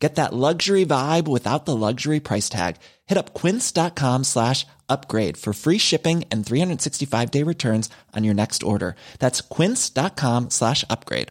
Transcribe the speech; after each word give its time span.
Get 0.00 0.14
that 0.14 0.32
luxury 0.32 0.86
vibe 0.86 1.28
without 1.28 1.66
the 1.66 1.76
luxury 1.76 2.20
price 2.20 2.48
tag. 2.48 2.76
Hit 3.06 3.18
up 3.18 3.34
quince.com 3.34 4.24
slash 4.24 4.66
upgrade 4.88 5.36
for 5.36 5.52
free 5.52 5.76
shipping 5.78 6.24
and 6.32 6.44
365 6.44 7.30
day 7.30 7.42
returns 7.42 7.90
on 8.16 8.24
your 8.24 8.34
next 8.34 8.62
order. 8.62 8.96
That's 9.18 9.42
quince.com 9.42 10.48
slash 10.50 10.84
upgrade. 10.88 11.28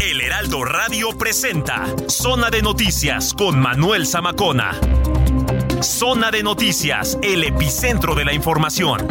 El 0.00 0.20
Heraldo 0.20 0.64
Radio 0.64 1.16
presenta 1.16 1.86
Zona 2.08 2.50
de 2.50 2.62
Noticias 2.62 3.32
con 3.32 3.60
Manuel 3.60 4.06
Zamacona. 4.06 4.72
Zona 5.82 6.32
de 6.32 6.42
Noticias, 6.42 7.16
el 7.22 7.44
epicentro 7.44 8.16
de 8.16 8.24
la 8.24 8.32
información. 8.32 9.06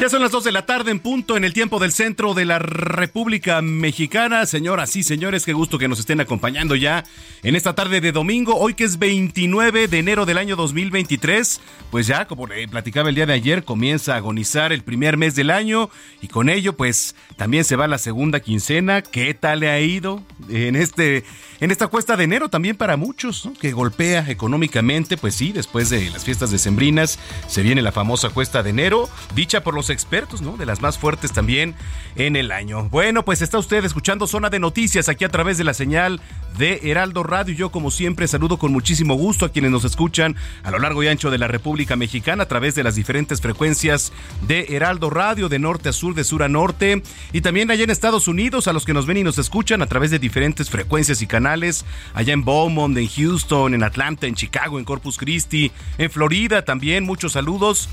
Ya 0.00 0.08
son 0.08 0.22
las 0.22 0.30
2 0.30 0.44
de 0.44 0.52
la 0.52 0.64
tarde 0.64 0.90
en 0.90 0.98
punto 0.98 1.36
en 1.36 1.44
el 1.44 1.52
tiempo 1.52 1.78
del 1.78 1.92
centro 1.92 2.32
de 2.32 2.46
la 2.46 2.58
República 2.58 3.60
Mexicana. 3.60 4.46
Señoras 4.46 4.96
y 4.96 5.02
señores, 5.02 5.44
qué 5.44 5.52
gusto 5.52 5.76
que 5.76 5.88
nos 5.88 6.00
estén 6.00 6.22
acompañando 6.22 6.74
ya 6.74 7.04
en 7.42 7.54
esta 7.54 7.74
tarde 7.74 8.00
de 8.00 8.10
domingo, 8.10 8.56
hoy 8.56 8.72
que 8.72 8.84
es 8.84 8.98
29 8.98 9.88
de 9.88 9.98
enero 9.98 10.24
del 10.24 10.38
año 10.38 10.56
2023. 10.56 11.60
Pues 11.90 12.06
ya, 12.06 12.26
como 12.26 12.46
le 12.46 12.66
platicaba 12.66 13.10
el 13.10 13.14
día 13.14 13.26
de 13.26 13.34
ayer, 13.34 13.62
comienza 13.62 14.14
a 14.14 14.16
agonizar 14.16 14.72
el 14.72 14.84
primer 14.84 15.18
mes 15.18 15.34
del 15.34 15.50
año 15.50 15.90
y 16.22 16.28
con 16.28 16.48
ello 16.48 16.74
pues 16.74 17.14
también 17.36 17.64
se 17.64 17.76
va 17.76 17.86
la 17.86 17.98
segunda 17.98 18.40
quincena. 18.40 19.02
¿Qué 19.02 19.34
tal 19.34 19.60
le 19.60 19.68
ha 19.68 19.80
ido 19.80 20.22
en 20.48 20.76
este 20.76 21.24
en 21.60 21.70
esta 21.70 21.88
cuesta 21.88 22.16
de 22.16 22.24
enero 22.24 22.48
también 22.48 22.74
para 22.74 22.96
muchos, 22.96 23.44
¿no? 23.44 23.52
que 23.52 23.72
golpea 23.72 24.30
económicamente, 24.30 25.18
pues 25.18 25.34
sí, 25.34 25.52
después 25.52 25.90
de 25.90 26.08
las 26.08 26.24
fiestas 26.24 26.50
decembrinas 26.50 27.18
se 27.48 27.60
viene 27.60 27.82
la 27.82 27.92
famosa 27.92 28.30
cuesta 28.30 28.62
de 28.62 28.70
enero, 28.70 29.10
dicha 29.34 29.62
por 29.62 29.74
los 29.74 29.89
expertos, 29.90 30.40
¿no? 30.42 30.56
De 30.56 30.66
las 30.66 30.80
más 30.80 30.98
fuertes 30.98 31.32
también 31.32 31.74
en 32.16 32.36
el 32.36 32.52
año. 32.52 32.88
Bueno, 32.88 33.24
pues 33.24 33.42
está 33.42 33.58
usted 33.58 33.84
escuchando 33.84 34.26
Zona 34.26 34.50
de 34.50 34.58
Noticias 34.58 35.08
aquí 35.08 35.24
a 35.24 35.28
través 35.28 35.58
de 35.58 35.64
la 35.64 35.74
señal 35.74 36.20
de 36.58 36.80
Heraldo 36.84 37.22
Radio. 37.22 37.54
Yo, 37.54 37.70
como 37.70 37.90
siempre, 37.90 38.26
saludo 38.28 38.58
con 38.58 38.72
muchísimo 38.72 39.14
gusto 39.14 39.44
a 39.44 39.50
quienes 39.50 39.70
nos 39.70 39.84
escuchan 39.84 40.36
a 40.62 40.70
lo 40.70 40.78
largo 40.78 41.02
y 41.02 41.08
ancho 41.08 41.30
de 41.30 41.38
la 41.38 41.48
República 41.48 41.96
Mexicana 41.96 42.44
a 42.44 42.48
través 42.48 42.74
de 42.74 42.82
las 42.82 42.94
diferentes 42.94 43.40
frecuencias 43.40 44.12
de 44.46 44.66
Heraldo 44.70 45.10
Radio, 45.10 45.48
de 45.48 45.58
norte 45.58 45.88
a 45.88 45.92
sur, 45.92 46.14
de 46.14 46.24
sur 46.24 46.42
a 46.42 46.48
norte, 46.48 47.02
y 47.32 47.40
también 47.40 47.70
allá 47.70 47.84
en 47.84 47.90
Estados 47.90 48.28
Unidos, 48.28 48.68
a 48.68 48.72
los 48.72 48.84
que 48.84 48.94
nos 48.94 49.06
ven 49.06 49.18
y 49.18 49.24
nos 49.24 49.38
escuchan 49.38 49.82
a 49.82 49.86
través 49.86 50.10
de 50.10 50.18
diferentes 50.18 50.70
frecuencias 50.70 51.22
y 51.22 51.26
canales 51.26 51.84
allá 52.14 52.32
en 52.32 52.44
Beaumont, 52.44 52.96
en 52.96 53.08
Houston, 53.08 53.74
en 53.74 53.82
Atlanta, 53.82 54.26
en 54.26 54.34
Chicago, 54.34 54.78
en 54.78 54.84
Corpus 54.84 55.16
Christi, 55.16 55.70
en 55.98 56.10
Florida 56.10 56.64
también. 56.64 57.04
Muchos 57.04 57.32
saludos. 57.32 57.88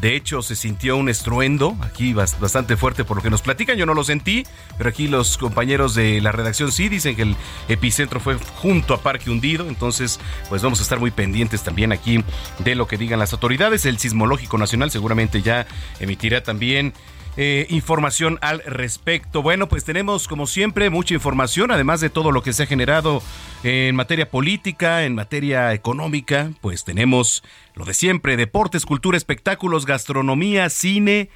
De 0.00 0.16
hecho, 0.16 0.40
se 0.40 0.56
sintió 0.56 0.96
un 0.96 1.10
estruendo 1.10 1.76
aquí 1.82 2.14
bastante 2.14 2.78
fuerte 2.78 3.04
por 3.04 3.18
lo 3.18 3.22
que 3.22 3.28
nos 3.28 3.42
platican. 3.42 3.76
Yo 3.76 3.84
no 3.84 3.92
lo 3.92 4.02
sentí, 4.02 4.44
pero 4.78 4.88
aquí 4.88 5.08
los 5.08 5.36
compañeros 5.36 5.94
de 5.94 6.22
la 6.22 6.32
redacción 6.32 6.72
sí 6.72 6.88
dicen 6.88 7.16
que 7.16 7.22
el 7.22 7.36
epicentro 7.68 8.18
fue 8.18 8.36
junto 8.62 8.94
a 8.94 9.02
Parque 9.02 9.30
Hundido. 9.30 9.68
Entonces, 9.68 10.18
pues 10.48 10.62
vamos 10.62 10.78
a 10.78 10.84
estar 10.84 10.98
muy 10.98 11.10
pendientes 11.10 11.62
también 11.62 11.92
aquí 11.92 12.24
de 12.60 12.74
lo 12.76 12.86
que 12.86 12.96
digan 12.96 13.18
las 13.18 13.34
autoridades. 13.34 13.84
El 13.84 13.98
Sismológico 13.98 14.56
Nacional 14.56 14.90
seguramente 14.90 15.42
ya 15.42 15.66
emitirá 15.98 16.42
también 16.42 16.94
eh, 17.42 17.66
información 17.70 18.38
al 18.42 18.62
respecto. 18.66 19.40
Bueno, 19.40 19.66
pues 19.66 19.82
tenemos 19.82 20.28
como 20.28 20.46
siempre 20.46 20.90
mucha 20.90 21.14
información, 21.14 21.70
además 21.70 22.02
de 22.02 22.10
todo 22.10 22.32
lo 22.32 22.42
que 22.42 22.52
se 22.52 22.64
ha 22.64 22.66
generado 22.66 23.22
en 23.62 23.96
materia 23.96 24.30
política, 24.30 25.04
en 25.04 25.14
materia 25.14 25.72
económica, 25.72 26.50
pues 26.60 26.84
tenemos 26.84 27.42
lo 27.74 27.86
de 27.86 27.94
siempre, 27.94 28.36
deportes, 28.36 28.84
cultura, 28.84 29.16
espectáculos, 29.16 29.86
gastronomía, 29.86 30.68
cine. 30.68 31.30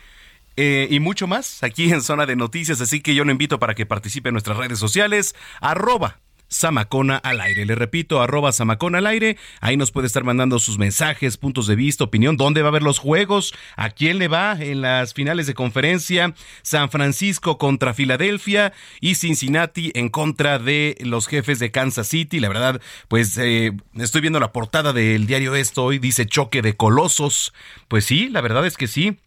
Eh, 0.58 0.88
y 0.90 1.00
mucho 1.00 1.26
más 1.26 1.62
aquí 1.62 1.90
en 1.90 2.02
Zona 2.02 2.26
de 2.26 2.36
Noticias, 2.36 2.82
así 2.82 3.00
que 3.00 3.14
yo 3.14 3.24
lo 3.24 3.32
invito 3.32 3.58
para 3.58 3.74
que 3.74 3.86
participe 3.86 4.28
en 4.28 4.34
nuestras 4.34 4.58
redes 4.58 4.78
sociales, 4.78 5.34
arroba 5.62 6.20
Samacona 6.54 7.16
al 7.16 7.40
aire. 7.40 7.66
Le 7.66 7.74
repito, 7.74 8.22
arroba 8.22 8.52
Samacona 8.52 8.98
al 8.98 9.06
aire. 9.06 9.36
Ahí 9.60 9.76
nos 9.76 9.90
puede 9.90 10.06
estar 10.06 10.24
mandando 10.24 10.58
sus 10.58 10.78
mensajes, 10.78 11.36
puntos 11.36 11.66
de 11.66 11.74
vista, 11.74 12.04
opinión, 12.04 12.36
dónde 12.36 12.62
va 12.62 12.68
a 12.68 12.70
haber 12.70 12.82
los 12.82 12.98
juegos, 12.98 13.54
a 13.76 13.90
quién 13.90 14.18
le 14.18 14.28
va 14.28 14.56
en 14.58 14.80
las 14.80 15.14
finales 15.14 15.46
de 15.46 15.54
conferencia, 15.54 16.34
San 16.62 16.90
Francisco 16.90 17.58
contra 17.58 17.94
Filadelfia 17.94 18.72
y 19.00 19.16
Cincinnati 19.16 19.90
en 19.94 20.08
contra 20.08 20.58
de 20.58 20.96
los 21.00 21.26
jefes 21.26 21.58
de 21.58 21.70
Kansas 21.70 22.08
City. 22.08 22.40
La 22.40 22.48
verdad, 22.48 22.80
pues 23.08 23.36
eh, 23.38 23.72
estoy 23.94 24.20
viendo 24.20 24.40
la 24.40 24.52
portada 24.52 24.92
del 24.92 25.26
diario 25.26 25.54
Esto 25.54 25.84
hoy, 25.84 25.98
dice 25.98 26.26
choque 26.26 26.62
de 26.62 26.76
colosos. 26.76 27.52
Pues 27.88 28.04
sí, 28.04 28.28
la 28.28 28.40
verdad 28.40 28.66
es 28.66 28.76
que 28.76 28.86
sí 28.86 29.18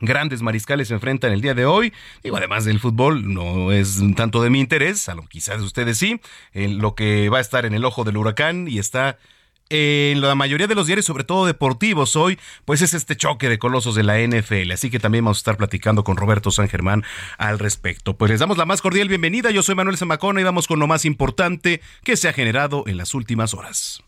grandes 0.00 0.42
mariscales 0.42 0.88
se 0.88 0.94
enfrentan 0.94 1.32
el 1.32 1.40
día 1.40 1.54
de 1.54 1.66
hoy. 1.66 1.92
Digo, 2.22 2.36
además 2.36 2.64
del 2.64 2.80
fútbol, 2.80 3.32
no 3.32 3.72
es 3.72 4.00
tanto 4.14 4.42
de 4.42 4.50
mi 4.50 4.60
interés, 4.60 5.08
a 5.08 5.14
lo 5.14 5.26
quizás 5.26 5.60
ustedes 5.62 5.98
sí, 5.98 6.20
lo 6.52 6.94
que 6.94 7.28
va 7.28 7.38
a 7.38 7.40
estar 7.40 7.66
en 7.66 7.74
el 7.74 7.84
ojo 7.84 8.04
del 8.04 8.16
huracán 8.16 8.68
y 8.68 8.78
está 8.78 9.18
en 9.68 10.20
la 10.20 10.34
mayoría 10.34 10.66
de 10.66 10.74
los 10.74 10.86
diarios, 10.86 11.06
sobre 11.06 11.24
todo 11.24 11.46
deportivos, 11.46 12.14
hoy, 12.14 12.38
pues 12.64 12.82
es 12.82 12.94
este 12.94 13.16
choque 13.16 13.48
de 13.48 13.58
colosos 13.58 13.94
de 13.94 14.04
la 14.04 14.18
NFL. 14.18 14.70
Así 14.72 14.90
que 14.90 15.00
también 15.00 15.24
vamos 15.24 15.38
a 15.38 15.40
estar 15.40 15.56
platicando 15.56 16.04
con 16.04 16.16
Roberto 16.16 16.50
San 16.50 16.68
Germán 16.68 17.04
al 17.38 17.58
respecto. 17.58 18.16
Pues 18.16 18.30
les 18.30 18.40
damos 18.40 18.58
la 18.58 18.64
más 18.64 18.80
cordial 18.80 19.08
bienvenida. 19.08 19.50
Yo 19.50 19.62
soy 19.62 19.74
Manuel 19.74 19.96
Zamacona 19.96 20.40
y 20.40 20.44
vamos 20.44 20.68
con 20.68 20.78
lo 20.78 20.86
más 20.86 21.04
importante 21.04 21.80
que 22.04 22.16
se 22.16 22.28
ha 22.28 22.32
generado 22.32 22.84
en 22.86 22.96
las 22.96 23.14
últimas 23.14 23.54
horas. 23.54 24.02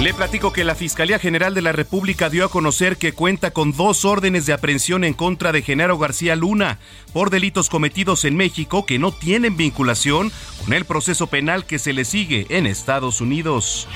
Le 0.00 0.12
platico 0.12 0.52
que 0.52 0.62
la 0.62 0.74
Fiscalía 0.74 1.18
General 1.18 1.54
de 1.54 1.62
la 1.62 1.72
República 1.72 2.28
dio 2.28 2.44
a 2.44 2.50
conocer 2.50 2.98
que 2.98 3.12
cuenta 3.12 3.52
con 3.52 3.72
dos 3.72 4.04
órdenes 4.04 4.44
de 4.44 4.52
aprehensión 4.52 5.04
en 5.04 5.14
contra 5.14 5.52
de 5.52 5.62
Genaro 5.62 5.96
García 5.96 6.36
Luna 6.36 6.78
por 7.14 7.30
delitos 7.30 7.70
cometidos 7.70 8.26
en 8.26 8.36
México 8.36 8.84
que 8.84 8.98
no 8.98 9.10
tienen 9.10 9.56
vinculación 9.56 10.30
con 10.62 10.74
el 10.74 10.84
proceso 10.84 11.28
penal 11.28 11.64
que 11.64 11.78
se 11.78 11.94
le 11.94 12.04
sigue 12.04 12.46
en 12.50 12.66
Estados 12.66 13.22
Unidos. 13.22 13.88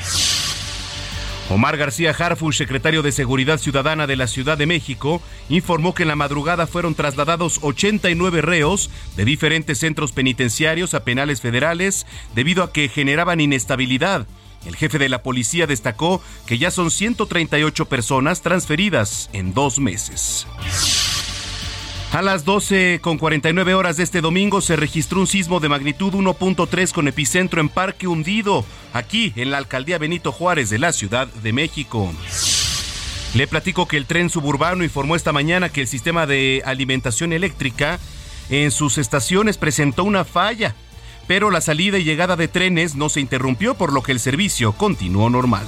Omar 1.51 1.77
García 1.77 2.15
Harfuch, 2.19 2.55
secretario 2.55 3.03
de 3.03 3.13
Seguridad 3.13 3.59
Ciudadana 3.59 4.07
de 4.07 4.17
la 4.17 4.27
Ciudad 4.27 4.57
de 4.57 4.67
México, 4.67 5.21
informó 5.51 5.95
que 5.95 6.05
en 6.05 6.09
la 6.09 6.17
madrugada 6.17 6.67
fueron 6.67 6.95
trasladados 6.95 7.59
89 7.61 8.41
reos 8.41 8.89
de 9.17 9.27
diferentes 9.27 9.79
centros 9.79 10.13
penitenciarios 10.13 10.95
a 10.95 11.05
penales 11.05 11.43
federales 11.43 12.07
debido 12.35 12.63
a 12.63 12.73
que 12.73 12.89
generaban 12.89 13.41
inestabilidad 13.41 14.27
el 14.65 14.77
jefe 14.77 14.99
de 14.99 15.09
la 15.09 15.23
policía 15.23 15.67
destacó 15.67 16.23
que 16.47 16.59
ya 16.59 16.71
son 16.71 16.91
138 16.91 17.87
personas 17.87 18.43
transferidas 18.43 19.31
en 19.33 19.55
dos 19.55 19.79
meses. 19.79 20.47
A 22.13 22.23
las 22.23 22.45
12 22.45 22.99
con 23.01 23.19
49 23.19 23.75
horas 23.75 23.97
de 23.97 24.03
este 24.03 24.21
domingo 24.21 24.61
se 24.61 24.75
registró 24.75 25.21
un 25.21 25.29
sismo 25.29 25.61
de 25.61 25.69
magnitud 25.69 26.13
1.3 26.13 26.93
con 26.93 27.07
epicentro 27.07 27.61
en 27.61 27.69
Parque 27.69 28.09
Hundido, 28.09 28.65
aquí 28.93 29.33
en 29.37 29.53
la 29.53 29.59
alcaldía 29.59 29.97
Benito 29.97 30.33
Juárez 30.33 30.71
de 30.71 30.81
la 30.81 30.93
Ciudad 30.93 31.29
de 31.29 31.53
México. 31.53 32.13
Le 33.35 33.47
platico 33.47 33.87
que 33.87 33.97
el 33.97 34.07
tren 34.07 34.29
suburbano 34.29 34.83
informó 34.83 35.15
esta 35.15 35.33
mañana 35.33 35.69
que 35.69 35.83
el 35.83 35.87
sistema 35.87 36.27
de 36.27 36.63
alimentación 36.65 37.33
eléctrica 37.33 38.01
en 38.49 38.73
sus 38.73 38.99
estaciones 38.99 39.57
presentó 39.57 40.03
una 40.03 40.25
falla, 40.25 40.75
pero 41.31 41.53
la 41.53 41.61
salida 41.61 41.97
y 41.97 42.03
llegada 42.03 42.35
de 42.35 42.49
trenes 42.49 42.97
no 42.97 43.09
se 43.09 43.21
interrumpió, 43.21 43.77
por 43.77 43.93
lo 43.93 44.03
que 44.03 44.11
el 44.11 44.19
servicio 44.19 44.73
continuó 44.73 45.31
normal. 45.31 45.65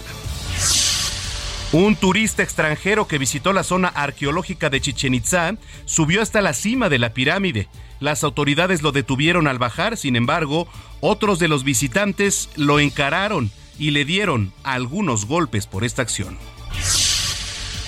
Un 1.71 1.95
turista 1.95 2.43
extranjero 2.43 3.07
que 3.07 3.17
visitó 3.17 3.53
la 3.53 3.63
zona 3.63 3.87
arqueológica 3.87 4.71
de 4.71 4.81
Chichen 4.81 5.15
Itza 5.15 5.55
subió 5.85 6.21
hasta 6.21 6.41
la 6.41 6.53
cima 6.53 6.89
de 6.89 6.99
la 6.99 7.15
pirámide. 7.15 7.69
Las 8.01 8.25
autoridades 8.25 8.83
lo 8.83 8.91
detuvieron 8.91 9.47
al 9.47 9.61
bajar, 9.61 9.97
sin 9.97 10.17
embargo, 10.17 10.67
otros 11.01 11.39
de 11.39 11.47
los 11.47 11.63
visitantes 11.63 12.49
lo 12.57 12.81
encararon 12.81 13.53
y 13.79 13.93
le 13.93 14.05
dieron 14.05 14.53
algunos 14.65 15.27
golpes 15.27 15.69
por 15.69 15.85
esta 15.85 16.03
acción. 16.03 16.39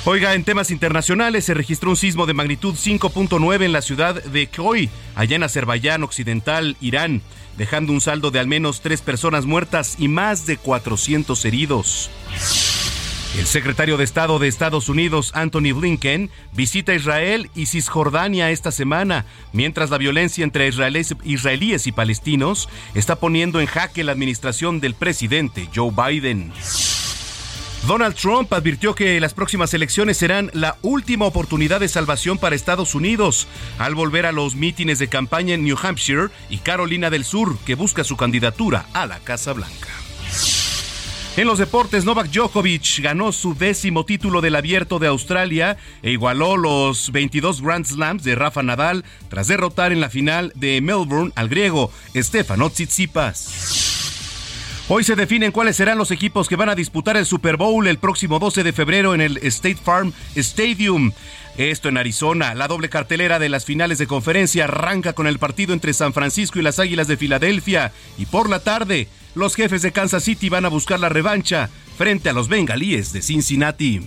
Oiga, 0.06 0.34
en 0.34 0.44
temas 0.44 0.70
internacionales 0.70 1.46
se 1.46 1.54
registró 1.54 1.88
un 1.88 1.96
sismo 1.96 2.26
de 2.26 2.34
magnitud 2.34 2.74
5.9 2.74 3.64
en 3.64 3.72
la 3.72 3.80
ciudad 3.80 4.22
de 4.22 4.46
Khoi, 4.48 4.90
allá 5.14 5.34
en 5.34 5.42
Azerbaiyán 5.42 6.02
Occidental, 6.02 6.76
Irán, 6.82 7.22
dejando 7.56 7.92
un 7.92 8.00
saldo 8.00 8.30
de 8.30 8.40
al 8.40 8.46
menos 8.46 8.80
tres 8.80 9.00
personas 9.00 9.46
muertas 9.46 9.96
y 9.98 10.08
más 10.08 10.46
de 10.46 10.56
400 10.56 11.44
heridos. 11.44 12.10
El 13.38 13.46
secretario 13.46 13.96
de 13.96 14.04
Estado 14.04 14.38
de 14.38 14.46
Estados 14.46 14.88
Unidos, 14.88 15.32
Anthony 15.34 15.72
Blinken, 15.74 16.30
visita 16.52 16.94
Israel 16.94 17.50
y 17.56 17.66
Cisjordania 17.66 18.50
esta 18.50 18.70
semana, 18.70 19.26
mientras 19.52 19.90
la 19.90 19.98
violencia 19.98 20.44
entre 20.44 20.68
israelíes 20.68 21.86
y 21.86 21.92
palestinos 21.92 22.68
está 22.94 23.16
poniendo 23.16 23.60
en 23.60 23.66
jaque 23.66 24.04
la 24.04 24.12
administración 24.12 24.78
del 24.78 24.94
presidente 24.94 25.68
Joe 25.74 25.90
Biden. 25.90 26.52
Donald 27.86 28.14
Trump 28.14 28.50
advirtió 28.54 28.94
que 28.94 29.20
las 29.20 29.34
próximas 29.34 29.74
elecciones 29.74 30.16
serán 30.16 30.50
la 30.54 30.78
última 30.80 31.26
oportunidad 31.26 31.80
de 31.80 31.88
salvación 31.88 32.38
para 32.38 32.56
Estados 32.56 32.94
Unidos 32.94 33.46
al 33.78 33.94
volver 33.94 34.24
a 34.24 34.32
los 34.32 34.54
mítines 34.54 34.98
de 34.98 35.08
campaña 35.08 35.54
en 35.54 35.64
New 35.64 35.76
Hampshire 35.80 36.28
y 36.48 36.58
Carolina 36.58 37.10
del 37.10 37.26
Sur, 37.26 37.58
que 37.66 37.74
busca 37.74 38.02
su 38.02 38.16
candidatura 38.16 38.86
a 38.94 39.04
la 39.04 39.18
Casa 39.18 39.52
Blanca. 39.52 39.88
En 41.36 41.46
los 41.46 41.58
deportes, 41.58 42.06
Novak 42.06 42.30
Djokovic 42.30 43.00
ganó 43.02 43.32
su 43.32 43.54
décimo 43.54 44.06
título 44.06 44.40
del 44.40 44.56
Abierto 44.56 44.98
de 44.98 45.08
Australia 45.08 45.76
e 46.00 46.12
igualó 46.12 46.56
los 46.56 47.12
22 47.12 47.60
Grand 47.60 47.84
Slams 47.84 48.22
de 48.24 48.34
Rafa 48.34 48.62
Nadal 48.62 49.04
tras 49.28 49.48
derrotar 49.48 49.92
en 49.92 50.00
la 50.00 50.08
final 50.08 50.52
de 50.54 50.80
Melbourne 50.80 51.32
al 51.34 51.50
griego 51.50 51.90
Stefano 52.14 52.70
Tsitsipas. 52.70 53.73
Hoy 54.86 55.02
se 55.02 55.16
definen 55.16 55.50
cuáles 55.50 55.76
serán 55.76 55.96
los 55.96 56.10
equipos 56.10 56.46
que 56.46 56.56
van 56.56 56.68
a 56.68 56.74
disputar 56.74 57.16
el 57.16 57.24
Super 57.24 57.56
Bowl 57.56 57.86
el 57.86 57.96
próximo 57.96 58.38
12 58.38 58.62
de 58.62 58.72
febrero 58.74 59.14
en 59.14 59.22
el 59.22 59.38
State 59.38 59.78
Farm 59.82 60.12
Stadium. 60.34 61.12
Esto 61.56 61.88
en 61.88 61.96
Arizona. 61.96 62.54
La 62.54 62.68
doble 62.68 62.90
cartelera 62.90 63.38
de 63.38 63.48
las 63.48 63.64
finales 63.64 63.96
de 63.96 64.06
conferencia 64.06 64.64
arranca 64.64 65.14
con 65.14 65.26
el 65.26 65.38
partido 65.38 65.72
entre 65.72 65.94
San 65.94 66.12
Francisco 66.12 66.58
y 66.58 66.62
las 66.62 66.78
Águilas 66.80 67.08
de 67.08 67.16
Filadelfia. 67.16 67.92
Y 68.18 68.26
por 68.26 68.50
la 68.50 68.60
tarde, 68.60 69.08
los 69.34 69.54
jefes 69.54 69.80
de 69.80 69.92
Kansas 69.92 70.24
City 70.24 70.50
van 70.50 70.66
a 70.66 70.68
buscar 70.70 71.00
la 71.00 71.08
revancha 71.08 71.70
frente 71.96 72.28
a 72.28 72.34
los 72.34 72.48
bengalíes 72.48 73.14
de 73.14 73.22
Cincinnati. 73.22 74.02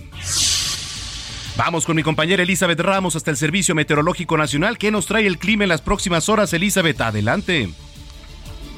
Vamos 1.56 1.86
con 1.86 1.96
mi 1.96 2.04
compañera 2.04 2.44
Elizabeth 2.44 2.78
Ramos 2.78 3.16
hasta 3.16 3.32
el 3.32 3.36
Servicio 3.36 3.74
Meteorológico 3.74 4.36
Nacional. 4.36 4.78
¿Qué 4.78 4.92
nos 4.92 5.06
trae 5.06 5.26
el 5.26 5.38
clima 5.38 5.64
en 5.64 5.70
las 5.70 5.82
próximas 5.82 6.28
horas, 6.28 6.52
Elizabeth? 6.52 7.00
Adelante. 7.00 7.68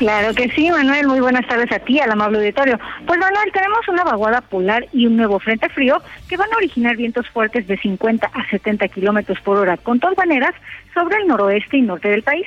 Claro 0.00 0.32
que 0.32 0.48
sí, 0.52 0.70
Manuel. 0.70 1.08
Muy 1.08 1.20
buenas 1.20 1.46
tardes 1.46 1.70
a 1.72 1.78
ti, 1.78 2.00
al 2.00 2.10
amable 2.10 2.38
auditorio. 2.38 2.80
Pues, 3.06 3.18
Manuel, 3.18 3.52
tenemos 3.52 3.86
una 3.86 4.02
vaguada 4.02 4.40
polar 4.40 4.86
y 4.94 5.06
un 5.06 5.18
nuevo 5.18 5.38
frente 5.38 5.68
frío 5.68 6.00
que 6.26 6.38
van 6.38 6.50
a 6.50 6.56
originar 6.56 6.96
vientos 6.96 7.28
fuertes 7.28 7.66
de 7.66 7.76
50 7.76 8.26
a 8.26 8.48
70 8.48 8.88
kilómetros 8.88 9.38
por 9.40 9.58
hora 9.58 9.76
con 9.76 10.00
maneras 10.16 10.54
sobre 10.94 11.18
el 11.18 11.26
noroeste 11.26 11.76
y 11.76 11.82
norte 11.82 12.08
del 12.08 12.22
país 12.22 12.46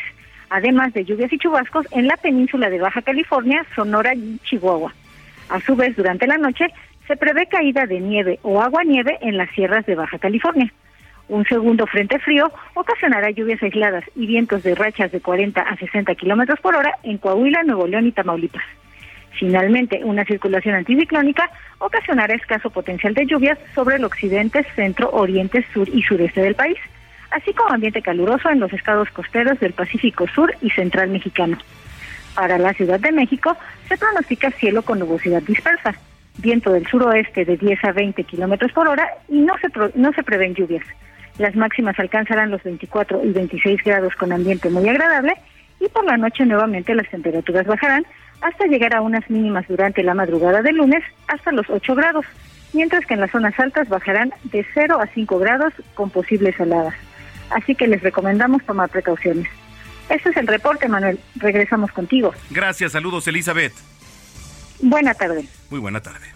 además 0.49 0.93
de 0.93 1.05
lluvias 1.05 1.31
y 1.31 1.37
chubascos 1.37 1.85
en 1.91 2.07
la 2.07 2.17
península 2.17 2.71
de 2.71 2.79
Baja 2.79 3.03
California, 3.03 3.63
Sonora 3.75 4.15
y 4.15 4.39
Chihuahua. 4.43 4.91
A 5.49 5.59
su 5.59 5.75
vez, 5.75 5.95
durante 5.95 6.25
la 6.25 6.39
noche 6.39 6.65
se 7.07 7.15
prevé 7.15 7.45
caída 7.45 7.85
de 7.85 7.99
nieve 7.99 8.39
o 8.41 8.63
agua-nieve 8.63 9.19
en 9.21 9.37
las 9.37 9.51
sierras 9.51 9.85
de 9.85 9.93
Baja 9.93 10.17
California. 10.17 10.73
Un 11.33 11.45
segundo 11.45 11.87
frente 11.87 12.19
frío 12.19 12.51
ocasionará 12.75 13.31
lluvias 13.31 13.63
aisladas 13.63 14.03
y 14.15 14.27
vientos 14.27 14.61
de 14.61 14.75
rachas 14.75 15.11
de 15.11 15.19
40 15.19 15.61
a 15.61 15.75
60 15.77 16.13
kilómetros 16.13 16.59
por 16.59 16.75
hora 16.75 16.99
en 17.01 17.17
Coahuila, 17.17 17.63
Nuevo 17.63 17.87
León 17.87 18.05
y 18.05 18.11
Tamaulipas. 18.11 18.61
Finalmente, 19.39 20.01
una 20.03 20.25
circulación 20.25 20.75
anticiclónica 20.75 21.49
ocasionará 21.79 22.35
escaso 22.35 22.69
potencial 22.69 23.15
de 23.15 23.25
lluvias 23.25 23.57
sobre 23.73 23.95
el 23.95 24.05
occidente, 24.05 24.63
centro, 24.75 25.09
oriente, 25.09 25.65
sur 25.73 25.89
y 25.89 26.03
sureste 26.03 26.39
del 26.39 26.53
país 26.53 26.77
así 27.31 27.51
como 27.51 27.73
ambiente 27.73 28.03
caluroso 28.03 28.51
en 28.51 28.59
los 28.59 28.71
estados 28.71 29.09
costeros 29.09 29.59
del 29.59 29.73
Pacífico 29.73 30.27
Sur 30.27 30.53
y 30.61 30.69
Central 30.69 31.09
Mexicano. 31.09 31.57
Para 32.35 32.59
la 32.59 32.73
Ciudad 32.73 32.99
de 32.99 33.11
México 33.11 33.57
se 33.89 33.97
pronostica 33.97 34.51
cielo 34.51 34.83
con 34.83 34.99
nubosidad 34.99 35.41
dispersa, 35.41 35.95
viento 36.37 36.71
del 36.71 36.85
suroeste 36.85 37.43
de 37.43 37.57
10 37.57 37.85
a 37.85 37.91
20 37.91 38.23
kilómetros 38.25 38.71
por 38.71 38.87
hora 38.87 39.07
y 39.29 39.39
no 39.39 39.55
se, 39.57 39.69
no 39.95 40.13
se 40.13 40.21
prevén 40.21 40.53
lluvias. 40.53 40.85
Las 41.37 41.55
máximas 41.55 41.97
alcanzarán 41.99 42.51
los 42.51 42.63
24 42.63 43.23
y 43.23 43.31
26 43.31 43.83
grados 43.83 44.15
con 44.15 44.31
ambiente 44.31 44.69
muy 44.69 44.87
agradable 44.87 45.33
y 45.79 45.87
por 45.89 46.05
la 46.05 46.17
noche 46.17 46.45
nuevamente 46.45 46.95
las 46.95 47.09
temperaturas 47.09 47.65
bajarán 47.65 48.05
hasta 48.41 48.65
llegar 48.67 48.95
a 48.95 49.01
unas 49.01 49.29
mínimas 49.29 49.67
durante 49.67 50.03
la 50.03 50.13
madrugada 50.13 50.61
del 50.61 50.77
lunes 50.77 51.03
hasta 51.27 51.51
los 51.51 51.69
8 51.69 51.95
grados, 51.95 52.25
mientras 52.73 53.05
que 53.05 53.13
en 53.13 53.21
las 53.21 53.31
zonas 53.31 53.57
altas 53.59 53.89
bajarán 53.89 54.33
de 54.43 54.65
0 54.73 54.99
a 55.01 55.07
5 55.07 55.39
grados 55.39 55.73
con 55.95 56.09
posibles 56.09 56.59
heladas 56.59 56.95
así 57.53 57.75
que 57.75 57.87
les 57.87 58.01
recomendamos 58.01 58.63
tomar 58.65 58.89
precauciones. 58.89 59.47
Este 60.09 60.29
es 60.29 60.37
el 60.37 60.47
reporte, 60.47 60.87
Manuel. 60.87 61.19
Regresamos 61.35 61.91
contigo. 61.91 62.33
Gracias, 62.49 62.91
saludos, 62.91 63.27
Elizabeth. 63.27 63.73
Buena 64.81 65.13
tarde. 65.13 65.45
Muy 65.69 65.79
buena 65.79 66.01
tarde. 66.01 66.27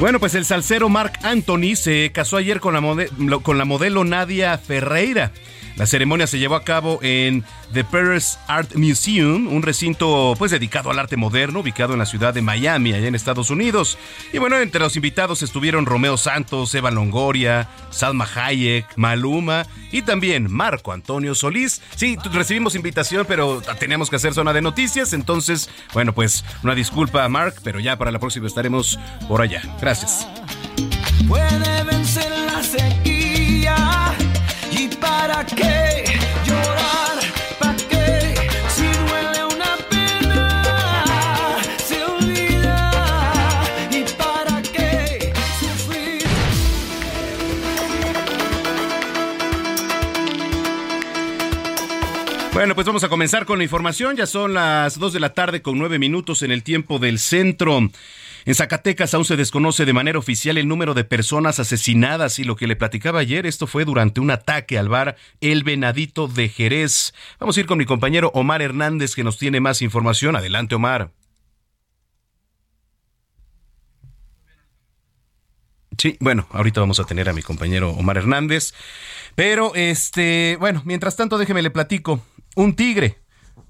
Bueno, 0.00 0.20
pues 0.20 0.34
el 0.34 0.44
salsero 0.44 0.88
Mark 0.88 1.12
Anthony 1.22 1.76
se 1.76 2.10
casó 2.12 2.36
ayer 2.36 2.60
con 2.60 2.74
la, 2.74 3.40
con 3.40 3.58
la 3.58 3.64
modelo 3.64 4.04
Nadia 4.04 4.58
Ferreira. 4.58 5.32
La 5.76 5.86
ceremonia 5.86 6.26
se 6.26 6.38
llevó 6.38 6.54
a 6.54 6.62
cabo 6.64 7.00
en 7.02 7.44
The 7.72 7.82
Paris 7.82 8.38
Art 8.46 8.76
Museum, 8.76 9.48
un 9.48 9.62
recinto 9.62 10.34
pues 10.38 10.52
dedicado 10.52 10.90
al 10.90 10.98
arte 10.98 11.16
moderno, 11.16 11.60
ubicado 11.60 11.94
en 11.94 11.98
la 11.98 12.06
ciudad 12.06 12.32
de 12.32 12.42
Miami, 12.42 12.92
allá 12.92 13.08
en 13.08 13.14
Estados 13.14 13.50
Unidos. 13.50 13.98
Y 14.32 14.38
bueno, 14.38 14.58
entre 14.58 14.80
los 14.80 14.94
invitados 14.94 15.42
estuvieron 15.42 15.86
Romeo 15.86 16.16
Santos, 16.16 16.74
Eva 16.74 16.90
Longoria, 16.92 17.68
Salma 17.90 18.28
Hayek, 18.34 18.86
Maluma 18.96 19.66
y 19.90 20.02
también 20.02 20.50
Marco 20.50 20.92
Antonio 20.92 21.34
Solís. 21.34 21.82
Sí, 21.96 22.16
recibimos 22.32 22.76
invitación, 22.76 23.26
pero 23.26 23.60
teníamos 23.78 24.10
que 24.10 24.16
hacer 24.16 24.32
zona 24.32 24.52
de 24.52 24.62
noticias, 24.62 25.12
entonces, 25.12 25.68
bueno, 25.92 26.12
pues 26.12 26.44
una 26.62 26.74
disculpa 26.74 27.24
a 27.24 27.28
Mark, 27.28 27.56
pero 27.64 27.80
ya 27.80 27.96
para 27.96 28.12
la 28.12 28.20
próxima 28.20 28.46
estaremos 28.46 28.98
por 29.26 29.42
allá. 29.42 29.62
Gracias. 29.80 30.28
Puede 31.26 31.84
vencer 31.84 32.32
Bueno, 52.64 52.76
pues 52.76 52.86
vamos 52.86 53.04
a 53.04 53.10
comenzar 53.10 53.44
con 53.44 53.58
la 53.58 53.64
información. 53.64 54.16
Ya 54.16 54.26
son 54.26 54.54
las 54.54 54.98
2 54.98 55.12
de 55.12 55.20
la 55.20 55.34
tarde 55.34 55.60
con 55.60 55.76
9 55.76 55.98
minutos 55.98 56.42
en 56.42 56.50
el 56.50 56.62
tiempo 56.62 56.98
del 56.98 57.18
centro. 57.18 57.90
En 58.46 58.54
Zacatecas 58.54 59.14
aún 59.14 59.24
se 59.24 59.36
desconoce 59.36 59.86
de 59.86 59.94
manera 59.94 60.18
oficial 60.18 60.58
el 60.58 60.68
número 60.68 60.92
de 60.92 61.04
personas 61.04 61.60
asesinadas 61.60 62.38
y 62.38 62.44
lo 62.44 62.56
que 62.56 62.66
le 62.66 62.76
platicaba 62.76 63.20
ayer, 63.20 63.46
esto 63.46 63.66
fue 63.66 63.86
durante 63.86 64.20
un 64.20 64.30
ataque 64.30 64.78
al 64.78 64.90
bar 64.90 65.16
El 65.40 65.64
Venadito 65.64 66.28
de 66.28 66.50
Jerez. 66.50 67.14
Vamos 67.40 67.56
a 67.56 67.60
ir 67.60 67.66
con 67.66 67.78
mi 67.78 67.86
compañero 67.86 68.30
Omar 68.34 68.60
Hernández 68.60 69.14
que 69.14 69.24
nos 69.24 69.38
tiene 69.38 69.60
más 69.60 69.80
información. 69.80 70.36
Adelante, 70.36 70.74
Omar. 70.74 71.10
Sí, 75.96 76.18
bueno, 76.20 76.46
ahorita 76.50 76.80
vamos 76.80 77.00
a 77.00 77.04
tener 77.04 77.30
a 77.30 77.32
mi 77.32 77.40
compañero 77.40 77.90
Omar 77.90 78.18
Hernández. 78.18 78.74
Pero, 79.34 79.74
este, 79.74 80.56
bueno, 80.60 80.82
mientras 80.84 81.16
tanto, 81.16 81.38
déjeme 81.38 81.62
le 81.62 81.70
platico. 81.70 82.22
Un 82.56 82.76
tigre 82.76 83.23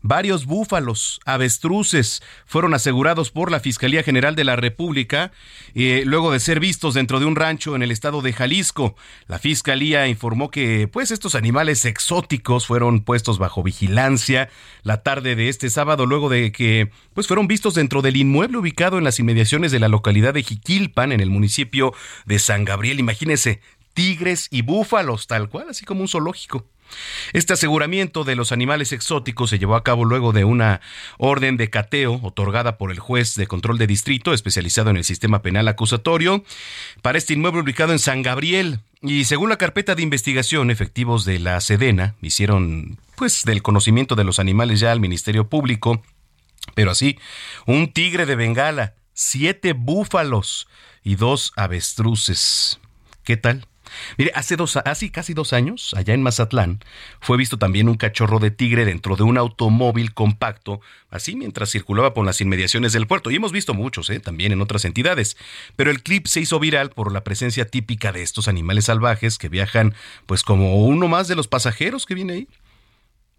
Varios 0.07 0.45
búfalos, 0.45 1.19
avestruces 1.25 2.23
fueron 2.45 2.75
asegurados 2.75 3.31
por 3.31 3.51
la 3.51 3.59
Fiscalía 3.59 4.03
General 4.03 4.37
de 4.37 4.45
la 4.45 4.55
República 4.55 5.33
eh, 5.75 6.03
luego 6.05 6.31
de 6.31 6.41
ser 6.41 6.61
vistos 6.61 6.93
dentro 6.93 7.21
de 7.21 7.25
un 7.25 7.37
rancho 7.37 7.75
en 7.75 7.83
el 7.83 7.91
estado 7.91 8.21
de 8.21 8.35
Jalisco. 8.35 8.97
La 9.29 9.39
Fiscalía 9.39 10.07
informó 10.07 10.51
que 10.51 10.89
pues 10.89 11.11
estos 11.11 11.35
animales 11.35 11.87
exóticos 11.87 12.67
fueron 12.67 13.01
puestos 13.01 13.39
bajo 13.39 13.63
vigilancia 13.63 14.51
la 14.83 15.03
tarde 15.03 15.37
de 15.37 15.49
este 15.49 15.71
sábado 15.71 16.05
luego 16.05 16.29
de 16.29 16.53
que 16.53 16.91
pues 17.15 17.27
fueron 17.27 17.49
vistos 17.49 17.75
dentro 17.75 18.03
del 18.03 18.17
inmueble 18.17 18.59
ubicado 18.59 18.99
en 18.99 19.05
las 19.05 19.19
inmediaciones 19.19 19.73
de 19.73 19.81
la 19.81 19.89
localidad 19.89 20.35
de 20.35 20.43
Jiquilpan 20.43 21.13
en 21.13 21.21
el 21.21 21.31
municipio 21.31 21.95
de 22.27 22.39
San 22.39 22.67
Gabriel. 22.67 23.01
Imagínense, 23.01 23.63
tigres 23.95 24.49
y 24.51 24.61
búfalos 24.61 25.27
tal 25.27 25.49
cual, 25.49 25.71
así 25.71 25.87
como 25.87 26.03
un 26.03 26.09
zoológico. 26.09 26.67
Este 27.33 27.53
aseguramiento 27.53 28.25
de 28.25 28.37
los 28.37 28.53
animales 28.53 28.93
exóticos 28.93 29.51
se 29.51 29.59
llevó 29.59 29.77
a 29.77 29.85
cabo 29.85 30.05
luego 30.05 30.33
de 30.33 30.45
una 30.45 30.81
orden 31.19 31.57
de 31.57 31.71
cateo 31.71 32.21
otorgada 32.23 32.79
por 32.79 32.91
el 32.91 32.99
juez 32.99 33.35
de 33.35 33.47
control 33.47 33.79
de 33.79 33.87
distrito 33.87 34.33
especializado 34.33 34.91
en 34.91 34.97
el 34.97 35.05
sistema 35.05 35.43
penal 35.43 35.69
acusatorio 35.69 36.45
para 37.03 37.19
este 37.19 37.33
inmueble 37.33 37.63
ubicado 37.63 37.93
en 37.93 37.99
San 37.99 38.23
Gabriel. 38.23 38.81
Y 39.03 39.25
según 39.25 39.51
la 39.51 39.59
carpeta 39.59 39.95
de 39.95 40.03
investigación, 40.03 40.71
efectivos 40.71 41.25
de 41.25 41.39
la 41.39 41.61
Sedena 41.61 42.15
hicieron 42.23 42.99
pues 43.17 43.43
del 43.45 43.63
conocimiento 43.63 44.15
de 44.15 44.25
los 44.25 44.39
animales 44.39 44.81
ya 44.81 44.93
al 44.93 45.01
Ministerio 45.01 45.49
Público, 45.49 46.03
pero 46.75 46.91
así, 46.91 47.19
un 47.67 47.93
tigre 47.93 48.27
de 48.27 48.37
Bengala, 48.37 48.95
siete 49.13 49.73
búfalos 49.73 50.69
y 51.03 51.17
dos 51.17 51.53
avestruces. 51.57 52.81
¿Qué 53.25 53.37
tal? 53.37 53.67
Mire, 54.19 54.33
hace, 54.35 54.57
dos, 54.57 54.77
hace 54.77 55.11
casi 55.11 55.35
dos 55.35 55.53
años, 55.53 55.95
allá 55.95 56.15
en 56.15 56.23
Mazatlán, 56.23 56.81
fue 57.21 57.37
visto 57.37 57.59
también 57.59 57.89
un 57.89 57.97
cachorro 57.97 58.39
de 58.39 58.51
tigre 58.51 58.85
dentro 58.85 59.17
de 59.17 59.23
un 59.23 59.39
automóvil 59.39 60.15
compacto, 60.15 60.81
así 61.11 61.37
mientras 61.37 61.71
circulaba 61.71 62.15
por 62.15 62.25
las 62.25 62.41
inmediaciones 62.41 62.93
del 62.93 63.07
puerto. 63.07 63.31
Y 63.31 63.37
hemos 63.37 63.53
visto 63.53 63.75
muchos, 63.75 64.11
¿eh? 64.11 64.21
también 64.21 64.53
en 64.53 64.61
otras 64.61 64.85
entidades. 64.85 65.37
Pero 65.77 65.91
el 65.91 66.03
clip 66.03 66.27
se 66.27 66.41
hizo 66.41 66.59
viral 66.61 66.91
por 66.91 67.13
la 67.13 67.25
presencia 67.25 67.67
típica 67.67 68.13
de 68.13 68.23
estos 68.23 68.49
animales 68.49 68.87
salvajes 68.87 69.39
que 69.39 69.49
viajan, 69.49 69.95
pues 70.27 70.43
como 70.43 70.85
uno 70.85 71.09
más 71.09 71.29
de 71.29 71.37
los 71.37 71.49
pasajeros 71.49 72.07
que 72.07 72.15
viene 72.15 72.33
ahí. 72.33 72.49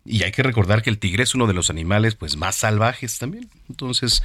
Y 0.08 0.22
hay 0.22 0.32
que 0.32 0.44
recordar 0.44 0.84
que 0.84 0.92
el 0.92 1.00
tigre 1.00 1.24
es 1.24 1.34
uno 1.34 1.48
de 1.48 1.54
los 1.54 1.72
animales 1.72 2.14
pues 2.14 2.38
más 2.38 2.56
salvajes 2.56 3.18
también. 3.18 3.50
Entonces, 3.70 4.22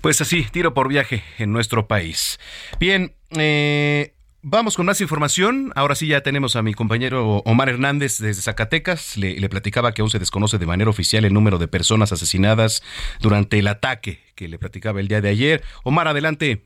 pues 0.00 0.20
así, 0.20 0.44
tiro 0.50 0.74
por 0.74 0.88
viaje 0.88 1.22
en 1.38 1.52
nuestro 1.52 1.86
país. 1.86 2.40
Bien, 2.80 3.14
eh, 3.30 4.14
Vamos 4.44 4.76
con 4.76 4.86
más 4.86 5.00
información. 5.00 5.70
Ahora 5.76 5.94
sí 5.94 6.08
ya 6.08 6.20
tenemos 6.20 6.56
a 6.56 6.62
mi 6.62 6.74
compañero 6.74 7.42
Omar 7.44 7.68
Hernández 7.68 8.18
desde 8.18 8.42
Zacatecas. 8.42 9.16
Le, 9.16 9.48
platicaba 9.48 9.92
que 9.92 10.02
aún 10.02 10.10
se 10.10 10.18
desconoce 10.18 10.58
de 10.58 10.66
manera 10.66 10.90
oficial 10.90 11.24
el 11.24 11.32
número 11.32 11.58
de 11.58 11.68
personas 11.68 12.10
asesinadas 12.10 12.82
durante 13.20 13.60
el 13.60 13.68
ataque 13.68 14.18
que 14.34 14.48
le 14.48 14.58
platicaba 14.58 14.98
el 14.98 15.06
día 15.06 15.20
de 15.20 15.28
ayer. 15.28 15.62
Omar, 15.84 16.08
adelante. 16.08 16.62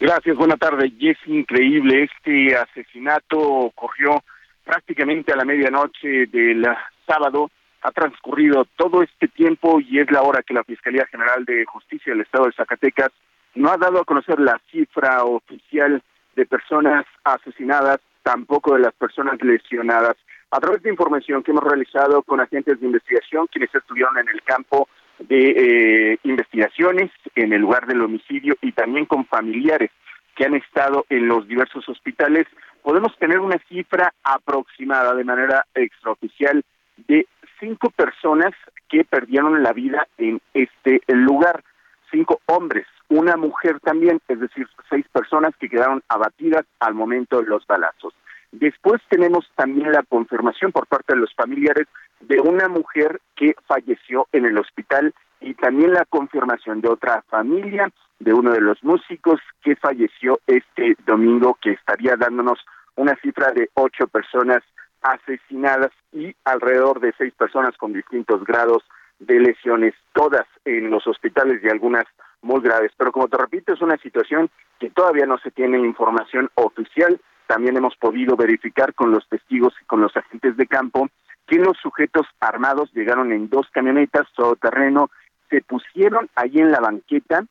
Gracias, 0.00 0.36
buena 0.36 0.56
tarde. 0.56 0.92
Y 0.98 1.10
es 1.10 1.18
increíble, 1.26 2.02
este 2.02 2.56
asesinato 2.56 3.38
ocurrió 3.38 4.24
prácticamente 4.64 5.32
a 5.32 5.36
la 5.36 5.44
medianoche 5.44 6.26
del 6.26 6.66
sábado. 7.06 7.52
Ha 7.82 7.92
transcurrido 7.92 8.66
todo 8.74 9.04
este 9.04 9.28
tiempo 9.28 9.80
y 9.80 10.00
es 10.00 10.10
la 10.10 10.22
hora 10.22 10.42
que 10.42 10.52
la 10.52 10.64
Fiscalía 10.64 11.06
General 11.06 11.44
de 11.44 11.64
Justicia 11.64 12.12
del 12.12 12.22
Estado 12.22 12.46
de 12.46 12.54
Zacatecas 12.54 13.10
no 13.54 13.70
ha 13.70 13.76
dado 13.76 14.00
a 14.00 14.04
conocer 14.04 14.40
la 14.40 14.60
cifra 14.72 15.22
oficial 15.22 16.02
de 16.36 16.46
personas 16.46 17.04
asesinadas, 17.24 18.00
tampoco 18.22 18.74
de 18.74 18.80
las 18.80 18.94
personas 18.94 19.40
lesionadas. 19.42 20.16
A 20.50 20.60
través 20.60 20.82
de 20.82 20.90
información 20.90 21.42
que 21.42 21.50
hemos 21.50 21.64
realizado 21.64 22.22
con 22.22 22.40
agentes 22.40 22.78
de 22.80 22.86
investigación, 22.86 23.46
quienes 23.46 23.74
estuvieron 23.74 24.18
en 24.18 24.28
el 24.28 24.42
campo 24.42 24.88
de 25.18 26.12
eh, 26.12 26.18
investigaciones, 26.24 27.10
en 27.34 27.52
el 27.52 27.60
lugar 27.60 27.86
del 27.86 28.02
homicidio 28.02 28.56
y 28.60 28.72
también 28.72 29.06
con 29.06 29.24
familiares 29.26 29.90
que 30.34 30.44
han 30.44 30.54
estado 30.54 31.06
en 31.10 31.28
los 31.28 31.46
diversos 31.46 31.88
hospitales, 31.88 32.46
podemos 32.82 33.16
tener 33.18 33.38
una 33.38 33.58
cifra 33.68 34.12
aproximada 34.24 35.14
de 35.14 35.24
manera 35.24 35.66
extraoficial 35.74 36.64
de 37.08 37.26
cinco 37.60 37.90
personas 37.90 38.52
que 38.88 39.04
perdieron 39.04 39.62
la 39.62 39.72
vida 39.72 40.06
en 40.18 40.40
este 40.52 41.00
lugar, 41.08 41.62
cinco 42.10 42.40
hombres, 42.46 42.86
una 43.12 43.36
mujer 43.36 43.78
también, 43.80 44.20
es 44.28 44.40
decir, 44.40 44.66
seis 44.88 45.06
personas 45.12 45.54
que 45.58 45.68
quedaron 45.68 46.02
abatidas 46.08 46.64
al 46.80 46.94
momento 46.94 47.40
de 47.40 47.46
los 47.46 47.66
balazos. 47.66 48.14
Después 48.52 49.00
tenemos 49.08 49.46
también 49.54 49.92
la 49.92 50.02
confirmación 50.02 50.72
por 50.72 50.86
parte 50.86 51.14
de 51.14 51.20
los 51.20 51.34
familiares 51.34 51.86
de 52.20 52.40
una 52.40 52.68
mujer 52.68 53.20
que 53.36 53.54
falleció 53.66 54.28
en 54.32 54.46
el 54.46 54.58
hospital 54.58 55.14
y 55.40 55.54
también 55.54 55.92
la 55.92 56.04
confirmación 56.06 56.80
de 56.80 56.88
otra 56.88 57.22
familia, 57.28 57.90
de 58.18 58.32
uno 58.32 58.52
de 58.52 58.60
los 58.60 58.82
músicos 58.82 59.40
que 59.62 59.76
falleció 59.76 60.38
este 60.46 60.96
domingo, 61.06 61.58
que 61.60 61.72
estaría 61.72 62.16
dándonos 62.16 62.58
una 62.96 63.16
cifra 63.16 63.52
de 63.52 63.68
ocho 63.74 64.06
personas 64.06 64.62
asesinadas 65.02 65.90
y 66.12 66.34
alrededor 66.44 67.00
de 67.00 67.12
seis 67.18 67.34
personas 67.34 67.76
con 67.76 67.92
distintos 67.92 68.44
grados 68.44 68.84
de 69.18 69.40
lesiones, 69.40 69.94
todas 70.12 70.46
en 70.64 70.90
los 70.90 71.06
hospitales 71.06 71.60
y 71.62 71.68
algunas 71.68 72.04
muy 72.42 72.60
graves. 72.60 72.92
Pero 72.96 73.12
como 73.12 73.28
te 73.28 73.38
repito, 73.38 73.72
es 73.72 73.80
una 73.80 73.96
situación 73.98 74.50
que 74.78 74.90
todavía 74.90 75.26
no 75.26 75.38
se 75.38 75.50
tiene 75.50 75.78
información 75.78 76.50
oficial. 76.54 77.20
También 77.46 77.76
hemos 77.76 77.96
podido 77.96 78.36
verificar 78.36 78.94
con 78.94 79.10
los 79.10 79.28
testigos 79.28 79.74
y 79.80 79.84
con 79.86 80.00
los 80.00 80.16
agentes 80.16 80.56
de 80.56 80.66
campo 80.66 81.08
que 81.46 81.56
los 81.56 81.76
sujetos 81.78 82.26
armados 82.40 82.92
llegaron 82.94 83.32
en 83.32 83.48
dos 83.48 83.68
camionetas 83.72 84.26
todoterreno, 84.34 85.10
se 85.50 85.60
pusieron 85.60 86.28
ahí 86.34 86.58
en 86.58 86.70
la 86.70 86.80
banqueta 86.80 87.44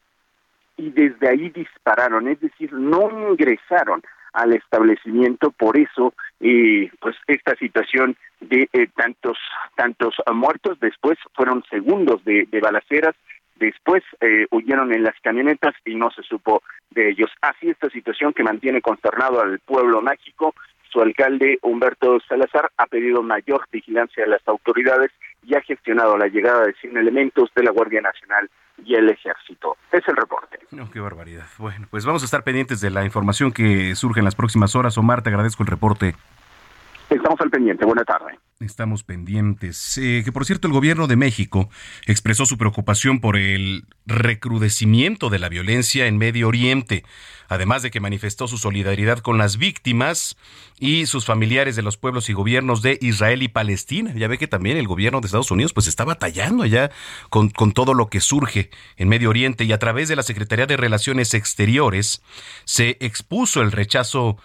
y 0.78 0.90
desde 0.92 1.30
ahí 1.30 1.50
dispararon, 1.50 2.28
es 2.28 2.40
decir, 2.40 2.74
no 2.74 3.10
ingresaron 3.30 4.02
al 4.34 4.54
establecimiento, 4.54 5.52
por 5.52 5.78
eso 5.78 6.14
eh, 6.40 6.90
pues 7.00 7.16
esta 7.28 7.56
situación 7.58 8.16
de 8.40 8.70
eh, 8.72 8.88
tantos 8.96 9.38
tantos 9.76 10.16
muertos 10.34 10.80
después 10.80 11.20
fueron 11.36 11.64
segundos 11.70 12.24
de, 12.24 12.48
de 12.50 12.60
balaceras 12.62 13.14
Después 13.62 14.04
eh, 14.22 14.48
huyeron 14.50 14.92
en 14.92 15.04
las 15.04 15.14
camionetas 15.22 15.76
y 15.86 15.94
no 15.94 16.10
se 16.10 16.24
supo 16.24 16.64
de 16.90 17.12
ellos. 17.12 17.30
Así 17.42 17.70
esta 17.70 17.92
situación 17.92 18.34
que 18.34 18.44
mantiene 18.44 18.82
consternado 18.82 19.40
al 19.40 19.60
pueblo 19.60 20.02
mágico. 20.02 20.56
Su 20.92 21.00
alcalde 21.00 21.60
Humberto 21.62 22.20
Salazar 22.28 22.72
ha 22.76 22.88
pedido 22.88 23.22
mayor 23.22 23.68
vigilancia 23.72 24.26
a 24.26 24.28
las 24.28 24.46
autoridades 24.48 25.12
y 25.46 25.56
ha 25.56 25.62
gestionado 25.62 26.18
la 26.18 26.28
llegada 26.28 26.66
de 26.66 26.74
100 26.74 26.98
elementos 26.98 27.52
de 27.56 27.64
la 27.64 27.70
Guardia 27.70 28.02
Nacional 28.02 28.50
y 28.84 28.96
el 28.96 29.08
Ejército. 29.10 29.78
Es 29.92 30.02
el 30.08 30.16
reporte. 30.16 30.58
No, 30.72 30.90
qué 30.90 31.00
barbaridad. 31.00 31.46
Bueno, 31.60 31.88
pues 31.92 32.04
vamos 32.04 32.24
a 32.24 32.26
estar 32.26 32.44
pendientes 32.44 32.82
de 32.82 32.90
la 32.90 33.06
información 33.06 33.52
que 33.52 33.96
surge 33.96 34.22
en 34.22 34.26
las 34.26 34.36
próximas 34.36 34.76
horas. 34.76 34.98
Omar, 34.98 35.22
te 35.22 35.30
agradezco 35.30 35.62
el 35.62 35.68
reporte. 35.68 36.16
Estamos 37.12 37.42
al 37.42 37.50
pendiente. 37.50 37.86
Buena 37.86 38.06
tarde. 38.06 38.40
Estamos 38.62 39.04
pendientes. 39.04 39.98
Eh, 39.98 40.22
que 40.24 40.32
por 40.32 40.46
cierto, 40.46 40.68
el 40.68 40.74
gobierno 40.74 41.08
de 41.08 41.18
México 41.18 41.70
expresó 42.08 42.46
su 42.46 42.58
preocupación 42.58 43.20
por 43.20 43.36
el 43.36 43.84
recrudecimiento 44.06 45.30
de 45.30 45.40
la 45.40 45.50
violencia 45.50 46.08
en 46.08 46.18
Medio 46.18 46.48
Oriente, 46.48 47.04
además 47.50 47.82
de 47.82 47.92
que 47.92 48.00
manifestó 48.00 48.48
su 48.48 48.58
solidaridad 48.58 49.20
con 49.20 49.38
las 49.38 49.58
víctimas 49.58 50.38
y 50.80 51.06
sus 51.06 51.26
familiares 51.26 51.76
de 51.76 51.82
los 51.82 51.98
pueblos 51.98 52.30
y 52.30 52.34
gobiernos 52.34 52.82
de 52.82 52.98
Israel 53.02 53.44
y 53.44 53.50
Palestina. 53.50 54.14
Ya 54.16 54.30
ve 54.30 54.38
que 54.38 54.48
también 54.48 54.78
el 54.78 54.88
gobierno 54.88 55.20
de 55.20 55.26
Estados 55.26 55.52
Unidos 55.52 55.74
pues 55.74 55.88
está 55.88 56.06
batallando 56.06 56.64
allá 56.64 56.92
con, 57.30 57.50
con 57.50 57.74
todo 57.74 57.94
lo 57.94 58.08
que 58.08 58.22
surge 58.22 58.70
en 58.96 59.10
Medio 59.10 59.32
Oriente 59.32 59.66
y 59.66 59.74
a 59.74 59.80
través 59.80 60.08
de 60.08 60.16
la 60.16 60.24
Secretaría 60.24 60.66
de 60.66 60.78
Relaciones 60.78 61.34
Exteriores 61.34 62.24
se 62.64 62.96
expuso 63.02 63.62
el 63.62 63.74
rechazo 63.74 64.38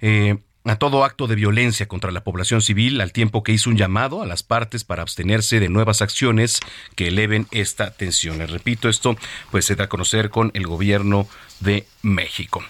eh, 0.00 0.38
a 0.64 0.76
todo 0.76 1.04
acto 1.04 1.26
de 1.26 1.34
violencia 1.34 1.86
contra 1.86 2.12
la 2.12 2.24
población 2.24 2.62
civil, 2.62 3.00
al 3.00 3.12
tiempo 3.12 3.42
que 3.42 3.52
hizo 3.52 3.70
un 3.70 3.76
llamado 3.76 4.22
a 4.22 4.26
las 4.26 4.42
partes 4.42 4.84
para 4.84 5.02
abstenerse 5.02 5.60
de 5.60 5.68
nuevas 5.68 6.02
acciones 6.02 6.60
que 6.94 7.08
eleven 7.08 7.46
esta 7.50 7.92
tensión. 7.92 8.38
Les 8.38 8.50
repito, 8.50 8.88
esto 8.88 9.16
pues 9.50 9.64
se 9.64 9.74
da 9.74 9.84
a 9.84 9.88
conocer 9.88 10.30
con 10.30 10.50
el 10.54 10.66
gobierno 10.66 11.26
de 11.60 11.86
México. 12.02 12.62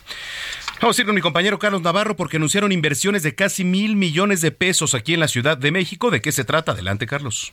Vamos 0.81 0.99
a 0.99 1.03
ir 1.03 1.07
con 1.07 1.15
mi 1.15 1.21
compañero 1.21 1.59
Carlos 1.59 1.83
Navarro 1.83 2.17
porque 2.17 2.39
anunciaron 2.39 2.73
inversiones 2.73 3.23
de 3.23 3.35
casi 3.35 3.63
mil 3.63 3.95
millones 3.95 4.41
de 4.41 4.51
pesos 4.51 4.95
aquí 4.95 5.15
en 5.15 5.21
la 5.21 5.29
Ciudad 5.29 5.57
de 5.57 5.71
México. 5.71 6.11
¿De 6.11 6.21
qué 6.21 6.33
se 6.33 6.45
trata? 6.45 6.73
Adelante, 6.73 7.07
Carlos. 7.07 7.53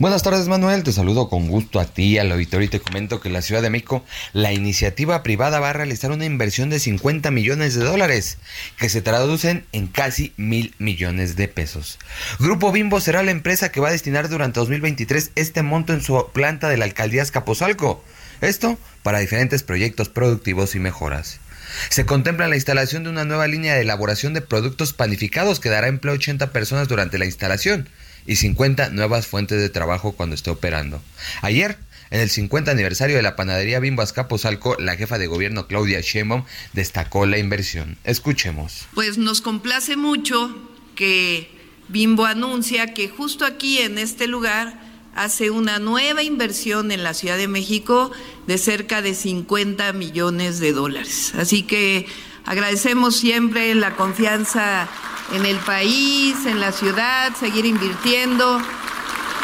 Buenas 0.00 0.22
tardes 0.22 0.46
Manuel, 0.46 0.84
te 0.84 0.92
saludo 0.92 1.28
con 1.28 1.48
gusto 1.48 1.80
a 1.80 1.84
ti, 1.84 2.18
al 2.18 2.30
auditorio 2.30 2.66
y 2.66 2.70
te 2.70 2.78
comento 2.78 3.20
que 3.20 3.30
en 3.30 3.32
la 3.32 3.42
Ciudad 3.42 3.62
de 3.62 3.70
México 3.70 4.04
la 4.32 4.52
iniciativa 4.52 5.24
privada 5.24 5.58
va 5.58 5.70
a 5.70 5.72
realizar 5.72 6.12
una 6.12 6.24
inversión 6.24 6.70
de 6.70 6.78
50 6.78 7.32
millones 7.32 7.74
de 7.74 7.84
dólares, 7.84 8.38
que 8.78 8.90
se 8.90 9.02
traducen 9.02 9.66
en 9.72 9.88
casi 9.88 10.34
mil 10.36 10.72
millones 10.78 11.34
de 11.34 11.48
pesos. 11.48 11.98
Grupo 12.38 12.70
Bimbo 12.70 13.00
será 13.00 13.24
la 13.24 13.32
empresa 13.32 13.72
que 13.72 13.80
va 13.80 13.88
a 13.88 13.90
destinar 13.90 14.28
durante 14.28 14.60
2023 14.60 15.32
este 15.34 15.64
monto 15.64 15.92
en 15.92 16.00
su 16.00 16.30
planta 16.32 16.68
de 16.68 16.76
la 16.76 16.84
alcaldía 16.84 17.22
Escaposalco. 17.22 18.00
Esto 18.40 18.78
para 19.02 19.18
diferentes 19.18 19.64
proyectos 19.64 20.08
productivos 20.08 20.76
y 20.76 20.78
mejoras. 20.78 21.40
Se 21.88 22.06
contempla 22.06 22.46
la 22.46 22.54
instalación 22.54 23.02
de 23.02 23.10
una 23.10 23.24
nueva 23.24 23.48
línea 23.48 23.74
de 23.74 23.80
elaboración 23.80 24.32
de 24.32 24.42
productos 24.42 24.92
panificados 24.92 25.58
que 25.58 25.70
dará 25.70 25.88
empleo 25.88 26.14
a 26.14 26.18
80 26.18 26.52
personas 26.52 26.86
durante 26.86 27.18
la 27.18 27.24
instalación 27.24 27.88
y 28.28 28.36
50 28.36 28.90
nuevas 28.90 29.26
fuentes 29.26 29.58
de 29.58 29.70
trabajo 29.70 30.12
cuando 30.12 30.34
esté 30.34 30.50
operando. 30.50 31.02
Ayer, 31.40 31.78
en 32.10 32.20
el 32.20 32.28
50 32.28 32.70
aniversario 32.70 33.16
de 33.16 33.22
la 33.22 33.36
panadería 33.36 33.80
Bimbo 33.80 34.02
Azcapotzalco, 34.02 34.76
la 34.78 34.96
jefa 34.96 35.16
de 35.16 35.26
gobierno 35.26 35.66
Claudia 35.66 36.02
Sheinbaum 36.02 36.44
destacó 36.74 37.24
la 37.24 37.38
inversión. 37.38 37.96
Escuchemos. 38.04 38.86
Pues 38.92 39.16
nos 39.16 39.40
complace 39.40 39.96
mucho 39.96 40.54
que 40.94 41.50
Bimbo 41.88 42.26
anuncia 42.26 42.92
que 42.92 43.08
justo 43.08 43.46
aquí 43.46 43.78
en 43.78 43.96
este 43.96 44.26
lugar 44.26 44.78
hace 45.14 45.48
una 45.48 45.78
nueva 45.78 46.22
inversión 46.22 46.92
en 46.92 47.02
la 47.02 47.14
Ciudad 47.14 47.38
de 47.38 47.48
México 47.48 48.12
de 48.46 48.58
cerca 48.58 49.00
de 49.00 49.14
50 49.14 49.94
millones 49.94 50.60
de 50.60 50.72
dólares. 50.72 51.32
Así 51.34 51.62
que 51.62 52.04
agradecemos 52.44 53.16
siempre 53.16 53.74
la 53.74 53.96
confianza 53.96 54.86
en 55.34 55.46
el 55.46 55.56
país, 55.58 56.36
en 56.46 56.60
la 56.60 56.72
ciudad, 56.72 57.34
seguir 57.36 57.66
invirtiendo 57.66 58.60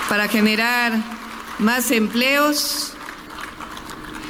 para 0.09 0.29
generar 0.29 0.93
más 1.59 1.91
empleos 1.91 2.93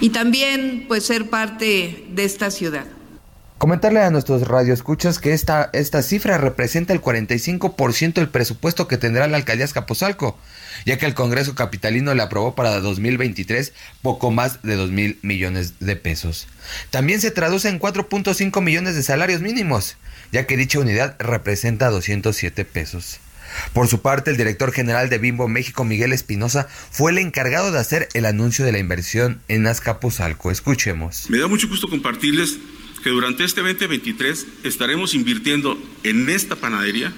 y 0.00 0.10
también 0.10 0.84
pues 0.88 1.04
ser 1.06 1.30
parte 1.30 2.06
de 2.10 2.24
esta 2.24 2.50
ciudad. 2.50 2.84
Comentarle 3.58 4.00
a 4.00 4.10
nuestros 4.10 4.46
radioescuchas 4.46 5.18
que 5.18 5.32
esta, 5.32 5.70
esta 5.72 6.02
cifra 6.02 6.36
representa 6.38 6.92
el 6.92 7.00
45% 7.00 8.14
del 8.14 8.28
presupuesto 8.28 8.88
que 8.88 8.98
tendrá 8.98 9.26
la 9.26 9.36
alcaldía 9.36 9.64
Escaposalco, 9.64 10.36
ya 10.84 10.98
que 10.98 11.06
el 11.06 11.14
Congreso 11.14 11.54
Capitalino 11.54 12.14
le 12.14 12.22
aprobó 12.22 12.54
para 12.54 12.78
2023 12.80 13.72
poco 14.02 14.30
más 14.30 14.60
de 14.62 14.74
2 14.74 14.90
mil 14.90 15.18
millones 15.22 15.74
de 15.80 15.96
pesos. 15.96 16.46
También 16.90 17.20
se 17.20 17.30
traduce 17.30 17.68
en 17.68 17.80
4.5 17.80 18.60
millones 18.60 18.96
de 18.96 19.02
salarios 19.02 19.40
mínimos, 19.40 19.96
ya 20.34 20.48
que 20.48 20.56
dicha 20.56 20.80
unidad 20.80 21.14
representa 21.20 21.90
207 21.90 22.64
pesos. 22.64 23.20
Por 23.72 23.86
su 23.86 24.02
parte, 24.02 24.32
el 24.32 24.36
director 24.36 24.72
general 24.72 25.08
de 25.08 25.18
Bimbo 25.18 25.46
México, 25.46 25.84
Miguel 25.84 26.12
Espinosa, 26.12 26.66
fue 26.90 27.12
el 27.12 27.18
encargado 27.18 27.70
de 27.70 27.78
hacer 27.78 28.08
el 28.14 28.26
anuncio 28.26 28.64
de 28.64 28.72
la 28.72 28.80
inversión 28.80 29.40
en 29.46 29.68
Azcapotzalco. 29.68 30.50
Escuchemos. 30.50 31.30
Me 31.30 31.38
da 31.38 31.46
mucho 31.46 31.68
gusto 31.68 31.88
compartirles 31.88 32.58
que 33.04 33.10
durante 33.10 33.44
este 33.44 33.60
2023 33.60 34.46
estaremos 34.64 35.14
invirtiendo 35.14 35.80
en 36.02 36.28
esta 36.28 36.56
panadería 36.56 37.12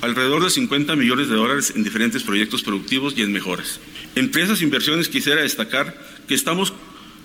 alrededor 0.00 0.44
de 0.44 0.50
50 0.50 0.94
millones 0.94 1.28
de 1.28 1.34
dólares 1.34 1.72
en 1.74 1.82
diferentes 1.82 2.22
proyectos 2.22 2.62
productivos 2.62 3.14
y 3.16 3.22
en 3.22 3.32
mejoras. 3.32 3.80
Entre 4.14 4.44
esas 4.44 4.62
inversiones 4.62 5.08
quisiera 5.08 5.42
destacar 5.42 6.00
que 6.28 6.34
estamos 6.34 6.72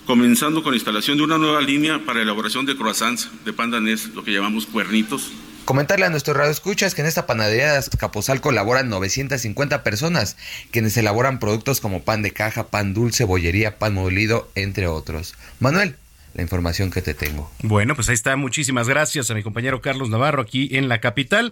comenzando 0.05 0.63
con 0.63 0.71
la 0.71 0.77
instalación 0.77 1.17
de 1.17 1.23
una 1.23 1.37
nueva 1.37 1.61
línea 1.61 2.05
para 2.05 2.21
elaboración 2.21 2.65
de 2.65 2.75
croissants 2.75 3.29
de 3.43 3.53
pan 3.53 3.71
danés, 3.71 4.09
lo 4.13 4.23
que 4.23 4.31
llamamos 4.31 4.65
cuernitos, 4.65 5.31
Comentarle 5.65 6.05
a 6.05 6.11
nuestro 6.11 6.35
radio 6.35 6.51
escuchas 6.51 6.93
que 6.93 7.01
en 7.01 7.07
esta 7.07 7.25
panadería 7.25 7.71
de 7.71 7.77
Azcapotzalco 7.79 8.49
colaboran 8.49 8.87
950 8.87 9.81
personas, 9.81 10.37
quienes 10.69 10.95
elaboran 10.95 11.39
productos 11.39 11.81
como 11.81 12.03
pan 12.03 12.21
de 12.21 12.29
caja, 12.29 12.67
pan 12.67 12.93
dulce, 12.93 13.23
bollería, 13.23 13.79
pan 13.79 13.95
molido, 13.95 14.47
entre 14.53 14.85
otros. 14.85 15.33
Manuel, 15.59 15.95
la 16.35 16.43
información 16.43 16.91
que 16.91 17.01
te 17.01 17.15
tengo. 17.15 17.51
Bueno, 17.63 17.95
pues 17.95 18.09
ahí 18.09 18.13
está. 18.13 18.35
Muchísimas 18.35 18.87
gracias 18.87 19.31
a 19.31 19.33
mi 19.33 19.41
compañero 19.41 19.81
Carlos 19.81 20.09
Navarro 20.09 20.43
aquí 20.43 20.69
en 20.73 20.87
la 20.87 21.01
capital. 21.01 21.51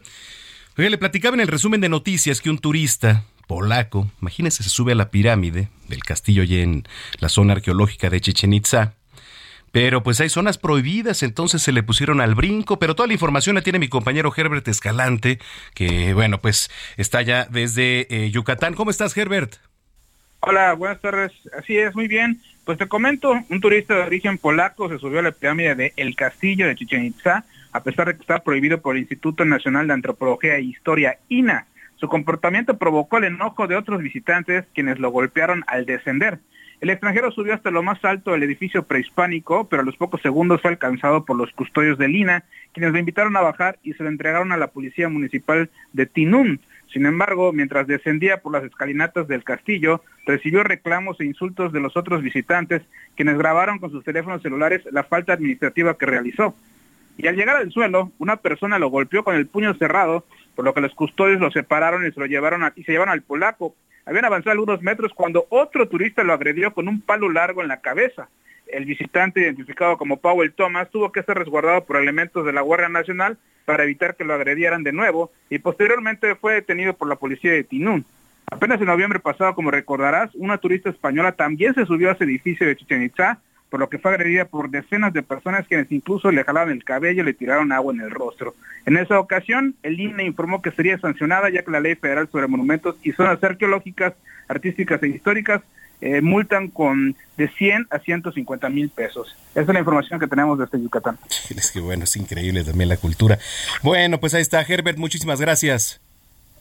Oye, 0.78 0.92
le 0.92 1.00
platicaba 1.00 1.34
en 1.34 1.42
el 1.42 1.48
resumen 1.48 1.82
de 1.82 1.90
noticias 1.90 2.40
que 2.40 2.52
un 2.52 2.60
turista 2.60 3.26
polaco, 3.48 4.10
imagínese, 4.22 4.64
se 4.64 4.70
sube 4.70 4.94
a 4.94 4.96
la 4.96 5.10
pirámide 5.10 5.70
del 5.88 6.04
castillo 6.04 6.44
y 6.44 6.60
en 6.60 6.84
la 7.20 7.30
zona 7.30 7.54
arqueológica 7.54 8.10
de 8.10 8.22
Chichen 8.22 8.54
Itza 8.54 8.96
pero 9.74 10.04
pues 10.04 10.22
hay 10.22 10.30
zonas 10.30 10.60
prohibidas, 10.60 11.24
entonces 11.24 11.64
se 11.64 11.72
le 11.72 11.82
pusieron 11.82 12.22
al 12.22 12.36
brinco, 12.36 12.78
pero 12.78 12.94
toda 12.94 13.08
la 13.08 13.14
información 13.14 13.56
la 13.56 13.64
tiene 13.64 13.80
mi 13.80 13.88
compañero 13.88 14.32
Herbert 14.38 14.68
Escalante, 14.68 15.40
que 15.74 16.14
bueno, 16.14 16.40
pues 16.40 16.70
está 16.96 17.24
ya 17.24 17.46
desde 17.46 18.06
eh, 18.12 18.30
Yucatán. 18.30 18.76
¿Cómo 18.76 18.92
estás, 18.92 19.18
Herbert? 19.18 19.56
Hola, 20.42 20.74
buenas 20.74 21.02
tardes. 21.02 21.32
Así 21.58 21.76
es, 21.76 21.96
muy 21.96 22.08
bien. 22.08 22.40
Pues 22.66 22.78
te 22.78 22.88
comento, 22.88 23.34
un 23.50 23.62
turista 23.62 23.96
de 23.96 24.04
origen 24.04 24.38
polaco 24.38 24.90
se 24.90 25.00
subió 25.00 25.22
a 25.22 25.24
la 25.24 25.32
pirámide 25.32 25.74
de 25.74 25.94
El 25.98 26.16
Castillo 26.16 26.68
de 26.68 26.76
Chichen 26.76 27.06
Itza, 27.06 27.44
a 27.72 27.82
pesar 27.82 28.06
de 28.06 28.14
que 28.14 28.22
está 28.22 28.44
prohibido 28.44 28.80
por 28.80 28.96
el 28.96 29.02
Instituto 29.02 29.44
Nacional 29.44 29.88
de 29.88 29.94
Antropología 29.94 30.56
e 30.58 30.62
Historia, 30.62 31.18
INA. 31.30 31.66
Su 31.96 32.08
comportamiento 32.08 32.78
provocó 32.78 33.18
el 33.18 33.26
enojo 33.26 33.68
de 33.68 33.76
otros 33.76 34.02
visitantes, 34.02 34.66
quienes 34.74 35.00
lo 35.00 35.10
golpearon 35.12 35.64
al 35.68 35.86
descender. 35.86 36.40
El 36.82 36.90
extranjero 36.90 37.32
subió 37.32 37.54
hasta 37.54 37.72
lo 37.72 37.82
más 37.82 38.04
alto 38.04 38.32
del 38.32 38.44
edificio 38.44 38.84
prehispánico, 38.84 39.70
pero 39.70 39.84
a 39.84 39.86
los 39.86 39.96
pocos 39.96 40.22
segundos 40.22 40.62
fue 40.62 40.72
alcanzado 40.72 41.24
por 41.24 41.38
los 41.38 41.52
custodios 41.54 41.98
de 41.98 42.10
Lina, 42.10 42.44
quienes 42.74 42.92
lo 42.92 43.00
invitaron 43.00 43.38
a 43.38 43.42
bajar 43.42 43.80
y 43.84 43.94
se 43.94 44.04
lo 44.04 44.10
entregaron 44.10 44.52
a 44.52 44.58
la 44.58 44.68
policía 44.68 45.08
municipal 45.08 45.70
de 45.94 46.06
Tinún. 46.06 46.60
Sin 46.92 47.06
embargo, 47.06 47.54
mientras 47.54 47.88
descendía 47.88 48.42
por 48.42 48.52
las 48.52 48.66
escalinatas 48.66 49.30
del 49.30 49.46
castillo, 49.46 50.04
recibió 50.26 50.64
reclamos 50.64 51.20
e 51.22 51.26
insultos 51.26 51.72
de 51.72 51.80
los 51.80 51.96
otros 51.96 52.22
visitantes, 52.22 52.82
quienes 53.16 53.38
grabaron 53.38 53.80
con 53.80 53.90
sus 53.90 54.04
teléfonos 54.04 54.42
celulares 54.42 54.82
la 54.92 55.04
falta 55.04 55.32
administrativa 55.32 55.98
que 55.98 56.06
realizó. 56.06 56.54
Y 57.18 57.28
al 57.28 57.36
llegar 57.36 57.56
al 57.56 57.72
suelo, 57.72 58.12
una 58.18 58.38
persona 58.38 58.78
lo 58.78 58.90
golpeó 58.90 59.24
con 59.24 59.36
el 59.36 59.48
puño 59.48 59.74
cerrado, 59.76 60.26
por 60.56 60.66
lo 60.66 60.74
que 60.74 60.82
los 60.82 60.94
custodios 60.94 61.40
lo 61.40 61.52
separaron 61.52 62.06
y 62.06 62.12
se 62.12 62.20
lo 62.20 62.26
llevaron 62.26 62.64
y 62.76 62.84
se 62.84 62.98
al 62.98 63.22
polaco. 63.22 63.76
Habían 64.06 64.26
avanzado 64.26 64.52
algunos 64.52 64.82
metros 64.82 65.14
cuando 65.14 65.46
otro 65.50 65.88
turista 65.88 66.24
lo 66.24 66.34
agredió 66.34 66.74
con 66.74 66.88
un 66.88 67.02
palo 67.02 67.30
largo 67.30 67.62
en 67.62 67.68
la 67.68 67.82
cabeza. 67.82 68.30
El 68.68 68.86
visitante, 68.86 69.42
identificado 69.42 69.98
como 69.98 70.18
Powell 70.18 70.54
Thomas, 70.54 70.90
tuvo 70.90 71.12
que 71.12 71.24
ser 71.24 71.38
resguardado 71.38 71.86
por 71.86 71.98
elementos 71.98 72.46
de 72.46 72.54
la 72.54 72.62
Guardia 72.62 72.90
Nacional 72.90 73.38
para 73.66 73.84
evitar 73.84 74.16
que 74.16 74.26
lo 74.26 74.34
agredieran 74.34 74.84
de 74.84 74.92
nuevo 74.92 75.32
y 75.50 75.60
posteriormente 75.60 76.36
fue 76.36 76.56
detenido 76.56 76.94
por 76.94 77.08
la 77.08 77.16
policía 77.16 77.52
de 77.52 77.64
Tinún. 77.64 78.06
Apenas 78.52 78.80
en 78.80 78.88
noviembre 78.88 79.20
pasado, 79.20 79.56
como 79.56 79.72
recordarás, 79.72 80.32
una 80.36 80.58
turista 80.58 80.90
española 80.90 81.32
también 81.32 81.74
se 81.74 81.86
subió 81.86 82.10
a 82.10 82.14
ese 82.14 82.26
edificio 82.26 82.68
de 82.68 82.76
Chichen 82.76 83.04
Itza 83.04 83.40
por 83.74 83.80
lo 83.80 83.90
que 83.90 83.98
fue 83.98 84.12
agredida 84.12 84.46
por 84.46 84.70
decenas 84.70 85.14
de 85.14 85.24
personas 85.24 85.66
quienes 85.68 85.92
incluso 85.92 86.32
le 86.32 86.44
jalaron 86.44 86.72
el 86.72 86.84
cabello 86.84 87.24
y 87.24 87.26
le 87.26 87.34
tiraron 87.34 87.72
agua 87.72 87.92
en 87.92 88.02
el 88.02 88.12
rostro. 88.12 88.54
En 88.86 88.98
esa 88.98 89.20
ocasión, 89.20 89.74
el 89.82 90.00
INE 90.00 90.26
informó 90.26 90.62
que 90.62 90.70
sería 90.70 91.00
sancionada 91.00 91.50
ya 91.50 91.64
que 91.64 91.72
la 91.72 91.80
Ley 91.80 91.96
Federal 91.96 92.30
sobre 92.32 92.46
Monumentos 92.46 92.98
y 93.02 93.14
Zonas 93.14 93.44
Arqueológicas, 93.44 94.14
Artísticas 94.48 95.02
e 95.02 95.08
Históricas 95.08 95.64
eh, 96.02 96.22
multan 96.22 96.68
con 96.68 97.16
de 97.36 97.48
100 97.50 97.88
a 97.90 97.98
150 97.98 98.70
mil 98.70 98.90
pesos. 98.90 99.36
Esa 99.56 99.62
es 99.62 99.68
la 99.68 99.80
información 99.80 100.20
que 100.20 100.28
tenemos 100.28 100.60
desde 100.60 100.80
Yucatán. 100.80 101.18
Es 101.50 101.72
que 101.72 101.80
bueno, 101.80 102.04
es 102.04 102.16
increíble 102.16 102.64
también 102.64 102.90
la 102.90 102.98
cultura. 102.98 103.40
Bueno, 103.82 104.20
pues 104.20 104.36
ahí 104.36 104.44
está, 104.44 104.62
Herbert, 104.62 105.00
muchísimas 105.00 105.42
gracias. 105.42 106.00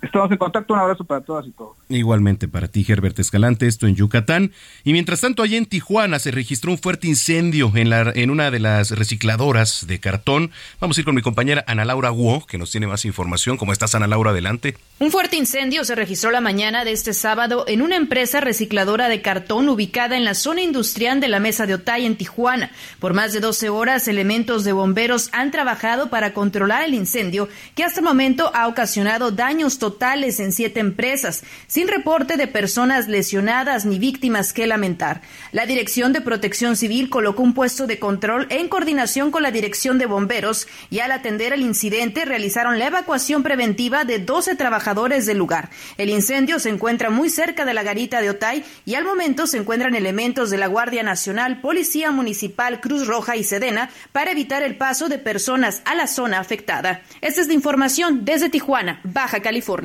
Estamos 0.02 0.32
en 0.32 0.36
contacto, 0.36 0.74
un 0.74 0.80
abrazo 0.80 1.04
para 1.04 1.20
todas 1.20 1.46
y 1.46 1.52
todos. 1.52 1.76
Igualmente 1.88 2.48
para 2.48 2.66
ti, 2.66 2.84
Herbert 2.86 3.16
Escalante, 3.20 3.68
esto 3.68 3.86
en 3.86 3.94
Yucatán. 3.94 4.50
Y 4.82 4.92
mientras 4.92 5.20
tanto, 5.20 5.44
allá 5.44 5.56
en 5.56 5.66
Tijuana 5.66 6.18
se 6.18 6.32
registró 6.32 6.72
un 6.72 6.78
fuerte 6.78 7.06
incendio 7.06 7.70
en, 7.76 7.88
la, 7.88 8.10
en 8.12 8.30
una 8.30 8.50
de 8.50 8.58
las 8.58 8.90
recicladoras 8.90 9.86
de 9.86 10.00
cartón. 10.00 10.50
Vamos 10.80 10.98
a 10.98 11.00
ir 11.00 11.04
con 11.04 11.14
mi 11.14 11.22
compañera 11.22 11.62
Ana 11.68 11.84
Laura 11.84 12.10
Guo, 12.10 12.44
que 12.46 12.58
nos 12.58 12.72
tiene 12.72 12.88
más 12.88 13.04
información. 13.04 13.56
¿Cómo 13.56 13.72
estás, 13.72 13.94
Ana 13.94 14.08
Laura? 14.08 14.32
Adelante. 14.32 14.76
Un 14.98 15.12
fuerte 15.12 15.36
incendio 15.36 15.84
se 15.84 15.94
registró 15.94 16.32
la 16.32 16.40
mañana 16.40 16.84
de 16.84 16.90
este 16.90 17.12
sábado 17.12 17.64
en 17.68 17.80
una 17.80 17.94
empresa 17.94 18.40
recicladora 18.40 19.08
de 19.08 19.22
cartón 19.22 19.68
ubicada 19.68 20.16
en 20.16 20.24
la 20.24 20.34
zona 20.34 20.62
industrial 20.62 21.20
de 21.20 21.28
la 21.28 21.38
Mesa 21.38 21.66
de 21.66 21.74
Otay 21.74 22.06
en 22.06 22.16
Tijuana. 22.16 22.72
Por 22.98 23.14
más 23.14 23.32
de 23.32 23.38
12 23.38 23.68
horas, 23.68 24.08
elementos 24.08 24.64
de 24.64 24.72
bomberos 24.72 25.28
han 25.32 25.52
trabajado 25.52 26.10
para 26.10 26.34
controlar 26.34 26.82
el 26.82 26.94
incendio, 26.94 27.48
que 27.76 27.84
hasta 27.84 28.00
el 28.00 28.04
momento 28.04 28.50
ha 28.52 28.66
ocasionado 28.66 29.30
daños 29.30 29.78
totales 29.78 29.91
totales 29.92 30.40
en 30.40 30.52
siete 30.52 30.81
empresas, 30.81 31.44
sin 31.66 31.87
reporte 31.87 32.38
de 32.38 32.46
personas 32.46 33.09
lesionadas 33.09 33.85
ni 33.85 33.98
víctimas 33.98 34.55
que 34.55 34.66
lamentar. 34.66 35.20
La 35.52 35.66
Dirección 35.66 36.14
de 36.14 36.22
Protección 36.22 36.76
Civil 36.76 37.11
colocó 37.11 37.42
un 37.42 37.52
puesto 37.52 37.87
de 37.87 37.98
control 37.98 38.46
en 38.48 38.68
coordinación 38.68 39.31
con 39.31 39.42
la 39.42 39.50
Dirección 39.50 39.98
de 39.98 40.07
Bomberos 40.07 40.66
y 40.88 41.00
al 41.00 41.12
atender 41.12 41.52
el 41.52 41.61
incidente 41.61 42.24
realizaron 42.24 42.78
la 42.78 42.87
evacuación 42.87 43.42
preventiva 43.42 44.07
de 44.07 44.18
12 44.18 44.57
trabajadores 44.57 45.26
del 45.26 45.37
lugar. 45.37 45.68
El 45.98 46.09
incendio 46.09 46.59
se 46.59 46.70
encuentra 46.70 47.11
muy 47.11 47.28
cerca 47.28 47.66
de 47.66 47.74
la 47.74 47.83
garita 47.83 48.22
de 48.22 48.31
Otay 48.31 48.64
y 48.87 48.94
al 48.94 49.05
momento 49.05 49.46
se 49.46 49.59
encuentran 49.59 49.94
elementos 49.94 50.48
de 50.48 50.57
la 50.57 50.68
Guardia 50.68 51.02
Nacional, 51.02 51.61
Policía 51.61 52.12
Municipal, 52.12 52.81
Cruz 52.81 53.07
Roja 53.07 53.37
y 53.37 53.44
Sedena 53.44 53.90
para 54.12 54.31
evitar 54.31 54.62
el 54.62 54.78
paso 54.78 55.11
de 55.11 55.18
personas 55.18 55.83
a 55.85 55.94
la 55.94 56.07
zona 56.07 56.38
afectada. 56.40 57.02
Esta 57.20 57.42
es 57.42 57.48
la 57.48 57.52
información 57.52 58.24
desde 58.24 58.48
Tijuana, 58.48 59.00
Baja 59.05 59.40
California. 59.40 59.81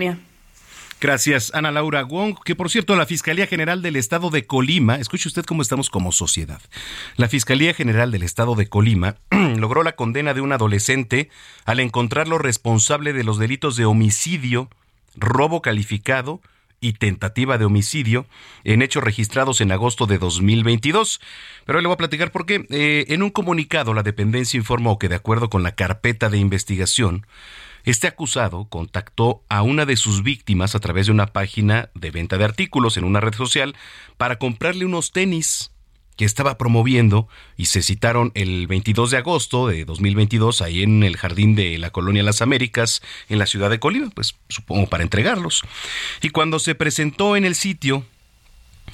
Gracias, 1.00 1.52
Ana 1.54 1.72
Laura 1.72 2.04
Wong, 2.04 2.38
que 2.44 2.56
por 2.56 2.72
cierto 2.72 2.96
la 2.96 3.06
Fiscalía 3.06 3.46
General 3.46 3.84
del 3.84 3.96
Estado 3.96 4.32
de 4.32 4.48
Colima, 4.48 4.96
escuche 4.96 5.28
usted 5.28 5.46
cómo 5.46 5.62
estamos 5.62 5.92
como 5.92 6.12
sociedad. 6.12 6.60
La 7.18 7.28
Fiscalía 7.28 7.76
General 7.76 8.12
del 8.12 8.24
Estado 8.24 8.56
de 8.56 8.68
Colima 8.68 9.18
logró 9.58 9.84
la 9.84 9.92
condena 9.92 10.34
de 10.34 10.42
un 10.42 10.54
adolescente 10.54 11.30
al 11.66 11.80
encontrarlo 11.80 12.40
responsable 12.40 13.14
de 13.14 13.24
los 13.24 13.38
delitos 13.38 13.76
de 13.76 13.86
homicidio, 13.86 14.70
robo 15.16 15.62
calificado 15.62 16.42
y 16.80 16.94
tentativa 16.94 17.60
de 17.60 17.66
homicidio 17.66 18.26
en 18.64 18.82
hechos 18.82 19.04
registrados 19.04 19.62
en 19.62 19.72
agosto 19.72 20.08
de 20.08 20.18
2022. 20.18 21.22
Pero 21.66 21.80
le 21.80 21.88
voy 21.88 21.94
a 21.94 21.98
platicar 21.98 22.32
por 22.32 22.48
qué. 22.48 22.66
Eh, 22.70 23.06
en 23.10 23.22
un 23.22 23.30
comunicado, 23.30 23.94
la 23.94 24.04
dependencia 24.04 24.58
informó 24.58 24.98
que 24.98 25.10
de 25.10 25.16
acuerdo 25.16 25.50
con 25.50 25.62
la 25.62 25.74
carpeta 25.74 26.30
de 26.30 26.40
investigación, 26.40 27.26
este 27.92 28.08
acusado 28.08 28.66
contactó 28.66 29.44
a 29.48 29.62
una 29.62 29.86
de 29.86 29.96
sus 29.96 30.22
víctimas 30.22 30.76
a 30.76 30.80
través 30.80 31.06
de 31.06 31.14
una 31.14 31.28
página 31.28 31.90
de 31.96 32.12
venta 32.12 32.38
de 32.38 32.44
artículos 32.44 32.98
en 32.98 33.06
una 33.06 33.22
red 33.22 33.34
social 33.34 33.76
para 34.18 34.38
comprarle 34.38 34.84
unos 34.84 35.14
tenis 35.14 35.72
que 36.18 36.26
estaba 36.26 36.58
promoviendo 36.58 37.30
y 37.56 37.68
se 37.68 37.82
citaron 37.82 38.34
el 38.36 38.68
22 38.68 39.12
de 39.12 39.18
agosto 39.18 39.68
de 39.68 39.86
2022 39.86 40.62
ahí 40.62 40.84
en 40.84 41.04
el 41.04 41.16
jardín 41.16 41.56
de 41.56 41.78
la 41.78 41.92
colonia 41.92 42.24
Las 42.24 42.42
Américas 42.42 43.02
en 43.30 43.40
la 43.40 43.46
ciudad 43.46 43.70
de 43.70 43.80
Colima, 43.80 44.10
pues 44.14 44.36
supongo 44.50 44.88
para 44.88 45.04
entregarlos. 45.04 45.64
Y 46.22 46.32
cuando 46.32 46.60
se 46.60 46.76
presentó 46.76 47.38
en 47.38 47.46
el 47.46 47.56
sitio, 47.56 48.04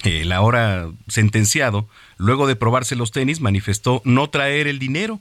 el 0.04 0.30
ahora 0.30 0.88
sentenciado, 1.08 1.88
luego 2.16 2.46
de 2.46 2.56
probarse 2.56 2.94
los 2.94 3.10
tenis, 3.10 3.40
manifestó 3.40 4.02
no 4.04 4.30
traer 4.30 4.68
el 4.68 4.78
dinero 4.78 5.20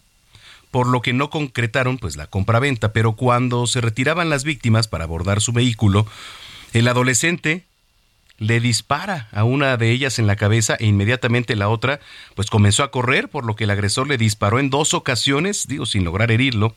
por 0.74 0.88
lo 0.88 1.04
que 1.04 1.14
no 1.14 1.30
concretaron 1.30 2.00
pues 2.00 2.18
la 2.18 2.26
compraventa, 2.26 2.94
pero 2.94 3.14
cuando 3.14 3.68
se 3.68 3.80
retiraban 3.80 4.32
las 4.32 4.44
víctimas 4.44 4.88
para 4.88 5.04
abordar 5.04 5.40
su 5.40 5.54
vehículo, 5.54 6.08
el 6.74 6.88
adolescente 6.88 7.64
le 8.40 8.60
dispara 8.60 9.30
a 9.32 9.44
una 9.44 9.78
de 9.78 9.92
ellas 9.92 10.18
en 10.18 10.26
la 10.26 10.36
cabeza 10.36 10.76
e 10.80 10.88
inmediatamente 10.88 11.56
la 11.56 11.70
otra 11.70 12.00
pues 12.34 12.50
comenzó 12.50 12.82
a 12.82 12.90
correr, 12.90 13.30
por 13.30 13.46
lo 13.46 13.56
que 13.56 13.66
el 13.66 13.70
agresor 13.70 14.08
le 14.08 14.18
disparó 14.18 14.58
en 14.60 14.72
dos 14.72 14.96
ocasiones, 14.96 15.68
digo 15.68 15.86
sin 15.86 16.04
lograr 16.06 16.32
herirlo, 16.32 16.74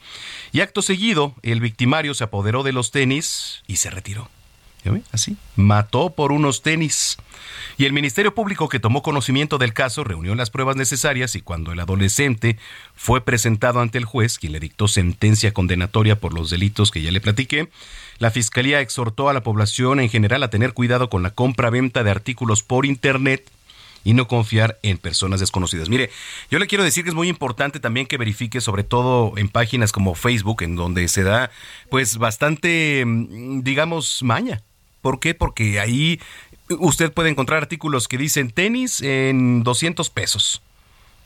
y 0.53 0.61
acto 0.61 0.83
seguido 0.83 1.35
el 1.43 1.61
victimario 1.61 2.13
se 2.13 2.25
apoderó 2.25 2.65
de 2.65 2.73
los 2.73 2.91
tenis 2.91 3.63
y 3.67 3.77
se 3.77 3.89
retiró. 3.89 4.29
Así, 5.13 5.37
mató 5.57 6.11
por 6.11 6.33
unos 6.33 6.63
tenis. 6.63 7.17
Y 7.79 7.85
el 7.85 7.93
Ministerio 7.93 8.35
Público 8.35 8.69
que 8.69 8.81
tomó 8.81 9.03
conocimiento 9.03 9.59
del 9.59 9.75
caso 9.75 10.03
reunió 10.03 10.35
las 10.35 10.51
pruebas 10.51 10.77
necesarias 10.77 11.35
y 11.35 11.43
cuando 11.43 11.73
el 11.73 11.81
adolescente 11.81 12.59
fue 12.95 13.25
presentado 13.25 13.81
ante 13.81 13.99
el 13.99 14.05
juez, 14.05 14.39
quien 14.39 14.53
le 14.53 14.61
dictó 14.61 14.89
sentencia 14.89 15.53
condenatoria 15.53 16.19
por 16.19 16.33
los 16.33 16.51
delitos 16.51 16.91
que 16.91 17.03
ya 17.03 17.11
le 17.11 17.21
platiqué, 17.21 17.69
la 18.19 18.31
Fiscalía 18.31 18.81
exhortó 18.81 19.29
a 19.29 19.35
la 19.35 19.43
población 19.43 20.01
en 20.01 20.09
general 20.09 20.43
a 20.43 20.51
tener 20.51 20.73
cuidado 20.73 21.11
con 21.11 21.23
la 21.23 21.31
compra-venta 21.31 22.03
de 22.03 22.11
artículos 22.11 22.63
por 22.63 22.87
Internet 22.87 23.51
y 24.07 24.15
no 24.15 24.29
confiar 24.29 24.79
en 24.83 24.99
personas 24.99 25.41
desconocidas. 25.41 25.89
Mire, 25.89 26.11
yo 26.49 26.61
le 26.61 26.69
quiero 26.69 26.85
decir 26.85 27.03
que 27.03 27.11
es 27.11 27.17
muy 27.17 27.29
importante 27.29 27.81
también 27.81 28.07
que 28.07 28.17
verifique, 28.17 28.61
sobre 28.61 28.85
todo 28.85 29.37
en 29.37 29.49
páginas 29.49 29.91
como 29.91 30.15
Facebook, 30.15 30.63
en 30.63 30.77
donde 30.77 31.09
se 31.09 31.25
da 31.25 31.51
pues 31.91 32.17
bastante, 32.17 33.05
mm, 33.05 33.63
digamos, 33.63 34.23
maña. 34.23 34.63
¿Por 35.07 35.21
qué? 35.21 35.35
Porque 35.35 35.79
ahí 35.79 36.21
usted 36.69 37.13
puede 37.13 37.29
encontrar 37.31 37.63
artículos 37.63 38.09
que 38.09 38.19
dicen 38.19 38.51
tenis 38.51 39.01
en 39.03 39.63
200 39.63 40.11
pesos. 40.11 40.63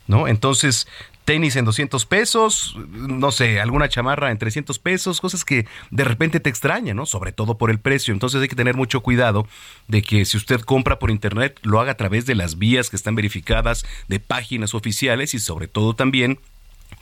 ¿No? 0.05 0.27
Entonces, 0.27 0.87
tenis 1.25 1.55
en 1.55 1.65
200 1.65 2.05
pesos, 2.05 2.77
no 2.91 3.31
sé, 3.31 3.59
alguna 3.59 3.89
chamarra 3.89 4.29
en 4.29 4.37
300 4.37 4.77
pesos, 4.77 5.19
cosas 5.19 5.43
que 5.43 5.65
de 5.89 6.03
repente 6.03 6.39
te 6.39 6.51
extrañan, 6.51 6.95
¿no? 6.95 7.07
Sobre 7.07 7.31
todo 7.31 7.57
por 7.57 7.71
el 7.71 7.79
precio. 7.79 8.13
Entonces 8.13 8.39
hay 8.39 8.47
que 8.47 8.55
tener 8.55 8.75
mucho 8.75 9.01
cuidado 9.01 9.47
de 9.87 10.03
que 10.03 10.25
si 10.25 10.37
usted 10.37 10.61
compra 10.61 10.99
por 10.99 11.09
internet, 11.09 11.57
lo 11.63 11.79
haga 11.79 11.93
a 11.93 11.97
través 11.97 12.27
de 12.27 12.35
las 12.35 12.59
vías 12.59 12.91
que 12.91 12.97
están 12.97 13.15
verificadas, 13.15 13.83
de 14.07 14.19
páginas 14.19 14.75
oficiales 14.75 15.33
y 15.33 15.39
sobre 15.39 15.67
todo 15.67 15.95
también 15.95 16.37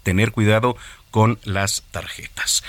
tener 0.10 0.32
cuidado 0.32 0.76
con 1.12 1.38
las 1.44 1.84
tarjetas. 1.92 2.64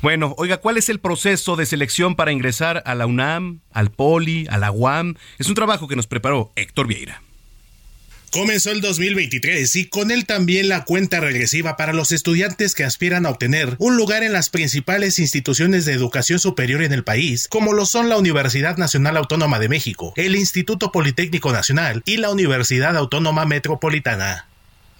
Bueno, 0.00 0.34
oiga, 0.38 0.58
¿cuál 0.58 0.76
es 0.76 0.88
el 0.88 1.00
proceso 1.00 1.56
de 1.56 1.66
selección 1.66 2.14
para 2.14 2.30
ingresar 2.30 2.84
a 2.86 2.94
la 2.94 3.06
UNAM, 3.06 3.60
al 3.72 3.90
POLI, 3.90 4.46
a 4.48 4.58
la 4.58 4.70
UAM? 4.70 5.16
Es 5.38 5.48
un 5.48 5.56
trabajo 5.56 5.88
que 5.88 5.96
nos 5.96 6.06
preparó 6.06 6.52
Héctor 6.54 6.86
Vieira. 6.86 7.20
Comenzó 8.30 8.70
el 8.70 8.80
2023 8.80 9.76
y 9.76 9.86
con 9.86 10.12
él 10.12 10.24
también 10.24 10.68
la 10.68 10.84
cuenta 10.84 11.18
regresiva 11.20 11.76
para 11.76 11.92
los 11.92 12.12
estudiantes 12.12 12.74
que 12.74 12.84
aspiran 12.84 13.26
a 13.26 13.30
obtener 13.30 13.74
un 13.78 13.96
lugar 13.96 14.22
en 14.22 14.32
las 14.32 14.50
principales 14.50 15.18
instituciones 15.18 15.84
de 15.84 15.92
educación 15.92 16.38
superior 16.38 16.82
en 16.82 16.92
el 16.92 17.04
país, 17.04 17.48
como 17.48 17.72
lo 17.72 17.86
son 17.86 18.08
la 18.08 18.18
Universidad 18.18 18.76
Nacional 18.76 19.16
Autónoma 19.16 19.58
de 19.58 19.68
México, 19.68 20.12
el 20.16 20.34
Instituto 20.34 20.90
Politécnico 20.92 21.52
Nacional 21.52 22.02
y 22.06 22.16
la 22.16 22.30
Universidad 22.30 22.96
Autónoma 22.96 23.46
Metropolitana. 23.46 24.48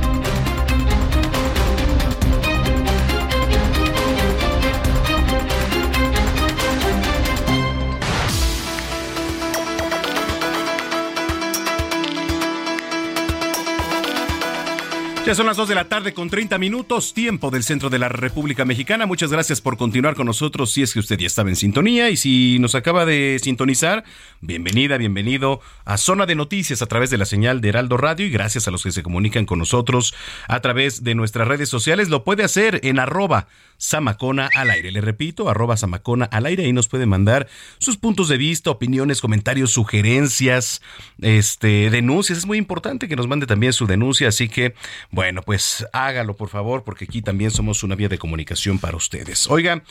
Ya 15.31 15.35
son 15.35 15.45
las 15.45 15.55
2 15.55 15.69
de 15.69 15.75
la 15.75 15.85
tarde 15.85 16.13
con 16.13 16.29
30 16.29 16.57
minutos, 16.57 17.13
tiempo 17.13 17.51
del 17.51 17.63
centro 17.63 17.89
de 17.89 17.97
la 17.97 18.09
República 18.09 18.65
Mexicana. 18.65 19.05
Muchas 19.05 19.31
gracias 19.31 19.61
por 19.61 19.77
continuar 19.77 20.13
con 20.13 20.25
nosotros 20.25 20.73
si 20.73 20.81
es 20.81 20.91
que 20.91 20.99
usted 20.99 21.17
ya 21.17 21.27
estaba 21.27 21.47
en 21.47 21.55
sintonía 21.55 22.09
y 22.09 22.17
si 22.17 22.57
nos 22.59 22.75
acaba 22.75 23.05
de 23.05 23.39
sintonizar, 23.41 24.03
bienvenida, 24.41 24.97
bienvenido 24.97 25.61
a 25.85 25.95
Zona 25.95 26.25
de 26.25 26.35
Noticias 26.35 26.81
a 26.81 26.85
través 26.87 27.11
de 27.11 27.17
la 27.17 27.23
señal 27.23 27.61
de 27.61 27.69
Heraldo 27.69 27.95
Radio 27.95 28.25
y 28.25 28.29
gracias 28.29 28.67
a 28.67 28.71
los 28.71 28.83
que 28.83 28.91
se 28.91 29.03
comunican 29.03 29.45
con 29.45 29.59
nosotros 29.59 30.13
a 30.49 30.59
través 30.59 31.01
de 31.05 31.15
nuestras 31.15 31.47
redes 31.47 31.69
sociales. 31.69 32.09
Lo 32.09 32.25
puede 32.25 32.43
hacer 32.43 32.81
en 32.83 32.99
arroba 32.99 33.47
Samacona 33.81 34.47
al 34.55 34.69
aire. 34.69 34.91
Le 34.91 35.01
repito, 35.01 35.49
arroba 35.49 35.75
Samacona 35.75 36.25
al 36.25 36.45
aire. 36.45 36.65
Ahí 36.65 36.71
nos 36.71 36.87
puede 36.87 37.07
mandar 37.07 37.47
sus 37.79 37.97
puntos 37.97 38.29
de 38.29 38.37
vista, 38.37 38.69
opiniones, 38.69 39.21
comentarios, 39.21 39.71
sugerencias, 39.71 40.83
este, 41.19 41.89
denuncias. 41.89 42.37
Es 42.37 42.45
muy 42.45 42.59
importante 42.59 43.07
que 43.07 43.15
nos 43.15 43.27
mande 43.27 43.47
también 43.47 43.73
su 43.73 43.87
denuncia. 43.87 44.27
Así 44.27 44.49
que, 44.49 44.75
bueno, 45.09 45.41
pues 45.41 45.83
hágalo 45.93 46.35
por 46.35 46.49
favor, 46.49 46.83
porque 46.83 47.05
aquí 47.05 47.23
también 47.23 47.49
somos 47.49 47.81
una 47.81 47.95
vía 47.95 48.07
de 48.07 48.19
comunicación 48.19 48.77
para 48.77 48.95
ustedes. 48.97 49.49
Oiga, 49.49 49.83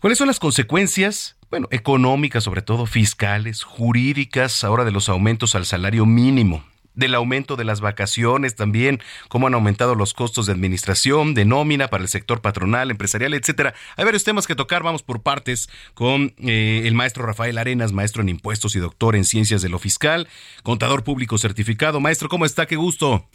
¿cuáles 0.00 0.16
son 0.16 0.26
las 0.26 0.38
consecuencias? 0.38 1.36
Bueno, 1.50 1.68
económicas, 1.72 2.44
sobre 2.44 2.62
todo 2.62 2.86
fiscales, 2.86 3.64
jurídicas, 3.64 4.64
ahora 4.64 4.86
de 4.86 4.92
los 4.92 5.10
aumentos 5.10 5.54
al 5.54 5.66
salario 5.66 6.06
mínimo 6.06 6.64
del 7.00 7.16
aumento 7.16 7.56
de 7.56 7.64
las 7.64 7.80
vacaciones 7.80 8.54
también, 8.54 9.00
cómo 9.28 9.48
han 9.48 9.54
aumentado 9.54 9.96
los 9.96 10.14
costos 10.14 10.46
de 10.46 10.52
administración, 10.52 11.34
de 11.34 11.44
nómina 11.44 11.88
para 11.88 12.04
el 12.04 12.08
sector 12.08 12.40
patronal, 12.40 12.92
empresarial, 12.92 13.34
etcétera. 13.34 13.74
Hay 13.96 14.04
varios 14.04 14.22
temas 14.22 14.46
que 14.46 14.54
tocar, 14.54 14.84
vamos 14.84 15.02
por 15.02 15.22
partes 15.22 15.68
con 15.94 16.34
eh, 16.38 16.82
el 16.84 16.94
maestro 16.94 17.26
Rafael 17.26 17.58
Arenas, 17.58 17.92
maestro 17.92 18.22
en 18.22 18.28
impuestos 18.28 18.76
y 18.76 18.78
doctor 18.78 19.16
en 19.16 19.24
ciencias 19.24 19.62
de 19.62 19.68
lo 19.68 19.80
fiscal, 19.80 20.28
contador 20.62 21.02
público 21.02 21.38
certificado. 21.38 21.98
Maestro, 21.98 22.28
¿cómo 22.28 22.44
está? 22.44 22.66
Qué 22.66 22.76
gusto. 22.76 23.26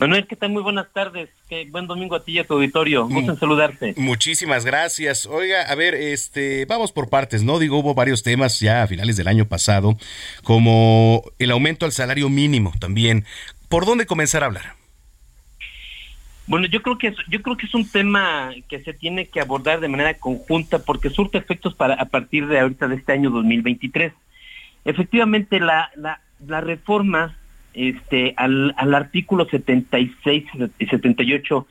Manuel, 0.00 0.26
¿qué 0.26 0.34
tal? 0.34 0.50
Muy 0.50 0.62
buenas 0.62 0.90
tardes. 0.94 1.28
Qué 1.46 1.68
buen 1.70 1.86
domingo 1.86 2.16
a 2.16 2.24
ti 2.24 2.32
y 2.32 2.38
a 2.38 2.46
tu 2.46 2.54
auditorio. 2.54 3.06
Gusto 3.06 3.32
en 3.32 3.38
saludarte. 3.38 3.92
Muchísimas 3.98 4.64
gracias. 4.64 5.26
Oiga, 5.26 5.60
a 5.60 5.74
ver, 5.74 5.94
este, 5.94 6.64
vamos 6.64 6.90
por 6.90 7.10
partes, 7.10 7.42
¿no? 7.42 7.58
Digo, 7.58 7.76
hubo 7.76 7.94
varios 7.94 8.22
temas 8.22 8.60
ya 8.60 8.82
a 8.82 8.86
finales 8.86 9.18
del 9.18 9.28
año 9.28 9.44
pasado, 9.44 9.98
como 10.42 11.22
el 11.38 11.50
aumento 11.50 11.84
al 11.84 11.92
salario 11.92 12.30
mínimo 12.30 12.72
también. 12.80 13.26
¿Por 13.68 13.84
dónde 13.84 14.06
comenzar 14.06 14.42
a 14.42 14.46
hablar? 14.46 14.72
Bueno, 16.46 16.66
yo 16.66 16.80
creo 16.80 16.96
que 16.96 17.08
es, 17.08 17.16
yo 17.28 17.42
creo 17.42 17.58
que 17.58 17.66
es 17.66 17.74
un 17.74 17.86
tema 17.86 18.52
que 18.70 18.80
se 18.80 18.94
tiene 18.94 19.26
que 19.26 19.40
abordar 19.40 19.80
de 19.80 19.88
manera 19.88 20.14
conjunta 20.14 20.78
porque 20.78 21.10
surte 21.10 21.36
efectos 21.36 21.74
para 21.74 21.92
a 21.96 22.06
partir 22.06 22.46
de 22.46 22.58
ahorita 22.58 22.88
de 22.88 22.96
este 22.96 23.12
año 23.12 23.28
2023. 23.28 24.14
Efectivamente, 24.86 25.60
la, 25.60 25.90
la, 25.94 26.22
la 26.46 26.62
reforma 26.62 27.36
este, 27.74 28.34
al, 28.36 28.74
al 28.76 28.94
artículo 28.94 29.46
76 29.48 30.44
y 30.78 30.86
78 30.86 31.66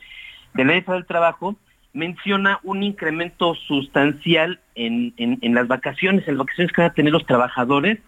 de 0.54 0.64
la 0.64 0.72
ley 0.72 0.84
del 0.86 1.06
trabajo 1.06 1.56
menciona 1.92 2.60
un 2.62 2.82
incremento 2.82 3.54
sustancial 3.54 4.60
en, 4.74 5.12
en, 5.16 5.54
las 5.54 5.66
vacaciones, 5.66 6.26
en 6.28 6.34
las 6.34 6.46
vacaciones 6.46 6.72
que 6.72 6.82
van 6.82 6.90
a 6.90 6.94
tener 6.94 7.12
los 7.12 7.26
trabajadores, 7.26 7.98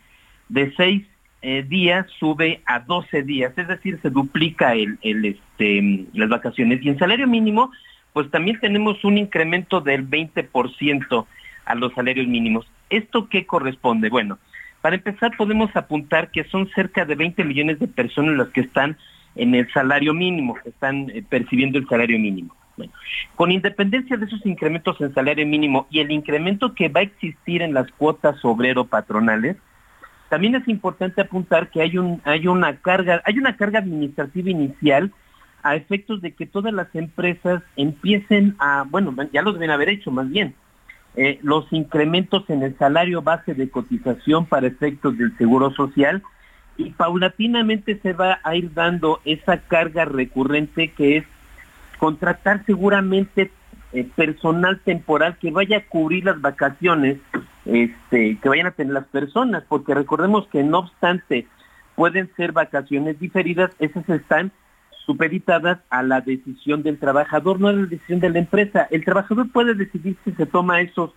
de 0.48 0.72
seis 0.76 1.04
eh, 1.42 1.64
días 1.66 2.06
sube 2.18 2.62
a 2.66 2.80
12 2.80 3.22
días, 3.24 3.52
es 3.56 3.66
decir, 3.66 3.98
se 4.00 4.10
duplica 4.10 4.74
el, 4.74 4.98
el, 5.02 5.24
este, 5.24 6.06
las 6.14 6.28
vacaciones. 6.28 6.80
Y 6.82 6.90
en 6.90 6.98
salario 6.98 7.26
mínimo, 7.26 7.72
pues 8.12 8.30
también 8.30 8.60
tenemos 8.60 9.04
un 9.04 9.18
incremento 9.18 9.80
del 9.80 10.08
20% 10.08 11.26
a 11.64 11.74
los 11.74 11.92
salarios 11.94 12.28
mínimos. 12.28 12.66
¿Esto 12.90 13.28
qué 13.28 13.46
corresponde? 13.46 14.08
Bueno, 14.10 14.38
para 14.82 14.96
empezar, 14.96 15.30
podemos 15.36 15.74
apuntar 15.74 16.30
que 16.30 16.44
son 16.44 16.68
cerca 16.74 17.04
de 17.04 17.14
20 17.14 17.44
millones 17.44 17.78
de 17.78 17.86
personas 17.86 18.36
las 18.36 18.48
que 18.48 18.62
están 18.62 18.98
en 19.36 19.54
el 19.54 19.72
salario 19.72 20.12
mínimo, 20.12 20.54
que 20.62 20.70
están 20.70 21.08
eh, 21.10 21.24
percibiendo 21.26 21.78
el 21.78 21.88
salario 21.88 22.18
mínimo. 22.18 22.54
con 23.36 23.52
independencia 23.52 24.16
de 24.16 24.24
esos 24.24 24.44
incrementos 24.44 25.00
en 25.00 25.14
salario 25.14 25.46
mínimo 25.46 25.86
y 25.88 26.00
el 26.00 26.10
incremento 26.10 26.74
que 26.74 26.88
va 26.88 27.00
a 27.00 27.04
existir 27.04 27.62
en 27.62 27.74
las 27.74 27.90
cuotas 27.92 28.44
obrero-patronales, 28.44 29.56
también 30.28 30.54
es 30.56 30.66
importante 30.66 31.20
apuntar 31.20 31.68
que 31.68 31.82
hay, 31.82 31.96
una 31.98 32.76
carga, 32.78 33.22
hay 33.24 33.38
una 33.38 33.56
carga 33.56 33.78
administrativa 33.78 34.50
inicial 34.50 35.12
a 35.62 35.76
efectos 35.76 36.22
de 36.22 36.32
que 36.32 36.46
todas 36.46 36.72
las 36.72 36.92
empresas 36.94 37.62
empiecen 37.76 38.56
a, 38.58 38.84
bueno, 38.88 39.14
ya 39.32 39.42
lo 39.42 39.52
deben 39.52 39.70
haber 39.70 39.90
hecho 39.90 40.10
más 40.10 40.28
bien, 40.28 40.54
eh, 41.16 41.38
los 41.42 41.70
incrementos 41.72 42.48
en 42.48 42.62
el 42.62 42.76
salario 42.78 43.22
base 43.22 43.54
de 43.54 43.68
cotización 43.68 44.46
para 44.46 44.66
efectos 44.66 45.18
del 45.18 45.36
seguro 45.36 45.70
social 45.72 46.22
y 46.76 46.90
paulatinamente 46.90 47.98
se 48.00 48.12
va 48.14 48.40
a 48.42 48.56
ir 48.56 48.72
dando 48.72 49.20
esa 49.24 49.58
carga 49.58 50.04
recurrente 50.06 50.92
que 50.92 51.18
es 51.18 51.24
contratar 51.98 52.64
seguramente 52.64 53.50
eh, 53.92 54.08
personal 54.16 54.80
temporal 54.80 55.36
que 55.38 55.50
vaya 55.50 55.78
a 55.78 55.86
cubrir 55.86 56.24
las 56.24 56.40
vacaciones 56.40 57.18
este, 57.66 58.38
que 58.38 58.48
vayan 58.48 58.66
a 58.66 58.72
tener 58.72 58.92
las 58.92 59.06
personas, 59.06 59.64
porque 59.68 59.94
recordemos 59.94 60.46
que 60.48 60.62
no 60.62 60.80
obstante 60.80 61.46
pueden 61.94 62.30
ser 62.36 62.52
vacaciones 62.52 63.20
diferidas, 63.20 63.70
esas 63.78 64.08
están 64.08 64.50
supeditadas 65.04 65.78
a 65.90 66.02
la 66.02 66.20
decisión 66.20 66.82
del 66.82 66.98
trabajador, 66.98 67.60
no 67.60 67.68
a 67.68 67.72
la 67.72 67.86
decisión 67.86 68.20
de 68.20 68.30
la 68.30 68.38
empresa. 68.38 68.86
El 68.90 69.04
trabajador 69.04 69.50
puede 69.50 69.74
decidir 69.74 70.16
si 70.24 70.32
se 70.32 70.46
toma 70.46 70.80
esos 70.80 71.12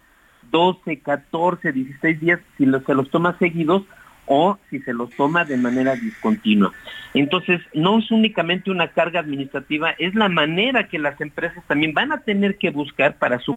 12, 0.51 0.99
14, 0.99 1.71
16 1.71 2.19
días, 2.19 2.39
si 2.57 2.65
se 2.65 2.93
los 2.93 3.09
toma 3.09 3.37
seguidos 3.37 3.83
o 4.27 4.57
si 4.69 4.79
se 4.79 4.93
los 4.93 5.09
toma 5.11 5.45
de 5.45 5.57
manera 5.57 5.95
discontinua. 5.95 6.71
Entonces, 7.13 7.61
no 7.73 7.99
es 7.99 8.09
únicamente 8.11 8.71
una 8.71 8.87
carga 8.87 9.19
administrativa, 9.19 9.91
es 9.91 10.15
la 10.15 10.29
manera 10.29 10.87
que 10.87 10.99
las 10.99 11.19
empresas 11.21 11.63
también 11.67 11.93
van 11.93 12.11
a 12.11 12.21
tener 12.21 12.57
que 12.57 12.71
buscar 12.71 13.17
para 13.17 13.39
su 13.39 13.55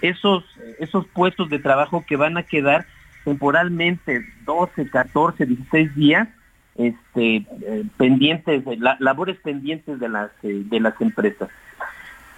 esos, 0.00 0.44
esos 0.78 1.06
puestos 1.08 1.48
de 1.48 1.58
trabajo 1.58 2.04
que 2.06 2.16
van 2.16 2.36
a 2.36 2.42
quedar 2.42 2.86
temporalmente 3.24 4.24
12, 4.44 4.90
14, 4.90 5.46
16 5.46 5.94
días 5.94 6.28
este, 6.76 7.36
eh, 7.36 7.84
pendientes, 7.96 8.64
labores 8.98 9.38
pendientes 9.38 9.98
de 9.98 10.08
las, 10.08 10.30
eh, 10.42 10.62
de 10.64 10.80
las 10.80 11.00
empresas. 11.00 11.48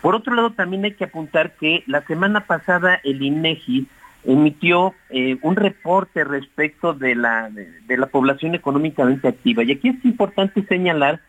Por 0.03 0.15
otro 0.15 0.35
lado, 0.35 0.51
también 0.51 0.85
hay 0.85 0.93
que 0.93 1.05
apuntar 1.05 1.57
que 1.57 1.83
la 1.87 2.03
semana 2.03 2.47
pasada 2.47 3.01
el 3.03 3.23
INEGI 3.23 3.89
emitió 4.25 4.95
eh, 5.11 5.39
un 5.43 5.57
reporte 5.57 6.25
respecto 6.25 6.93
de 6.93 7.15
la, 7.15 7.49
de, 7.51 7.97
la 7.97 8.07
población 8.07 8.55
económicamente 8.55 9.29
activa. 9.29 9.63
Y 9.63 9.73
aquí 9.73 9.89
es 9.89 10.05
importante 10.05 10.65
señalar 10.67 11.21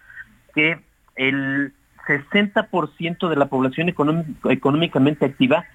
que 0.54 0.80
el 1.16 1.74
60% 2.08 3.30
de 3.30 3.36
la 3.36 3.48
población 3.48 3.90
económicamente 3.90 5.26
activa, 5.26 5.66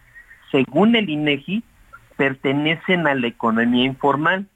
según 0.50 0.96
el 0.96 1.08
INEGI, 1.08 1.62
pertenecen 2.16 3.06
a 3.06 3.14
la 3.14 3.26
economía 3.26 3.84
informal 3.84 4.46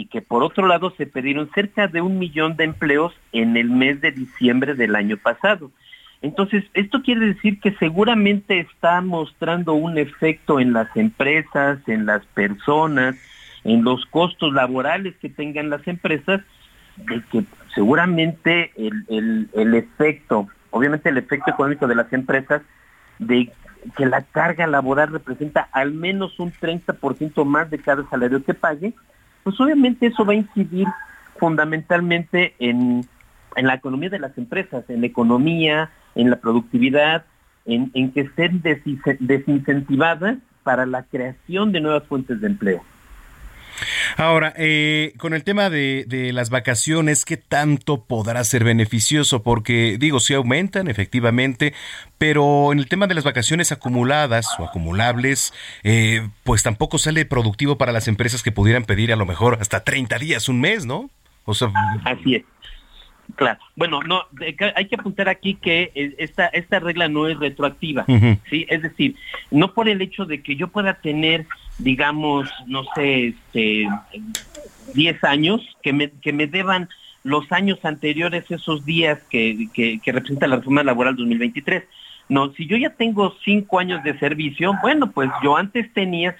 y 0.00 0.06
que 0.06 0.22
por 0.22 0.42
otro 0.42 0.66
lado 0.66 0.94
se 0.96 1.04
pidieron 1.04 1.50
cerca 1.54 1.86
de 1.86 2.00
un 2.00 2.18
millón 2.18 2.56
de 2.56 2.64
empleos 2.64 3.12
en 3.32 3.58
el 3.58 3.68
mes 3.68 4.00
de 4.00 4.12
diciembre 4.12 4.74
del 4.74 4.96
año 4.96 5.18
pasado. 5.18 5.70
Entonces, 6.22 6.64
esto 6.72 7.02
quiere 7.02 7.26
decir 7.26 7.60
que 7.60 7.72
seguramente 7.72 8.60
está 8.60 9.02
mostrando 9.02 9.74
un 9.74 9.98
efecto 9.98 10.58
en 10.58 10.72
las 10.72 10.88
empresas, 10.96 11.86
en 11.86 12.06
las 12.06 12.24
personas, 12.24 13.14
en 13.62 13.84
los 13.84 14.06
costos 14.06 14.54
laborales 14.54 15.14
que 15.20 15.28
tengan 15.28 15.68
las 15.68 15.86
empresas, 15.86 16.40
de 16.96 17.22
que 17.30 17.44
seguramente 17.74 18.72
el, 18.78 19.50
el, 19.52 19.74
efecto, 19.74 20.48
obviamente 20.70 21.10
el 21.10 21.18
efecto 21.18 21.50
económico 21.50 21.86
de 21.86 21.94
las 21.94 22.10
empresas, 22.14 22.62
de 23.18 23.52
que 23.98 24.06
la 24.06 24.22
carga 24.22 24.66
laboral 24.66 25.12
representa 25.12 25.68
al 25.72 25.92
menos 25.92 26.40
un 26.40 26.52
30% 26.52 27.44
más 27.44 27.68
de 27.68 27.78
cada 27.78 28.08
salario 28.08 28.42
que 28.42 28.54
pague, 28.54 28.94
pues 29.42 29.60
obviamente 29.60 30.06
eso 30.06 30.24
va 30.24 30.32
a 30.32 30.36
incidir 30.36 30.86
fundamentalmente 31.38 32.54
en, 32.58 33.06
en 33.56 33.66
la 33.66 33.74
economía 33.74 34.10
de 34.10 34.18
las 34.18 34.36
empresas, 34.36 34.84
en 34.88 35.00
la 35.00 35.06
economía, 35.06 35.90
en 36.14 36.30
la 36.30 36.36
productividad, 36.36 37.24
en, 37.66 38.12
que 38.12 38.20
estén 38.20 38.62
desincentivadas 39.20 40.38
para 40.62 40.86
la 40.86 41.04
creación 41.04 41.72
de 41.72 41.80
nuevas 41.80 42.04
fuentes 42.04 42.40
de 42.40 42.46
empleo. 42.46 42.82
Ahora, 44.16 44.52
eh, 44.56 45.12
con 45.18 45.34
el 45.34 45.44
tema 45.44 45.70
de, 45.70 46.04
de, 46.06 46.32
las 46.32 46.50
vacaciones, 46.50 47.24
¿qué 47.24 47.36
tanto 47.36 48.04
podrá 48.04 48.42
ser 48.44 48.64
beneficioso? 48.64 49.42
Porque, 49.42 49.96
digo, 49.98 50.20
sí 50.20 50.34
aumentan, 50.34 50.88
efectivamente, 50.88 51.74
pero 52.18 52.72
en 52.72 52.78
el 52.78 52.88
tema 52.88 53.06
de 53.06 53.14
las 53.14 53.24
vacaciones 53.24 53.72
acumuladas 53.72 54.46
o 54.58 54.64
acumulables, 54.64 55.52
eh, 55.82 56.28
pues 56.44 56.62
tampoco 56.62 56.98
sale 56.98 57.24
productivo 57.24 57.78
para 57.78 57.92
las 57.92 58.08
empresas 58.08 58.42
que 58.42 58.52
pudieran 58.52 58.84
pedir 58.84 59.12
a 59.12 59.16
lo 59.16 59.26
mejor 59.26 59.58
hasta 59.60 59.84
30 59.84 60.18
días, 60.18 60.48
un 60.48 60.60
mes, 60.60 60.86
¿no? 60.86 61.10
O 61.44 61.54
sea, 61.54 61.72
Así 62.04 62.36
es. 62.36 62.44
Claro. 63.36 63.58
Bueno, 63.76 64.02
no, 64.02 64.24
hay 64.74 64.86
que 64.86 64.96
apuntar 64.96 65.28
aquí 65.28 65.54
que 65.54 65.92
eh, 65.94 66.14
esta, 66.18 66.46
esta 66.48 66.80
regla 66.80 67.08
no 67.08 67.28
es 67.28 67.38
retroactiva, 67.38 68.04
¿sí? 68.48 68.66
Es 68.68 68.82
decir, 68.82 69.16
no 69.50 69.72
por 69.72 69.88
el 69.88 70.02
hecho 70.02 70.24
de 70.24 70.42
que 70.42 70.56
yo 70.56 70.68
pueda 70.68 70.94
tener, 70.94 71.46
digamos, 71.80 72.48
no 72.66 72.84
sé, 72.94 73.28
este, 73.28 73.88
10 74.94 75.24
años, 75.24 75.60
que 75.82 75.92
me, 75.92 76.10
que 76.10 76.32
me 76.32 76.46
deban 76.46 76.88
los 77.22 77.50
años 77.52 77.78
anteriores, 77.84 78.50
esos 78.50 78.84
días 78.84 79.18
que, 79.28 79.68
que, 79.74 80.00
que 80.00 80.12
representa 80.12 80.46
la 80.46 80.56
reforma 80.56 80.82
laboral 80.82 81.16
2023. 81.16 81.84
No, 82.28 82.52
si 82.52 82.66
yo 82.66 82.76
ya 82.76 82.90
tengo 82.90 83.34
cinco 83.44 83.80
años 83.80 84.02
de 84.04 84.18
servicio, 84.18 84.72
bueno, 84.82 85.10
pues 85.10 85.30
yo 85.42 85.56
antes 85.56 85.92
tenía 85.92 86.36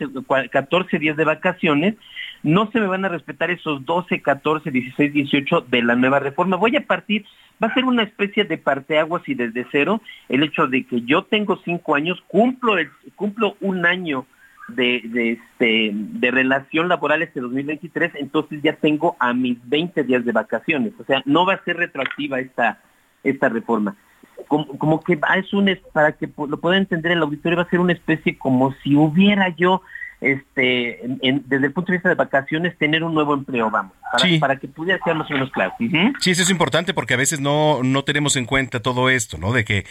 14 0.51 0.99
días 0.99 1.17
de 1.17 1.25
vacaciones 1.25 1.97
no 2.43 2.71
se 2.71 2.81
me 2.81 2.87
van 2.87 3.05
a 3.05 3.09
respetar 3.09 3.51
esos 3.51 3.85
12, 3.85 4.23
14, 4.23 4.71
16, 4.71 5.13
18 5.13 5.67
de 5.69 5.83
la 5.83 5.95
nueva 5.95 6.21
reforma. 6.21 6.57
Voy 6.57 6.77
a 6.77 6.87
partir, 6.87 7.25
va 7.63 7.69
a 7.69 7.75
ser 7.75 7.85
una 7.85 8.03
especie 8.03 8.45
de 8.45 8.59
parteaguas 8.59 9.29
y 9.29 9.35
desde 9.35 9.67
cero 9.71 10.01
el 10.29 10.43
hecho 10.43 10.67
de 10.67 10.85
que 10.85 11.03
yo 11.03 11.25
tengo 11.25 11.61
cinco 11.65 11.95
años, 11.95 12.23
cumplo, 12.29 12.79
el, 12.79 12.91
cumplo 13.15 13.57
un 13.61 13.85
año 13.87 14.27
de, 14.75 15.03
de, 15.05 15.33
este, 15.33 15.91
de 15.93 16.31
relación 16.31 16.89
laboral 16.89 17.23
este 17.23 17.41
2023, 17.41 18.13
entonces 18.17 18.63
ya 18.63 18.75
tengo 18.75 19.17
a 19.19 19.33
mis 19.33 19.59
20 19.69 20.03
días 20.05 20.25
de 20.25 20.33
vacaciones. 20.33 20.93
O 20.99 21.05
sea, 21.05 21.23
no 21.25 21.47
va 21.47 21.55
a 21.55 21.65
ser 21.65 21.77
retroactiva 21.77 22.41
esta, 22.41 22.81
esta 23.23 23.49
reforma. 23.49 23.97
Como, 24.49 24.67
como 24.79 25.01
que 25.03 25.19
es 25.37 25.53
un, 25.53 25.71
para 25.93 26.13
que 26.13 26.29
lo 26.37 26.61
pueda 26.61 26.79
entender 26.79 27.13
el 27.13 27.23
auditorio, 27.23 27.59
va 27.59 27.65
a 27.65 27.71
ser 27.71 27.81
una 27.81 27.93
especie 27.93 28.39
como 28.39 28.73
si 28.83 28.97
hubiera 28.97 29.49
yo 29.51 29.83
este, 30.21 31.01
desde 31.47 31.67
el 31.67 31.73
punto 31.73 31.93
de 31.93 31.99
vista 31.99 32.11
de 32.11 32.15
vacaciones, 32.15 32.77
tener 32.77 33.03
un 33.03 33.15
nuevo 33.15 33.33
empleo, 33.33 33.71
vamos, 33.71 33.93
para, 34.39 34.57
que 34.57 34.69
pudiera 34.69 35.03
ser 35.03 35.15
más 35.15 35.31
o 35.31 35.35
menos 35.35 35.51
claro. 35.51 35.73
Sí, 36.21 36.31
eso 36.31 36.43
es 36.43 36.51
importante 36.51 36.93
porque 36.93 37.15
a 37.15 37.17
veces 37.17 37.41
no, 37.41 37.83
no 37.83 38.05
tenemos 38.05 38.37
en 38.37 38.45
cuenta 38.45 38.81
todo 38.81 39.09
esto, 39.09 39.39
¿no? 39.39 39.53
De 39.53 39.65
que 39.65 39.87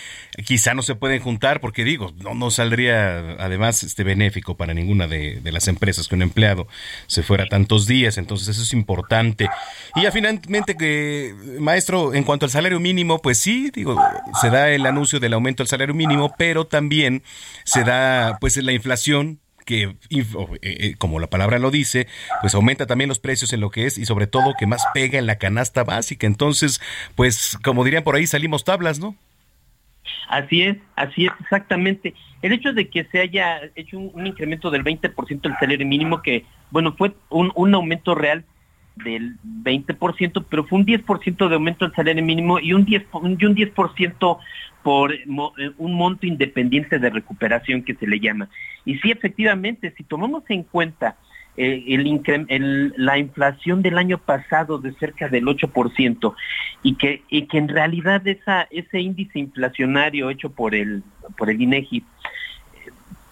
quizá 0.46 0.76
no 0.76 0.84
se 0.84 0.94
pueden 0.94 1.20
juntar 1.20 1.62
porque 1.62 1.84
digo, 1.84 2.14
no, 2.24 2.36
no 2.36 2.52
saldría 2.52 3.38
además 3.40 3.82
este 3.82 4.04
benéfico 4.04 4.56
para 4.56 4.74
ninguna 4.74 5.08
de, 5.08 5.42
las 5.50 5.68
empresas 5.68 6.08
que 6.08 6.14
un 6.14 6.22
empleado 6.22 6.68
se 7.08 7.24
fuera 7.24 7.48
tantos 7.48 7.88
días, 7.88 8.20
entonces 8.20 8.50
eso 8.50 8.62
es 8.62 8.74
importante. 8.74 9.50
Y 9.96 10.04
ya 10.04 10.12
finalmente 10.12 10.78
que, 10.78 11.34
maestro, 11.60 12.14
en 12.14 12.24
cuanto 12.24 12.46
al 12.46 12.52
salario 12.52 12.80
mínimo, 12.80 13.20
pues 13.20 13.40
sí, 13.40 13.72
digo, 13.74 14.00
se 14.40 14.52
da 14.52 14.70
el 14.70 14.86
anuncio 14.86 15.20
del 15.20 15.34
aumento 15.34 15.64
del 15.64 15.70
salario 15.70 15.96
mínimo, 15.96 16.36
pero 16.38 16.68
también 16.68 17.24
se 17.64 17.84
da 17.84 18.38
pues 18.40 18.58
la 18.58 18.74
inflación 18.74 19.40
que, 19.70 19.84
eh, 19.84 20.26
eh, 20.64 20.96
como 20.98 21.20
la 21.20 21.28
palabra 21.28 21.60
lo 21.60 21.70
dice, 21.70 22.08
pues 22.42 22.56
aumenta 22.56 22.88
también 22.88 23.08
los 23.08 23.20
precios 23.20 23.54
en 23.54 23.62
lo 23.62 23.70
que 23.70 23.86
es 23.86 24.00
y 24.00 24.06
sobre 24.06 24.26
todo 24.26 24.56
que 24.58 24.66
más 24.66 24.84
pega 24.96 25.20
en 25.20 25.28
la 25.28 25.38
canasta 25.38 25.84
básica. 25.84 26.26
Entonces, 26.26 26.82
pues 27.14 27.56
como 27.64 27.84
dirían 27.84 28.04
por 28.04 28.16
ahí, 28.16 28.26
salimos 28.26 28.64
tablas, 28.64 29.00
¿no? 29.00 29.16
Así 30.28 30.64
es, 30.64 30.78
así 30.96 31.28
es 31.28 31.32
exactamente. 31.40 32.16
El 32.42 32.54
hecho 32.54 32.74
de 32.74 32.90
que 32.90 33.04
se 33.12 33.20
haya 33.20 33.62
hecho 33.76 34.00
un, 34.00 34.26
incremento 34.26 34.72
del 34.72 34.84
20% 34.84 35.42
del 35.42 35.54
salario 35.60 35.86
mínimo, 35.86 36.24
que 36.24 36.46
bueno, 36.72 36.96
fue 36.98 37.14
un, 37.30 37.52
un 37.54 37.76
aumento 37.76 38.16
real 38.16 38.44
del 39.04 39.38
20%, 39.64 40.46
pero 40.50 40.64
fue 40.66 40.80
un 40.80 40.86
10% 40.86 41.48
de 41.48 41.56
aumento 41.56 41.86
del 41.86 41.96
salario 41.96 42.24
mínimo 42.24 42.60
y 42.60 42.74
un 42.74 42.86
10%, 42.86 43.38
y 43.40 43.46
un 43.46 43.56
10 43.56 43.72
por 44.84 45.14
eh, 45.14 45.20
un 45.78 45.94
monto 45.94 46.26
independiente 46.26 47.00
de 47.00 47.10
recuperación 47.10 47.84
que 47.84 47.96
se 47.96 48.08
le 48.08 48.20
llama. 48.20 48.50
Y 48.86 48.98
sí, 49.00 49.12
efectivamente, 49.12 49.94
si 49.98 50.04
tomamos 50.04 50.44
en 50.50 50.64
cuenta 50.64 51.18
eh, 51.58 51.84
la 52.96 53.18
inflación 53.18 53.82
del 53.82 53.98
año 53.98 54.18
pasado 54.18 54.78
de 54.78 54.94
cerca 54.94 55.28
del 55.28 55.46
8% 55.46 56.34
y 56.84 56.96
que, 56.96 57.24
y 57.30 57.48
que 57.48 57.58
en 57.58 57.68
realidad 57.68 58.26
esa, 58.28 58.68
ese 58.72 59.02
índice 59.02 59.40
inflacionario 59.40 60.30
hecho 60.30 60.52
por 60.52 60.74
el, 60.74 61.04
por 61.38 61.50
el 61.50 61.62
INEGI 61.62 62.06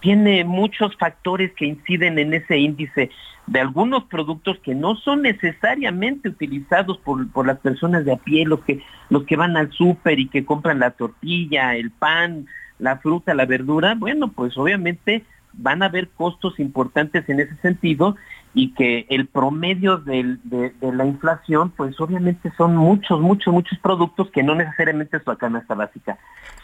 tiene 0.00 0.44
muchos 0.44 0.96
factores 0.96 1.52
que 1.52 1.66
inciden 1.66 2.18
en 2.18 2.34
ese 2.34 2.58
índice 2.58 3.10
de 3.46 3.60
algunos 3.60 4.04
productos 4.04 4.58
que 4.58 4.74
no 4.74 4.96
son 4.96 5.22
necesariamente 5.22 6.28
utilizados 6.28 6.98
por, 6.98 7.30
por 7.30 7.46
las 7.46 7.58
personas 7.58 8.04
de 8.04 8.12
a 8.12 8.16
pie, 8.16 8.44
los 8.44 8.60
que, 8.60 8.82
los 9.08 9.24
que 9.24 9.36
van 9.36 9.56
al 9.56 9.72
súper 9.72 10.18
y 10.18 10.28
que 10.28 10.44
compran 10.44 10.78
la 10.78 10.90
tortilla, 10.90 11.74
el 11.74 11.90
pan, 11.90 12.46
la 12.78 12.98
fruta, 12.98 13.34
la 13.34 13.46
verdura, 13.46 13.94
bueno, 13.96 14.28
pues 14.28 14.56
obviamente 14.56 15.24
van 15.54 15.82
a 15.82 15.86
haber 15.86 16.08
costos 16.10 16.60
importantes 16.60 17.28
en 17.28 17.40
ese 17.40 17.56
sentido 17.56 18.16
y 18.54 18.74
que 18.74 19.06
el 19.08 19.26
promedio 19.26 19.98
de, 19.98 20.38
la 20.80 21.06
inflación, 21.06 21.70
pues 21.70 22.00
obviamente 22.00 22.52
son 22.56 22.76
muchos, 22.76 23.20
muchos, 23.20 23.52
muchos 23.52 23.78
productos 23.78 24.30
que 24.30 24.42
no 24.42 24.54
necesariamente 24.54 25.16
es 25.16 25.26
la 25.26 25.36
canasta 25.36 25.74
básica. 25.74 26.18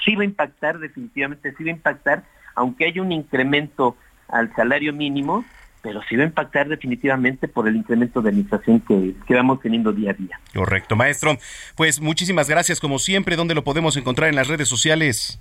Sí 0.05 0.15
va 0.17 0.23
a 0.23 0.27
impactar, 0.27 0.79
definitivamente 0.79 1.55
sí 1.57 1.65
va 1.65 1.71
a 1.71 1.75
impactar, 1.75 2.25
aunque 2.55 2.87
haya 2.87 3.03
un 3.03 3.13
incremento 3.13 3.97
al 4.29 4.55
salario 4.55 4.93
mínimo, 4.93 5.45
pero 5.83 6.01
sí 6.09 6.17
va 6.17 6.23
a 6.23 6.27
impactar 6.27 6.69
definitivamente 6.69 7.47
por 7.47 7.69
el 7.69 7.77
incremento 7.77 8.23
de 8.23 8.33
la 8.33 8.39
inflación 8.39 8.81
que, 8.81 9.15
que, 9.27 9.35
vamos 9.35 9.61
teniendo 9.61 9.93
día 9.93 10.13
a 10.13 10.15
día. 10.15 10.41
Correcto, 10.55 10.97
maestro. 10.97 11.37
Pues 11.77 12.01
muchísimas 12.01 12.49
gracias, 12.49 12.81
como 12.81 12.99
siempre. 12.99 13.37
¿Dónde 13.37 13.55
lo 13.55 13.65
podemos 13.65 13.97
encontrar 13.97 14.31
en 14.31 14.37
las 14.37 14.49
redes 14.49 14.69
sociales? 14.69 15.39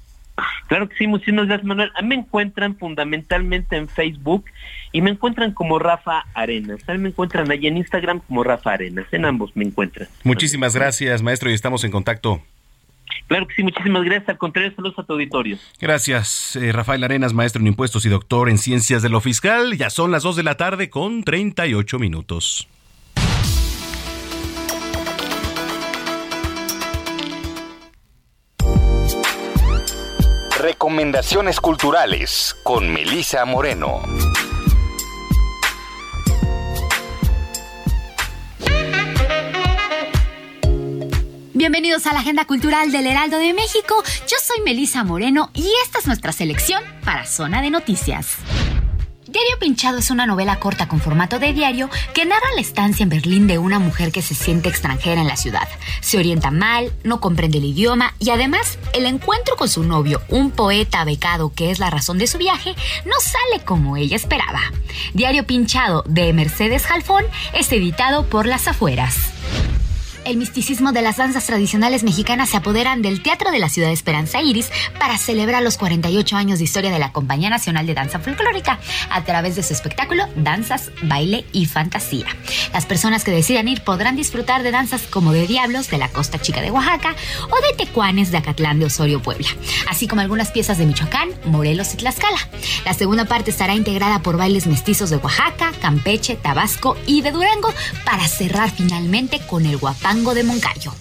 Claro 0.68 0.90
que 0.90 0.96
sí, 0.96 1.08
muchísimas 1.08 1.46
gracias, 1.48 1.66
Manuel. 1.66 1.92
Me 2.04 2.16
encuentran 2.16 2.76
fundamentalmente 2.78 3.78
en 3.78 3.88
Facebook 3.88 4.46
y 4.92 5.02
me 5.02 5.12
encuentran 5.12 5.54
como 5.54 5.78
Rafa 5.80 6.26
Arenas. 6.34 6.80
También 6.80 7.04
me 7.04 7.10
encuentran 7.10 7.52
ahí 7.52 7.68
en 7.68 7.78
Instagram 7.78 8.20
como 8.20 8.44
Rafa 8.44 8.74
Arenas. 8.74 9.06
En 9.12 9.26
ambos 9.26 9.56
me 9.56 9.66
encuentran. 9.66 10.08
Muchísimas 10.24 10.76
gracias, 10.76 11.22
maestro, 11.22 11.52
y 11.52 11.54
estamos 11.54 11.84
en 11.84 11.92
contacto. 11.92 12.42
Claro 13.28 13.48
que 13.48 13.56
sí, 13.56 13.64
muchísimas 13.64 14.04
gracias. 14.04 14.30
Al 14.30 14.38
contrario, 14.38 14.74
saludos 14.76 14.98
a 15.00 15.04
tu 15.04 15.14
auditorio. 15.14 15.58
Gracias, 15.80 16.56
eh, 16.56 16.72
Rafael 16.72 17.04
Arenas, 17.04 17.34
maestro 17.34 17.62
en 17.62 17.68
impuestos 17.68 18.06
y 18.06 18.10
doctor 18.10 18.50
en 18.50 18.58
ciencias 18.58 19.02
de 19.02 19.10
lo 19.10 19.22
fiscal. 19.22 19.78
Ya 19.78 19.90
son 19.90 20.12
las 20.12 20.24
2 20.24 20.36
de 20.36 20.44
la 20.44 20.56
tarde 20.56 20.90
con 20.90 21.24
38 21.24 22.00
minutos. 22.00 22.68
Recomendaciones 30.60 31.60
culturales 31.60 32.56
con 32.64 32.90
Melisa 32.90 33.44
Moreno. 33.44 34.02
Bienvenidos 41.64 42.08
a 42.08 42.14
la 42.14 42.20
Agenda 42.20 42.44
Cultural 42.44 42.92
del 42.92 43.08
Heraldo 43.08 43.38
de 43.38 43.54
México. 43.54 43.96
Yo 44.28 44.36
soy 44.46 44.62
Melisa 44.66 45.06
Moreno 45.06 45.50
y 45.54 45.66
esta 45.86 46.00
es 46.00 46.08
nuestra 46.08 46.34
selección 46.34 46.84
para 47.06 47.26
Zona 47.26 47.62
de 47.62 47.70
Noticias. 47.70 48.36
Diario 49.26 49.60
Pinchado 49.62 50.00
es 50.00 50.12
una 50.12 50.26
novela 50.26 50.60
corta 50.60 50.90
con 50.90 51.00
formato 51.00 51.40
de 51.40 51.54
diario 51.54 51.90
que 52.14 52.26
narra 52.26 52.48
la 52.56 52.60
estancia 52.60 53.04
en 53.04 53.10
Berlín 53.10 53.48
de 53.48 53.60
una 53.60 53.80
mujer 53.80 54.12
que 54.12 54.22
se 54.22 54.36
siente 54.36 54.68
extranjera 54.68 55.22
en 55.22 55.28
la 55.28 55.38
ciudad. 55.38 55.70
Se 56.02 56.18
orienta 56.18 56.52
mal, 56.52 56.92
no 57.06 57.22
comprende 57.22 57.60
el 57.60 57.64
idioma 57.64 58.14
y 58.20 58.32
además 58.32 58.78
el 58.92 59.06
encuentro 59.06 59.56
con 59.56 59.70
su 59.70 59.84
novio, 59.84 60.22
un 60.28 60.52
poeta 60.52 61.06
becado 61.06 61.54
que 61.54 61.72
es 61.72 61.80
la 61.80 61.90
razón 61.90 62.18
de 62.18 62.28
su 62.28 62.40
viaje, 62.40 62.76
no 63.06 63.16
sale 63.22 63.64
como 63.64 63.96
ella 63.96 64.18
esperaba. 64.18 64.60
Diario 65.14 65.48
Pinchado 65.48 66.04
de 66.10 66.34
Mercedes 66.34 66.86
Jalfón 66.86 67.24
es 67.54 67.72
editado 67.72 68.26
por 68.26 68.48
Las 68.48 68.68
Afueras. 68.68 69.32
El 70.26 70.38
misticismo 70.38 70.94
de 70.94 71.02
las 71.02 71.18
danzas 71.18 71.46
tradicionales 71.46 72.04
mexicanas 72.04 72.50
se 72.50 72.56
apoderan 72.58 73.02
del 73.02 73.22
Teatro 73.22 73.52
de 73.52 73.60
la 73.60 73.68
Ciudad 73.68 73.90
de 73.90 73.94
Esperanza 73.94 74.42
Iris 74.42 74.72
para 74.98 75.18
celebrar 75.18 75.62
los 75.62 75.78
48 75.78 76.38
años 76.38 76.60
de 76.60 76.64
historia 76.64 76.92
de 76.92 77.00
la 77.00 77.12
Compañía 77.12 77.50
Nacional 77.50 77.86
de 77.86 77.94
Danza 77.94 78.20
Folclórica 78.20 78.80
a 79.10 79.24
través 79.26 79.58
de 79.58 79.64
su 79.64 79.74
espectáculo 79.74 80.24
Danzas, 80.38 80.92
Baile 81.02 81.44
y 81.52 81.66
Fantasía. 81.66 82.28
Las 82.72 82.86
personas 82.86 83.26
que 83.26 83.32
decidan 83.32 83.68
ir 83.68 83.84
podrán 83.84 84.16
disfrutar 84.16 84.64
de 84.64 84.72
danzas 84.72 85.02
como 85.02 85.34
de 85.34 85.46
Diablos 85.46 85.90
de 85.90 85.98
la 85.98 86.08
Costa 86.08 86.40
Chica 86.40 86.62
de 86.62 86.72
Oaxaca 86.72 87.16
o 87.50 87.62
de 87.62 87.86
Tecuanes 87.86 88.32
de 88.32 88.38
Acatlán 88.38 88.80
de 88.80 88.86
Osorio, 88.86 89.22
Puebla, 89.22 89.50
así 89.90 90.08
como 90.08 90.22
algunas 90.22 90.52
piezas 90.52 90.78
de 90.78 90.86
Michoacán, 90.86 91.32
Morelos 91.46 91.94
y 91.94 91.98
Tlaxcala. 91.98 92.50
La 92.86 92.94
segunda 92.94 93.26
parte 93.26 93.52
estará 93.52 93.76
integrada 93.76 94.20
por 94.20 94.38
bailes 94.38 94.68
mestizos 94.68 95.10
de 95.10 95.18
Oaxaca, 95.18 95.74
Campeche, 95.82 96.38
Tabasco 96.38 96.96
y 97.06 97.22
de 97.22 97.32
Durango 97.32 97.74
para 98.06 98.26
cerrar 98.28 98.72
finalmente 98.72 99.42
con 99.46 99.66
el 99.66 99.78
guapán 99.78 100.13
de 100.14 100.44
Moncayo. 100.44 100.94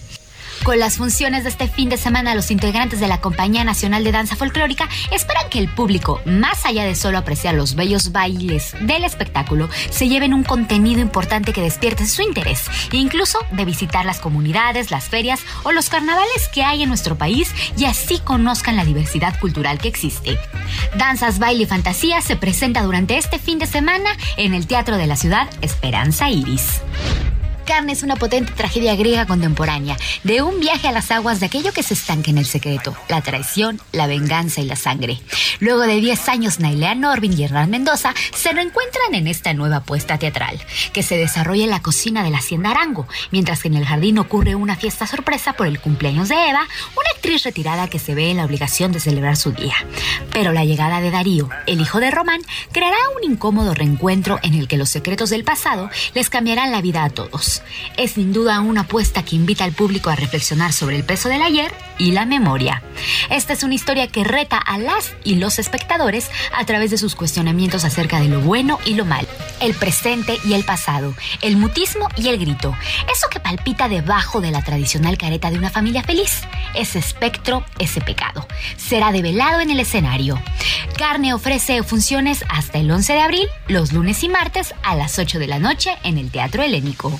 Con 0.63 0.79
las 0.79 0.97
funciones 0.97 1.43
de 1.43 1.49
este 1.49 1.67
fin 1.67 1.87
de 1.87 1.97
semana, 1.97 2.33
los 2.33 2.49
integrantes 2.49 2.99
de 2.99 3.07
la 3.07 3.21
Compañía 3.21 3.63
Nacional 3.63 4.03
de 4.03 4.11
Danza 4.11 4.35
Folclórica 4.35 4.89
esperan 5.11 5.49
que 5.51 5.59
el 5.59 5.69
público, 5.69 6.19
más 6.25 6.65
allá 6.65 6.83
de 6.83 6.95
solo 6.95 7.19
apreciar 7.19 7.53
los 7.53 7.75
bellos 7.75 8.11
bailes 8.11 8.73
del 8.81 9.03
espectáculo, 9.03 9.69
se 9.91 10.07
lleven 10.07 10.33
un 10.33 10.43
contenido 10.43 10.99
importante 10.99 11.53
que 11.53 11.61
despierte 11.61 12.07
su 12.07 12.23
interés, 12.23 12.65
incluso 12.91 13.37
de 13.51 13.65
visitar 13.65 14.03
las 14.03 14.19
comunidades, 14.19 14.89
las 14.89 15.09
ferias 15.09 15.41
o 15.61 15.71
los 15.71 15.89
carnavales 15.89 16.47
que 16.51 16.63
hay 16.63 16.81
en 16.81 16.89
nuestro 16.89 17.17
país 17.17 17.53
y 17.77 17.85
así 17.85 18.19
conozcan 18.19 18.75
la 18.75 18.85
diversidad 18.85 19.39
cultural 19.39 19.77
que 19.77 19.89
existe. 19.89 20.39
Danzas, 20.97 21.37
baile 21.37 21.63
y 21.63 21.67
fantasía 21.67 22.19
se 22.21 22.35
presenta 22.35 22.81
durante 22.81 23.17
este 23.17 23.37
fin 23.37 23.59
de 23.59 23.67
semana 23.67 24.09
en 24.37 24.55
el 24.55 24.65
Teatro 24.65 24.97
de 24.97 25.05
la 25.05 25.17
Ciudad 25.17 25.47
Esperanza 25.61 26.31
Iris. 26.31 26.81
Carne 27.65 27.93
es 27.93 28.03
una 28.03 28.15
potente 28.15 28.51
tragedia 28.53 28.95
griega 28.95 29.25
contemporánea, 29.25 29.97
de 30.23 30.41
un 30.41 30.59
viaje 30.59 30.87
a 30.87 30.91
las 30.91 31.11
aguas 31.11 31.39
de 31.39 31.45
aquello 31.45 31.71
que 31.71 31.83
se 31.83 31.93
estanca 31.93 32.29
en 32.29 32.37
el 32.37 32.45
secreto, 32.45 32.95
la 33.09 33.21
traición, 33.21 33.79
la 33.91 34.07
venganza 34.07 34.61
y 34.61 34.65
la 34.65 34.75
sangre. 34.75 35.19
Luego 35.59 35.81
de 35.81 35.99
10 35.99 36.29
años, 36.29 36.59
Nailea 36.59 36.95
Norvin 36.95 37.37
y 37.37 37.43
Hernán 37.43 37.69
Mendoza 37.69 38.13
se 38.35 38.51
reencuentran 38.51 39.15
en 39.15 39.27
esta 39.27 39.53
nueva 39.53 39.77
apuesta 39.77 40.17
teatral, 40.17 40.59
que 40.91 41.03
se 41.03 41.17
desarrolla 41.17 41.63
en 41.63 41.69
la 41.69 41.81
cocina 41.81 42.23
de 42.23 42.31
la 42.31 42.39
Hacienda 42.39 42.71
Arango, 42.71 43.07
mientras 43.31 43.61
que 43.61 43.67
en 43.69 43.75
el 43.75 43.85
jardín 43.85 44.19
ocurre 44.19 44.55
una 44.55 44.75
fiesta 44.75 45.07
sorpresa 45.07 45.53
por 45.53 45.67
el 45.67 45.79
cumpleaños 45.79 46.29
de 46.29 46.35
Eva, 46.35 46.67
una 46.95 47.09
actriz 47.15 47.43
retirada 47.43 47.89
que 47.89 47.99
se 47.99 48.15
ve 48.15 48.31
en 48.31 48.37
la 48.37 48.45
obligación 48.45 48.91
de 48.91 48.99
celebrar 48.99 49.37
su 49.37 49.51
día. 49.51 49.75
Pero 50.31 50.51
la 50.51 50.65
llegada 50.65 51.01
de 51.01 51.11
Darío, 51.11 51.49
el 51.67 51.81
hijo 51.81 51.99
de 51.99 52.11
Román, 52.11 52.41
creará 52.71 52.97
un 53.15 53.31
incómodo 53.31 53.73
reencuentro 53.73 54.39
en 54.43 54.55
el 54.55 54.67
que 54.67 54.77
los 54.77 54.89
secretos 54.89 55.29
del 55.29 55.43
pasado 55.43 55.89
les 56.13 56.29
cambiarán 56.29 56.71
la 56.71 56.81
vida 56.81 57.03
a 57.03 57.09
todos. 57.09 57.52
Es 57.97 58.11
sin 58.11 58.33
duda 58.33 58.59
una 58.61 58.81
apuesta 58.81 59.23
que 59.23 59.35
invita 59.35 59.63
al 59.63 59.73
público 59.73 60.09
a 60.09 60.15
reflexionar 60.15 60.73
sobre 60.73 60.95
el 60.95 61.03
peso 61.03 61.29
del 61.29 61.41
ayer 61.41 61.73
y 61.97 62.11
la 62.11 62.25
memoria. 62.25 62.81
Esta 63.29 63.53
es 63.53 63.63
una 63.63 63.75
historia 63.75 64.07
que 64.07 64.23
reta 64.23 64.57
a 64.57 64.77
las 64.77 65.13
y 65.23 65.35
los 65.35 65.59
espectadores 65.59 66.29
a 66.55 66.65
través 66.65 66.91
de 66.91 66.97
sus 66.97 67.15
cuestionamientos 67.15 67.85
acerca 67.85 68.19
de 68.19 68.27
lo 68.27 68.41
bueno 68.41 68.79
y 68.85 68.95
lo 68.95 69.05
mal, 69.05 69.27
el 69.59 69.73
presente 69.73 70.37
y 70.45 70.53
el 70.53 70.63
pasado, 70.63 71.13
el 71.41 71.57
mutismo 71.57 72.07
y 72.15 72.29
el 72.29 72.39
grito, 72.39 72.75
eso 73.13 73.27
que 73.29 73.39
palpita 73.39 73.89
debajo 73.89 74.41
de 74.41 74.51
la 74.51 74.61
tradicional 74.61 75.17
careta 75.17 75.51
de 75.51 75.57
una 75.57 75.69
familia 75.69 76.03
feliz, 76.03 76.41
ese 76.73 76.99
espectro, 76.99 77.65
ese 77.79 78.01
pecado. 78.01 78.47
Será 78.77 79.11
develado 79.11 79.59
en 79.59 79.69
el 79.69 79.79
escenario. 79.79 80.41
Carne 80.97 81.33
ofrece 81.33 81.83
funciones 81.83 82.43
hasta 82.49 82.79
el 82.79 82.89
11 82.89 83.13
de 83.13 83.21
abril, 83.21 83.47
los 83.67 83.93
lunes 83.93 84.23
y 84.23 84.29
martes 84.29 84.73
a 84.83 84.95
las 84.95 85.19
8 85.19 85.39
de 85.39 85.47
la 85.47 85.59
noche 85.59 85.91
en 86.03 86.17
el 86.17 86.31
Teatro 86.31 86.63
Helénico. 86.63 87.19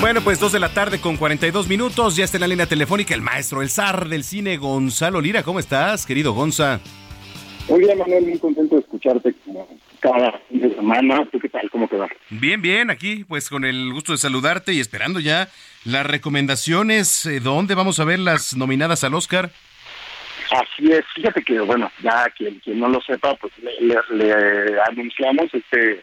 Bueno, 0.00 0.20
pues 0.20 0.38
dos 0.38 0.52
de 0.52 0.60
la 0.60 0.68
tarde 0.68 1.00
con 1.00 1.16
42 1.16 1.66
minutos. 1.68 2.16
Ya 2.16 2.24
está 2.24 2.36
en 2.36 2.42
la 2.42 2.48
línea 2.48 2.66
telefónica 2.66 3.14
el 3.14 3.22
maestro, 3.22 3.62
el 3.62 3.70
zar 3.70 4.08
del 4.08 4.22
cine, 4.22 4.58
Gonzalo 4.58 5.20
Lira. 5.20 5.42
¿Cómo 5.42 5.58
estás, 5.58 6.04
querido 6.04 6.32
Gonza? 6.32 6.80
Muy 7.68 7.80
bien, 7.80 7.98
Manuel, 7.98 8.26
muy 8.26 8.38
contento 8.38 8.74
de 8.74 8.82
escucharte 8.82 9.34
como 9.44 9.66
cada 10.00 10.38
fin 10.50 10.60
de 10.60 10.74
semana. 10.74 11.26
¿Tú 11.32 11.40
qué 11.40 11.48
tal? 11.48 11.70
¿Cómo 11.70 11.88
te 11.88 11.96
va? 11.96 12.08
Bien, 12.28 12.60
bien, 12.60 12.90
aquí 12.90 13.24
pues 13.24 13.48
con 13.48 13.64
el 13.64 13.92
gusto 13.94 14.12
de 14.12 14.18
saludarte 14.18 14.74
y 14.74 14.80
esperando 14.80 15.20
ya 15.20 15.48
las 15.84 16.04
recomendaciones. 16.04 17.24
Eh, 17.24 17.40
¿Dónde 17.40 17.74
vamos 17.74 17.98
a 17.98 18.04
ver 18.04 18.18
las 18.18 18.54
nominadas 18.54 19.04
al 19.04 19.14
Oscar? 19.14 19.50
Así 20.50 20.92
es, 20.92 21.04
fíjate 21.14 21.42
que, 21.42 21.58
bueno, 21.60 21.90
ya 22.02 22.28
quien, 22.36 22.60
quien 22.60 22.78
no 22.78 22.88
lo 22.88 23.00
sepa, 23.00 23.34
pues 23.36 23.52
le, 23.58 23.96
le 24.10 24.80
anunciamos 24.88 25.46
este... 25.54 26.02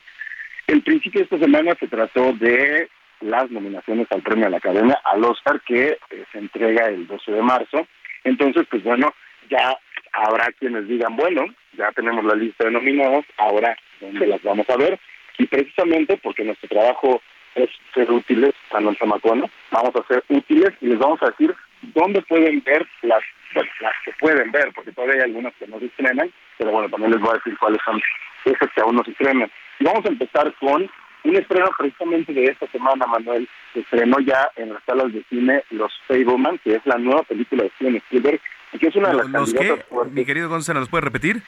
El 0.66 0.82
principio 0.82 1.20
de 1.20 1.26
esta 1.26 1.38
semana 1.38 1.76
se 1.80 1.88
trató 1.88 2.34
de 2.34 2.90
las 3.22 3.50
nominaciones 3.52 4.08
al 4.12 4.22
premio 4.22 4.46
de 4.46 4.52
la 4.52 4.58
Academia, 4.58 5.00
al 5.06 5.24
Oscar, 5.24 5.62
que 5.62 5.98
eh, 6.10 6.26
se 6.32 6.38
entrega 6.38 6.88
el 6.88 7.08
12 7.08 7.32
de 7.32 7.42
marzo. 7.42 7.88
Entonces, 8.24 8.68
pues 8.70 8.84
bueno, 8.84 9.14
ya 9.50 9.78
habrá 10.14 10.52
quienes 10.60 10.88
digan, 10.88 11.16
bueno, 11.16 11.46
ya 11.74 11.92
tenemos 11.92 12.24
la 12.26 12.36
lista 12.36 12.66
de 12.66 12.72
nominados, 12.72 13.26
ahora 13.38 13.76
dónde 14.00 14.28
las 14.28 14.42
vamos 14.44 14.70
a 14.70 14.78
ver. 14.78 15.00
Y 15.38 15.46
precisamente 15.46 16.18
porque 16.18 16.44
nuestro 16.44 16.70
trabajo 16.70 17.22
es 17.56 17.70
ser 17.94 18.12
útiles 18.12 18.54
a 18.72 18.80
nuestra 18.80 19.08
macona, 19.08 19.46
vamos 19.72 19.96
a 19.96 20.08
ser 20.08 20.24
útiles 20.30 20.72
y 20.82 20.88
les 20.88 21.00
vamos 21.00 21.22
a 21.22 21.28
decir 21.28 21.56
dónde 21.82 22.22
pueden 22.22 22.62
ver 22.64 22.88
las, 23.02 23.22
las 23.54 23.94
que 24.06 24.12
pueden 24.20 24.52
ver, 24.52 24.72
porque 24.74 24.92
todavía 24.92 25.16
hay 25.16 25.22
algunas 25.30 25.54
que 25.56 25.68
no 25.68 25.80
se 25.80 25.86
estrenan, 25.86 26.32
pero 26.58 26.72
bueno, 26.72 26.90
también 26.90 27.12
les 27.12 27.22
voy 27.22 27.32
a 27.32 27.38
decir 27.38 27.58
cuáles 27.58 27.82
son 27.84 28.02
esas 28.46 28.72
que 28.74 28.82
aún 28.82 28.96
no 28.96 29.04
se 29.04 29.12
estrenan. 29.12 29.52
Y 29.80 29.84
vamos 29.84 30.06
a 30.06 30.10
empezar 30.10 30.54
con 30.60 30.90
un 31.24 31.36
estreno 31.36 31.70
precisamente 31.78 32.34
de 32.34 32.46
esta 32.46 32.68
semana, 32.68 33.06
Manuel, 33.06 33.48
se 33.74 33.82
estrenó 33.82 34.20
ya 34.20 34.50
en 34.56 34.74
las 34.74 34.84
salas 34.84 35.14
de 35.14 35.24
cine 35.30 35.64
Los 35.70 35.92
Fableman, 36.08 36.60
que 36.64 36.76
es 36.76 36.86
la 36.86 36.98
nueva 36.98 37.24
película 37.24 37.64
de 37.64 37.70
Steven 37.72 37.96
Spielberg, 37.98 38.40
y 38.74 38.78
que 38.80 38.88
es 38.88 38.96
una 38.96 39.10
de 39.10 39.16
las 39.16 39.28
¿Los 39.30 39.54
qué? 39.54 39.84
Mi 40.12 40.26
querido 40.26 40.50
Gonzalo, 40.50 40.80
¿nos 40.80 40.90
puede 40.90 41.06
repetir? 41.06 41.42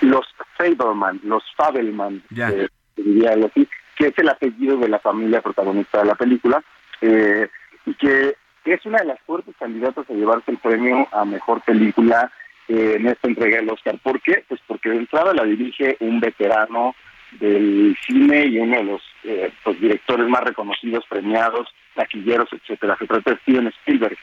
Los 0.00 0.26
Fableman, 0.56 1.20
los 1.24 1.42
Fableman, 1.56 2.22
ya. 2.30 2.50
Eh, 2.50 2.68
diría 2.96 3.32
algo 3.32 3.46
así, 3.46 3.68
que 3.96 4.08
es 4.08 4.18
el 4.18 4.28
apellido 4.28 4.76
de 4.76 4.88
la 4.88 4.98
familia 4.98 5.40
protagonista 5.40 5.98
de 5.98 6.04
la 6.04 6.14
película, 6.14 6.62
eh, 7.00 7.48
y 7.86 7.94
que 7.94 8.36
es 8.64 8.84
una 8.84 8.98
de 8.98 9.06
las 9.06 9.20
fuertes 9.20 9.54
candidatas 9.58 10.08
a 10.10 10.12
llevarse 10.12 10.50
el 10.50 10.58
premio 10.58 11.06
a 11.12 11.24
mejor 11.24 11.62
película 11.62 12.30
eh, 12.68 12.96
en 12.98 13.06
esta 13.06 13.28
entrega 13.28 13.58
del 13.58 13.70
Oscar. 13.70 13.96
¿Por 14.02 14.20
qué? 14.20 14.44
Pues 14.48 14.60
porque 14.66 14.90
de 14.90 14.96
entrada 14.96 15.32
la 15.32 15.44
dirige 15.44 15.96
un 16.00 16.18
veterano 16.18 16.94
del 17.32 17.96
cine 18.06 18.46
y 18.46 18.58
uno 18.58 18.76
de 18.76 18.84
los 18.84 19.02
eh, 19.24 19.50
pues, 19.62 19.80
directores 19.80 20.28
más 20.28 20.42
reconocidos, 20.42 21.04
premiados, 21.08 21.68
taquilleros, 21.94 22.48
etcétera. 22.52 22.96
Se 22.98 23.06
trata 23.06 23.32
de 23.32 23.36
Steven 23.38 23.66
Spielberg. 23.68 24.16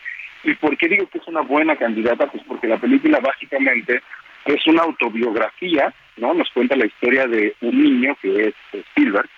¿Y 0.43 0.53
por 0.55 0.77
qué 0.77 0.87
digo 0.87 1.07
que 1.07 1.19
es 1.19 1.27
una 1.27 1.41
buena 1.41 1.75
candidata? 1.75 2.27
Pues 2.27 2.43
porque 2.47 2.67
la 2.67 2.77
película 2.77 3.19
básicamente 3.19 4.01
es 4.45 4.67
una 4.67 4.83
autobiografía, 4.83 5.93
¿no? 6.17 6.33
Nos 6.33 6.49
cuenta 6.51 6.75
la 6.75 6.85
historia 6.85 7.27
de 7.27 7.55
un 7.61 7.81
niño 7.81 8.17
que 8.21 8.47
es 8.49 8.55
Spielberg, 8.71 9.29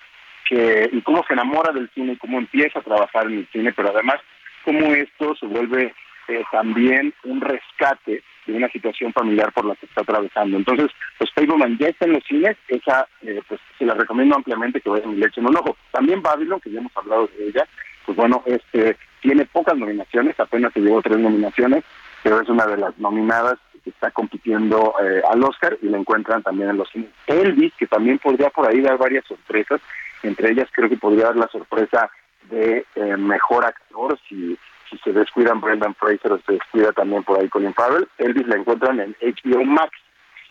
que 0.48 0.90
y 0.92 1.00
cómo 1.02 1.24
se 1.26 1.34
enamora 1.34 1.72
del 1.72 1.90
cine, 1.94 2.18
cómo 2.18 2.38
empieza 2.38 2.80
a 2.80 2.82
trabajar 2.82 3.26
en 3.26 3.38
el 3.38 3.48
cine, 3.52 3.72
pero 3.72 3.90
además 3.90 4.16
cómo 4.64 4.92
esto 4.94 5.36
se 5.36 5.46
vuelve 5.46 5.94
eh, 6.28 6.42
también 6.50 7.14
un 7.22 7.40
rescate 7.40 8.22
de 8.46 8.54
una 8.54 8.68
situación 8.68 9.12
familiar 9.12 9.52
por 9.52 9.64
la 9.64 9.74
que 9.76 9.86
está 9.86 10.02
atravesando. 10.02 10.56
Entonces, 10.56 10.90
pues 11.18 11.30
Fableman 11.32 11.78
ya 11.78 11.88
está 11.88 12.06
en 12.06 12.12
los 12.12 12.24
cines, 12.24 12.56
esa 12.68 13.06
eh, 13.22 13.40
pues 13.48 13.60
se 13.78 13.84
la 13.84 13.94
recomiendo 13.94 14.36
ampliamente 14.36 14.80
que 14.80 14.90
vayan 14.90 15.12
y 15.12 15.16
le 15.16 15.26
echen 15.26 15.46
un 15.46 15.56
ojo. 15.56 15.76
También 15.90 16.22
Babylon, 16.22 16.60
que 16.60 16.70
ya 16.70 16.80
hemos 16.80 16.96
hablado 16.96 17.28
de 17.36 17.48
ella, 17.48 17.66
pues 18.04 18.16
bueno, 18.16 18.42
este 18.46 18.96
tiene 19.20 19.44
pocas 19.46 19.76
nominaciones, 19.76 20.38
apenas 20.38 20.72
se 20.72 20.80
llevó 20.80 21.02
tres 21.02 21.18
nominaciones, 21.18 21.82
pero 22.22 22.40
es 22.40 22.48
una 22.48 22.66
de 22.66 22.76
las 22.76 22.96
nominadas 22.98 23.58
está 23.90 24.10
compitiendo 24.10 24.94
eh, 25.02 25.22
al 25.28 25.42
Oscar 25.44 25.78
y 25.82 25.88
la 25.88 25.98
encuentran 25.98 26.42
también 26.42 26.70
en 26.70 26.76
los 26.76 26.88
cines. 26.90 27.10
Elvis, 27.26 27.72
que 27.78 27.86
también 27.86 28.18
podría 28.18 28.50
por 28.50 28.68
ahí 28.68 28.80
dar 28.80 28.98
varias 28.98 29.24
sorpresas, 29.26 29.80
entre 30.22 30.50
ellas 30.50 30.68
creo 30.72 30.88
que 30.88 30.96
podría 30.96 31.26
dar 31.26 31.36
la 31.36 31.48
sorpresa 31.48 32.10
de 32.50 32.84
eh, 32.94 33.16
mejor 33.16 33.64
actor 33.64 34.18
si, 34.28 34.58
si 34.90 34.98
se 34.98 35.12
descuidan 35.12 35.60
Brendan 35.60 35.94
Fraser 35.94 36.32
o 36.32 36.38
se 36.38 36.52
descuida 36.52 36.92
también 36.92 37.22
por 37.24 37.40
ahí 37.40 37.48
Colin 37.48 37.74
Farrell. 37.74 38.08
Elvis 38.18 38.46
la 38.46 38.56
encuentran 38.56 39.00
en 39.00 39.16
HBO 39.20 39.64
Max. 39.64 39.90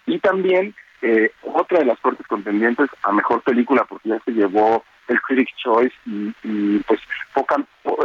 Y 0.06 0.20
también 0.20 0.76
eh, 1.02 1.32
otra 1.44 1.80
de 1.80 1.86
las 1.86 2.00
cortes 2.00 2.26
contendientes 2.28 2.90
a 3.04 3.12
mejor 3.12 3.42
película, 3.42 3.86
porque 3.88 4.10
ya 4.10 4.20
se 4.26 4.32
llevó 4.32 4.84
el 5.08 5.22
Critics' 5.22 5.56
Choice 5.58 5.96
y, 6.06 6.80
pues 6.80 7.00
poca, 7.34 7.64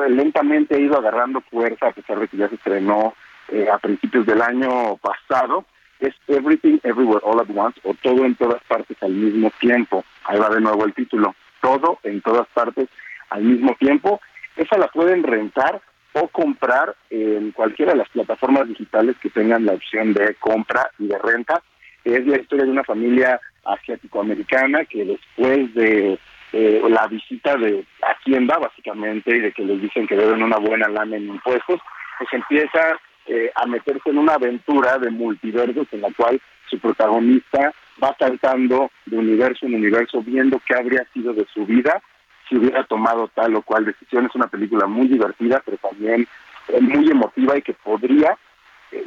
lentamente 0.08 0.74
ha 0.74 0.78
ido 0.78 0.98
agarrando 0.98 1.40
fuerza 1.42 1.88
a 1.88 1.92
pesar 1.92 2.18
de 2.18 2.28
que 2.28 2.36
ya 2.36 2.48
se 2.48 2.56
estrenó 2.56 3.14
eh, 3.48 3.68
a 3.72 3.78
principios 3.78 4.26
del 4.26 4.42
año 4.42 4.96
pasado, 4.96 5.64
es 5.98 6.14
Everything 6.28 6.78
Everywhere 6.82 7.22
All 7.24 7.40
at 7.40 7.48
Once 7.54 7.80
o 7.84 7.94
Todo 7.94 8.24
en 8.24 8.34
todas 8.34 8.62
partes 8.64 8.96
al 9.02 9.12
mismo 9.12 9.50
tiempo. 9.60 10.04
Ahí 10.24 10.38
va 10.38 10.48
de 10.48 10.60
nuevo 10.60 10.84
el 10.84 10.94
título, 10.94 11.34
Todo 11.60 11.98
en 12.02 12.20
todas 12.20 12.46
partes 12.48 12.88
al 13.30 13.42
mismo 13.42 13.74
tiempo. 13.78 14.20
Esa 14.56 14.78
la 14.78 14.88
pueden 14.88 15.22
rentar 15.22 15.80
o 16.12 16.28
comprar 16.28 16.94
en 17.10 17.52
cualquiera 17.52 17.92
de 17.92 17.98
las 17.98 18.08
plataformas 18.08 18.68
digitales 18.68 19.16
que 19.22 19.30
tengan 19.30 19.66
la 19.66 19.72
opción 19.72 20.12
de 20.12 20.34
compra 20.34 20.90
y 20.98 21.06
de 21.06 21.18
renta. 21.18 21.62
Es 22.04 22.26
la 22.26 22.40
historia 22.40 22.64
de 22.64 22.72
una 22.72 22.84
familia 22.84 23.40
asiático-americana 23.64 24.84
que 24.86 25.04
después 25.04 25.72
de 25.74 26.18
eh, 26.52 26.82
la 26.88 27.06
visita 27.06 27.56
de 27.56 27.84
Hacienda, 28.02 28.58
básicamente, 28.58 29.36
y 29.36 29.40
de 29.40 29.52
que 29.52 29.64
les 29.64 29.80
dicen 29.80 30.06
que 30.06 30.16
deben 30.16 30.42
una 30.42 30.56
buena 30.56 30.88
lana 30.88 31.16
en 31.16 31.28
impuestos, 31.28 31.80
pues 32.18 32.32
empieza 32.32 32.98
eh, 33.26 33.52
a 33.54 33.66
meterse 33.66 34.10
en 34.10 34.18
una 34.18 34.34
aventura 34.34 34.98
de 34.98 35.10
multiversos 35.10 35.86
en 35.92 36.00
la 36.00 36.10
cual 36.16 36.40
su 36.68 36.78
protagonista 36.78 37.72
va 38.02 38.16
saltando 38.18 38.90
de 39.06 39.18
universo 39.18 39.66
en 39.66 39.74
universo 39.74 40.22
viendo 40.22 40.60
qué 40.66 40.74
habría 40.74 41.06
sido 41.12 41.32
de 41.32 41.46
su 41.52 41.66
vida 41.66 42.02
si 42.50 42.56
hubiera 42.56 42.84
tomado 42.84 43.28
tal 43.28 43.54
o 43.54 43.62
cual 43.62 43.86
decisión. 43.86 44.26
Es 44.26 44.34
una 44.34 44.48
película 44.48 44.86
muy 44.86 45.08
divertida, 45.08 45.62
pero 45.64 45.78
también 45.78 46.26
eh, 46.68 46.80
muy 46.80 47.10
emotiva 47.10 47.56
y 47.56 47.62
que 47.62 47.72
podría 47.72 48.36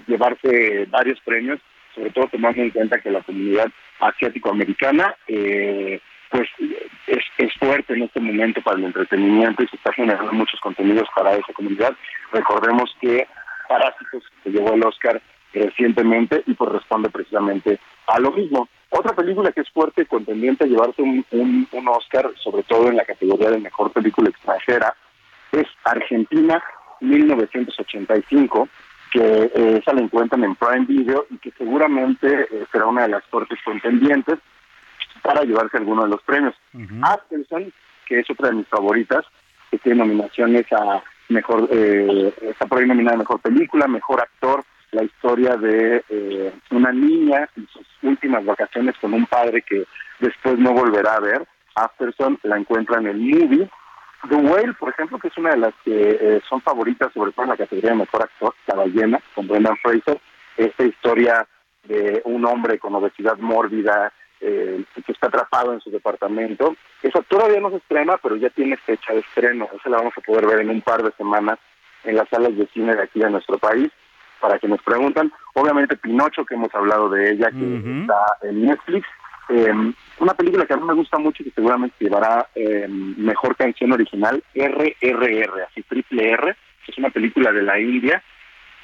llevarse 0.08 0.88
varios 0.90 1.20
premios, 1.22 1.60
sobre 1.94 2.10
todo 2.12 2.28
tomando 2.28 2.62
en 2.62 2.70
cuenta 2.70 3.00
que 3.00 3.12
la 3.12 3.22
comunidad 3.22 3.70
asiático-americana 4.00 5.16
eh, 5.28 6.00
pues 6.30 6.50
es, 7.08 7.24
es, 7.38 7.54
fuerte 7.60 7.94
en 7.94 8.04
este 8.04 8.20
momento 8.20 8.62
para 8.62 8.78
el 8.78 8.86
entretenimiento 8.86 9.62
y 9.62 9.68
se 9.68 9.76
está 9.76 9.94
generando 9.94 10.32
muchos 10.32 10.60
contenidos 10.62 11.08
para 11.16 11.34
esa 11.34 11.54
comunidad. 11.54 11.94
Recordemos 12.32 12.96
que 13.00 13.28
Parásitos 13.68 14.24
se 14.44 14.50
llevó 14.50 14.74
el 14.74 14.84
Oscar 14.84 15.22
recientemente 15.54 16.44
y 16.48 16.54
pues 16.54 16.72
responde 16.72 17.10
precisamente 17.10 17.80
a 18.08 18.20
lo 18.20 18.32
mismo. 18.32 18.68
Otra 18.96 19.16
película 19.16 19.52
que 19.52 19.62
es 19.62 19.70
fuerte 19.72 20.06
contendiente 20.06 20.66
a 20.66 20.68
llevarse 20.68 21.02
un, 21.02 21.26
un, 21.32 21.68
un 21.72 21.88
Oscar, 21.88 22.32
sobre 22.38 22.62
todo 22.62 22.90
en 22.90 22.98
la 22.98 23.06
categoría 23.06 23.50
de 23.50 23.58
mejor 23.58 23.92
película 23.92 24.30
extranjera, 24.30 24.96
es 25.52 25.66
Argentina 25.84 26.64
1985, 27.00 28.70
que 29.12 29.20
eh, 29.20 29.78
esa 29.80 29.94
la 29.94 30.02
encuentran 30.02 30.44
en 30.44 30.56
Prime 30.56 30.86
Video 30.86 31.26
y 31.32 31.38
que 31.38 31.52
seguramente 31.58 32.48
eh, 32.52 32.66
será 32.72 32.86
una 32.86 33.04
de 33.04 33.10
las 33.10 33.24
fuertes 33.26 33.58
contendientes 33.66 34.38
para 35.24 35.44
llevarse 35.44 35.78
alguno 35.78 36.04
de 36.04 36.10
los 36.10 36.22
premios. 36.22 36.54
Uh 36.74 37.72
que 38.06 38.20
es 38.20 38.30
otra 38.30 38.50
de 38.50 38.56
mis 38.56 38.68
favoritas, 38.68 39.26
que 39.72 39.78
tiene 39.78 40.00
nominaciones 40.00 40.66
a 40.74 41.02
mejor, 41.30 41.70
eh, 41.72 42.34
está 42.42 42.66
por 42.66 42.80
ahí 42.80 42.86
nominada 42.86 43.16
mejor 43.16 43.40
película, 43.40 43.88
mejor 43.88 44.20
actor, 44.20 44.66
la 44.94 45.04
historia 45.04 45.56
de 45.56 46.04
eh, 46.10 46.54
una 46.72 46.92
niña 46.92 47.50
en 47.56 47.68
sus 47.68 47.86
últimas 48.02 48.46
vacaciones 48.46 48.96
con 49.00 49.14
un 49.14 49.26
padre 49.26 49.62
que 49.62 49.86
después 50.20 50.58
no 50.60 50.74
volverá 50.74 51.16
a 51.16 51.20
ver. 51.20 51.48
Afterson 51.76 52.40
la 52.44 52.58
encuentra 52.58 53.00
en 53.00 53.08
el 53.08 53.18
movie. 53.18 53.70
The 54.30 54.36
Whale, 54.36 54.74
por 54.74 54.90
ejemplo, 54.90 55.20
que 55.20 55.28
es 55.28 55.38
una 55.38 55.52
de 55.52 55.58
las 55.58 55.74
que 55.84 56.18
eh, 56.22 56.42
son 56.48 56.62
favoritas, 56.62 57.12
sobre 57.14 57.32
todo 57.32 57.44
en 57.44 57.50
la 57.50 57.58
categoría 57.58 57.92
de 57.92 57.98
mejor 57.98 58.24
actor, 58.24 58.54
La 58.68 58.76
ballena, 58.76 59.20
con 59.36 59.48
Brendan 59.48 59.78
Fraser. 59.78 60.20
Esta 60.56 60.84
historia 60.84 61.48
de 61.84 62.22
un 62.26 62.46
hombre 62.46 62.80
con 62.80 62.96
obesidad 62.96 63.38
mórbida 63.40 64.14
eh, 64.40 64.84
que 65.06 65.12
está 65.12 65.28
atrapado 65.28 65.74
en 65.74 65.82
su 65.82 65.90
departamento. 65.90 66.76
Eso 67.02 67.22
todavía 67.28 67.60
no 67.60 67.70
se 67.72 67.78
estrena, 67.78 68.18
pero 68.22 68.36
ya 68.36 68.50
tiene 68.50 68.78
fecha 68.78 69.14
de 69.14 69.20
estreno. 69.20 69.68
Esa 69.74 69.90
la 69.90 69.98
vamos 69.98 70.14
a 70.18 70.22
poder 70.22 70.46
ver 70.46 70.60
en 70.60 70.70
un 70.70 70.82
par 70.82 71.04
de 71.04 71.12
semanas 71.14 71.60
en 72.04 72.16
las 72.16 72.30
salas 72.30 72.56
de 72.56 72.68
cine 72.68 72.96
de 72.96 73.04
aquí 73.04 73.20
de 73.20 73.30
nuestro 73.30 73.58
país. 73.58 73.90
Para 74.44 74.60
que 74.60 74.68
nos 74.68 74.82
preguntan, 74.82 75.32
obviamente 75.54 75.96
Pinocho, 75.96 76.44
que 76.44 76.56
hemos 76.56 76.76
hablado 76.76 77.08
de 77.08 77.32
ella, 77.32 77.50
que 77.50 78.02
está 78.02 78.38
en 78.42 78.66
Netflix. 78.66 79.08
Em, 79.48 79.94
una 80.20 80.34
película 80.34 80.66
que 80.66 80.74
a 80.74 80.76
mí 80.76 80.84
me 80.86 80.94
gusta 80.96 81.18
mucho 81.18 81.42
y 81.42 81.46
que 81.46 81.56
seguramente 81.56 81.96
llevará 81.98 82.50
em, 82.54 83.16
mejor 83.18 83.56
canción 83.56 83.94
original, 83.94 84.44
RRR, 84.54 85.62
así 85.70 85.82
triple 85.84 86.32
R. 86.32 86.58
Es 86.86 86.98
una 86.98 87.10
película 87.10 87.54
de 87.54 87.62
la 87.62 87.80
India, 87.80 88.22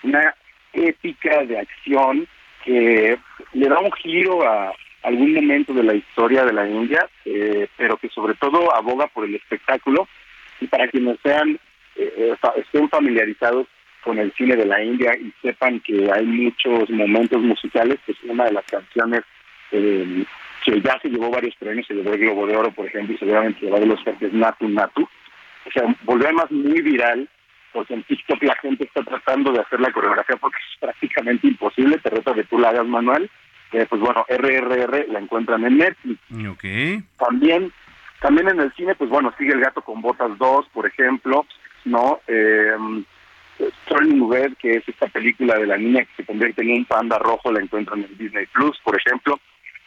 una 0.04 0.34
épica 0.72 1.44
de 1.44 1.60
acción 1.60 2.26
que 2.64 3.20
le 3.52 3.68
da 3.68 3.80
un 3.80 3.92
giro 3.92 4.48
a, 4.48 4.72
algún 5.04 5.34
momento 5.34 5.74
de 5.74 5.84
la 5.84 5.94
historia 5.94 6.46
de 6.46 6.54
la 6.54 6.70
India, 6.70 7.06
eh, 7.26 7.68
pero 7.76 7.98
que 7.98 8.08
sobre 8.08 8.36
todo 8.36 8.74
aboga 8.74 9.08
por 9.08 9.26
el 9.26 9.36
espectáculo 9.36 10.08
y 10.62 10.68
para 10.68 10.88
quienes 10.88 11.20
sean 11.22 11.60
eh, 11.98 12.14
eh, 12.18 12.36
estén 12.56 12.88
familiarizados 12.88 13.68
con 14.04 14.18
el 14.18 14.34
cine 14.34 14.56
de 14.56 14.66
la 14.66 14.84
India 14.84 15.12
y 15.18 15.34
sepan 15.42 15.80
que 15.82 16.10
hay 16.12 16.26
muchos 16.26 16.90
momentos 16.90 17.42
musicales, 17.42 18.00
que 18.06 18.14
es 18.14 18.18
una 18.24 18.46
de 18.46 18.54
las 18.54 18.66
canciones 18.66 19.22
que 19.70 20.82
ya 20.82 21.00
se 21.02 21.10
llevó 21.10 21.30
varios 21.30 21.56
premios, 21.56 21.88
se 21.88 21.94
llevó 21.94 22.14
el 22.14 22.20
Globo 22.20 22.48
de 22.48 22.56
Oro, 22.56 22.72
por 22.72 22.88
ejemplo, 22.88 23.14
y 23.14 23.18
seguramente 23.18 23.62
llevó 23.62 23.78
los 23.80 24.00
es 24.06 24.34
Natu 24.34 24.68
Natu. 24.68 25.08
O 25.66 25.72
sea, 25.72 25.84
volvió 26.04 26.28
además 26.28 26.52
muy 26.52 26.82
viral, 26.82 27.30
porque 27.72 27.94
en 27.94 28.04
TikTok 28.04 28.42
la 28.44 28.56
gente 28.56 28.86
está 28.86 29.04
tratando 29.04 29.52
de 29.52 29.62
hacer 29.62 29.80
la 29.80 29.92
coreografía 29.92 30.38
porque 30.38 30.58
es 30.58 30.80
prácticamente 30.80 31.48
imposible, 31.48 31.98
te 31.98 32.10
reto 32.10 32.34
que 32.34 32.44
tú 32.46 32.58
la 32.58 32.70
hagas 32.70 32.88
manual, 32.88 33.30
pues 33.72 34.02
bueno, 34.02 34.26
RRR 34.28 35.08
la 35.10 35.20
encuentran 35.20 35.64
en 35.66 35.78
Netflix. 35.78 36.20
Okay. 36.54 37.04
También, 37.18 37.72
también 38.20 38.50
en 38.50 38.60
el 38.60 38.74
cine, 38.74 38.96
pues 38.96 39.10
bueno, 39.10 39.34
sigue 39.38 39.54
El 39.54 39.62
Gato 39.62 39.82
con 39.82 40.02
Botas 40.02 40.38
2, 40.38 40.66
por 40.74 40.88
ejemplo, 40.88 41.46
¿no? 41.86 42.20
Eh, 42.28 42.72
Turning 43.88 44.32
Red, 44.32 44.54
que 44.60 44.72
es 44.72 44.88
esta 44.88 45.08
película 45.08 45.58
de 45.58 45.68
la 45.68 45.78
niña 45.78 46.04
que 46.06 46.16
se 46.18 46.26
convierte 46.26 46.62
en 46.62 46.72
un 46.72 46.86
panda 46.86 47.18
rojo, 47.18 47.52
la 47.52 47.62
encuentran 47.62 48.04
en 48.04 48.18
Disney 48.18 48.46
Plus, 48.48 48.78
por 48.84 48.98
ejemplo. 48.98 49.40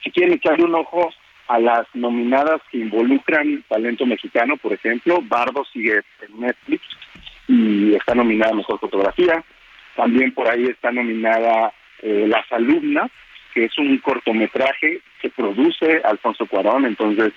Si 0.03 0.11
quieren 0.11 0.35
echarle 0.35 0.65
un 0.65 0.75
ojo 0.75 1.11
a 1.49 1.59
las 1.59 1.87
nominadas 1.95 2.61
que 2.71 2.79
involucran 2.79 3.65
talento 3.69 4.07
mexicano, 4.07 4.57
por 4.57 4.73
ejemplo, 4.73 5.21
Bardo 5.23 5.65
sigue 5.73 6.03
en 6.21 6.41
Netflix 6.41 6.83
y 7.49 7.95
está 7.95 8.15
nominada 8.15 8.53
a 8.53 8.57
Mejor 8.57 8.79
Fotografía. 8.79 9.45
También 9.97 10.33
por 10.33 10.49
ahí 10.49 10.65
está 10.65 10.91
nominada 10.91 11.73
eh, 12.03 12.27
Las 12.29 12.51
Alumnas, 12.53 13.11
que 13.53 13.65
es 13.65 13.79
un 13.79 13.99
cortometraje 13.99 15.01
que 15.21 15.31
produce 15.31 16.01
Alfonso 16.05 16.47
Cuarón, 16.47 16.87
entonces 16.87 17.33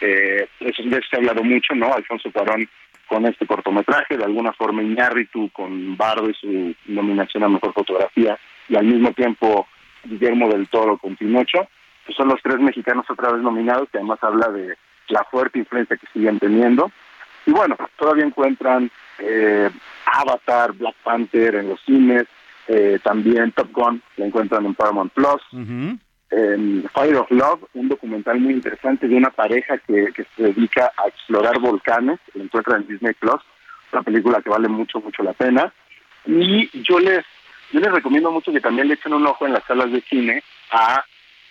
eh, 0.00 0.48
eso 0.60 0.82
de 0.84 0.98
eso 0.98 1.08
se 1.10 1.16
ha 1.16 1.18
hablado 1.18 1.42
mucho, 1.42 1.74
¿no? 1.74 1.92
Alfonso 1.92 2.30
Cuarón 2.32 2.68
con 3.08 3.26
este 3.26 3.46
cortometraje, 3.46 4.16
de 4.16 4.24
alguna 4.24 4.52
forma 4.52 4.82
Iñárritu 4.82 5.50
con 5.50 5.96
Bardo 5.96 6.28
y 6.30 6.34
su 6.34 6.74
nominación 6.86 7.42
a 7.42 7.48
Mejor 7.48 7.72
Fotografía, 7.72 8.38
y 8.68 8.76
al 8.76 8.84
mismo 8.84 9.12
tiempo 9.12 9.66
Guillermo 10.04 10.48
del 10.48 10.68
Toro 10.68 10.98
con 10.98 11.16
Pinocho, 11.16 11.66
pues 12.04 12.16
son 12.16 12.28
los 12.28 12.40
tres 12.42 12.58
mexicanos 12.60 13.06
otra 13.10 13.32
vez 13.32 13.42
nominados, 13.42 13.88
que 13.90 13.98
además 13.98 14.18
habla 14.22 14.48
de 14.48 14.76
la 15.08 15.24
fuerte 15.24 15.58
influencia 15.58 15.96
que 15.96 16.06
siguen 16.12 16.38
teniendo. 16.38 16.90
Y 17.46 17.50
bueno, 17.50 17.76
todavía 17.96 18.24
encuentran 18.24 18.90
eh, 19.18 19.70
Avatar, 20.06 20.72
Black 20.72 20.94
Panther 21.02 21.56
en 21.56 21.68
los 21.70 21.80
cines, 21.82 22.24
eh, 22.68 22.98
también 23.02 23.52
Top 23.52 23.72
Gun 23.72 24.02
la 24.16 24.26
encuentran 24.26 24.66
en 24.66 24.74
Paramount 24.74 25.12
Plus. 25.12 25.42
Fire 26.30 27.16
of 27.16 27.30
Love, 27.30 27.64
un 27.74 27.88
documental 27.88 28.38
muy 28.38 28.54
interesante 28.54 29.08
de 29.08 29.16
una 29.16 29.30
pareja 29.30 29.78
que, 29.78 30.12
se 30.36 30.42
dedica 30.42 30.92
a 30.96 31.08
explorar 31.08 31.58
volcanes, 31.58 32.18
la 32.34 32.44
encuentran 32.44 32.82
en 32.82 32.88
Disney 32.88 33.14
Plus, 33.14 33.40
una 33.92 34.02
película 34.02 34.42
que 34.42 34.50
vale 34.50 34.68
mucho, 34.68 35.00
mucho 35.00 35.22
la 35.22 35.32
pena. 35.32 35.72
Y 36.26 36.68
yo 36.82 36.98
les, 36.98 37.24
yo 37.72 37.80
les 37.80 37.92
recomiendo 37.92 38.30
mucho 38.30 38.52
que 38.52 38.60
también 38.60 38.88
le 38.88 38.94
echen 38.94 39.14
un 39.14 39.26
ojo 39.26 39.46
en 39.46 39.54
las 39.54 39.64
salas 39.64 39.90
de 39.90 40.02
cine 40.02 40.42
a 40.70 41.02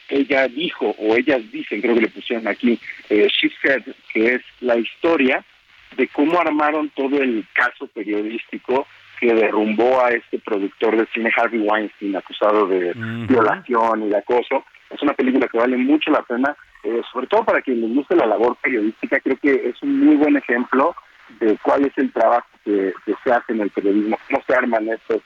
ella 0.10 0.48
dijo, 0.48 0.96
o 0.98 1.16
ellas 1.16 1.42
dicen, 1.52 1.82
creo 1.82 1.96
que 1.96 2.02
le 2.02 2.08
pusieron 2.08 2.48
aquí, 2.48 2.80
eh, 3.10 3.28
She 3.28 3.52
Said, 3.62 3.84
que 4.14 4.36
es 4.36 4.42
la 4.62 4.78
historia 4.78 5.44
de 5.96 6.08
cómo 6.08 6.40
armaron 6.40 6.90
todo 6.90 7.22
el 7.22 7.46
caso 7.54 7.88
periodístico 7.88 8.88
que 9.20 9.34
derrumbó 9.34 10.04
a 10.04 10.10
este 10.10 10.40
productor 10.40 10.96
de 10.98 11.08
cine 11.14 11.32
Harvey 11.36 11.60
Weinstein 11.60 12.16
acusado 12.16 12.68
de 12.68 12.94
violación 13.28 14.04
y 14.04 14.10
de 14.10 14.18
acoso. 14.18 14.64
Es 14.90 15.02
una 15.02 15.14
película 15.14 15.48
que 15.48 15.58
vale 15.58 15.78
mucho 15.78 16.12
la 16.12 16.22
pena, 16.22 16.56
eh, 16.84 17.02
sobre 17.12 17.28
todo 17.28 17.44
para 17.44 17.62
quien 17.62 17.82
les 17.82 17.94
guste 17.94 18.16
la 18.16 18.26
labor 18.26 18.56
periodística, 18.62 19.20
creo 19.20 19.38
que 19.38 19.70
es 19.70 19.82
un 19.82 20.06
muy 20.06 20.16
buen 20.16 20.38
ejemplo 20.38 20.96
de 21.40 21.58
cuál 21.62 21.86
es 21.86 21.98
el 21.98 22.12
trabajo 22.12 22.48
que, 22.64 22.94
se 23.24 23.32
hace 23.32 23.54
en 23.54 23.62
el 23.62 23.70
periodismo, 23.70 24.18
cómo 24.28 24.42
se 24.48 24.56
arman 24.56 24.88
estos 24.90 25.22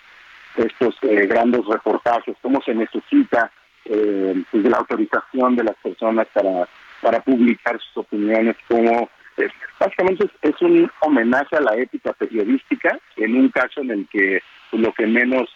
estos 0.58 0.96
eh, 1.04 1.28
grandes 1.28 1.66
reportajes, 1.66 2.36
cómo 2.42 2.62
se 2.62 2.74
necesita 2.74 3.52
eh, 3.86 4.44
pues, 4.52 4.64
la 4.66 4.78
autorización 4.78 5.56
de 5.56 5.64
las 5.64 5.76
personas 5.78 6.28
para, 6.34 6.68
para 7.02 7.22
publicar 7.22 7.80
sus 7.80 7.98
opiniones, 7.98 8.58
básicamente 9.80 10.30
es, 10.42 10.62
un 10.62 10.90
homenaje 11.02 11.56
a 11.56 11.62
la 11.62 11.76
ética 11.76 12.14
periodística, 12.14 13.00
en 13.18 13.36
un 13.36 13.50
caso 13.50 13.82
en 13.82 13.92
el 13.92 14.08
que 14.08 14.42
pues, 14.70 14.82
lo 14.82 14.94
que 14.94 15.08
menos 15.08 15.50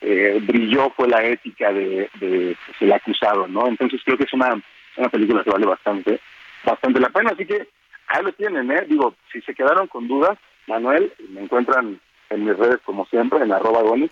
eh, 0.00 0.40
brilló 0.42 0.90
fue 0.90 1.08
la 1.08 1.22
ética 1.24 1.72
de, 1.72 2.08
de 2.20 2.56
pues, 2.66 2.82
el 2.82 2.92
acusado, 2.92 3.46
¿no? 3.48 3.66
Entonces 3.66 4.00
creo 4.04 4.16
que 4.16 4.24
es 4.24 4.32
una, 4.32 4.60
una 4.96 5.08
película 5.08 5.44
que 5.44 5.50
vale 5.50 5.66
bastante, 5.66 6.20
bastante 6.64 7.00
la 7.00 7.10
pena, 7.10 7.30
así 7.30 7.44
que 7.46 7.68
ahí 8.08 8.22
lo 8.22 8.32
tienen, 8.32 8.70
¿eh? 8.70 8.84
Digo, 8.88 9.14
si 9.32 9.40
se 9.42 9.54
quedaron 9.54 9.86
con 9.88 10.08
dudas, 10.08 10.38
Manuel, 10.66 11.12
me 11.30 11.42
encuentran 11.42 12.00
en 12.30 12.44
mis 12.44 12.56
redes 12.56 12.78
como 12.84 13.04
siempre, 13.06 13.42
en 13.42 13.52
arroba 13.52 13.82
goni, 13.82 14.10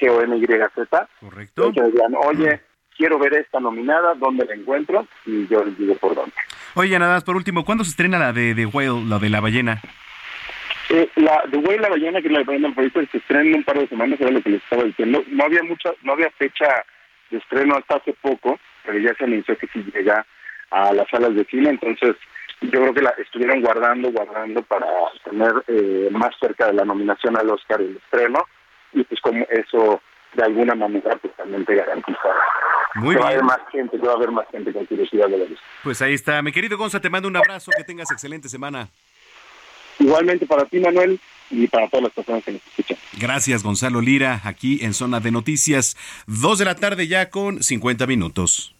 G-O-N-Y-Z. 0.00 1.08
Correcto. 1.20 1.72
Que 1.72 1.82
digan, 1.82 2.14
oye, 2.14 2.60
quiero 2.96 3.18
ver 3.18 3.34
esta 3.34 3.60
nominada, 3.60 4.14
¿dónde 4.14 4.44
la 4.44 4.54
encuentro? 4.54 5.06
Y 5.26 5.46
yo 5.48 5.64
les 5.64 5.76
digo 5.78 5.94
por 5.96 6.14
dónde. 6.14 6.34
Oye, 6.78 6.96
nada 6.96 7.14
más 7.14 7.24
por 7.24 7.34
último, 7.34 7.64
¿cuándo 7.64 7.82
se 7.82 7.90
estrena 7.90 8.20
la 8.20 8.32
de 8.32 8.54
The 8.54 8.66
Whale, 8.66 9.04
la 9.08 9.18
de 9.18 9.28
la 9.28 9.40
ballena? 9.40 9.80
Eh, 10.90 11.08
la 11.16 11.42
The 11.50 11.56
Whale, 11.56 11.80
la 11.80 11.88
ballena, 11.88 12.20
que 12.20 12.28
es 12.28 12.32
la 12.32 12.44
ballena 12.44 12.72
proyecto, 12.72 13.00
se 13.10 13.18
estrena 13.18 13.50
en 13.50 13.56
un 13.56 13.64
par 13.64 13.80
de 13.80 13.88
semanas, 13.88 14.20
era 14.20 14.30
lo 14.30 14.40
que 14.40 14.50
les 14.50 14.62
estaba 14.62 14.84
diciendo. 14.84 15.24
No 15.26 15.44
había 15.44 15.64
mucha, 15.64 15.90
no 16.04 16.12
había 16.12 16.30
fecha 16.38 16.84
de 17.30 17.38
estreno 17.38 17.74
hasta 17.74 17.96
hace 17.96 18.12
poco, 18.22 18.60
pero 18.84 18.96
ya 18.96 19.12
se 19.16 19.24
anunció 19.24 19.58
que 19.58 19.66
sí 19.72 19.84
llega 19.92 20.24
a 20.70 20.92
las 20.92 21.08
salas 21.08 21.34
de 21.34 21.44
cine, 21.46 21.70
entonces 21.70 22.14
yo 22.60 22.70
creo 22.70 22.94
que 22.94 23.02
la 23.02 23.12
estuvieron 23.18 23.60
guardando, 23.60 24.12
guardando 24.12 24.62
para 24.62 24.86
tener 25.24 25.50
eh, 25.66 26.08
más 26.12 26.30
cerca 26.38 26.68
de 26.68 26.74
la 26.74 26.84
nominación 26.84 27.36
al 27.36 27.50
Oscar 27.50 27.80
el 27.80 27.96
estreno 27.96 28.46
y 28.92 29.02
pues 29.02 29.20
como 29.20 29.44
eso 29.50 30.00
de 30.34 30.44
alguna 30.44 30.74
manera 30.74 31.16
pues 31.20 31.34
también 31.36 31.64
te 31.64 31.74
garantiza 31.74 32.18
Muy 32.94 33.14
que 33.14 33.20
va 33.20 33.28
a 33.28 33.30
bien. 33.30 33.40
haber 33.44 33.58
más 33.58 33.68
gente, 33.72 33.98
que 33.98 34.06
va 34.06 34.12
a 34.12 34.16
haber 34.16 34.30
más 34.30 34.46
gente 34.50 34.72
con 34.72 34.86
curiosidad 34.86 35.26
de 35.28 35.36
ver 35.38 35.52
esto. 35.52 35.62
Pues 35.84 36.02
ahí 36.02 36.14
está. 36.14 36.40
Mi 36.42 36.52
querido 36.52 36.76
Gonza, 36.78 37.00
te 37.00 37.10
mando 37.10 37.28
un 37.28 37.36
abrazo, 37.36 37.70
que 37.76 37.84
tengas 37.84 38.10
excelente 38.10 38.48
semana. 38.48 38.88
Igualmente 39.98 40.46
para 40.46 40.64
ti 40.64 40.78
Manuel 40.78 41.18
y 41.50 41.66
para 41.66 41.88
todas 41.88 42.04
las 42.04 42.12
personas 42.12 42.44
que 42.44 42.52
nos 42.52 42.62
escuchan. 42.68 42.96
Gracias, 43.18 43.62
Gonzalo 43.64 44.00
Lira, 44.00 44.40
aquí 44.44 44.84
en 44.84 44.94
Zona 44.94 45.18
de 45.18 45.30
Noticias. 45.32 45.96
Dos 46.26 46.58
de 46.58 46.64
la 46.66 46.76
tarde 46.76 47.08
ya 47.08 47.30
con 47.30 47.62
50 47.62 48.06
minutos. 48.06 48.74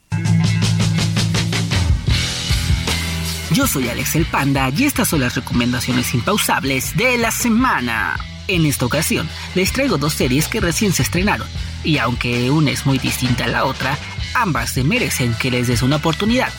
Yo 3.53 3.67
soy 3.67 3.89
Alex 3.89 4.15
el 4.15 4.27
Panda 4.27 4.69
y 4.77 4.85
estas 4.85 5.09
son 5.09 5.21
las 5.21 5.35
recomendaciones 5.35 6.15
impausables 6.15 6.97
de 6.97 7.19
la 7.19 7.31
semana. 7.33 8.15
En 8.49 8.65
esta 8.65 8.87
ocasión 8.87 9.29
les 9.55 9.73
traigo 9.73 9.99
dos 9.99 10.15
series 10.15 10.49
que 10.49 10.61
recién 10.61 10.93
se 10.93 11.03
estrenaron 11.03 11.47
y 11.85 11.99
aunque 11.99 12.51
una 12.51 12.71
es 12.71 12.87
muy 12.87 12.99
distinta 12.99 13.45
a 13.45 13.49
la 13.49 13.65
otra, 13.65 13.97
ambas 14.35 14.71
se 14.71 14.85
merecen 14.85 15.35
que 15.35 15.51
les 15.51 15.69
des 15.69 15.83
una 15.83 15.97
oportunidad. 15.97 16.53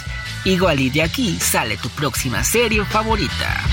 Igual 0.45 0.79
y 0.79 0.89
de 0.91 1.01
aquí 1.01 1.37
sale 1.39 1.77
tu 1.77 1.89
próxima 1.89 2.43
serie 2.43 2.85
favorita. 2.85 3.63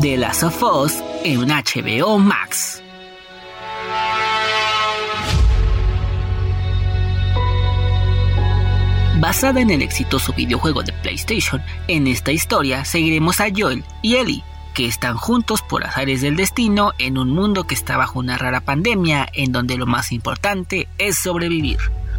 The 0.00 0.16
Last 0.16 0.42
of 0.42 0.62
Us 0.62 0.94
en 1.22 1.48
HBO 1.48 2.18
Max. 2.18 2.83
Basada 9.24 9.62
en 9.62 9.70
el 9.70 9.80
exitoso 9.80 10.34
videojuego 10.34 10.82
de 10.82 10.92
PlayStation, 10.92 11.62
en 11.88 12.06
esta 12.08 12.30
historia 12.30 12.84
seguiremos 12.84 13.40
a 13.40 13.46
Joel 13.56 13.82
y 14.02 14.16
Ellie, 14.16 14.44
que 14.74 14.84
están 14.84 15.16
juntos 15.16 15.62
por 15.62 15.82
azares 15.82 16.20
del 16.20 16.36
destino 16.36 16.92
en 16.98 17.16
un 17.16 17.30
mundo 17.30 17.66
que 17.66 17.74
está 17.74 17.96
bajo 17.96 18.18
una 18.18 18.36
rara 18.36 18.60
pandemia 18.60 19.26
en 19.32 19.50
donde 19.50 19.78
lo 19.78 19.86
más 19.86 20.12
importante 20.12 20.88
es 20.98 21.16
sobrevivir. 21.16 21.78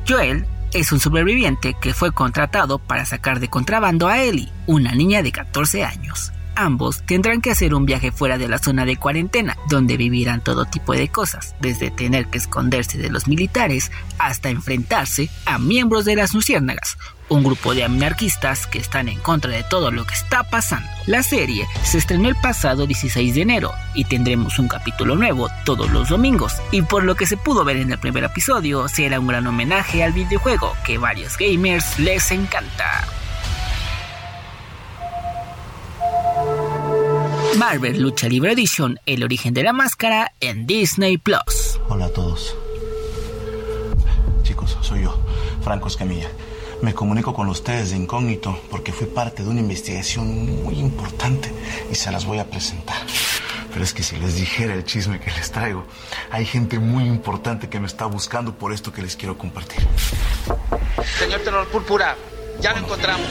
Joel 0.09 0.47
es 0.73 0.91
un 0.91 0.99
sobreviviente 0.99 1.75
que 1.79 1.93
fue 1.93 2.11
contratado 2.11 2.79
para 2.79 3.05
sacar 3.05 3.39
de 3.39 3.49
contrabando 3.49 4.07
a 4.07 4.23
Ellie, 4.23 4.51
una 4.65 4.93
niña 4.93 5.21
de 5.21 5.31
14 5.31 5.83
años. 5.83 6.31
Ambos 6.55 7.03
tendrán 7.05 7.41
que 7.41 7.51
hacer 7.51 7.73
un 7.73 7.85
viaje 7.85 8.13
fuera 8.13 8.37
de 8.37 8.47
la 8.47 8.59
zona 8.59 8.85
de 8.85 8.95
cuarentena, 8.95 9.57
donde 9.69 9.97
vivirán 9.97 10.41
todo 10.41 10.65
tipo 10.65 10.93
de 10.93 11.09
cosas, 11.09 11.53
desde 11.59 11.91
tener 11.91 12.27
que 12.27 12.37
esconderse 12.37 12.97
de 12.97 13.09
los 13.09 13.27
militares 13.27 13.91
hasta 14.19 14.49
enfrentarse 14.49 15.29
a 15.45 15.59
miembros 15.59 16.05
de 16.05 16.15
las 16.15 16.33
Luciérnagas, 16.33 16.97
un 17.27 17.43
grupo 17.43 17.73
de 17.73 17.83
anarquistas 17.83 18.67
que 18.67 18.79
están 18.79 19.09
en 19.09 19.19
contra 19.19 19.51
de 19.51 19.63
todo 19.63 19.91
lo 19.91 20.05
que 20.05 20.13
está 20.13 20.43
pasando. 20.43 20.87
La 21.07 21.23
serie 21.23 21.67
se 21.83 21.97
estrenó 21.97 22.29
el 22.29 22.35
pasado 22.35 22.87
16 22.87 23.35
de 23.35 23.41
enero 23.41 23.73
y 23.93 24.05
tendremos 24.05 24.57
un 24.57 24.69
capítulo 24.69 25.15
nuevo 25.15 25.49
todos 25.65 25.91
los 25.91 26.07
domingos, 26.07 26.53
y 26.71 26.81
por 26.83 27.03
lo 27.03 27.15
que 27.15 27.25
se 27.25 27.35
pudo 27.35 27.65
ver 27.65 27.77
en 27.77 27.91
el 27.91 27.99
primer 27.99 28.23
episodio, 28.23 28.87
será 28.87 29.19
un 29.19 29.27
gran 29.27 29.45
homenaje 29.45 30.03
al 30.03 30.13
videojuego 30.13 30.73
que 30.85 30.97
varios 30.97 31.37
gamers 31.37 31.99
les 31.99 32.31
encanta. 32.31 33.05
Marvel 37.57 38.01
Lucha 38.01 38.27
Libre 38.27 38.51
Edition, 38.51 38.99
el 39.05 39.23
origen 39.23 39.53
de 39.53 39.63
la 39.63 39.71
máscara 39.71 40.33
en 40.41 40.67
Disney 40.67 41.17
Plus. 41.17 41.79
Hola 41.87 42.05
a 42.05 42.09
todos. 42.09 42.55
Chicos, 44.43 44.77
soy 44.81 45.03
yo, 45.03 45.17
Franco 45.63 45.87
Escamilla. 45.87 46.29
Me 46.81 46.93
comunico 46.93 47.33
con 47.33 47.47
ustedes 47.47 47.91
de 47.91 47.97
incógnito 47.97 48.59
porque 48.69 48.91
fui 48.91 49.07
parte 49.07 49.43
de 49.43 49.49
una 49.49 49.61
investigación 49.61 50.63
muy 50.63 50.75
importante 50.75 51.49
y 51.89 51.95
se 51.95 52.11
las 52.11 52.25
voy 52.25 52.39
a 52.39 52.49
presentar. 52.49 52.97
Pero 53.71 53.83
es 53.83 53.93
que 53.93 54.03
si 54.03 54.17
les 54.17 54.35
dijera 54.35 54.73
el 54.73 54.83
chisme 54.83 55.19
que 55.19 55.31
les 55.31 55.51
traigo, 55.51 55.85
hay 56.31 56.45
gente 56.45 56.77
muy 56.79 57.05
importante 57.05 57.69
que 57.69 57.79
me 57.79 57.87
está 57.87 58.05
buscando 58.05 58.53
por 58.55 58.73
esto 58.73 58.91
que 58.91 59.01
les 59.01 59.15
quiero 59.15 59.37
compartir. 59.37 59.85
Señor 61.17 61.39
Tenor 61.41 61.67
Púrpura, 61.67 62.17
ya 62.59 62.73
lo 62.73 62.79
encontramos. 62.79 63.27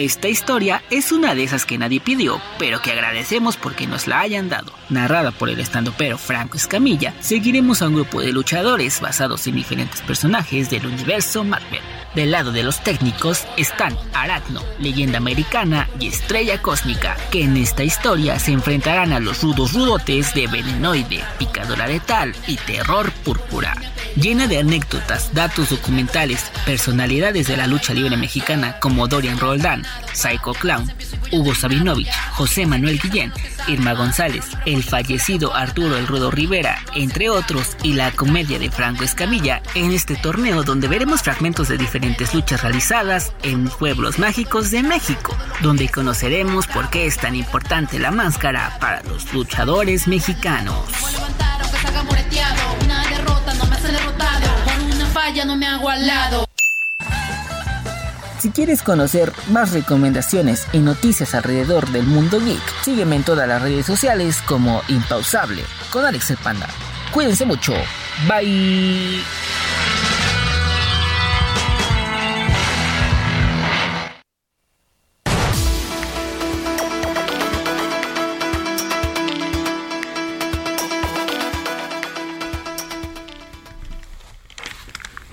Esta 0.00 0.28
historia 0.28 0.82
es 0.88 1.12
una 1.12 1.34
de 1.34 1.44
esas 1.44 1.66
que 1.66 1.76
nadie 1.76 2.00
pidió, 2.00 2.40
pero 2.58 2.80
que 2.80 2.90
agradecemos 2.90 3.58
porque 3.58 3.86
nos 3.86 4.06
la 4.06 4.20
hayan 4.20 4.48
dado. 4.48 4.72
Narrada 4.88 5.30
por 5.30 5.50
el 5.50 5.60
estandopero 5.60 6.16
Franco 6.16 6.56
Escamilla, 6.56 7.12
seguiremos 7.20 7.82
a 7.82 7.88
un 7.88 7.96
grupo 7.96 8.22
de 8.22 8.32
luchadores 8.32 8.98
basados 9.02 9.46
en 9.46 9.56
diferentes 9.56 10.00
personajes 10.00 10.70
del 10.70 10.86
universo 10.86 11.44
Marvel. 11.44 11.82
Del 12.14 12.30
lado 12.30 12.50
de 12.50 12.62
los 12.62 12.82
técnicos 12.82 13.46
están 13.58 13.94
Aracno, 14.14 14.62
leyenda 14.78 15.18
americana 15.18 15.86
y 16.00 16.08
estrella 16.08 16.62
cósmica, 16.62 17.18
que 17.30 17.44
en 17.44 17.58
esta 17.58 17.84
historia 17.84 18.38
se 18.38 18.52
enfrentarán 18.52 19.12
a 19.12 19.20
los 19.20 19.42
rudos 19.42 19.74
rudotes 19.74 20.32
de 20.32 20.46
Venenoide, 20.46 21.22
Picadora 21.38 21.86
Letal 21.86 22.34
y 22.46 22.56
Terror 22.56 23.12
Púrpura. 23.22 23.76
Llena 24.16 24.48
de 24.48 24.58
anécdotas, 24.58 25.32
datos 25.34 25.70
documentales, 25.70 26.50
personalidades 26.66 27.46
de 27.46 27.56
la 27.56 27.68
lucha 27.68 27.94
libre 27.94 28.16
mexicana 28.16 28.80
como 28.80 29.06
Dorian 29.06 29.38
Roldán, 29.38 29.84
Psycho 30.12 30.52
Clown, 30.54 30.90
Hugo 31.32 31.54
Sabinovich, 31.54 32.10
José 32.32 32.66
Manuel 32.66 32.98
Guillén, 33.00 33.32
Irma 33.68 33.94
González, 33.94 34.44
el 34.66 34.82
fallecido 34.82 35.54
Arturo 35.54 35.96
El 35.96 36.06
Rudo 36.06 36.30
Rivera, 36.30 36.78
entre 36.94 37.30
otros, 37.30 37.76
y 37.82 37.92
la 37.94 38.10
comedia 38.12 38.58
de 38.58 38.70
Franco 38.70 39.04
Escamilla 39.04 39.62
en 39.74 39.92
este 39.92 40.16
torneo 40.16 40.62
donde 40.62 40.88
veremos 40.88 41.22
fragmentos 41.22 41.68
de 41.68 41.78
diferentes 41.78 42.34
luchas 42.34 42.62
realizadas 42.62 43.32
en 43.42 43.68
pueblos 43.68 44.18
mágicos 44.18 44.70
de 44.70 44.82
México, 44.82 45.36
donde 45.62 45.88
conoceremos 45.88 46.66
por 46.66 46.90
qué 46.90 47.06
es 47.06 47.16
tan 47.16 47.36
importante 47.36 47.98
la 47.98 48.10
máscara 48.10 48.76
para 48.80 49.02
los 49.04 49.32
luchadores 49.32 50.08
mexicanos. 50.08 50.74
Si 58.40 58.48
quieres 58.48 58.82
conocer 58.82 59.34
más 59.50 59.72
recomendaciones 59.72 60.66
y 60.72 60.78
noticias 60.78 61.34
alrededor 61.34 61.90
del 61.90 62.06
mundo 62.06 62.40
geek, 62.40 62.62
sígueme 62.82 63.16
en 63.16 63.22
todas 63.22 63.46
las 63.46 63.60
redes 63.60 63.84
sociales 63.84 64.40
como 64.46 64.80
Impausable 64.88 65.62
con 65.90 66.06
Alex 66.06 66.30
el 66.30 66.38
Panda. 66.38 66.66
Cuídense 67.12 67.44
mucho. 67.44 67.74
Bye. 68.26 69.20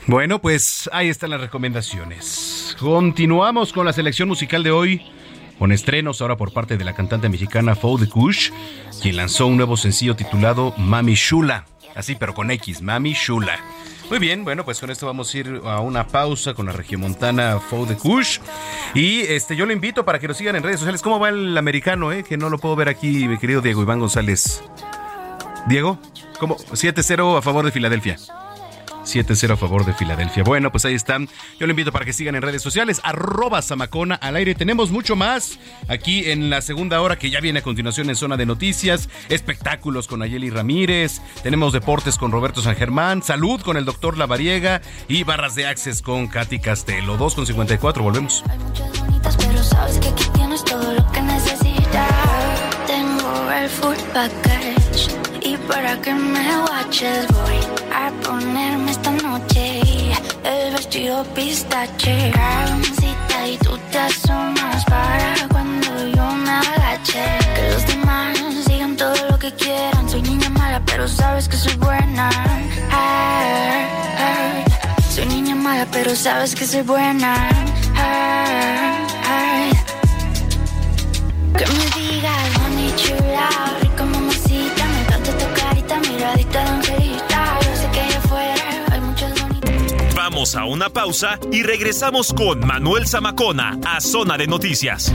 Bueno, 0.07 0.41
pues 0.41 0.89
ahí 0.91 1.07
están 1.07 1.29
las 1.29 1.39
recomendaciones. 1.39 2.66
Continuamos 2.79 3.73
con 3.73 3.87
la 3.87 3.93
selección 3.93 4.27
musical 4.27 4.61
de 4.61 4.69
hoy, 4.69 5.01
con 5.57 5.71
estrenos 5.71 6.21
ahora 6.21 6.37
por 6.37 6.53
parte 6.53 6.77
de 6.77 6.85
la 6.85 6.93
cantante 6.93 7.27
mexicana 7.27 7.75
Fou 7.75 7.97
de 7.97 8.07
Kush, 8.07 8.51
quien 9.01 9.15
lanzó 9.15 9.47
un 9.47 9.57
nuevo 9.57 9.75
sencillo 9.77 10.15
titulado 10.15 10.75
Mami 10.77 11.15
Shula. 11.15 11.65
Así, 11.95 12.13
pero 12.13 12.35
con 12.35 12.51
X, 12.51 12.83
Mami 12.83 13.13
Shula. 13.13 13.59
Muy 14.11 14.19
bien, 14.19 14.43
bueno, 14.43 14.63
pues 14.63 14.79
con 14.79 14.91
esto 14.91 15.07
vamos 15.07 15.33
a 15.33 15.37
ir 15.39 15.61
a 15.65 15.79
una 15.79 16.05
pausa 16.05 16.53
con 16.53 16.67
la 16.67 16.71
regiomontana 16.71 17.59
Fou 17.59 17.87
de 17.87 17.95
Kush. 17.95 18.37
Y 18.93 19.21
este, 19.21 19.55
yo 19.55 19.65
lo 19.65 19.73
invito 19.73 20.05
para 20.05 20.19
que 20.19 20.27
nos 20.27 20.37
sigan 20.37 20.55
en 20.55 20.61
redes 20.61 20.79
sociales. 20.79 21.01
¿Cómo 21.01 21.19
va 21.19 21.29
el 21.29 21.57
americano, 21.57 22.11
eh? 22.11 22.23
Que 22.23 22.37
no 22.37 22.49
lo 22.51 22.59
puedo 22.59 22.75
ver 22.75 22.89
aquí, 22.89 23.27
mi 23.27 23.39
querido 23.39 23.61
Diego 23.61 23.81
Iván 23.81 23.99
González. 23.99 24.63
Diego, 25.67 25.97
¿cómo? 26.39 26.57
7-0 26.57 27.39
a 27.39 27.41
favor 27.41 27.65
de 27.65 27.71
Filadelfia. 27.71 28.17
7-0 29.07 29.53
a 29.53 29.57
favor 29.57 29.85
de 29.85 29.93
Filadelfia. 29.93 30.43
Bueno, 30.43 30.71
pues 30.71 30.85
ahí 30.85 30.93
están. 30.93 31.29
Yo 31.59 31.67
lo 31.67 31.71
invito 31.71 31.91
para 31.91 32.05
que 32.05 32.13
sigan 32.13 32.35
en 32.35 32.41
redes 32.41 32.61
sociales. 32.61 32.99
Arroba 33.03 33.61
Samacona 33.61 34.15
al 34.15 34.35
aire. 34.35 34.55
Tenemos 34.55 34.91
mucho 34.91 35.15
más 35.15 35.59
aquí 35.87 36.29
en 36.29 36.49
la 36.49 36.61
segunda 36.61 37.01
hora 37.01 37.17
que 37.17 37.29
ya 37.29 37.39
viene 37.39 37.59
a 37.59 37.63
continuación 37.63 38.09
en 38.09 38.15
zona 38.15 38.37
de 38.37 38.45
noticias. 38.45 39.09
Espectáculos 39.29 40.07
con 40.07 40.21
Ayeli 40.21 40.49
Ramírez. 40.49 41.21
Tenemos 41.43 41.73
deportes 41.73 42.17
con 42.17 42.31
Roberto 42.31 42.61
San 42.61 42.75
Germán. 42.75 43.23
Salud 43.23 43.61
con 43.61 43.77
el 43.77 43.85
doctor 43.85 44.17
Lavariega. 44.17 44.81
Y 45.07 45.23
barras 45.23 45.55
de 45.55 45.67
access 45.67 46.01
con 46.01 46.27
Katy 46.27 46.59
Castelo. 46.59 47.17
2 47.17 47.35
con 47.35 47.45
54. 47.45 48.03
Volvemos. 48.03 48.43
pero 49.37 49.63
sabes 49.63 49.99
que 49.99 50.09
aquí 50.09 50.25
tienes 50.33 50.63
todo 50.63 50.93
lo 50.93 51.11
que 51.11 51.21
necesitas. 51.21 52.11
Tengo 52.87 53.51
el 53.51 53.69
y 55.47 55.57
para 55.69 56.01
que 56.01 56.13
me 56.13 56.57
watches 56.65 57.27
voy 57.27 57.59
a 57.93 58.11
ponerme 58.25 58.91
esta 58.91 59.11
noche 59.11 59.81
el 60.43 60.73
vestido 60.73 61.23
pistache. 61.35 62.31
Camisita 62.31 63.47
y 63.47 63.57
tú 63.57 63.77
te 63.91 63.99
asomas 63.99 64.83
para 64.85 65.47
cuando 65.49 65.89
yo 66.15 66.25
me 66.43 66.49
agache. 66.49 67.25
Que 67.55 67.63
los 67.71 67.87
demás 67.87 68.65
digan 68.67 68.95
todo 68.97 69.15
lo 69.29 69.39
que 69.39 69.51
quieran. 69.53 70.09
Soy 70.09 70.21
niña 70.21 70.49
mala, 70.49 70.81
pero 70.85 71.07
sabes 71.07 71.47
que 71.47 71.57
soy 71.57 71.75
buena. 71.75 72.29
Soy 75.13 75.25
niña 75.27 75.55
mala, 75.55 75.85
pero 75.91 76.15
sabes 76.15 76.55
que 76.55 76.65
soy 76.65 76.81
buena. 76.81 77.31
Que 81.57 81.65
me 81.77 81.85
digas, 81.97 82.43
mami 82.59 82.93
chula, 83.01 83.49
Vamos 90.15 90.55
a 90.55 90.65
una 90.65 90.89
pausa 90.89 91.39
y 91.51 91.63
regresamos 91.63 92.33
con 92.33 92.59
Manuel 92.59 93.07
Zamacona 93.07 93.79
a 93.85 93.99
Zona 94.01 94.37
de 94.37 94.45
Noticias. 94.45 95.11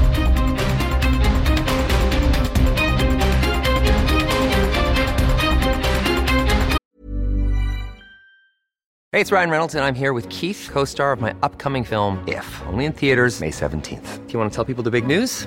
Hey, 9.13 9.21
it's 9.21 9.31
Ryan 9.31 9.51
Reynolds, 9.51 9.75
and 9.75 9.85
I'm 9.85 9.95
here 9.95 10.15
with 10.15 10.27
Keith, 10.31 10.71
co 10.73 10.87
star 10.87 11.13
of 11.13 11.21
my 11.21 11.35
upcoming 11.43 11.85
film, 11.85 12.25
If, 12.27 12.47
only 12.67 12.87
in 12.87 12.93
theaters, 12.95 13.41
May 13.41 13.51
17th. 13.51 14.27
Do 14.27 14.33
you 14.33 14.39
want 14.39 14.51
to 14.51 14.57
tell 14.57 14.65
people 14.65 14.83
the 14.83 14.91
big 14.91 15.07
news? 15.07 15.47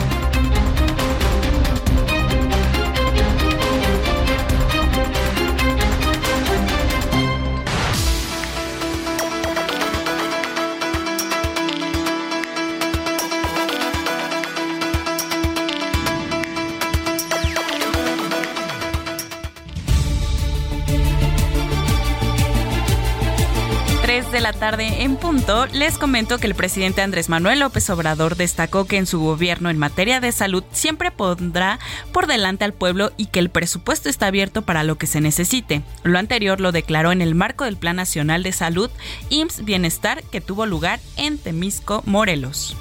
De 24.31 24.39
la 24.39 24.53
tarde 24.53 25.03
en 25.03 25.17
punto, 25.17 25.65
les 25.67 25.97
comento 25.97 26.37
que 26.37 26.47
el 26.47 26.55
presidente 26.55 27.01
Andrés 27.01 27.27
Manuel 27.27 27.59
López 27.59 27.89
Obrador 27.89 28.37
destacó 28.37 28.85
que 28.85 28.97
en 28.97 29.05
su 29.05 29.19
gobierno 29.19 29.69
en 29.69 29.77
materia 29.77 30.21
de 30.21 30.31
salud 30.31 30.63
siempre 30.71 31.11
pondrá 31.11 31.79
por 32.13 32.27
delante 32.27 32.63
al 32.63 32.73
pueblo 32.73 33.11
y 33.17 33.25
que 33.25 33.39
el 33.39 33.49
presupuesto 33.49 34.09
está 34.09 34.27
abierto 34.27 34.61
para 34.61 34.83
lo 34.83 34.97
que 34.97 35.07
se 35.07 35.21
necesite. 35.21 35.81
Lo 36.03 36.17
anterior 36.17 36.61
lo 36.61 36.71
declaró 36.71 37.11
en 37.11 37.21
el 37.21 37.35
marco 37.35 37.65
del 37.65 37.77
Plan 37.77 37.97
Nacional 37.97 38.43
de 38.43 38.53
Salud 38.53 38.89
IMSS 39.29 39.65
Bienestar 39.65 40.23
que 40.23 40.39
tuvo 40.39 40.65
lugar 40.65 40.99
en 41.17 41.37
Temisco, 41.37 42.01
Morelos. 42.05 42.77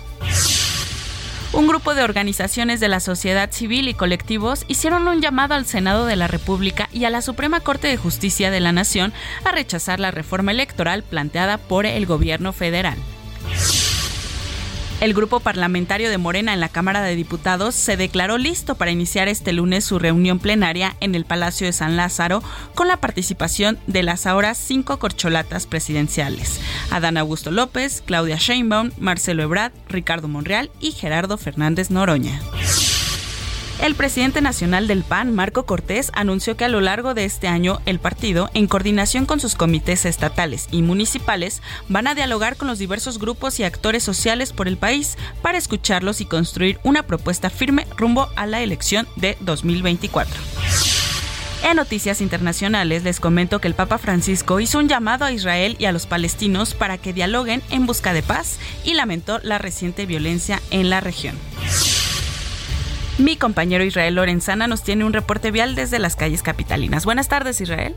Un 1.52 1.66
grupo 1.66 1.96
de 1.96 2.04
organizaciones 2.04 2.78
de 2.78 2.86
la 2.86 3.00
sociedad 3.00 3.50
civil 3.50 3.88
y 3.88 3.94
colectivos 3.94 4.64
hicieron 4.68 5.08
un 5.08 5.20
llamado 5.20 5.54
al 5.54 5.66
Senado 5.66 6.06
de 6.06 6.14
la 6.14 6.28
República 6.28 6.88
y 6.92 7.06
a 7.06 7.10
la 7.10 7.22
Suprema 7.22 7.58
Corte 7.58 7.88
de 7.88 7.96
Justicia 7.96 8.52
de 8.52 8.60
la 8.60 8.70
Nación 8.70 9.12
a 9.44 9.50
rechazar 9.50 9.98
la 9.98 10.12
reforma 10.12 10.52
electoral 10.52 11.02
planteada 11.02 11.58
por 11.58 11.86
el 11.86 12.06
gobierno 12.06 12.52
federal. 12.52 12.96
El 15.00 15.14
grupo 15.14 15.40
parlamentario 15.40 16.10
de 16.10 16.18
Morena 16.18 16.52
en 16.52 16.60
la 16.60 16.68
Cámara 16.68 17.00
de 17.00 17.16
Diputados 17.16 17.74
se 17.74 17.96
declaró 17.96 18.36
listo 18.36 18.74
para 18.74 18.90
iniciar 18.90 19.28
este 19.28 19.54
lunes 19.54 19.82
su 19.82 19.98
reunión 19.98 20.38
plenaria 20.38 20.94
en 21.00 21.14
el 21.14 21.24
Palacio 21.24 21.66
de 21.66 21.72
San 21.72 21.96
Lázaro 21.96 22.42
con 22.74 22.86
la 22.86 22.98
participación 22.98 23.78
de 23.86 24.02
las 24.02 24.26
ahora 24.26 24.54
cinco 24.54 24.98
corcholatas 24.98 25.66
presidenciales: 25.66 26.60
Adán 26.90 27.16
Augusto 27.16 27.50
López, 27.50 28.02
Claudia 28.04 28.36
Sheinbaum, 28.36 28.90
Marcelo 28.98 29.42
Ebrard, 29.42 29.72
Ricardo 29.88 30.28
Monreal 30.28 30.70
y 30.80 30.92
Gerardo 30.92 31.38
Fernández 31.38 31.90
Noroña. 31.90 32.38
El 33.82 33.94
presidente 33.94 34.42
nacional 34.42 34.86
del 34.86 35.04
PAN, 35.04 35.34
Marco 35.34 35.64
Cortés, 35.64 36.12
anunció 36.14 36.54
que 36.54 36.66
a 36.66 36.68
lo 36.68 36.82
largo 36.82 37.14
de 37.14 37.24
este 37.24 37.48
año 37.48 37.80
el 37.86 37.98
partido, 37.98 38.50
en 38.52 38.66
coordinación 38.66 39.24
con 39.24 39.40
sus 39.40 39.54
comités 39.54 40.04
estatales 40.04 40.68
y 40.70 40.82
municipales, 40.82 41.62
van 41.88 42.06
a 42.06 42.14
dialogar 42.14 42.56
con 42.56 42.68
los 42.68 42.78
diversos 42.78 43.18
grupos 43.18 43.58
y 43.58 43.64
actores 43.64 44.02
sociales 44.02 44.52
por 44.52 44.68
el 44.68 44.76
país 44.76 45.16
para 45.40 45.56
escucharlos 45.56 46.20
y 46.20 46.26
construir 46.26 46.78
una 46.84 47.04
propuesta 47.04 47.48
firme 47.48 47.86
rumbo 47.96 48.28
a 48.36 48.46
la 48.46 48.60
elección 48.60 49.08
de 49.16 49.38
2024. 49.40 50.34
En 51.62 51.76
noticias 51.76 52.20
internacionales 52.20 53.02
les 53.02 53.18
comento 53.18 53.60
que 53.60 53.68
el 53.68 53.74
Papa 53.74 53.96
Francisco 53.96 54.60
hizo 54.60 54.78
un 54.78 54.88
llamado 54.88 55.24
a 55.24 55.32
Israel 55.32 55.76
y 55.78 55.86
a 55.86 55.92
los 55.92 56.04
palestinos 56.04 56.74
para 56.74 56.98
que 56.98 57.14
dialoguen 57.14 57.62
en 57.70 57.86
busca 57.86 58.12
de 58.12 58.22
paz 58.22 58.58
y 58.84 58.92
lamentó 58.92 59.40
la 59.42 59.56
reciente 59.56 60.04
violencia 60.04 60.60
en 60.70 60.90
la 60.90 61.00
región. 61.00 61.36
Mi 63.20 63.36
compañero 63.36 63.84
Israel 63.84 64.14
Lorenzana 64.14 64.66
nos 64.66 64.82
tiene 64.82 65.04
un 65.04 65.12
reporte 65.12 65.50
vial 65.50 65.74
desde 65.74 65.98
las 65.98 66.16
calles 66.16 66.42
capitalinas. 66.42 67.04
Buenas 67.04 67.28
tardes, 67.28 67.60
Israel. 67.60 67.94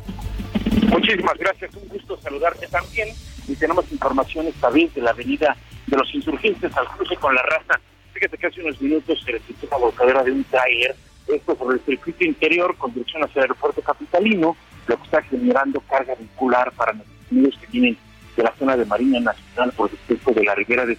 Muchísimas 0.90 1.38
gracias, 1.38 1.74
un 1.76 1.88
gusto 1.88 2.20
saludarte 2.20 2.68
también. 2.68 3.08
Y 3.48 3.56
tenemos 3.56 3.90
información 3.90 4.48
esta 4.48 4.70
vez 4.70 4.94
de 4.94 5.02
la 5.02 5.12
avenida 5.12 5.56
de 5.88 5.96
los 5.96 6.14
insurgentes 6.14 6.76
al 6.76 6.90
cruce 6.90 7.16
con 7.16 7.34
la 7.34 7.42
raza. 7.42 7.80
Fíjate 8.14 8.38
que 8.38 8.48
hace 8.48 8.62
unos 8.64 8.82
minutos 8.82 9.22
se 9.24 9.32
registró 9.32 9.70
una 9.70 9.78
volcadera 9.78 10.24
de 10.24 10.32
un 10.34 10.44
tráiler, 10.44 10.94
esto 11.30 11.56
sobre 11.56 11.78
el 11.78 11.86
circuito 11.86 12.26
interior 12.26 12.76
con 12.78 12.94
dirección 12.94 13.24
hacia 13.24 13.40
el 13.40 13.44
aeropuerto 13.44 13.82
capitalino, 13.82 14.58
lo 14.88 14.98
que 14.98 15.04
está 15.04 15.22
generando 15.22 15.80
carga 15.90 16.16
vehicular 16.16 16.70
para 16.74 16.92
los 16.92 17.08
amigos 17.32 17.58
que 17.62 17.68
vienen 17.68 17.98
de 18.36 18.44
la 18.44 18.54
zona 18.60 18.76
de 18.76 18.84
Marina 18.86 19.22
Nacional 19.22 19.72
por 19.72 19.90
respecto 19.90 20.32
de 20.32 20.44
la 20.44 20.54
ribera 20.54 20.86
de 20.86 20.98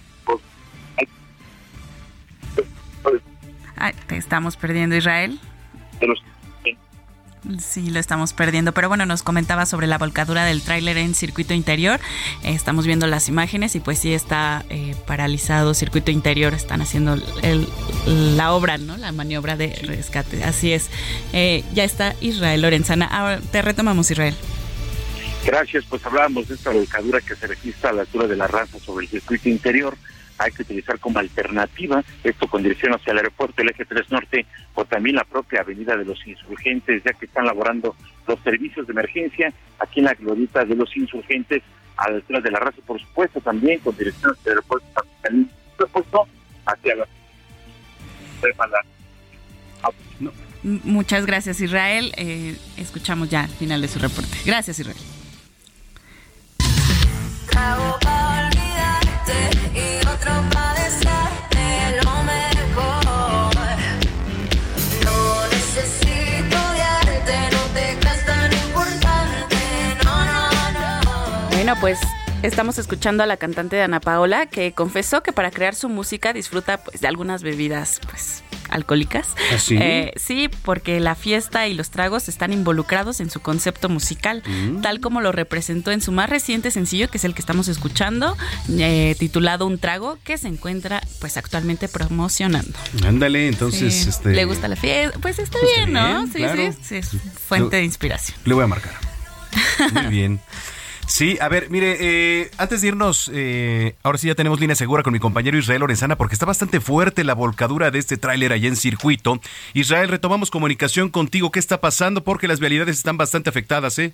Ay, 3.77 3.93
te 4.07 4.17
estamos 4.17 4.57
perdiendo, 4.57 4.95
Israel. 4.95 5.39
Sí, 7.59 7.91
lo 7.91 7.99
estamos 7.99 8.33
perdiendo. 8.33 8.73
Pero 8.73 8.87
bueno, 8.87 9.05
nos 9.05 9.21
comentaba 9.21 9.65
sobre 9.65 9.87
la 9.87 9.97
volcadura 9.97 10.45
del 10.45 10.63
tráiler 10.63 10.97
en 10.97 11.13
circuito 11.13 11.53
interior. 11.53 11.99
Eh, 12.43 12.53
estamos 12.53 12.87
viendo 12.87 13.05
las 13.07 13.29
imágenes 13.29 13.75
y 13.75 13.79
pues 13.79 13.99
sí 13.99 14.13
está 14.13 14.65
eh, 14.69 14.95
paralizado 15.05 15.73
circuito 15.73 16.11
interior. 16.11 16.53
Están 16.53 16.81
haciendo 16.81 17.17
el, 17.43 17.67
la 18.35 18.53
obra, 18.53 18.77
¿no? 18.77 18.97
La 18.97 19.11
maniobra 19.11 19.55
de 19.55 19.75
rescate. 19.83 20.43
Así 20.43 20.73
es. 20.73 20.89
Eh, 21.33 21.63
ya 21.73 21.83
está 21.83 22.15
Israel 22.19 22.61
Lorenzana. 22.61 23.05
Ahora 23.05 23.39
te 23.39 23.61
retomamos, 23.61 24.09
Israel. 24.09 24.35
Gracias, 25.45 25.85
pues 25.87 26.03
hablábamos 26.03 26.47
de 26.47 26.55
esta 26.55 26.71
volcadura 26.71 27.21
que 27.21 27.35
se 27.35 27.45
registra 27.45 27.91
a 27.91 27.93
la 27.93 28.01
altura 28.01 28.25
de 28.25 28.35
la 28.35 28.47
raza 28.47 28.79
sobre 28.79 29.05
el 29.05 29.11
circuito 29.11 29.47
interior. 29.47 29.95
Hay 30.37 30.51
que 30.51 30.63
utilizar 30.63 30.99
como 30.99 31.19
alternativa, 31.19 32.03
esto 32.23 32.47
con 32.47 32.63
dirección 32.63 32.93
hacia 32.93 33.11
el 33.11 33.17
aeropuerto, 33.17 33.61
el 33.61 33.69
eje 33.69 33.85
3 33.85 34.11
Norte, 34.11 34.45
o 34.73 34.85
también 34.85 35.15
la 35.15 35.23
propia 35.23 35.61
avenida 35.61 35.95
de 35.95 36.05
los 36.05 36.25
insurgentes, 36.27 37.03
ya 37.03 37.13
que 37.13 37.25
están 37.25 37.45
laborando 37.45 37.95
los 38.27 38.39
servicios 38.41 38.85
de 38.87 38.93
emergencia 38.93 39.53
aquí 39.79 39.99
en 39.99 40.05
la 40.05 40.13
glorita 40.13 40.65
de 40.65 40.75
los 40.75 40.95
insurgentes, 40.95 41.63
a 41.97 42.09
la 42.09 42.17
altura 42.17 42.41
de 42.41 42.51
la 42.51 42.59
raza, 42.59 42.77
por 42.85 42.99
supuesto, 42.99 43.39
también 43.39 43.79
con 43.79 43.95
dirección 43.95 44.33
hacia 44.33 44.51
el 44.51 44.57
aeropuerto, 44.57 44.87
por 45.77 45.87
supuesto, 45.87 46.27
hacia 46.65 46.95
la... 46.95 47.07
Muchas 50.63 51.25
gracias, 51.25 51.61
Israel. 51.61 52.11
Eh, 52.17 52.57
escuchamos 52.77 53.29
ya 53.29 53.43
al 53.43 53.49
final 53.49 53.81
de 53.81 53.87
su 53.87 53.99
reporte. 53.99 54.35
Gracias, 54.45 54.79
Israel. 54.79 54.97
Bueno, 71.65 71.81
pues 71.81 71.97
estamos 72.43 72.77
escuchando 72.77 73.23
a 73.23 73.25
la 73.25 73.37
cantante 73.37 73.75
de 73.75 73.81
Ana 73.81 73.99
Paola 73.99 74.45
que 74.45 74.73
confesó 74.73 75.23
que 75.23 75.33
para 75.33 75.49
crear 75.49 75.73
su 75.73 75.89
música 75.89 76.31
disfruta 76.31 76.77
pues 76.77 77.01
de 77.01 77.07
algunas 77.07 77.41
bebidas 77.41 77.99
pues 78.07 78.43
alcohólicas. 78.69 79.29
¿Ah, 79.51 79.57
sí? 79.57 79.75
Eh, 79.81 80.13
sí, 80.15 80.47
porque 80.63 80.99
la 80.99 81.15
fiesta 81.15 81.67
y 81.67 81.73
los 81.73 81.89
tragos 81.89 82.29
están 82.29 82.53
involucrados 82.53 83.19
en 83.19 83.31
su 83.31 83.39
concepto 83.39 83.89
musical, 83.89 84.43
Mm. 84.45 84.81
tal 84.81 84.99
como 84.99 85.21
lo 85.21 85.31
representó 85.31 85.89
en 85.89 86.01
su 86.01 86.11
más 86.11 86.29
reciente 86.29 86.69
sencillo, 86.69 87.09
que 87.09 87.17
es 87.17 87.23
el 87.23 87.33
que 87.33 87.39
estamos 87.41 87.67
escuchando, 87.67 88.37
eh, 88.69 89.15
titulado 89.17 89.65
Un 89.65 89.79
trago, 89.79 90.19
que 90.23 90.37
se 90.37 90.47
encuentra 90.47 91.01
pues 91.19 91.35
actualmente 91.35 91.87
promocionando. 91.87 92.77
Ándale, 93.07 93.47
entonces, 93.47 93.91
Sí, 93.91 94.09
este. 94.09 94.33
Le 94.35 94.45
gusta 94.45 94.67
la 94.67 94.75
fiesta, 94.75 95.17
pues 95.19 95.39
está 95.39 95.57
Pues 95.59 95.71
bien, 95.77 95.87
está 95.97 96.09
¿no? 96.13 96.25
bien, 96.27 96.31
claro. 96.31 96.73
sí, 96.73 96.77
sí, 96.83 96.95
es 96.97 97.09
fuente 97.47 97.77
de 97.77 97.83
inspiración. 97.85 98.37
Le 98.45 98.53
voy 98.53 98.63
a 98.65 98.67
marcar. 98.67 98.93
Muy 99.93 100.05
bien. 100.11 100.39
Sí, 101.07 101.37
a 101.39 101.47
ver, 101.49 101.69
mire, 101.69 101.97
eh, 101.99 102.49
antes 102.57 102.81
de 102.81 102.87
irnos, 102.87 103.29
eh, 103.33 103.95
ahora 104.01 104.17
sí 104.17 104.27
ya 104.27 104.35
tenemos 104.35 104.59
línea 104.59 104.75
segura 104.75 105.03
con 105.03 105.13
mi 105.13 105.19
compañero 105.19 105.57
Israel 105.57 105.81
Lorenzana 105.81 106.15
porque 106.15 106.33
está 106.33 106.47
bastante 106.47 106.79
fuerte 106.79 107.23
la 107.23 107.35
volcadura 107.35 107.91
de 107.91 107.99
este 107.99 108.17
tráiler 108.17 108.51
allá 108.51 108.67
en 108.67 108.75
circuito. 108.75 109.39
Israel, 109.73 110.09
retomamos 110.09 110.49
comunicación 110.49 111.09
contigo. 111.09 111.51
¿Qué 111.51 111.59
está 111.59 111.79
pasando? 111.79 112.23
Porque 112.23 112.47
las 112.47 112.59
vialidades 112.59 112.97
están 112.97 113.17
bastante 113.17 113.49
afectadas, 113.49 113.99
¿eh? 113.99 114.13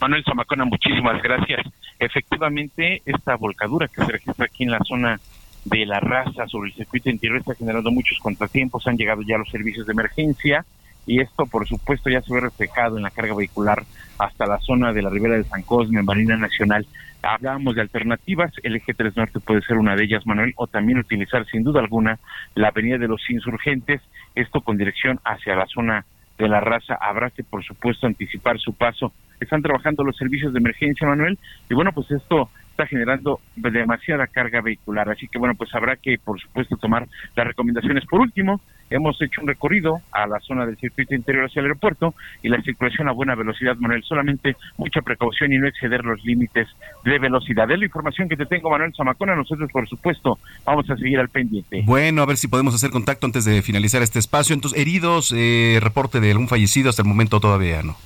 Manuel 0.00 0.22
Zamacona, 0.24 0.66
muchísimas 0.66 1.22
gracias. 1.22 1.66
Efectivamente, 1.98 3.02
esta 3.06 3.36
volcadura 3.36 3.88
que 3.88 4.04
se 4.04 4.12
registra 4.12 4.44
aquí 4.44 4.64
en 4.64 4.70
la 4.70 4.80
zona 4.84 5.18
de 5.64 5.86
la 5.86 6.00
raza 6.00 6.46
sobre 6.46 6.70
el 6.70 6.76
circuito 6.76 7.10
interior 7.10 7.38
está 7.38 7.54
generando 7.54 7.90
muchos 7.90 8.18
contratiempos. 8.18 8.86
Han 8.86 8.96
llegado 8.98 9.22
ya 9.22 9.38
los 9.38 9.48
servicios 9.48 9.86
de 9.86 9.94
emergencia 9.94 10.64
y 11.06 11.20
esto, 11.20 11.46
por 11.46 11.66
supuesto, 11.66 12.10
ya 12.10 12.20
se 12.20 12.32
ve 12.32 12.40
reflejado 12.40 12.98
en 12.98 13.02
la 13.02 13.10
carga 13.10 13.34
vehicular 13.34 13.84
hasta 14.18 14.46
la 14.46 14.58
zona 14.58 14.92
de 14.92 15.02
la 15.02 15.10
ribera 15.10 15.36
de 15.36 15.44
San 15.44 15.62
Cosme, 15.62 16.02
Marina 16.02 16.36
Nacional. 16.36 16.86
Hablábamos 17.22 17.74
de 17.74 17.80
alternativas, 17.80 18.52
el 18.62 18.76
eje 18.76 18.94
3 18.94 19.16
Norte 19.16 19.40
puede 19.40 19.62
ser 19.62 19.76
una 19.76 19.96
de 19.96 20.04
ellas, 20.04 20.26
Manuel, 20.26 20.52
o 20.56 20.66
también 20.66 20.98
utilizar 20.98 21.44
sin 21.46 21.64
duda 21.64 21.80
alguna 21.80 22.18
la 22.54 22.68
avenida 22.68 22.98
de 22.98 23.08
los 23.08 23.28
insurgentes, 23.28 24.00
esto 24.34 24.60
con 24.60 24.76
dirección 24.76 25.18
hacia 25.24 25.56
la 25.56 25.66
zona 25.66 26.04
de 26.38 26.48
la 26.48 26.60
raza. 26.60 26.96
Habrá 27.00 27.30
que, 27.30 27.42
por 27.42 27.64
supuesto, 27.64 28.06
anticipar 28.06 28.58
su 28.58 28.72
paso. 28.72 29.12
Están 29.40 29.62
trabajando 29.62 30.04
los 30.04 30.16
servicios 30.16 30.52
de 30.52 30.60
emergencia, 30.60 31.08
Manuel, 31.08 31.38
y 31.68 31.74
bueno, 31.74 31.92
pues 31.92 32.10
esto 32.12 32.50
está 32.70 32.86
generando 32.86 33.40
demasiada 33.56 34.28
carga 34.28 34.60
vehicular. 34.60 35.10
Así 35.10 35.26
que 35.26 35.38
bueno, 35.38 35.56
pues 35.56 35.74
habrá 35.74 35.96
que, 35.96 36.16
por 36.24 36.40
supuesto, 36.40 36.76
tomar 36.76 37.08
las 37.34 37.46
recomendaciones. 37.46 38.06
Por 38.06 38.20
último, 38.20 38.60
hemos 38.90 39.20
hecho 39.20 39.40
un 39.40 39.48
recorrido 39.48 40.00
a 40.12 40.26
la 40.26 40.40
zona 40.40 40.66
del 40.66 40.76
circuito 40.76 41.14
interior 41.14 41.46
hacia 41.46 41.60
el 41.60 41.66
aeropuerto 41.66 42.14
y 42.42 42.48
la 42.48 42.60
circulación 42.62 43.08
a 43.08 43.12
buena 43.12 43.34
velocidad, 43.34 43.76
Manuel. 43.76 44.02
Solamente 44.02 44.56
mucha 44.76 45.00
precaución 45.02 45.52
y 45.52 45.58
no 45.58 45.68
exceder 45.68 46.04
los 46.04 46.22
límites 46.24 46.68
de 47.04 47.18
velocidad. 47.18 47.70
Es 47.70 47.78
la 47.78 47.84
información 47.84 48.28
que 48.28 48.36
te 48.36 48.46
tengo, 48.46 48.70
Manuel 48.70 48.92
Zamacona. 48.96 49.34
Nosotros, 49.34 49.70
por 49.72 49.88
supuesto, 49.88 50.38
vamos 50.64 50.88
a 50.90 50.96
seguir 50.96 51.18
al 51.18 51.28
pendiente. 51.28 51.82
Bueno, 51.84 52.22
a 52.22 52.26
ver 52.26 52.36
si 52.36 52.48
podemos 52.48 52.74
hacer 52.74 52.90
contacto 52.90 53.26
antes 53.26 53.44
de 53.44 53.62
finalizar 53.62 54.02
este 54.02 54.18
espacio. 54.18 54.54
Entonces, 54.54 54.80
heridos, 54.80 55.32
eh, 55.36 55.78
reporte 55.80 56.20
de 56.20 56.30
algún 56.30 56.48
fallecido 56.48 56.90
hasta 56.90 57.02
el 57.02 57.08
momento 57.08 57.40
todavía, 57.40 57.82
¿no? 57.82 57.96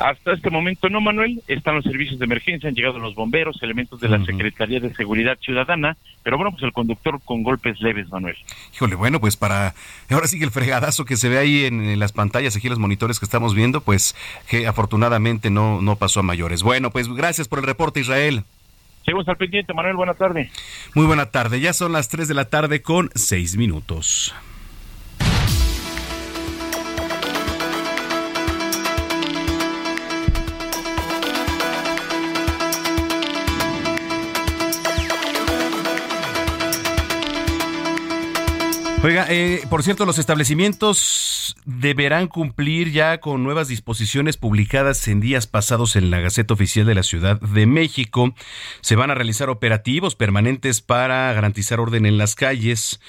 Hasta 0.00 0.32
este 0.32 0.50
momento 0.50 0.88
no, 0.88 1.00
Manuel. 1.00 1.42
Están 1.48 1.74
los 1.76 1.84
servicios 1.84 2.18
de 2.18 2.24
emergencia, 2.24 2.68
han 2.68 2.74
llegado 2.74 2.98
los 2.98 3.14
bomberos, 3.14 3.60
elementos 3.62 4.00
de 4.00 4.08
la 4.08 4.24
Secretaría 4.24 4.80
de 4.80 4.94
Seguridad 4.94 5.38
Ciudadana, 5.40 5.96
pero 6.22 6.36
bueno, 6.36 6.52
pues 6.52 6.62
el 6.62 6.72
conductor 6.72 7.20
con 7.24 7.42
golpes 7.42 7.80
leves, 7.80 8.08
Manuel. 8.10 8.36
Híjole, 8.74 8.94
bueno, 8.94 9.20
pues 9.20 9.36
para 9.36 9.74
ahora 10.08 10.28
sí 10.28 10.38
que 10.38 10.44
el 10.44 10.50
fregadazo 10.50 11.04
que 11.04 11.16
se 11.16 11.28
ve 11.28 11.38
ahí 11.38 11.64
en, 11.64 11.98
las 11.98 12.12
pantallas, 12.12 12.56
aquí 12.56 12.68
en 12.68 12.72
los 12.72 12.78
monitores 12.78 13.18
que 13.18 13.24
estamos 13.24 13.54
viendo, 13.54 13.80
pues 13.80 14.14
que 14.48 14.66
afortunadamente 14.66 15.50
no, 15.50 15.82
no 15.82 15.96
pasó 15.96 16.20
a 16.20 16.22
mayores. 16.22 16.62
Bueno, 16.62 16.90
pues 16.90 17.08
gracias 17.08 17.48
por 17.48 17.58
el 17.58 17.66
reporte, 17.66 18.00
Israel. 18.00 18.44
Seguimos 19.04 19.26
al 19.26 19.36
pendiente, 19.36 19.72
Manuel. 19.72 19.96
Buena 19.96 20.14
tarde. 20.14 20.50
Muy 20.94 21.06
buena 21.06 21.26
tarde, 21.26 21.60
ya 21.60 21.72
son 21.72 21.92
las 21.92 22.08
3 22.08 22.28
de 22.28 22.34
la 22.34 22.44
tarde 22.44 22.82
con 22.82 23.10
6 23.14 23.56
minutos. 23.56 24.34
Oiga, 39.00 39.26
eh, 39.28 39.62
por 39.70 39.84
cierto, 39.84 40.04
los 40.06 40.18
establecimientos 40.18 41.56
deberán 41.64 42.26
cumplir 42.26 42.90
ya 42.90 43.20
con 43.20 43.44
nuevas 43.44 43.68
disposiciones 43.68 44.36
publicadas 44.36 45.06
en 45.06 45.20
días 45.20 45.46
pasados 45.46 45.94
en 45.94 46.10
la 46.10 46.18
Gaceta 46.18 46.54
Oficial 46.54 46.84
de 46.84 46.96
la 46.96 47.04
Ciudad 47.04 47.40
de 47.40 47.66
México. 47.66 48.34
Se 48.80 48.96
van 48.96 49.12
a 49.12 49.14
realizar 49.14 49.50
operativos 49.50 50.16
permanentes 50.16 50.80
para 50.80 51.32
garantizar 51.32 51.78
orden 51.78 52.06
en 52.06 52.18
las 52.18 52.34
calles. 52.34 53.00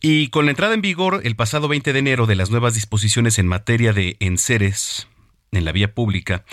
Y 0.00 0.28
con 0.28 0.46
la 0.46 0.52
entrada 0.52 0.72
en 0.72 0.80
vigor 0.80 1.20
el 1.24 1.36
pasado 1.36 1.68
20 1.68 1.92
de 1.92 1.98
enero 1.98 2.24
de 2.24 2.36
las 2.36 2.50
nuevas 2.50 2.72
disposiciones 2.74 3.38
en 3.38 3.46
materia 3.46 3.92
de 3.92 4.16
enseres 4.20 5.08
en 5.56 5.64
la 5.64 5.72
vía 5.72 5.94
pública, 5.94 6.44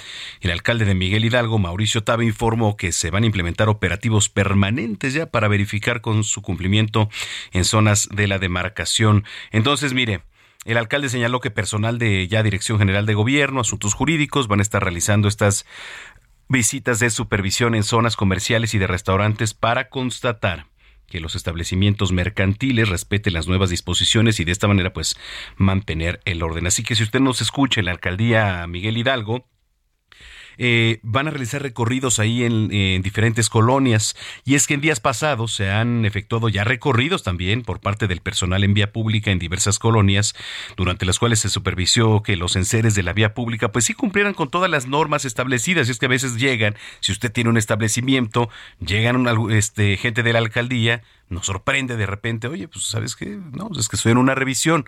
el 0.42 0.52
alcalde 0.52 0.86
de 0.86 0.96
Miguel 0.96 1.26
Hidalgo, 1.26 1.60
Mauricio 1.60 2.04
Tabe, 2.04 2.26
informó 2.26 2.78
que 2.78 2.92
se 2.92 3.10
van 3.10 3.24
a 3.24 3.26
implementar 3.26 3.70
operativos 3.70 4.30
permanentes 4.30 5.14
ya 5.14 5.26
para 5.26 5.48
verificar 5.48 6.02
con 6.02 6.24
su 6.24 6.42
cumplimiento 6.42 7.10
en 7.52 7.66
zonas 7.66 8.10
de 8.12 8.28
la 8.28 8.40
demarcación. 8.40 9.26
Entonces, 9.52 9.94
mire, 9.94 10.22
el 10.66 10.78
alcalde 10.78 11.10
señaló 11.10 11.40
que 11.40 11.52
personal 11.52 11.98
de 11.98 12.28
ya 12.28 12.44
Dirección 12.44 12.78
General 12.78 13.06
de 13.06 13.14
Gobierno, 13.14 13.62
Asuntos 13.62 13.94
Jurídicos, 13.94 14.48
van 14.48 14.60
a 14.60 14.64
estar 14.64 14.84
realizando 14.84 15.28
estas 15.28 15.66
visitas 16.48 17.00
de 17.00 17.10
supervisión 17.10 17.76
en 17.76 17.84
zonas 17.84 18.16
comerciales 18.16 18.74
y 18.74 18.78
de 18.78 18.88
restaurantes 18.88 19.54
para 19.54 19.90
constatar 19.90 20.71
que 21.12 21.20
los 21.20 21.36
establecimientos 21.36 22.12
mercantiles 22.12 22.90
respeten 22.90 23.34
las 23.34 23.48
nuevas 23.48 23.70
disposiciones 23.70 24.40
y 24.40 24.46
de 24.46 24.52
esta 24.52 24.68
manera 24.68 24.94
pues 24.94 25.18
mantener 25.58 26.22
el 26.26 26.42
orden. 26.42 26.66
Así 26.66 26.84
que 26.84 26.96
si 26.96 27.04
usted 27.04 27.20
nos 27.20 27.42
escucha 27.42 27.82
en 27.82 27.86
la 27.86 27.92
alcaldía 27.92 28.66
Miguel 28.68 28.98
Hidalgo, 28.98 29.46
eh, 30.64 31.00
van 31.02 31.28
a 31.28 31.32
realizar 31.32 31.64
recorridos 31.64 32.20
ahí 32.20 32.44
en, 32.44 32.72
en, 32.72 33.02
diferentes 33.02 33.50
colonias. 33.50 34.16
Y 34.46 34.54
es 34.54 34.68
que 34.68 34.76
en 34.76 34.82
días 34.82 35.00
pasados 35.00 35.56
se 35.56 35.72
han 35.72 36.06
efectuado 36.06 36.50
ya 36.50 36.64
recorridos 36.64 37.24
también 37.24 37.64
por 37.64 37.80
parte 37.80 38.08
del 38.08 38.22
personal 38.22 38.64
en 38.64 38.76
vía 38.76 38.94
pública 38.94 39.32
en 39.32 39.40
diversas 39.40 39.80
colonias, 39.80 40.36
durante 40.78 41.08
las 41.08 41.18
cuales 41.18 41.40
se 41.40 41.50
supervisó 41.50 42.22
que 42.22 42.36
los 42.36 42.56
enseres 42.56 42.94
de 42.94 43.02
la 43.02 43.14
vía 43.14 43.34
pública 43.34 43.72
pues 43.72 43.86
sí 43.86 43.96
cumplieran 43.96 44.36
con 44.36 44.52
todas 44.52 44.70
las 44.70 44.86
normas 44.86 45.26
establecidas. 45.26 45.88
Y 45.88 45.92
es 45.94 45.98
que 45.98 46.06
a 46.06 46.10
veces 46.10 46.36
llegan, 46.36 46.76
si 47.00 47.12
usted 47.12 47.32
tiene 47.32 47.50
un 47.50 47.58
establecimiento, 47.58 48.52
llegan 48.86 49.26
este, 49.50 49.98
gente 49.98 50.22
de 50.22 50.32
la 50.32 50.38
alcaldía, 50.38 51.02
nos 51.28 51.48
sorprende 51.48 51.98
de 51.98 52.06
repente, 52.06 52.48
oye, 52.48 52.68
pues 52.68 52.86
sabes 52.86 53.16
qué, 53.16 53.40
no, 53.52 53.70
pues 53.70 53.80
es 53.80 53.90
que 53.90 53.96
estoy 53.96 54.12
en 54.12 54.20
una 54.20 54.36
revisión. 54.36 54.88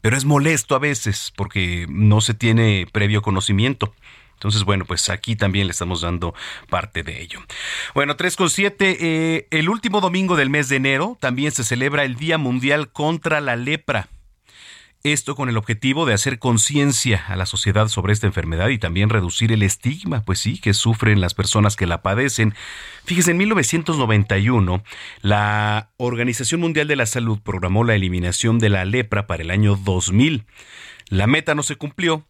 Pero 0.00 0.16
es 0.16 0.24
molesto 0.24 0.74
a 0.74 0.78
veces 0.78 1.30
porque 1.36 1.86
no 1.90 2.22
se 2.22 2.32
tiene 2.32 2.86
previo 2.90 3.20
conocimiento. 3.20 3.92
Entonces, 4.40 4.64
bueno, 4.64 4.86
pues 4.86 5.10
aquí 5.10 5.36
también 5.36 5.66
le 5.66 5.72
estamos 5.72 6.00
dando 6.00 6.34
parte 6.70 7.02
de 7.02 7.20
ello. 7.20 7.40
Bueno, 7.94 8.16
3 8.16 8.36
con 8.36 8.48
7. 8.48 8.96
Eh, 8.98 9.48
el 9.50 9.68
último 9.68 10.00
domingo 10.00 10.34
del 10.34 10.48
mes 10.48 10.70
de 10.70 10.76
enero 10.76 11.18
también 11.20 11.52
se 11.52 11.62
celebra 11.62 12.04
el 12.04 12.16
Día 12.16 12.38
Mundial 12.38 12.90
contra 12.90 13.42
la 13.42 13.56
Lepra. 13.56 14.08
Esto 15.02 15.34
con 15.34 15.50
el 15.50 15.58
objetivo 15.58 16.06
de 16.06 16.14
hacer 16.14 16.38
conciencia 16.38 17.22
a 17.28 17.36
la 17.36 17.44
sociedad 17.44 17.88
sobre 17.88 18.14
esta 18.14 18.26
enfermedad 18.26 18.68
y 18.70 18.78
también 18.78 19.10
reducir 19.10 19.52
el 19.52 19.62
estigma, 19.62 20.22
pues 20.22 20.38
sí, 20.38 20.58
que 20.58 20.72
sufren 20.72 21.20
las 21.20 21.34
personas 21.34 21.76
que 21.76 21.86
la 21.86 22.00
padecen. 22.00 22.54
Fíjese, 23.04 23.32
en 23.32 23.36
1991, 23.36 24.82
la 25.20 25.90
Organización 25.98 26.62
Mundial 26.62 26.88
de 26.88 26.96
la 26.96 27.04
Salud 27.04 27.40
programó 27.42 27.84
la 27.84 27.94
eliminación 27.94 28.58
de 28.58 28.70
la 28.70 28.86
lepra 28.86 29.26
para 29.26 29.42
el 29.42 29.50
año 29.50 29.76
2000. 29.76 30.46
La 31.08 31.26
meta 31.26 31.54
no 31.54 31.62
se 31.62 31.76
cumplió, 31.76 32.26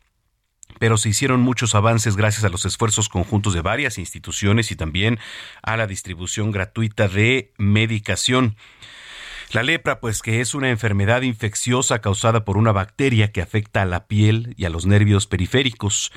pero 0.78 0.96
se 0.96 1.08
hicieron 1.08 1.40
muchos 1.40 1.74
avances 1.74 2.16
gracias 2.16 2.44
a 2.44 2.48
los 2.48 2.64
esfuerzos 2.64 3.08
conjuntos 3.08 3.54
de 3.54 3.60
varias 3.60 3.98
instituciones 3.98 4.70
y 4.70 4.76
también 4.76 5.18
a 5.62 5.76
la 5.76 5.86
distribución 5.86 6.50
gratuita 6.50 7.08
de 7.08 7.52
medicación. 7.58 8.56
La 9.52 9.62
lepra, 9.64 9.98
pues 9.98 10.22
que 10.22 10.40
es 10.40 10.54
una 10.54 10.70
enfermedad 10.70 11.22
infecciosa 11.22 12.00
causada 12.00 12.44
por 12.44 12.56
una 12.56 12.70
bacteria 12.70 13.32
que 13.32 13.42
afecta 13.42 13.82
a 13.82 13.86
la 13.86 14.06
piel 14.06 14.54
y 14.56 14.64
a 14.64 14.70
los 14.70 14.86
nervios 14.86 15.26
periféricos 15.26 16.12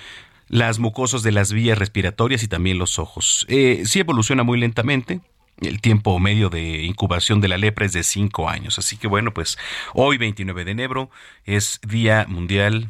las 0.50 0.78
mucosas 0.78 1.24
de 1.24 1.32
las 1.32 1.52
vías 1.52 1.78
respiratorias 1.80 2.44
y 2.44 2.48
también 2.48 2.78
los 2.78 3.00
ojos. 3.00 3.46
Eh, 3.50 3.84
sí 3.86 4.02
evoluciona 4.02 4.44
muy 4.44 4.60
lentamente, 4.60 5.22
el 5.62 5.82
tiempo 5.82 6.20
medio 6.20 6.50
de 6.50 6.84
incubación 6.84 7.42
de 7.42 7.48
la 7.48 7.58
lepra 7.58 7.86
es 7.86 7.94
de 7.94 8.04
cinco 8.04 8.50
años. 8.50 8.78
Así 8.80 8.98
que 8.98 9.08
bueno, 9.08 9.34
pues 9.34 9.58
hoy 9.94 10.18
29 10.18 10.66
de 10.66 10.72
enero 10.72 11.10
es 11.46 11.80
Día 11.88 12.26
Mundial 12.28 12.90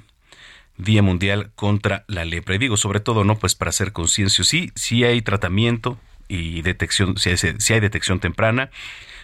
Día 0.78 1.02
Mundial 1.02 1.52
contra 1.56 2.04
la 2.08 2.26
lepra. 2.26 2.56
Y 2.56 2.60
digo, 2.60 2.78
sobre 2.78 3.00
todo, 3.00 3.24
¿no? 3.24 3.38
Pues 3.38 3.56
para 3.56 3.70
hacer 3.70 3.92
conciencia, 3.92 4.44
sí, 4.44 4.72
sí 4.76 5.04
hay 5.04 5.22
tratamiento 5.22 5.98
y 6.28 6.62
detección, 6.62 7.16
si 7.18 7.74
hay 7.74 7.80
detección 7.80 8.20
temprana 8.20 8.70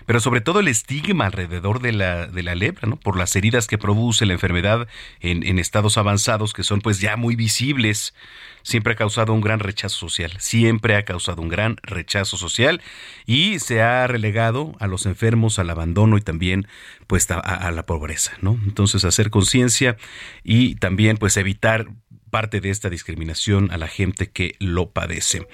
pero 0.09 0.19
sobre 0.19 0.41
todo 0.41 0.59
el 0.59 0.67
estigma 0.67 1.27
alrededor 1.27 1.81
de 1.81 1.91
la, 1.91 2.25
de 2.25 2.41
la 2.41 2.55
lepra, 2.55 2.89
¿no? 2.89 2.95
Por 2.95 3.15
las 3.15 3.35
heridas 3.35 3.67
que 3.67 3.77
produce 3.77 4.25
la 4.25 4.33
enfermedad 4.33 4.87
en, 5.19 5.45
en 5.45 5.59
estados 5.59 5.99
avanzados 5.99 6.51
que 6.51 6.63
son 6.63 6.81
pues 6.81 6.99
ya 6.99 7.15
muy 7.15 7.35
visibles, 7.35 8.15
siempre 8.63 8.93
ha 8.93 8.95
causado 8.95 9.33
un 9.33 9.41
gran 9.41 9.59
rechazo 9.59 9.97
social, 9.97 10.31
siempre 10.39 10.95
ha 10.95 11.05
causado 11.05 11.41
un 11.41 11.49
gran 11.49 11.77
rechazo 11.83 12.37
social 12.37 12.81
y 13.25 13.59
se 13.59 13.81
ha 13.81 14.07
relegado 14.07 14.75
a 14.79 14.87
los 14.87 15.05
enfermos 15.05 15.59
al 15.59 15.69
abandono 15.69 16.17
y 16.17 16.21
también 16.21 16.67
pues 17.07 17.29
a, 17.31 17.71
la 17.71 17.85
pobreza, 17.85 18.33
¿no? 18.41 18.59
Entonces 18.65 19.03
hacer 19.05 19.29
conciencia 19.29 19.97
y 20.43 20.75
también 20.75 21.17
pues 21.17 21.37
evitar 21.37 21.87
parte 22.29 22.61
de 22.61 22.69
esta 22.69 22.89
discriminación 22.89 23.71
a 23.71 23.77
la 23.77 23.87
gente 23.87 24.29
que 24.29 24.55
lo 24.59 24.91
padece. 24.91 25.47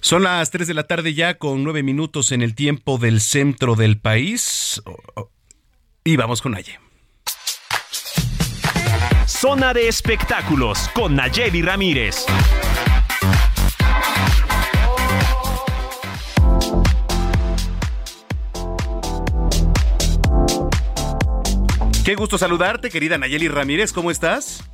Son 0.00 0.22
las 0.22 0.50
3 0.50 0.66
de 0.66 0.74
la 0.74 0.84
tarde 0.84 1.14
ya 1.14 1.34
con 1.34 1.62
9 1.62 1.82
minutos 1.82 2.32
en 2.32 2.42
el 2.42 2.54
tiempo 2.54 2.98
del 2.98 3.20
centro 3.20 3.76
del 3.76 3.98
país 3.98 4.82
y 6.04 6.16
vamos 6.16 6.42
con 6.42 6.52
Naye. 6.52 6.89
Zona 9.30 9.72
de 9.72 9.88
espectáculos 9.88 10.90
con 10.92 11.14
Nayeli 11.14 11.62
Ramírez. 11.62 12.26
Qué 22.04 22.14
gusto 22.16 22.36
saludarte, 22.36 22.90
querida 22.90 23.16
Nayeli 23.16 23.48
Ramírez, 23.48 23.92
¿cómo 23.92 24.10
estás? 24.10 24.68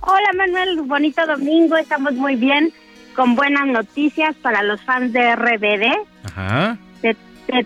Hola 0.00 0.30
Manuel, 0.36 0.82
bonito 0.82 1.26
domingo, 1.26 1.76
estamos 1.76 2.14
muy 2.14 2.36
bien, 2.36 2.72
con 3.16 3.34
buenas 3.34 3.66
noticias 3.66 4.36
para 4.36 4.62
los 4.62 4.80
fans 4.82 5.12
de 5.12 5.34
RBD. 5.34 6.06
Ajá. 6.24 6.78
Te, 7.02 7.16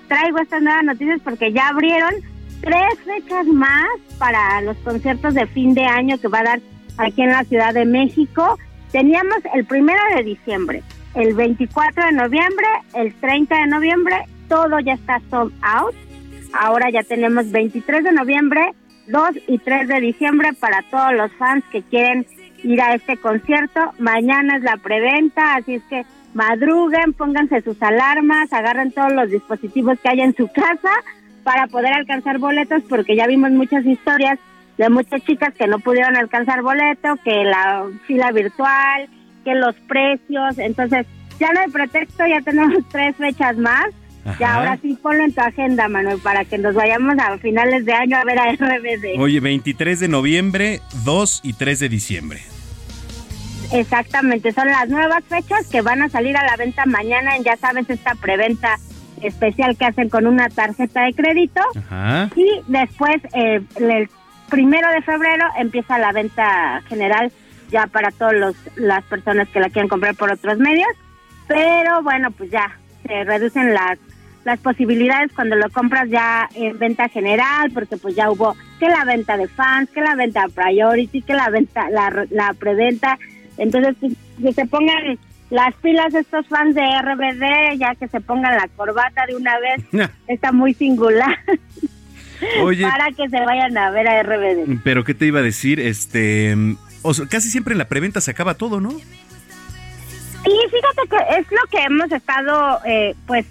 traigo 0.09 0.39
estas 0.39 0.63
nuevas 0.63 0.85
noticias 0.85 1.21
porque 1.23 1.53
ya 1.53 1.69
abrieron 1.69 2.15
tres 2.63 2.99
fechas 3.05 3.47
más 3.47 3.89
para 4.19 4.61
los 4.63 4.77
conciertos 4.79 5.35
de 5.35 5.47
fin 5.49 5.75
de 5.75 5.85
año 5.85 6.17
que 6.19 6.29
va 6.29 6.41
a 6.41 6.45
dar 6.45 6.61
aquí 6.97 7.23
en 7.23 7.31
la 7.31 7.45
Ciudad 7.45 7.75
de 7.75 7.85
México. 7.85 8.59
Teníamos 8.93 9.39
el 9.55 9.65
primero 9.65 10.01
de 10.17 10.23
diciembre, 10.23 10.83
el 11.15 11.35
24 11.35 12.07
de 12.07 12.13
noviembre, 12.13 12.67
el 12.95 13.15
30 13.15 13.55
de 13.57 13.67
noviembre, 13.67 14.17
todo 14.49 14.79
ya 14.81 14.95
está 14.95 15.21
sold 15.29 15.53
out. 15.63 15.95
Ahora 16.53 16.91
ya 16.91 17.03
tenemos 17.03 17.51
23 17.51 18.05
de 18.05 18.13
noviembre, 18.13 18.73
2 19.09 19.31
y 19.49 19.59
3 19.59 19.89
de 19.89 20.01
diciembre 20.01 20.53
para 20.59 20.83
todos 20.83 21.13
los 21.15 21.33
fans 21.33 21.65
que 21.73 21.83
quieren 21.83 22.27
ir 22.63 22.81
a 22.81 22.95
este 22.95 23.17
concierto. 23.17 23.81
Mañana 23.99 24.57
es 24.57 24.63
la 24.63 24.77
preventa, 24.77 25.57
así 25.57 25.75
es 25.75 25.83
que 25.85 26.05
madruguen, 26.35 27.13
pónganse 27.15 27.63
sus 27.63 27.83
alarmas, 27.83 28.53
agarren 28.53 28.93
todos 28.93 29.13
los 29.13 29.31
dispositivos 29.31 29.99
que 30.01 30.11
hay 30.11 30.21
en 30.21 30.37
su 30.37 30.47
casa 30.49 30.91
para 31.45 31.67
poder 31.67 31.93
alcanzar 31.93 32.39
boletos, 32.39 32.83
porque 32.89 33.17
ya 33.17 33.27
vimos 33.27 33.51
muchas 33.51 33.85
historias 33.85 34.39
de 34.79 34.89
muchas 34.89 35.23
chicas 35.25 35.55
que 35.55 35.67
no 35.67 35.79
pudieron 35.79 36.17
alcanzar 36.17 36.63
boleto, 36.63 37.17
que 37.25 37.45
la 37.45 37.85
fila 38.07 38.33
virtual, 38.33 39.09
que 39.45 39.55
los 39.55 39.75
precios, 39.89 40.59
entonces 40.59 41.07
ya 41.39 41.53
no 41.53 41.61
hay 41.61 41.71
pretexto, 41.71 42.27
ya 42.27 42.41
tenemos 42.41 42.85
tres 42.91 43.17
fechas 43.17 43.57
más 43.57 43.87
y 44.39 44.43
ahora 44.45 44.79
sí 44.81 44.97
ponlo 45.03 45.25
en 45.25 45.33
tu 45.33 45.41
agenda, 45.41 45.89
Manuel, 45.89 46.21
para 46.21 46.45
que 46.45 46.57
nos 46.57 46.75
vayamos 46.75 47.17
a 47.19 47.37
finales 47.39 47.85
de 47.85 47.93
año 47.93 48.17
a 48.17 48.25
ver 48.25 48.39
a 48.39 48.53
RBD. 48.53 49.19
Oye, 49.19 49.41
23 49.41 49.99
de 49.99 50.09
noviembre, 50.09 50.81
2 51.05 51.41
y 51.43 51.55
3 51.55 51.81
de 51.81 51.89
diciembre. 51.89 52.41
Exactamente, 53.73 54.53
son 54.53 54.69
las 54.69 54.89
nuevas 54.89 55.25
fechas 55.25 55.67
que 55.67 55.81
van 55.81 56.03
a 56.03 56.09
salir 56.09 56.37
a 56.37 56.45
la 56.45 56.57
venta 56.57 56.85
mañana 56.87 57.37
en, 57.37 57.43
ya 57.43 57.57
sabes, 57.57 57.89
esta 57.91 58.15
preventa 58.15 58.79
especial 59.23 59.77
que 59.77 59.85
hacen 59.85 60.09
con 60.09 60.27
una 60.27 60.49
tarjeta 60.49 61.03
de 61.05 61.15
crédito. 61.15 61.61
Y 62.37 62.61
después, 62.67 63.17
eh, 63.35 63.63
el 63.77 64.09
primero 64.49 64.89
de 64.91 65.03
febrero, 65.03 65.47
empieza 65.59 65.99
la 65.99 66.13
venta 66.13 66.83
general 66.89 67.33
ya 67.71 67.87
para 67.87 68.11
todas 68.11 68.55
las 68.77 69.05
personas 69.05 69.49
que 69.49 69.61
la 69.61 69.71
quieran 69.71 69.89
comprar 69.89 70.15
por 70.15 70.31
otros 70.31 70.59
medios. 70.59 70.91
Pero 71.49 72.03
bueno, 72.03 72.31
pues 72.31 72.51
ya 72.51 72.71
se 73.07 73.25
reducen 73.25 73.75
las 73.75 73.99
las 74.45 74.59
posibilidades 74.59 75.33
cuando 75.33 75.57
lo 75.57 75.71
compras 75.71 76.09
ya 76.09 76.49
en 76.55 76.79
venta 76.79 77.09
general, 77.09 77.71
porque 77.73 77.97
pues 77.97 78.17
ya 78.17 78.31
hubo 78.31 78.57
que 78.79 78.89
la 78.89 79.05
venta 79.05 79.37
de 79.37 79.49
fans, 79.49 79.89
que 79.91 80.01
la 80.01 80.17
venta 80.17 80.47
priority, 80.53 81.23
que 81.23 81.35
la 81.35 81.49
venta, 81.49 81.89
la, 81.91 82.27
la 82.31 82.53
preventa. 82.55 83.19
Entonces, 83.57 83.95
pues, 84.01 84.15
que 84.41 84.53
se 84.53 84.67
pongan 84.67 85.19
las 85.53 85.75
pilas 85.77 86.15
estos 86.15 86.47
fans 86.47 86.75
de 86.75 86.81
RBD, 86.81 87.79
ya 87.79 87.95
que 87.95 88.09
se 88.09 88.23
pongan 88.23 88.57
la 88.57 88.69
corbata 88.75 89.27
de 89.27 89.37
una 89.37 89.59
vez, 89.59 89.83
está 90.27 90.51
muy 90.51 90.73
singular. 90.73 91.39
Oye, 92.63 92.83
para 92.83 93.13
que 93.13 93.29
se 93.29 93.39
vayan 93.45 93.77
a 93.77 93.91
ver 93.91 94.09
a 94.09 94.23
RBD. 94.23 94.81
Pero 94.83 95.05
qué 95.05 95.13
te 95.13 95.27
iba 95.27 95.41
a 95.41 95.43
decir, 95.43 95.79
este, 95.79 96.57
casi 97.29 97.51
siempre 97.51 97.73
en 97.73 97.79
la 97.79 97.85
preventa 97.85 98.23
se 98.23 98.31
acaba 98.31 98.55
todo, 98.55 98.81
¿no? 98.81 98.91
Sí, 98.91 100.51
fíjate 100.71 101.09
que 101.09 101.39
es 101.39 101.47
lo 101.53 101.71
que 101.71 101.85
hemos 101.85 102.11
estado, 102.11 102.81
eh, 102.87 103.15
pues, 103.27 103.47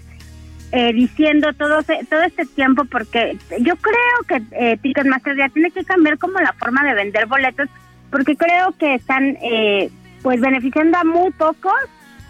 eh, 0.72 0.92
diciendo 0.92 1.52
todo, 1.52 1.82
todo 1.82 2.22
este 2.22 2.46
tiempo 2.46 2.84
porque 2.86 3.38
yo 3.60 3.76
creo 3.76 4.18
que 4.26 4.42
eh, 4.52 4.76
Ticketmaster 4.82 5.36
ya 5.36 5.48
tiene 5.50 5.70
que 5.70 5.84
cambiar 5.84 6.18
como 6.18 6.40
la 6.40 6.52
forma 6.54 6.82
de 6.84 6.94
vender 6.94 7.26
boletos 7.26 7.68
porque 8.10 8.36
creo 8.36 8.72
que 8.78 8.94
están 8.94 9.36
eh, 9.42 9.90
pues 10.22 10.40
beneficiando 10.40 10.98
a 10.98 11.04
muy 11.04 11.30
pocos 11.32 11.74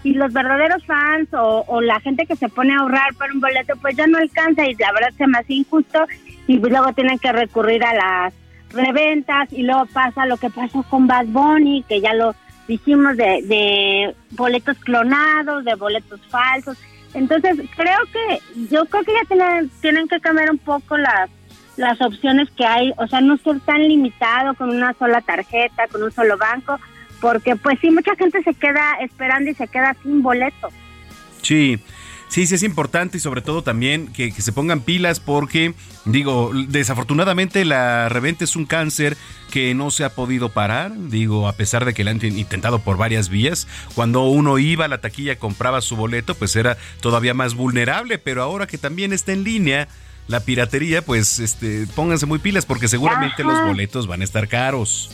y 0.05 0.15
los 0.15 0.33
verdaderos 0.33 0.85
fans 0.85 1.29
o, 1.33 1.81
la 1.81 2.01
gente 2.01 2.27
que 2.27 2.37
se 2.37 2.49
pone 2.49 2.75
a 2.75 2.79
ahorrar 2.79 3.15
por 3.15 3.31
un 3.31 3.41
boleto 3.41 3.75
pues 3.81 3.97
ya 3.97 4.07
no 4.07 4.19
alcanza 4.19 4.67
y 4.67 4.75
la 4.75 4.93
verdad 4.93 5.11
se 5.17 5.27
me 5.27 5.39
hace 5.39 5.55
injusto 5.55 6.07
y 6.47 6.59
pues 6.59 6.73
luego 6.73 6.93
tienen 6.93 7.19
que 7.19 7.33
recurrir 7.33 7.85
a 7.85 7.95
las 7.95 8.35
reventas 8.71 9.53
y 9.53 9.63
luego 9.63 9.87
pasa 9.87 10.27
lo 10.27 10.37
que 10.39 10.51
pasó 10.51 10.83
con 10.85 11.07
Bad 11.07 11.27
Bunny 11.27 11.85
que 11.89 12.01
ya 12.01 12.15
lo 12.15 12.35
dijimos 12.67 13.17
de, 13.17 13.43
de 13.45 14.15
boletos 14.31 14.79
clonados, 14.79 15.65
de 15.65 15.75
boletos 15.75 16.21
falsos. 16.29 16.79
Entonces, 17.15 17.59
creo 17.77 17.99
que, 18.13 18.39
yo 18.71 18.87
creo 18.87 19.05
que 19.05 19.13
ya 19.13 19.25
tienen, 19.29 19.71
tienen 19.81 20.09
que 20.09 20.21
cambiar 20.21 20.51
un 20.51 20.59
poco 20.59 20.97
las, 20.97 21.29
las 21.77 22.01
opciones 22.01 22.51
que 22.53 22.65
hay, 22.65 22.93
o 22.97 23.07
sea, 23.07 23.21
no 23.21 23.37
ser 23.39 23.61
tan 23.61 23.83
limitado 23.87 24.55
con 24.55 24.71
una 24.71 24.95
sola 24.95 25.21
tarjeta, 25.21 25.89
con 25.89 26.03
un 26.03 26.13
solo 26.13 26.39
banco, 26.39 26.79
porque 27.23 27.57
pues 27.57 27.79
sí, 27.81 27.91
mucha 27.91 28.15
gente 28.17 28.43
se 28.43 28.53
queda 28.53 28.97
esperando 29.01 29.51
y 29.51 29.55
se 29.55 29.67
queda 29.69 29.97
sin 30.03 30.23
boleto. 30.23 30.69
Sí, 31.41 31.81
Sí, 32.33 32.47
sí 32.47 32.55
es 32.55 32.63
importante 32.63 33.19
y 33.19 33.21
sobre 33.21 33.43
todo 33.43 33.61
también 33.61 34.11
que, 34.11 34.33
se 34.33 34.53
pongan 34.53 34.81
pilas 34.81 35.21
porque, 35.21 35.75
digo, 36.07 36.51
desafortunadamente 36.69 37.67
la 37.67 38.09
reventa 38.09 38.45
es 38.45 38.57
un 38.57 38.65
cáncer 38.65 39.19
que 39.51 39.75
no 39.75 39.91
se 39.91 40.03
ha 40.03 40.15
podido 40.15 40.49
parar, 40.49 40.93
digo, 41.11 41.47
a 41.47 41.53
pesar 41.53 41.85
de 41.85 41.93
que 41.93 42.05
lo 42.05 42.11
han 42.11 42.25
intentado 42.25 42.79
por 42.79 42.97
varias 42.97 43.29
vías. 43.29 43.69
Cuando 43.95 44.23
uno 44.23 44.59
iba 44.59 44.87
a 44.87 44.89
la 44.89 45.03
taquilla, 45.03 45.39
compraba 45.39 45.83
su 45.83 45.95
boleto, 45.95 46.35
pues 46.35 46.57
era 46.57 46.79
todavía 47.03 47.35
más 47.35 47.53
vulnerable, 47.53 48.17
pero 48.17 48.43
ahora 48.43 48.67
que 48.67 48.79
también 48.79 49.13
está 49.13 49.33
en 49.33 49.45
línea 49.45 49.89
la 50.27 50.41
piratería, 50.41 51.03
pues 51.03 51.39
este, 51.39 51.87
pónganse 51.95 52.25
muy 52.25 52.39
pilas 52.39 52.65
porque 52.65 52.89
seguramente 52.89 53.45
los 53.45 53.63
boletos 53.63 54.07
van 54.07 54.23
a 54.23 54.25
estar 54.25 54.49
caros. 54.49 55.11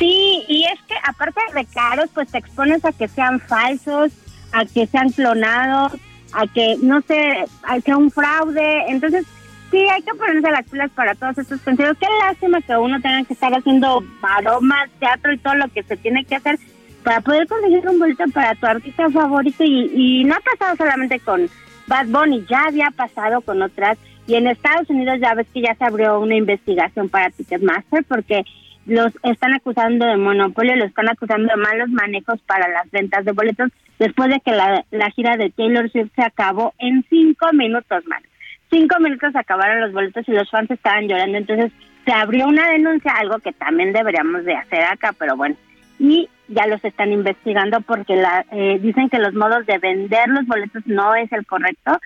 Sí, 0.00 0.44
y 0.48 0.64
es 0.64 0.80
que 0.88 0.94
aparte 1.04 1.40
de 1.54 1.66
caros, 1.66 2.08
pues 2.14 2.32
te 2.32 2.38
expones 2.38 2.82
a 2.86 2.92
que 2.92 3.06
sean 3.06 3.38
falsos, 3.38 4.10
a 4.50 4.64
que 4.64 4.86
sean 4.86 5.10
clonados, 5.10 5.92
a 6.32 6.46
que, 6.46 6.78
no 6.80 7.02
sé, 7.02 7.44
a 7.64 7.78
que 7.82 7.94
un 7.94 8.10
fraude. 8.10 8.84
Entonces, 8.88 9.26
sí, 9.70 9.76
hay 9.76 10.00
que 10.00 10.14
ponerse 10.14 10.50
las 10.50 10.64
pilas 10.64 10.90
para 10.92 11.14
todos 11.14 11.36
estos 11.36 11.60
consejos. 11.60 11.98
Qué 12.00 12.06
lástima 12.18 12.62
que 12.62 12.74
uno 12.78 12.98
tenga 13.02 13.24
que 13.24 13.34
estar 13.34 13.52
haciendo 13.52 14.00
maromas, 14.22 14.88
teatro 14.98 15.34
y 15.34 15.38
todo 15.38 15.54
lo 15.56 15.68
que 15.68 15.82
se 15.82 15.98
tiene 15.98 16.24
que 16.24 16.36
hacer 16.36 16.58
para 17.04 17.20
poder 17.20 17.46
conseguir 17.46 17.86
un 17.86 17.98
boleto 17.98 18.24
para 18.32 18.54
tu 18.54 18.64
artista 18.64 19.10
favorito. 19.10 19.62
Y, 19.64 19.90
y 19.94 20.24
no 20.24 20.34
ha 20.34 20.40
pasado 20.40 20.76
solamente 20.76 21.20
con 21.20 21.46
Bad 21.88 22.06
Bunny, 22.06 22.46
ya 22.48 22.68
había 22.68 22.90
pasado 22.90 23.42
con 23.42 23.60
otras. 23.60 23.98
Y 24.26 24.36
en 24.36 24.46
Estados 24.46 24.88
Unidos 24.88 25.18
ya 25.20 25.34
ves 25.34 25.46
que 25.52 25.60
ya 25.60 25.74
se 25.74 25.84
abrió 25.84 26.20
una 26.20 26.36
investigación 26.36 27.10
para 27.10 27.28
Ticketmaster 27.28 28.02
porque 28.04 28.44
los 28.86 29.12
están 29.22 29.54
acusando 29.54 30.06
de 30.06 30.16
monopolio, 30.16 30.76
los 30.76 30.88
están 30.88 31.08
acusando 31.08 31.48
de 31.48 31.60
malos 31.60 31.88
manejos 31.90 32.40
para 32.42 32.68
las 32.68 32.90
ventas 32.90 33.24
de 33.24 33.32
boletos 33.32 33.70
después 33.98 34.30
de 34.30 34.40
que 34.40 34.52
la, 34.52 34.84
la 34.90 35.10
gira 35.10 35.36
de 35.36 35.50
Taylor 35.50 35.90
Swift 35.90 36.10
se 36.14 36.22
acabó 36.22 36.74
en 36.78 37.04
cinco 37.08 37.52
minutos, 37.52 38.04
man. 38.06 38.22
Cinco 38.70 38.98
minutos 39.00 39.34
acabaron 39.34 39.80
los 39.80 39.92
boletos 39.92 40.28
y 40.28 40.32
los 40.32 40.48
fans 40.50 40.70
estaban 40.70 41.08
llorando, 41.08 41.38
entonces 41.38 41.72
se 42.04 42.12
abrió 42.12 42.46
una 42.46 42.70
denuncia, 42.70 43.12
algo 43.12 43.38
que 43.38 43.52
también 43.52 43.92
deberíamos 43.92 44.44
de 44.44 44.54
hacer 44.54 44.84
acá, 44.84 45.12
pero 45.18 45.36
bueno, 45.36 45.56
y 45.98 46.28
ya 46.48 46.66
los 46.66 46.82
están 46.84 47.12
investigando 47.12 47.80
porque 47.82 48.16
la, 48.16 48.44
eh, 48.52 48.78
dicen 48.80 49.10
que 49.10 49.18
los 49.18 49.34
modos 49.34 49.66
de 49.66 49.78
vender 49.78 50.28
los 50.28 50.46
boletos 50.46 50.86
no 50.86 51.14
es 51.14 51.30
el 51.32 51.46
correcto. 51.46 52.00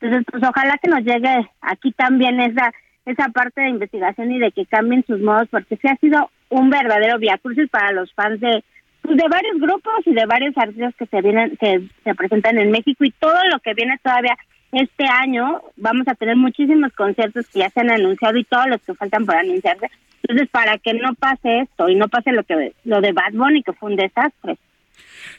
Entonces, 0.00 0.26
pues 0.30 0.42
ojalá 0.42 0.78
que 0.78 0.90
nos 0.90 1.00
llegue 1.00 1.50
aquí 1.60 1.92
también 1.92 2.40
esa 2.40 2.72
esa 3.08 3.28
parte 3.30 3.62
de 3.62 3.70
investigación 3.70 4.30
y 4.32 4.38
de 4.38 4.52
que 4.52 4.66
cambien 4.66 5.04
sus 5.06 5.20
modos, 5.20 5.48
porque 5.50 5.76
sí 5.76 5.88
ha 5.88 5.96
sido 5.96 6.30
un 6.50 6.68
verdadero 6.70 7.18
viacrucis 7.18 7.68
para 7.70 7.92
los 7.92 8.12
fans 8.12 8.40
de 8.40 8.62
pues, 9.02 9.16
de 9.16 9.28
varios 9.28 9.58
grupos 9.58 10.06
y 10.06 10.12
de 10.12 10.26
varios 10.26 10.56
artistas 10.58 10.94
que 10.96 11.06
se 11.06 11.22
vienen 11.22 11.56
que 11.56 11.88
se 12.04 12.14
presentan 12.14 12.58
en 12.58 12.70
México 12.70 13.04
y 13.04 13.10
todo 13.12 13.38
lo 13.50 13.58
que 13.60 13.72
viene 13.72 13.98
todavía 14.02 14.36
este 14.72 15.06
año 15.06 15.62
vamos 15.76 16.06
a 16.08 16.14
tener 16.14 16.36
muchísimos 16.36 16.92
conciertos 16.92 17.48
que 17.48 17.60
ya 17.60 17.70
se 17.70 17.80
han 17.80 17.90
anunciado 17.90 18.36
y 18.36 18.44
todos 18.44 18.66
los 18.66 18.82
que 18.82 18.94
faltan 18.94 19.24
por 19.24 19.36
anunciarse. 19.36 19.90
Entonces, 20.22 20.48
para 20.50 20.76
que 20.76 20.92
no 20.92 21.14
pase 21.14 21.60
esto 21.60 21.88
y 21.88 21.94
no 21.94 22.08
pase 22.08 22.32
lo 22.32 22.44
que 22.44 22.72
lo 22.84 23.00
de 23.00 23.12
Bad 23.12 23.32
Bunny 23.32 23.62
que 23.62 23.72
fue 23.72 23.90
un 23.90 23.96
desastre. 23.96 24.58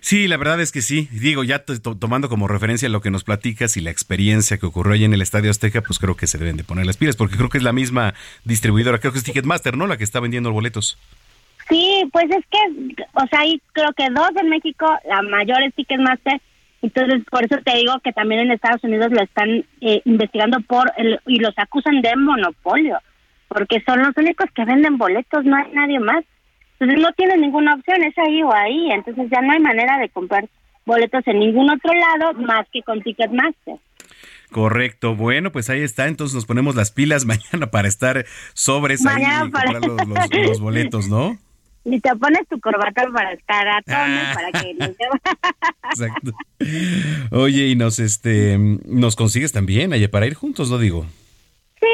Sí, 0.01 0.27
la 0.27 0.37
verdad 0.37 0.61
es 0.61 0.71
que 0.71 0.81
sí. 0.81 1.07
Digo, 1.11 1.43
ya 1.43 1.63
tomando 1.99 2.29
como 2.29 2.47
referencia 2.47 2.87
lo 2.89 3.01
que 3.01 3.11
nos 3.11 3.23
platicas 3.23 3.75
y 3.77 3.81
la 3.81 3.91
experiencia 3.91 4.57
que 4.57 4.65
ocurrió 4.65 4.93
ahí 4.93 5.03
en 5.03 5.13
el 5.13 5.21
Estadio 5.21 5.51
Azteca, 5.51 5.81
pues 5.81 5.99
creo 5.99 6.15
que 6.15 6.27
se 6.27 6.37
deben 6.37 6.57
de 6.57 6.63
poner 6.63 6.85
las 6.85 6.97
pilas, 6.97 7.15
porque 7.15 7.35
creo 7.35 7.49
que 7.49 7.57
es 7.57 7.63
la 7.63 7.73
misma 7.73 8.13
distribuidora, 8.45 8.99
creo 8.99 9.11
que 9.11 9.19
es 9.19 9.23
Ticketmaster, 9.25 9.75
¿no? 9.75 9.87
La 9.87 9.97
que 9.97 10.03
está 10.03 10.19
vendiendo 10.19 10.51
boletos. 10.51 10.97
Sí, 11.69 12.03
pues 12.11 12.25
es 12.31 12.43
que, 12.49 13.03
o 13.13 13.27
sea, 13.27 13.41
hay 13.41 13.61
creo 13.73 13.93
que 13.93 14.09
dos 14.09 14.31
en 14.41 14.49
México, 14.49 14.87
la 15.07 15.21
mayor 15.21 15.61
es 15.61 15.73
Ticketmaster, 15.75 16.41
entonces 16.81 17.23
por 17.29 17.43
eso 17.43 17.57
te 17.63 17.75
digo 17.75 17.99
que 18.03 18.13
también 18.13 18.41
en 18.41 18.51
Estados 18.51 18.83
Unidos 18.83 19.11
lo 19.11 19.21
están 19.21 19.65
eh, 19.81 20.01
investigando 20.05 20.61
por 20.61 20.91
el, 20.97 21.19
y 21.27 21.39
los 21.39 21.53
acusan 21.57 22.01
de 22.01 22.15
monopolio, 22.15 22.97
porque 23.49 23.83
son 23.85 23.99
los 23.99 24.15
únicos 24.17 24.47
que 24.55 24.65
venden 24.65 24.97
boletos, 24.97 25.45
no 25.45 25.57
hay 25.57 25.71
nadie 25.73 25.99
más. 25.99 26.23
Entonces 26.79 27.03
no 27.03 27.11
tiene 27.13 27.37
ninguna 27.37 27.73
opción, 27.75 28.03
es 28.03 28.17
ahí 28.17 28.41
o 28.41 28.53
ahí. 28.53 28.91
Entonces 28.91 29.29
ya 29.29 29.41
no 29.41 29.51
hay 29.51 29.59
manera 29.59 29.97
de 29.97 30.09
comprar 30.09 30.47
boletos 30.85 31.27
en 31.27 31.39
ningún 31.39 31.69
otro 31.69 31.91
lado 31.93 32.33
más 32.39 32.65
que 32.71 32.81
con 32.83 33.01
Ticketmaster. 33.01 33.75
Correcto. 34.51 35.15
Bueno, 35.15 35.51
pues 35.51 35.69
ahí 35.69 35.81
está. 35.81 36.07
Entonces 36.07 36.35
nos 36.35 36.45
ponemos 36.45 36.75
las 36.75 36.91
pilas 36.91 37.25
mañana 37.25 37.69
para 37.69 37.87
estar 37.87 38.25
sobres 38.53 39.05
ahí 39.05 39.23
y 39.23 39.39
comprar 39.41 39.81
los, 40.47 40.59
boletos, 40.59 41.09
¿no? 41.09 41.37
Y 41.85 41.99
te 42.01 42.13
pones 42.17 42.45
tu 42.49 42.59
corbata 42.59 43.07
para 43.11 43.31
estar 43.31 43.67
a 43.67 43.81
tono, 43.81 43.97
ah. 43.97 44.31
para 44.35 44.51
que 44.51 44.71
Exacto. 45.91 46.31
Oye, 47.31 47.67
y 47.67 47.75
nos 47.75 47.99
este 47.99 48.57
nos 48.85 49.15
consigues 49.15 49.53
también, 49.53 49.93
allá 49.93 50.11
para 50.11 50.27
ir 50.27 50.33
juntos, 50.33 50.69
lo 50.69 50.77
digo. 50.77 51.05
Sí, 51.79 51.87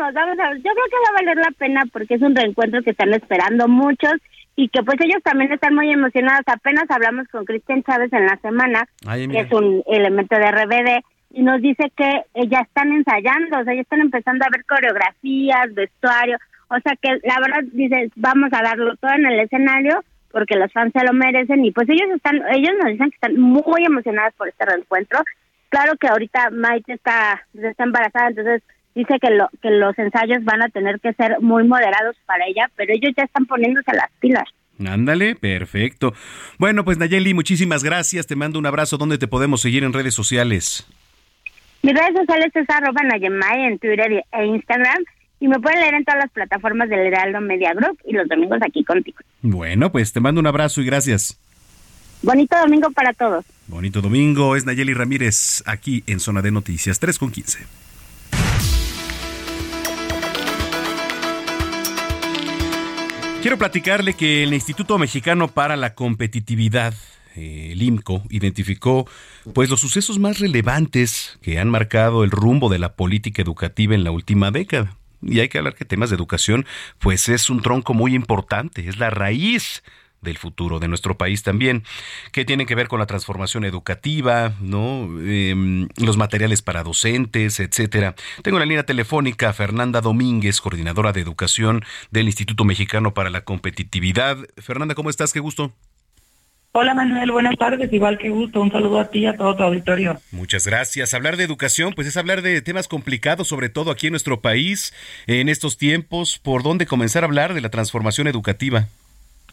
vamos, 0.00 0.14
vamos 0.14 0.38
a 0.38 0.50
ver. 0.50 0.56
Yo 0.58 0.70
creo 0.72 0.86
que 0.90 0.96
va 0.96 1.10
a 1.10 1.22
valer 1.22 1.36
la 1.36 1.50
pena 1.56 1.82
porque 1.92 2.14
es 2.14 2.22
un 2.22 2.34
reencuentro 2.34 2.82
que 2.82 2.90
están 2.90 3.12
esperando 3.12 3.68
muchos 3.68 4.14
y 4.56 4.68
que 4.68 4.82
pues 4.82 5.00
ellos 5.00 5.22
también 5.22 5.52
están 5.52 5.74
muy 5.74 5.90
emocionados. 5.90 6.42
Apenas 6.46 6.84
hablamos 6.88 7.28
con 7.28 7.44
Cristian 7.44 7.82
Chávez 7.82 8.12
en 8.12 8.26
la 8.26 8.36
semana, 8.38 8.86
que 9.04 9.40
es 9.40 9.52
un 9.52 9.82
elemento 9.86 10.36
de 10.36 10.50
RBD, 10.50 11.04
y 11.32 11.42
nos 11.42 11.62
dice 11.62 11.92
que 11.96 12.24
ya 12.48 12.60
están 12.60 12.92
ensayando, 12.92 13.60
o 13.60 13.64
sea, 13.64 13.74
ya 13.74 13.80
están 13.80 14.00
empezando 14.00 14.44
a 14.44 14.50
ver 14.50 14.64
coreografías, 14.64 15.72
vestuario, 15.74 16.38
o 16.68 16.78
sea 16.80 16.94
que 17.00 17.18
la 17.22 17.40
verdad 17.40 17.62
dice, 17.72 18.10
vamos 18.16 18.50
a 18.52 18.62
darlo 18.62 18.96
todo 18.96 19.12
en 19.12 19.26
el 19.26 19.40
escenario 19.40 20.02
porque 20.30 20.56
los 20.56 20.72
fans 20.72 20.92
se 20.92 21.04
lo 21.04 21.12
merecen 21.12 21.64
y 21.64 21.72
pues 21.72 21.88
ellos 21.88 22.08
están, 22.14 22.36
ellos 22.52 22.72
nos 22.80 22.92
dicen 22.92 23.10
que 23.10 23.16
están 23.16 23.36
muy 23.40 23.84
emocionados 23.84 24.34
por 24.34 24.48
este 24.48 24.64
reencuentro. 24.64 25.20
Claro 25.68 25.96
que 25.96 26.08
ahorita 26.08 26.50
Maite 26.50 26.92
está, 26.92 27.44
está 27.54 27.84
embarazada, 27.84 28.28
entonces 28.28 28.62
dice 28.94 29.18
que, 29.20 29.30
lo, 29.30 29.48
que 29.62 29.70
los 29.70 29.98
ensayos 29.98 30.44
van 30.44 30.62
a 30.62 30.68
tener 30.68 31.00
que 31.00 31.12
ser 31.14 31.40
muy 31.40 31.64
moderados 31.66 32.16
para 32.26 32.46
ella, 32.46 32.70
pero 32.76 32.92
ellos 32.92 33.12
ya 33.16 33.24
están 33.24 33.46
poniéndose 33.46 33.92
las 33.92 34.10
pilas. 34.20 34.44
Ándale, 34.86 35.34
perfecto. 35.34 36.14
Bueno, 36.58 36.84
pues 36.84 36.98
Nayeli, 36.98 37.34
muchísimas 37.34 37.84
gracias. 37.84 38.26
Te 38.26 38.36
mando 38.36 38.58
un 38.58 38.66
abrazo. 38.66 38.96
¿Dónde 38.96 39.18
te 39.18 39.28
podemos 39.28 39.60
seguir 39.60 39.84
en 39.84 39.92
redes 39.92 40.14
sociales? 40.14 40.86
Mis 41.82 41.94
redes 41.94 42.14
sociales 42.16 42.50
es 42.54 42.68
arroba 42.70 43.02
Nayemay 43.02 43.64
en 43.64 43.78
Twitter 43.78 44.24
e 44.32 44.46
Instagram. 44.46 45.04
Y 45.38 45.48
me 45.48 45.58
pueden 45.58 45.80
leer 45.80 45.94
en 45.94 46.04
todas 46.04 46.20
las 46.20 46.30
plataformas 46.30 46.88
del 46.90 47.00
Heraldo 47.00 47.40
Media 47.40 47.72
Group 47.72 47.98
y 48.06 48.12
los 48.12 48.28
domingos 48.28 48.58
aquí 48.62 48.84
contigo. 48.84 49.18
Bueno, 49.40 49.90
pues 49.90 50.12
te 50.12 50.20
mando 50.20 50.40
un 50.40 50.46
abrazo 50.46 50.82
y 50.82 50.86
gracias. 50.86 51.38
Bonito 52.22 52.58
domingo 52.58 52.90
para 52.90 53.14
todos. 53.14 53.44
Bonito 53.66 54.02
domingo. 54.02 54.54
Es 54.56 54.66
Nayeli 54.66 54.92
Ramírez 54.92 55.62
aquí 55.64 56.04
en 56.06 56.20
Zona 56.20 56.42
de 56.42 56.50
Noticias 56.50 56.98
3 57.00 57.18
con 57.18 57.30
15. 57.30 57.60
Quiero 63.42 63.56
platicarle 63.56 64.12
que 64.12 64.42
el 64.42 64.52
Instituto 64.52 64.98
Mexicano 64.98 65.48
para 65.48 65.74
la 65.74 65.94
Competitividad, 65.94 66.92
eh, 67.36 67.70
el 67.72 67.80
IMCO, 67.80 68.22
identificó 68.28 69.08
pues 69.54 69.70
los 69.70 69.80
sucesos 69.80 70.18
más 70.18 70.40
relevantes 70.40 71.38
que 71.40 71.58
han 71.58 71.70
marcado 71.70 72.22
el 72.22 72.30
rumbo 72.30 72.68
de 72.68 72.78
la 72.78 72.96
política 72.96 73.40
educativa 73.40 73.94
en 73.94 74.04
la 74.04 74.10
última 74.10 74.50
década. 74.50 74.94
Y 75.22 75.40
hay 75.40 75.48
que 75.48 75.56
hablar 75.56 75.74
que 75.74 75.86
temas 75.86 76.10
de 76.10 76.16
educación 76.16 76.66
pues 76.98 77.30
es 77.30 77.48
un 77.48 77.62
tronco 77.62 77.94
muy 77.94 78.14
importante, 78.14 78.86
es 78.86 78.98
la 78.98 79.08
raíz 79.08 79.82
del 80.20 80.38
futuro 80.38 80.78
de 80.78 80.88
nuestro 80.88 81.16
país 81.16 81.42
también, 81.42 81.84
que 82.32 82.44
tienen 82.44 82.66
que 82.66 82.74
ver 82.74 82.88
con 82.88 83.00
la 83.00 83.06
transformación 83.06 83.64
educativa, 83.64 84.54
¿no? 84.60 85.08
Em, 85.20 85.88
los 85.96 86.16
materiales 86.16 86.62
para 86.62 86.82
docentes, 86.82 87.60
etcétera. 87.60 88.14
Tengo 88.42 88.58
en 88.58 88.60
la 88.60 88.66
línea 88.66 88.84
telefónica 88.84 89.50
a 89.50 89.52
Fernanda 89.52 90.00
Domínguez, 90.00 90.60
coordinadora 90.60 91.12
de 91.12 91.20
educación 91.20 91.82
del 92.10 92.26
Instituto 92.26 92.64
Mexicano 92.64 93.14
para 93.14 93.30
la 93.30 93.42
Competitividad. 93.42 94.38
Fernanda, 94.58 94.94
¿cómo 94.94 95.10
estás? 95.10 95.32
Qué 95.32 95.40
gusto. 95.40 95.72
Hola 96.72 96.94
Manuel, 96.94 97.32
buenas 97.32 97.56
tardes, 97.56 97.92
igual 97.92 98.16
que 98.16 98.28
gusto, 98.28 98.60
un 98.60 98.70
saludo 98.70 99.00
a 99.00 99.10
ti 99.10 99.20
y 99.20 99.26
a 99.26 99.36
todo 99.36 99.56
tu 99.56 99.64
auditorio. 99.64 100.20
Muchas 100.30 100.68
gracias. 100.68 101.14
Hablar 101.14 101.36
de 101.36 101.42
educación, 101.42 101.94
pues 101.94 102.06
es 102.06 102.16
hablar 102.16 102.42
de 102.42 102.62
temas 102.62 102.86
complicados, 102.86 103.48
sobre 103.48 103.70
todo 103.70 103.90
aquí 103.90 104.06
en 104.06 104.12
nuestro 104.12 104.40
país, 104.40 104.94
en 105.26 105.48
estos 105.48 105.78
tiempos. 105.78 106.38
¿Por 106.38 106.62
dónde 106.62 106.86
comenzar 106.86 107.24
a 107.24 107.26
hablar 107.26 107.54
de 107.54 107.60
la 107.60 107.70
transformación 107.70 108.28
educativa? 108.28 108.86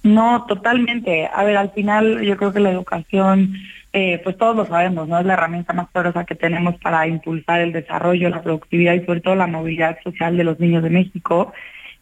No, 0.07 0.45
totalmente. 0.45 1.29
A 1.33 1.43
ver, 1.43 1.57
al 1.57 1.71
final 1.71 2.21
yo 2.21 2.37
creo 2.37 2.53
que 2.53 2.61
la 2.61 2.71
educación, 2.71 3.55
eh, 3.91 4.21
pues 4.23 4.37
todos 4.37 4.55
lo 4.55 4.65
sabemos, 4.65 5.07
¿no? 5.07 5.19
Es 5.19 5.25
la 5.25 5.33
herramienta 5.33 5.73
más 5.73 5.89
poderosa 5.89 6.23
que 6.25 6.35
tenemos 6.35 6.75
para 6.75 7.05
impulsar 7.07 7.59
el 7.59 7.73
desarrollo, 7.73 8.29
la 8.29 8.41
productividad 8.41 8.93
y 8.93 9.05
sobre 9.05 9.19
todo 9.19 9.35
la 9.35 9.47
movilidad 9.47 9.97
social 10.03 10.37
de 10.37 10.45
los 10.45 10.59
niños 10.61 10.81
de 10.83 10.91
México. 10.91 11.51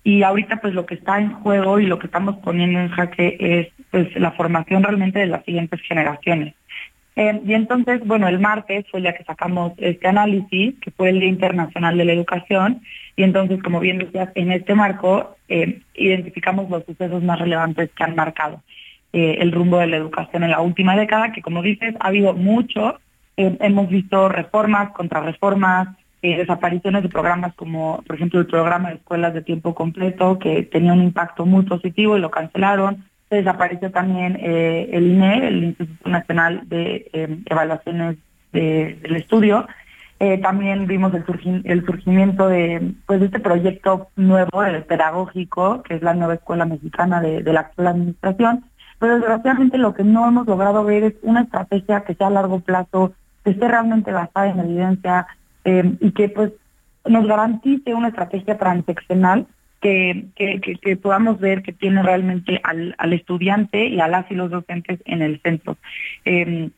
Y 0.03 0.21
ahorita 0.21 0.57
pues 0.57 0.75
lo 0.75 0.85
que 0.85 0.95
está 0.95 1.19
en 1.19 1.33
juego 1.33 1.79
y 1.79 1.87
lo 1.87 1.97
que 1.97 2.05
estamos 2.05 2.35
poniendo 2.43 2.79
en 2.79 2.89
jaque 2.89 3.37
es 3.39 3.67
pues 3.89 4.15
la 4.19 4.31
formación 4.33 4.83
realmente 4.83 5.17
de 5.17 5.25
las 5.25 5.43
siguientes 5.43 5.81
generaciones. 5.81 6.53
Eh, 7.15 7.41
y 7.43 7.53
entonces, 7.53 8.05
bueno, 8.05 8.27
el 8.27 8.39
martes 8.39 8.85
fue 8.91 8.99
el 8.99 9.05
día 9.05 9.15
que 9.15 9.23
sacamos 9.23 9.73
este 9.77 10.07
análisis, 10.07 10.75
que 10.79 10.91
fue 10.91 11.09
el 11.09 11.21
Día 11.21 11.29
Internacional 11.29 11.97
de 11.97 12.05
la 12.05 12.13
Educación, 12.13 12.81
y 13.15 13.23
entonces, 13.23 13.61
como 13.63 13.79
bien 13.79 13.99
decías, 13.99 14.29
en 14.35 14.51
este 14.51 14.75
marco 14.75 15.35
eh, 15.47 15.81
identificamos 15.93 16.69
los 16.69 16.85
sucesos 16.85 17.23
más 17.23 17.39
relevantes 17.39 17.89
que 17.95 18.03
han 18.03 18.15
marcado 18.15 18.61
eh, 19.13 19.37
el 19.39 19.51
rumbo 19.51 19.77
de 19.77 19.87
la 19.87 19.97
educación 19.97 20.43
en 20.43 20.51
la 20.51 20.61
última 20.61 20.95
década, 20.95 21.31
que 21.31 21.41
como 21.41 21.61
dices, 21.61 21.95
ha 21.99 22.07
habido 22.07 22.33
mucho. 22.33 22.99
hemos 23.37 23.89
visto 23.89 24.29
reformas, 24.29 24.91
contrarreformas, 24.91 25.89
desapariciones 26.21 27.03
de 27.03 27.09
programas 27.09 27.53
como, 27.53 28.01
por 28.07 28.15
ejemplo, 28.15 28.39
el 28.39 28.47
programa 28.47 28.89
de 28.89 28.95
escuelas 28.95 29.33
de 29.33 29.43
tiempo 29.43 29.75
completo, 29.75 30.39
que 30.39 30.63
tenía 30.63 30.93
un 30.93 31.03
impacto 31.03 31.45
muy 31.45 31.63
positivo 31.65 32.17
y 32.17 32.21
lo 32.21 32.31
cancelaron 32.31 33.03
se 33.29 33.37
desapareció 33.37 33.91
también 33.91 34.37
eh, 34.41 34.89
el 34.91 35.07
INE, 35.07 35.47
el 35.47 35.63
Instituto 35.63 36.09
Nacional 36.09 36.61
de 36.65 37.09
eh, 37.11 37.37
Evaluaciones 37.45 38.17
del 38.51 39.15
Estudio. 39.15 39.67
Eh, 40.19 40.37
también 40.37 40.87
vimos 40.87 41.13
el, 41.13 41.61
el 41.65 41.85
surgimiento 41.85 42.47
de, 42.47 42.93
pues, 43.05 43.21
este 43.21 43.39
proyecto 43.39 44.07
nuevo, 44.15 44.63
el 44.63 44.83
pedagógico, 44.83 45.83
que 45.83 45.95
es 45.95 46.01
la 46.01 46.13
nueva 46.13 46.35
escuela 46.35 46.65
mexicana 46.65 47.21
de, 47.21 47.41
la 47.43 47.61
actual 47.61 47.87
administración. 47.87 48.65
Pero 48.99 49.15
desgraciadamente 49.15 49.77
lo 49.77 49.93
que 49.93 50.03
no 50.03 50.27
hemos 50.27 50.47
logrado 50.47 50.85
ver 50.85 51.03
es 51.03 51.13
una 51.21 51.41
estrategia 51.41 52.05
que 52.05 52.15
sea 52.15 52.27
a 52.27 52.31
largo 52.31 52.61
plazo, 52.61 53.13
que 53.43 53.51
esté 53.51 53.67
realmente 53.67 54.11
basada 54.11 54.47
en 54.47 54.59
evidencia 54.59 55.27
y 55.65 56.11
que 56.11 56.29
pues 56.29 56.51
nos 57.05 57.27
garantice 57.27 57.93
una 57.93 58.09
estrategia 58.09 58.57
transeccional 58.57 59.47
que, 59.81 60.25
que, 60.81 60.97
podamos 60.97 61.39
ver 61.39 61.61
que 61.61 61.71
tiene 61.71 62.01
realmente 62.01 62.59
al, 62.63 62.95
al, 62.97 63.13
estudiante 63.13 63.85
y 63.85 63.99
a 63.99 64.07
las 64.07 64.29
y 64.31 64.33
los 64.33 64.49
docentes 64.49 64.99
en 65.05 65.21
el 65.21 65.39
centro. 65.41 65.77
Eh, 66.23 66.69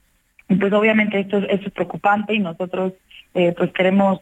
pues 0.47 0.73
obviamente 0.73 1.19
esto, 1.19 1.37
esto, 1.37 1.67
es 1.67 1.73
preocupante 1.73 2.33
y 2.33 2.39
nosotros 2.39 2.93
eh, 3.37 3.53
pues 3.55 3.71
queremos 3.71 4.19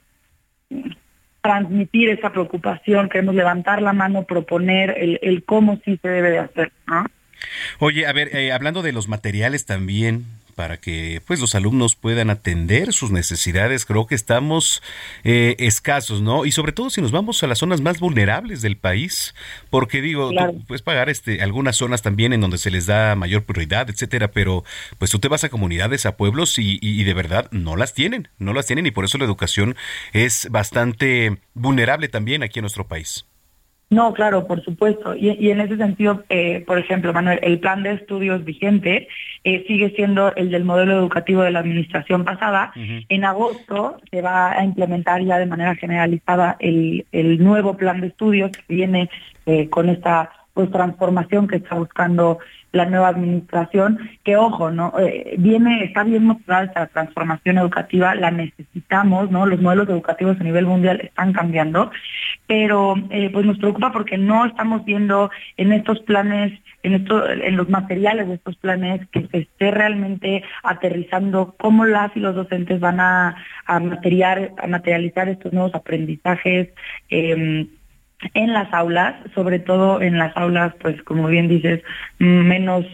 transmitir 1.42 2.10
esa 2.10 2.32
preocupación, 2.32 3.08
queremos 3.08 3.34
levantar 3.34 3.82
la 3.82 3.94
mano, 3.94 4.24
proponer 4.24 4.96
el, 4.98 5.20
el 5.22 5.46
cómo 5.46 5.80
sí 5.86 5.98
se 6.02 6.10
debe 6.10 6.32
de 6.32 6.40
hacer, 6.40 6.72
¿no? 6.86 7.06
Oye, 7.80 8.08
a 8.08 8.14
ver, 8.14 8.36
eh, 8.36 8.52
hablando 8.52 8.82
de 8.82 8.92
los 8.92 9.08
materiales 9.08 9.66
también, 9.66 10.26
para 10.56 10.78
que 10.78 11.22
pues 11.28 11.40
los 11.40 11.54
alumnos 11.54 11.96
puedan 11.96 12.30
atender 12.30 12.94
sus 12.94 13.12
necesidades. 13.12 13.86
Creo 13.86 14.08
que 14.08 14.16
estamos 14.16 14.82
eh, 15.24 15.56
escasos, 15.60 16.22
¿no? 16.22 16.46
Y 16.46 16.52
sobre 16.52 16.72
todo 16.72 16.90
si 16.90 17.02
nos 17.02 17.12
vamos 17.12 17.44
a 17.44 17.48
las 17.48 17.60
zonas 17.60 17.82
más 17.82 18.00
vulnerables 18.00 18.62
del 18.62 18.78
país, 18.78 19.36
porque 19.70 20.02
digo, 20.02 20.32
puedes 20.68 20.82
pagar 20.82 21.10
este 21.10 21.42
algunas 21.42 21.76
zonas 21.76 22.02
también 22.02 22.34
en 22.34 22.42
donde 22.42 22.58
se 22.58 22.72
les 22.72 22.86
da 22.86 23.16
mayor 23.16 23.44
prioridad, 23.44 23.90
etcétera, 23.90 24.32
pero 24.32 24.64
pues 24.98 25.12
tú 25.12 25.20
te 25.20 25.28
vas 25.28 25.44
a 25.44 25.50
comunidades, 25.50 26.06
a 26.06 26.18
pueblos 26.18 26.58
y, 26.58 26.80
y 26.82 27.04
de 27.04 27.14
verdad 27.14 27.48
no 27.52 27.76
las 27.76 27.94
tienen, 27.94 28.30
no 28.40 28.54
las 28.54 28.66
tienen 28.66 28.86
y 28.86 28.92
por 28.92 29.06
eso 29.06 29.18
la 29.18 29.26
educación 29.26 29.76
es 30.14 30.48
bastante 30.50 31.38
vulnerable 31.54 32.08
también 32.08 32.44
aquí 32.44 32.60
en 32.60 32.64
nuestro 32.64 32.88
país. 32.88 33.26
No, 33.90 34.14
claro, 34.14 34.48
por 34.48 34.64
supuesto. 34.64 35.16
Y, 35.16 35.50
en 35.50 35.62
ese 35.62 35.78
sentido, 35.78 36.24
eh, 36.30 36.64
por 36.66 36.80
ejemplo, 36.80 37.14
Manuel, 37.14 37.40
el 37.44 37.60
plan 37.60 37.84
de 37.84 37.94
estudios 37.94 38.44
vigente 38.44 39.08
eh, 39.44 39.64
sigue 39.68 39.92
siendo 39.92 40.34
el 40.36 40.50
del 40.50 40.64
modelo 40.64 40.98
educativo 40.98 41.44
de 41.44 41.52
la 41.52 41.60
administración 41.60 42.26
pasada. 42.26 42.74
En 42.76 43.26
agosto 43.26 43.98
se 44.10 44.22
va 44.22 44.52
a 44.52 44.64
implementar 44.64 45.22
ya 45.24 45.38
de 45.38 45.46
manera 45.46 45.76
generalizada 45.76 46.58
el, 46.60 47.06
el 47.12 47.44
nuevo 47.44 47.78
plan 47.78 48.02
de 48.02 48.08
estudios 48.08 48.52
que 48.52 48.74
viene 48.74 49.10
eh, 49.46 49.70
con 49.70 49.90
esta 49.90 50.32
pues 50.56 50.72
transformación 50.72 51.48
que 51.48 51.58
está 51.58 51.76
buscando 51.76 52.40
la 52.76 52.86
nueva 52.86 53.08
administración, 53.08 54.10
que 54.24 54.36
ojo, 54.36 54.70
¿no? 54.70 54.94
Eh, 55.00 55.36
viene, 55.38 55.86
está 55.86 56.04
bien 56.04 56.26
mostrada 56.26 56.66
esta 56.66 56.88
transformación 56.88 57.58
educativa, 57.58 58.14
la 58.16 58.32
necesitamos, 58.32 59.32
¿no? 59.32 59.46
Los 59.46 59.62
modelos 59.62 59.88
educativos 59.88 60.38
a 60.40 60.44
nivel 60.44 60.66
mundial 60.66 61.00
están 61.02 61.32
cambiando, 61.32 61.90
pero 62.48 62.96
eh, 63.12 63.30
pues 63.32 63.46
nos 63.46 63.60
preocupa 63.60 63.94
porque 63.94 64.18
no 64.18 64.46
estamos 64.46 64.84
viendo 64.84 65.32
en 65.56 65.72
estos 65.72 66.02
planes, 66.02 66.60
en 66.84 66.96
esto, 66.96 67.28
en 67.30 67.56
los 67.56 67.70
materiales 67.70 68.28
de 68.28 68.36
estos 68.36 68.58
planes, 68.58 69.08
que 69.10 69.26
se 69.28 69.38
esté 69.38 69.72
realmente 69.72 70.44
aterrizando 70.62 71.56
cómo 71.58 71.86
las 71.86 72.16
y 72.18 72.20
los 72.20 72.36
docentes 72.36 72.82
van 72.82 73.00
a, 73.00 73.38
a, 73.68 73.80
material, 73.80 74.52
a 74.62 74.68
materializar 74.68 75.30
estos 75.30 75.54
nuevos 75.54 75.74
aprendizajes. 75.74 76.70
Eh, 77.10 77.68
en 78.34 78.54
las 78.54 78.74
aulas, 78.74 79.16
sobre 79.34 79.60
todo 79.60 80.02
en 80.02 80.18
las 80.18 80.36
aulas, 80.38 80.74
pues 80.82 81.02
como 81.04 81.28
bien 81.28 81.48
dices, 81.48 81.84
menos 82.20 82.86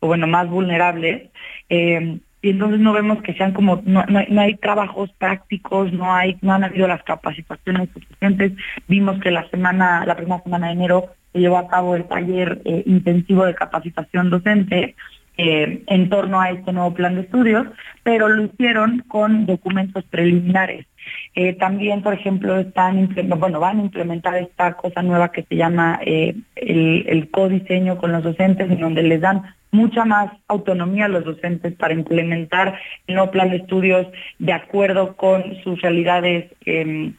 o 0.00 0.08
bueno, 0.08 0.26
más 0.26 0.48
vulnerables. 0.48 1.30
Eh, 1.68 2.18
y 2.42 2.50
entonces 2.50 2.80
no 2.80 2.94
vemos 2.94 3.22
que 3.22 3.34
sean 3.34 3.52
como, 3.52 3.82
no, 3.84 4.04
no, 4.06 4.40
hay 4.40 4.56
trabajos 4.56 5.10
prácticos, 5.18 5.92
no 5.92 6.14
hay, 6.14 6.38
no 6.40 6.54
han 6.54 6.64
habido 6.64 6.88
las 6.88 7.02
capacitaciones 7.02 7.90
suficientes. 7.92 8.52
Vimos 8.88 9.20
que 9.20 9.30
la 9.30 9.48
semana, 9.50 10.06
la 10.06 10.16
primera 10.16 10.42
semana 10.42 10.68
de 10.68 10.72
enero 10.72 11.10
se 11.32 11.40
llevó 11.40 11.58
a 11.58 11.68
cabo 11.68 11.96
el 11.96 12.04
taller 12.04 12.62
eh, 12.64 12.82
intensivo 12.86 13.44
de 13.44 13.54
capacitación 13.54 14.30
docente 14.30 14.96
eh, 15.36 15.82
en 15.86 16.10
torno 16.10 16.40
a 16.40 16.50
este 16.50 16.72
nuevo 16.72 16.94
plan 16.94 17.14
de 17.14 17.22
estudios, 17.22 17.66
pero 18.02 18.28
lo 18.28 18.44
hicieron 18.44 19.04
con 19.08 19.46
documentos 19.46 20.04
preliminares. 20.04 20.86
Eh, 21.34 21.54
también, 21.54 22.02
por 22.02 22.14
ejemplo, 22.14 22.58
están 22.58 23.14
bueno, 23.38 23.60
van 23.60 23.78
a 23.78 23.82
implementar 23.82 24.36
esta 24.36 24.74
cosa 24.74 25.02
nueva 25.02 25.32
que 25.32 25.44
se 25.44 25.56
llama 25.56 25.98
eh, 26.04 26.34
el, 26.56 27.04
el 27.08 27.30
codiseño 27.30 27.98
con 27.98 28.12
los 28.12 28.22
docentes, 28.22 28.70
en 28.70 28.80
donde 28.80 29.02
les 29.02 29.20
dan 29.20 29.42
mucha 29.72 30.04
más 30.04 30.32
autonomía 30.48 31.04
a 31.04 31.08
los 31.08 31.24
docentes 31.24 31.74
para 31.74 31.94
implementar 31.94 32.78
el 33.06 33.14
nuevo 33.14 33.30
plan 33.30 33.50
de 33.50 33.56
estudios 33.56 34.06
de 34.38 34.52
acuerdo 34.52 35.16
con 35.16 35.56
sus 35.62 35.80
realidades, 35.80 36.50
eh, 36.66 37.12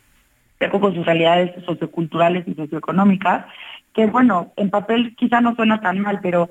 de 0.59 0.65
acuerdo 0.65 0.87
con 0.87 0.95
sus 0.95 1.05
realidades 1.05 1.51
socioculturales 1.65 2.47
y 2.47 2.53
socioeconómicas, 2.53 3.45
que 3.93 4.05
bueno, 4.05 4.53
en 4.57 4.69
papel 4.69 5.15
quizá 5.17 5.41
no 5.41 5.55
suena 5.55 5.81
tan 5.81 5.99
mal, 5.99 6.19
pero 6.21 6.49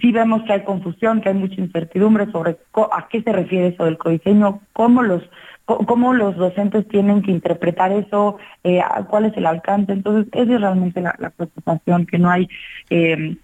sí 0.00 0.12
vemos 0.12 0.42
que 0.42 0.52
hay 0.52 0.62
confusión, 0.62 1.20
que 1.20 1.30
hay 1.30 1.34
mucha 1.34 1.60
incertidumbre 1.60 2.30
sobre 2.30 2.58
a 2.92 3.08
qué 3.08 3.22
se 3.22 3.32
refiere 3.32 3.68
eso 3.68 3.84
del 3.84 3.98
codiseño, 3.98 4.60
cómo 4.72 5.02
los 5.02 5.22
cómo 5.64 6.12
los 6.12 6.36
docentes 6.36 6.88
tienen 6.88 7.22
que 7.22 7.30
interpretar 7.30 7.92
eso, 7.92 8.38
eh, 8.64 8.80
cuál 9.08 9.26
es 9.26 9.36
el 9.36 9.46
alcance. 9.46 9.92
Entonces, 9.92 10.26
esa 10.32 10.54
es 10.54 10.60
realmente 10.60 11.00
la, 11.00 11.14
preocupación, 11.30 12.06
que 12.06 12.18
no 12.18 12.28
hay 12.28 12.48
eh, 12.90 13.36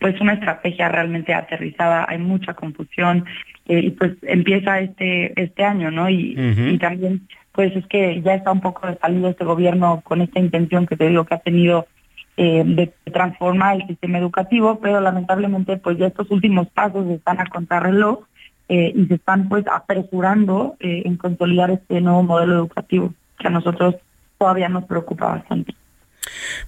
pues 0.00 0.18
una 0.20 0.32
estrategia 0.32 0.88
realmente 0.88 1.34
aterrizada, 1.34 2.06
hay 2.08 2.18
mucha 2.18 2.54
confusión 2.54 3.26
eh, 3.68 3.80
y 3.80 3.90
pues 3.90 4.12
empieza 4.22 4.80
este 4.80 5.38
este 5.40 5.62
año, 5.62 5.90
¿no? 5.90 6.08
Y, 6.08 6.34
y 6.38 6.78
también 6.78 7.28
pues 7.52 7.74
es 7.76 7.86
que 7.86 8.20
ya 8.22 8.34
está 8.34 8.50
un 8.50 8.60
poco 8.60 8.86
de 8.86 8.96
salido 8.96 9.28
este 9.28 9.44
gobierno 9.44 10.00
con 10.02 10.22
esta 10.22 10.40
intención 10.40 10.86
que 10.86 10.96
te 10.96 11.08
digo 11.08 11.24
que 11.24 11.34
ha 11.34 11.38
tenido 11.38 11.86
de 12.36 12.92
transformar 13.12 13.76
el 13.76 13.86
sistema 13.86 14.18
educativo, 14.18 14.80
pero 14.80 15.00
lamentablemente 15.00 15.76
pues 15.76 15.98
ya 15.98 16.08
estos 16.08 16.30
últimos 16.30 16.68
pasos 16.68 17.06
están 17.08 17.40
a 17.40 17.46
contrarreloj 17.46 18.24
eh, 18.68 18.92
y 18.94 19.06
se 19.06 19.14
están 19.14 19.48
pues 19.48 19.66
apresurando 19.70 20.76
eh, 20.80 21.02
en 21.04 21.18
consolidar 21.18 21.70
este 21.70 22.00
nuevo 22.00 22.22
modelo 22.22 22.54
educativo 22.54 23.12
que 23.38 23.48
a 23.48 23.50
nosotros 23.50 23.96
todavía 24.38 24.70
nos 24.70 24.84
preocupa 24.84 25.26
bastante. 25.26 25.74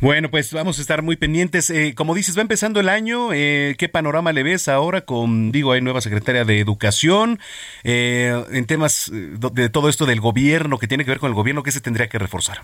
Bueno, 0.01 0.31
pues 0.31 0.53
vamos 0.53 0.79
a 0.79 0.83
estar 0.83 1.01
muy 1.01 1.17
pendientes. 1.17 1.71
Eh, 1.71 1.95
como 1.97 2.15
dices, 2.15 2.37
va 2.37 2.43
empezando 2.43 2.81
el 2.81 2.91
año. 2.91 3.31
¿Qué 3.31 3.91
panorama 3.91 4.33
le 4.33 4.43
ves 4.43 4.69
ahora 4.69 5.01
con, 5.01 5.51
digo, 5.51 5.73
hay 5.73 5.81
nueva 5.81 6.03
secretaria 6.03 6.45
de 6.45 6.61
Educación? 6.61 7.39
en 7.83 8.67
temas 8.67 9.11
de 9.11 9.71
todo 9.71 9.89
esto 9.89 10.05
del 10.05 10.21
gobierno, 10.21 10.79
que 10.79 10.89
tiene 10.89 11.05
que 11.05 11.11
ver 11.11 11.21
con 11.21 11.31
el 11.31 11.35
gobierno, 11.35 11.63
¿qué 11.63 11.73
se 11.73 11.81
tendría 11.81 12.09
que 12.09 12.19
reforzar? 12.19 12.59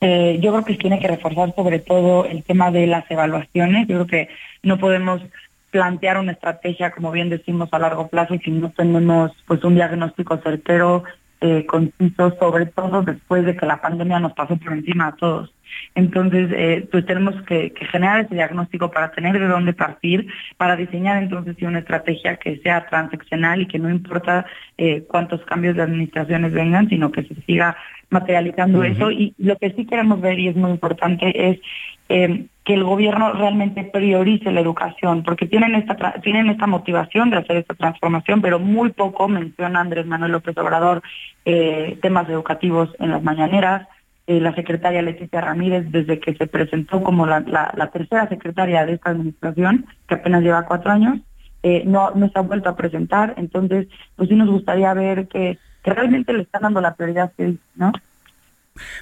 Yo 0.00 0.52
creo 0.52 0.64
que 0.64 0.74
tiene 0.74 1.00
que 1.00 1.08
reforzar 1.08 1.54
sobre 1.54 1.78
todo 1.78 2.26
el 2.26 2.42
tema 2.44 2.70
de 2.70 2.86
las 2.86 3.10
evaluaciones. 3.10 3.88
Yo 3.88 3.96
creo 3.96 4.06
que 4.06 4.28
no 4.62 4.78
podemos 4.78 5.22
plantear 5.70 6.18
una 6.18 6.32
estrategia, 6.32 6.90
como 6.90 7.10
bien 7.10 7.28
decimos, 7.28 7.68
a 7.72 7.78
largo 7.78 8.08
plazo 8.08 8.36
si 8.42 8.50
no 8.50 8.70
tenemos 8.70 9.32
pues 9.46 9.62
un 9.64 9.74
diagnóstico 9.74 10.38
certero, 10.38 11.04
eh, 11.42 11.66
conciso, 11.66 12.34
sobre 12.40 12.64
todo 12.64 13.02
después 13.02 13.44
de 13.44 13.54
que 13.54 13.66
la 13.66 13.82
pandemia 13.82 14.18
nos 14.18 14.32
pasó 14.32 14.56
por 14.56 14.72
encima 14.72 15.08
a 15.08 15.16
todos. 15.16 15.52
Entonces, 15.94 16.50
eh, 16.52 16.88
pues 16.90 17.04
tenemos 17.04 17.34
que, 17.42 17.74
generar 17.90 18.24
ese 18.24 18.36
diagnóstico 18.36 18.90
para 18.90 19.10
tener 19.10 19.38
de 19.38 19.46
dónde 19.46 19.74
partir, 19.74 20.26
para 20.56 20.76
diseñar 20.76 21.22
entonces 21.22 21.56
una 21.60 21.80
estrategia 21.80 22.36
que 22.36 22.56
sea 22.58 22.86
transaccional 22.86 23.60
y 23.60 23.66
que 23.66 23.78
no 23.78 23.90
importa 23.90 24.46
eh, 24.78 25.04
cuántos 25.08 25.44
cambios 25.44 25.76
de 25.76 25.82
administraciones 25.82 26.52
vengan, 26.52 26.88
sino 26.88 27.12
que 27.12 27.24
se 27.24 27.34
siga 27.42 27.76
materializando 28.10 28.84
eso. 28.84 29.10
Y 29.10 29.34
lo 29.38 29.56
que 29.56 29.72
sí 29.72 29.86
queremos 29.86 30.20
ver, 30.20 30.38
y 30.38 30.48
es 30.48 30.56
muy 30.56 30.70
importante, 30.70 31.50
es 31.50 31.60
eh, 32.08 32.46
que 32.64 32.74
el 32.74 32.84
gobierno 32.84 33.32
realmente 33.32 33.84
priorice 33.84 34.52
la 34.52 34.60
educación, 34.60 35.22
porque 35.22 35.46
tienen 35.46 35.74
esta, 35.74 36.12
tienen 36.22 36.48
esta 36.48 36.66
motivación 36.66 37.30
de 37.30 37.38
hacer 37.38 37.58
esta 37.58 37.74
transformación, 37.74 38.42
pero 38.42 38.58
muy 38.58 38.90
poco 38.90 39.28
menciona 39.28 39.80
Andrés 39.80 40.06
Manuel 40.06 40.32
López 40.32 40.56
Obrador 40.58 41.02
eh, 41.44 41.98
temas 42.02 42.28
educativos 42.28 42.90
en 42.98 43.10
las 43.10 43.22
mañaneras. 43.22 43.88
Eh, 44.28 44.40
la 44.40 44.52
secretaria 44.56 45.02
Leticia 45.02 45.40
Ramírez, 45.40 45.86
desde 45.90 46.18
que 46.18 46.34
se 46.34 46.48
presentó 46.48 47.00
como 47.00 47.26
la, 47.26 47.44
tercera 47.92 48.28
secretaria 48.28 48.84
de 48.84 48.94
esta 48.94 49.10
administración, 49.10 49.86
que 50.08 50.16
apenas 50.16 50.42
lleva 50.42 50.66
cuatro 50.66 50.90
años, 50.90 51.20
no, 51.84 52.12
no 52.12 52.28
se 52.28 52.38
ha 52.38 52.42
vuelto 52.42 52.68
a 52.68 52.76
presentar. 52.76 53.34
Entonces, 53.36 53.88
pues 54.14 54.28
sí 54.28 54.36
nos 54.36 54.48
gustaría 54.48 54.94
ver 54.94 55.26
que, 55.26 55.58
que 55.86 55.94
realmente 55.94 56.32
le 56.32 56.42
están 56.42 56.62
dando 56.62 56.80
la 56.80 56.94
prioridad 56.94 57.32
que 57.36 57.54
¿no? 57.76 57.92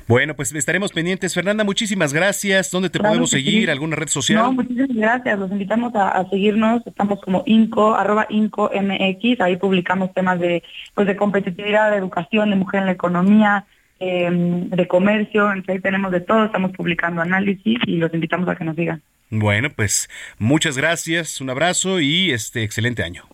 Bueno, 0.07 0.35
pues 0.37 0.55
estaremos 0.55 0.93
pendientes. 0.93 1.35
Fernanda, 1.35 1.65
muchísimas 1.65 2.13
gracias. 2.13 2.71
¿Dónde 2.71 2.91
te 2.91 3.01
podemos 3.01 3.31
seguir? 3.31 3.71
¿Alguna 3.71 3.97
red 3.97 4.07
social? 4.07 4.43
No, 4.43 4.53
muchísimas 4.53 4.95
gracias. 4.95 5.39
Los 5.39 5.51
invitamos 5.51 5.93
a, 5.97 6.25
seguirnos. 6.29 6.87
Estamos 6.87 7.21
como 7.23 7.43
INCO, 7.47 7.95
arroba 7.95 8.27
INCO 8.29 8.71
MX. 8.73 9.41
Ahí 9.41 9.57
publicamos 9.57 10.13
temas 10.13 10.39
de, 10.39 10.63
pues 10.95 11.09
de 11.09 11.17
competitividad, 11.17 11.91
de 11.91 11.97
educación, 11.97 12.51
de 12.51 12.57
mujer 12.57 12.81
en 12.81 12.87
la 12.87 12.93
economía, 12.93 13.65
em, 13.99 14.69
de 14.69 14.87
comercio. 14.87 15.49
Entonces 15.49 15.77
ahí 15.77 15.81
tenemos 15.81 16.13
de 16.13 16.21
todo. 16.21 16.45
Estamos 16.45 16.71
publicando 16.73 17.23
análisis 17.23 17.79
y 17.87 17.97
los 17.97 18.13
invitamos 18.13 18.49
a 18.49 18.57
que 18.57 18.65
nos 18.65 18.77
sigan. 18.77 19.03
Bueno, 19.31 19.71
pues 19.75 20.09
muchas 20.39 20.77
gracias. 20.77 21.41
Un 21.41 21.51
abrazo 21.51 21.99
y 21.99 22.31
este 22.31 22.63
excelente 22.63 23.03
año. 23.03 23.25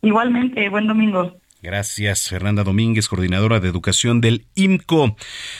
Igualmente, 0.00 0.66
buen 0.70 0.86
domingo. 0.86 1.39
Gracias, 1.62 2.28
Fernanda 2.28 2.64
Domínguez, 2.64 3.06
coordinadora 3.06 3.60
de 3.60 3.68
educación 3.68 4.22
del 4.22 4.46
IMCO. 4.54 5.14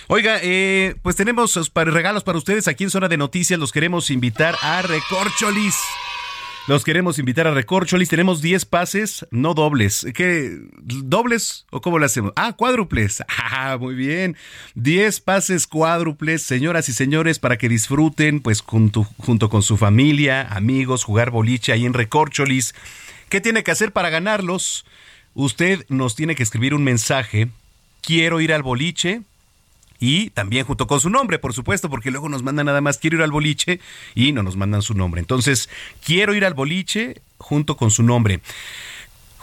Oiga, 0.06 0.38
eh, 0.42 0.94
pues 1.02 1.14
tenemos 1.14 1.58
regalos 1.74 2.24
para 2.24 2.38
ustedes 2.38 2.68
aquí 2.68 2.84
en 2.84 2.90
Zona 2.90 3.08
de 3.08 3.18
Noticias. 3.18 3.60
Los 3.60 3.70
queremos 3.70 4.10
invitar 4.10 4.56
a 4.62 4.80
Recorcholis. 4.80 5.76
Los 6.68 6.84
queremos 6.84 7.18
invitar 7.18 7.46
a 7.46 7.50
Recorcholis. 7.50 8.08
Tenemos 8.08 8.40
10 8.40 8.64
pases, 8.64 9.26
no 9.30 9.52
dobles. 9.52 10.06
¿Qué? 10.14 10.56
¿Dobles 10.80 11.66
o 11.70 11.82
cómo 11.82 11.98
lo 11.98 12.06
hacemos? 12.06 12.32
Ah, 12.36 12.54
cuádruples. 12.56 13.22
Ah, 13.52 13.76
muy 13.78 13.94
bien. 13.94 14.36
10 14.76 15.20
pases 15.20 15.66
cuádruples, 15.66 16.42
señoras 16.42 16.88
y 16.88 16.94
señores, 16.94 17.38
para 17.38 17.58
que 17.58 17.68
disfruten, 17.68 18.40
pues 18.40 18.62
junto, 18.62 19.04
junto 19.18 19.50
con 19.50 19.62
su 19.62 19.76
familia, 19.76 20.42
amigos, 20.48 21.04
jugar 21.04 21.30
boliche 21.30 21.72
ahí 21.72 21.84
en 21.84 21.92
Recorcholis. 21.92 22.74
¿Qué 23.28 23.40
tiene 23.40 23.62
que 23.62 23.70
hacer 23.70 23.92
para 23.92 24.08
ganarlos? 24.08 24.86
Usted 25.44 25.84
nos 25.88 26.14
tiene 26.14 26.34
que 26.34 26.42
escribir 26.42 26.74
un 26.74 26.84
mensaje. 26.84 27.48
Quiero 28.02 28.40
ir 28.40 28.52
al 28.52 28.62
boliche 28.62 29.22
y 29.98 30.30
también 30.30 30.64
junto 30.64 30.86
con 30.86 30.98
su 30.98 31.10
nombre, 31.10 31.38
por 31.38 31.52
supuesto, 31.52 31.90
porque 31.90 32.10
luego 32.10 32.28
nos 32.28 32.42
mandan 32.42 32.66
nada 32.66 32.80
más 32.80 32.98
quiero 32.98 33.18
ir 33.18 33.22
al 33.22 33.30
boliche 33.30 33.80
y 34.14 34.32
no 34.32 34.42
nos 34.42 34.56
mandan 34.56 34.82
su 34.82 34.94
nombre. 34.94 35.20
Entonces, 35.20 35.68
quiero 36.04 36.34
ir 36.34 36.44
al 36.44 36.54
boliche 36.54 37.20
junto 37.38 37.76
con 37.76 37.90
su 37.90 38.02
nombre. 38.02 38.40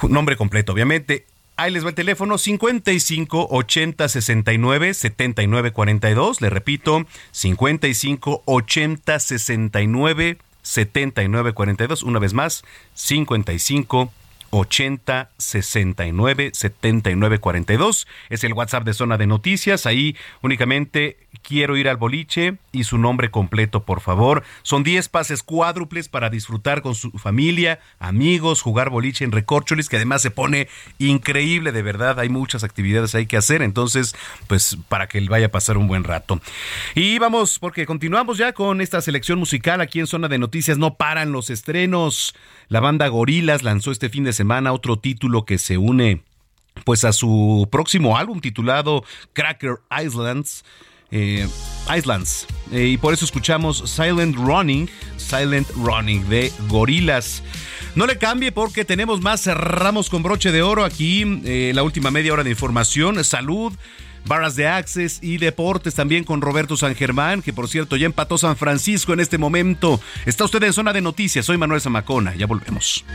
Nombre 0.09 0.35
completo, 0.35 0.73
obviamente. 0.73 1.25
Ahí 1.57 1.71
les 1.71 1.83
va 1.83 1.89
el 1.89 1.95
teléfono 1.95 2.37
55 2.37 3.47
80 3.49 4.09
69 4.09 4.93
79 4.93 5.71
42. 5.71 6.41
Le 6.41 6.49
repito, 6.49 7.05
55 7.31 8.43
80 8.45 9.19
69 9.19 10.37
79 10.61 11.53
42. 11.53 12.03
Una 12.03 12.19
vez 12.19 12.33
más, 12.33 12.63
55 12.93 14.01
80 14.01 14.26
69 14.51 16.51
79 16.53 17.39
42. 17.39 18.07
Es 18.29 18.43
el 18.43 18.53
WhatsApp 18.53 18.83
de 18.83 18.93
Zona 18.93 19.17
de 19.17 19.27
Noticias. 19.27 19.85
Ahí 19.85 20.15
únicamente 20.41 21.17
quiero 21.41 21.77
ir 21.77 21.87
al 21.87 21.97
boliche 21.97 22.57
y 22.71 22.83
su 22.83 22.97
nombre 22.97 23.31
completo, 23.31 23.83
por 23.83 24.01
favor. 24.01 24.43
Son 24.63 24.83
10 24.83 25.09
pases 25.09 25.43
cuádruples 25.43 26.09
para 26.09 26.29
disfrutar 26.29 26.81
con 26.81 26.95
su 26.95 27.11
familia, 27.11 27.79
amigos, 27.99 28.61
jugar 28.61 28.89
boliche 28.89 29.25
en 29.25 29.31
Recorcholis, 29.31 29.89
que 29.89 29.95
además 29.95 30.21
se 30.21 30.31
pone 30.31 30.67
increíble, 30.97 31.71
de 31.71 31.81
verdad. 31.81 32.19
Hay 32.19 32.29
muchas 32.29 32.63
actividades 32.63 33.15
ahí 33.15 33.25
que 33.25 33.37
hacer, 33.37 33.61
entonces, 33.61 34.15
pues 34.47 34.77
para 34.89 35.07
que 35.07 35.17
él 35.17 35.29
vaya 35.29 35.47
a 35.47 35.51
pasar 35.51 35.77
un 35.77 35.87
buen 35.87 36.03
rato. 36.03 36.41
Y 36.95 37.19
vamos, 37.19 37.59
porque 37.59 37.85
continuamos 37.85 38.37
ya 38.37 38.53
con 38.53 38.81
esta 38.81 39.01
selección 39.01 39.39
musical 39.39 39.81
aquí 39.81 39.99
en 39.99 40.07
Zona 40.07 40.27
de 40.27 40.37
Noticias. 40.37 40.77
No 40.77 40.95
paran 40.95 41.31
los 41.31 41.49
estrenos. 41.49 42.35
La 42.69 42.81
banda 42.81 43.07
Gorilas 43.07 43.63
lanzó 43.63 43.91
este 43.91 44.09
fin 44.09 44.25
de 44.25 44.33
semana 44.37 44.71
otro 44.71 44.97
título 44.97 45.45
que 45.45 45.57
se 45.57 45.77
une 45.77 46.23
pues 46.85 47.03
a 47.03 47.11
su 47.11 47.67
próximo 47.71 48.17
álbum 48.17 48.39
titulado 48.39 49.03
Cracker 49.33 49.79
Islands 50.03 50.63
eh, 51.11 51.47
Islands. 51.95 52.47
Eh, 52.71 52.87
y 52.87 52.97
por 52.97 53.13
eso 53.13 53.25
escuchamos 53.25 53.83
Silent 53.85 54.35
Running, 54.35 54.89
Silent 55.17 55.69
Running 55.75 56.27
de 56.29 56.51
Gorilas. 56.67 57.43
No 57.95 58.05
le 58.05 58.17
cambie 58.17 58.51
porque 58.51 58.85
tenemos 58.85 59.21
más. 59.21 59.41
Cerramos 59.41 60.09
con 60.09 60.21
broche 60.21 60.51
de 60.51 60.61
oro 60.61 60.83
aquí. 60.83 61.41
Eh, 61.45 61.71
la 61.73 61.83
última 61.83 62.11
media 62.11 62.33
hora 62.33 62.43
de 62.43 62.49
información, 62.49 63.23
salud, 63.23 63.73
barras 64.25 64.55
de 64.55 64.67
access 64.67 65.19
y 65.21 65.37
deportes 65.37 65.95
también 65.95 66.23
con 66.23 66.41
Roberto 66.41 66.75
San 66.75 66.93
Germán, 66.93 67.41
que 67.41 67.53
por 67.53 67.69
cierto 67.69 67.95
ya 67.95 68.05
empató 68.05 68.37
San 68.37 68.57
Francisco 68.57 69.13
en 69.13 69.21
este 69.21 69.37
momento. 69.37 69.99
Está 70.25 70.43
usted 70.43 70.61
en 70.63 70.73
zona 70.73 70.93
de 70.93 71.01
noticias. 71.01 71.45
Soy 71.45 71.57
Manuel 71.57 71.81
Zamacona. 71.81 72.35
Ya 72.35 72.45
volvemos. 72.45 73.05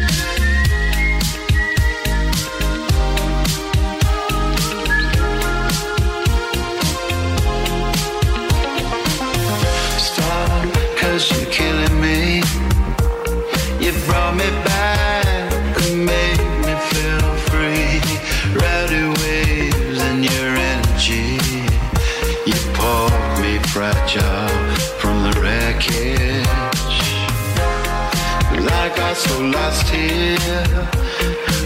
So 29.23 29.41
lost 29.41 29.89
here. 29.89 30.89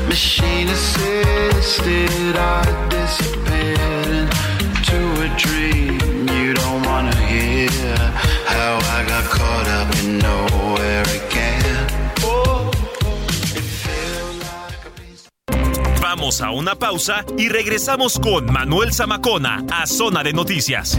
Machine 0.08 0.68
assisted, 0.68 2.36
I 2.36 2.62
disappeared 2.88 4.28
into 4.66 4.98
a 5.26 5.28
dream 5.44 6.28
you 6.38 6.54
don't 6.54 6.82
wanna 6.86 7.16
hear. 7.32 7.96
How 8.56 8.74
I 8.96 9.00
got 9.12 9.24
caught 9.36 9.68
up 9.78 9.88
in 10.00 10.18
nowhere 10.18 11.06
again. 11.20 11.86
Vamos 16.00 16.40
a 16.40 16.50
una 16.50 16.74
pausa 16.74 17.24
y 17.36 17.48
regresamos 17.48 18.18
con 18.18 18.46
Manuel 18.52 18.92
Zamacona 18.92 19.64
a 19.70 19.86
Zona 19.86 20.22
de 20.22 20.32
Noticias. 20.32 20.98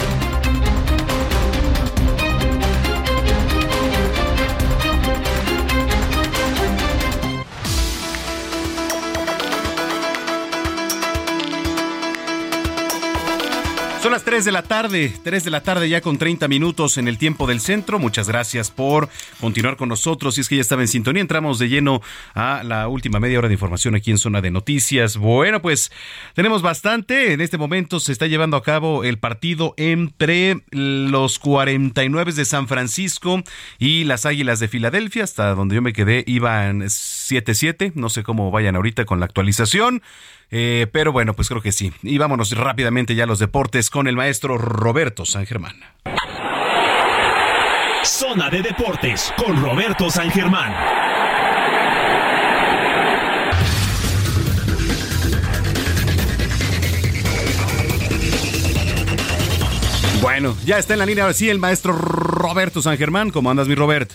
Son 14.01 14.11
las 14.11 14.23
3 14.23 14.43
de 14.45 14.51
la 14.51 14.63
tarde, 14.63 15.13
3 15.23 15.43
de 15.43 15.51
la 15.51 15.61
tarde 15.61 15.87
ya 15.87 16.01
con 16.01 16.17
30 16.17 16.47
minutos 16.47 16.97
en 16.97 17.07
el 17.07 17.19
tiempo 17.19 17.45
del 17.45 17.59
centro. 17.59 17.99
Muchas 17.99 18.27
gracias 18.27 18.71
por 18.71 19.09
continuar 19.39 19.77
con 19.77 19.89
nosotros. 19.89 20.33
Si 20.33 20.41
es 20.41 20.49
que 20.49 20.55
ya 20.55 20.61
estaba 20.61 20.81
en 20.81 20.87
sintonía, 20.87 21.21
entramos 21.21 21.59
de 21.59 21.69
lleno 21.69 22.01
a 22.33 22.63
la 22.63 22.87
última 22.87 23.19
media 23.19 23.37
hora 23.37 23.47
de 23.47 23.53
información 23.53 23.93
aquí 23.93 24.09
en 24.09 24.17
Zona 24.17 24.41
de 24.41 24.49
Noticias. 24.49 25.17
Bueno, 25.17 25.61
pues 25.61 25.91
tenemos 26.33 26.63
bastante. 26.63 27.33
En 27.33 27.41
este 27.41 27.59
momento 27.59 27.99
se 27.99 28.11
está 28.11 28.25
llevando 28.25 28.57
a 28.57 28.63
cabo 28.63 29.03
el 29.03 29.19
partido 29.19 29.75
entre 29.77 30.63
los 30.71 31.37
49 31.37 32.33
de 32.33 32.45
San 32.45 32.67
Francisco 32.67 33.43
y 33.77 34.05
las 34.05 34.25
Águilas 34.25 34.59
de 34.59 34.67
Filadelfia. 34.67 35.25
Hasta 35.25 35.53
donde 35.53 35.75
yo 35.75 35.83
me 35.83 35.93
quedé 35.93 36.23
iban 36.25 36.81
7-7. 36.81 37.91
No 37.93 38.09
sé 38.09 38.23
cómo 38.23 38.49
vayan 38.49 38.75
ahorita 38.75 39.05
con 39.05 39.19
la 39.19 39.27
actualización. 39.27 40.01
Eh, 40.53 40.87
pero 40.91 41.13
bueno, 41.13 41.33
pues 41.33 41.47
creo 41.47 41.61
que 41.61 41.71
sí. 41.71 41.93
Y 42.03 42.17
vámonos 42.17 42.51
rápidamente 42.57 43.15
ya 43.15 43.23
a 43.23 43.27
los 43.27 43.39
deportes 43.39 43.90
con 43.91 44.07
el 44.07 44.15
maestro 44.15 44.57
Roberto 44.57 45.25
San 45.25 45.45
Germán. 45.45 45.75
Zona 48.03 48.49
de 48.49 48.61
Deportes 48.61 49.31
con 49.37 49.61
Roberto 49.61 50.09
San 50.09 50.31
Germán. 50.31 50.73
Bueno, 60.21 60.55
ya 60.65 60.79
está 60.79 60.93
en 60.93 60.99
la 60.99 61.05
línea 61.05 61.25
ahora 61.25 61.33
sí 61.33 61.49
el 61.49 61.59
maestro 61.59 61.93
Roberto 61.93 62.81
San 62.81 62.97
Germán. 62.97 63.29
¿Cómo 63.31 63.51
andas, 63.51 63.67
mi 63.67 63.75
Robert? 63.75 64.11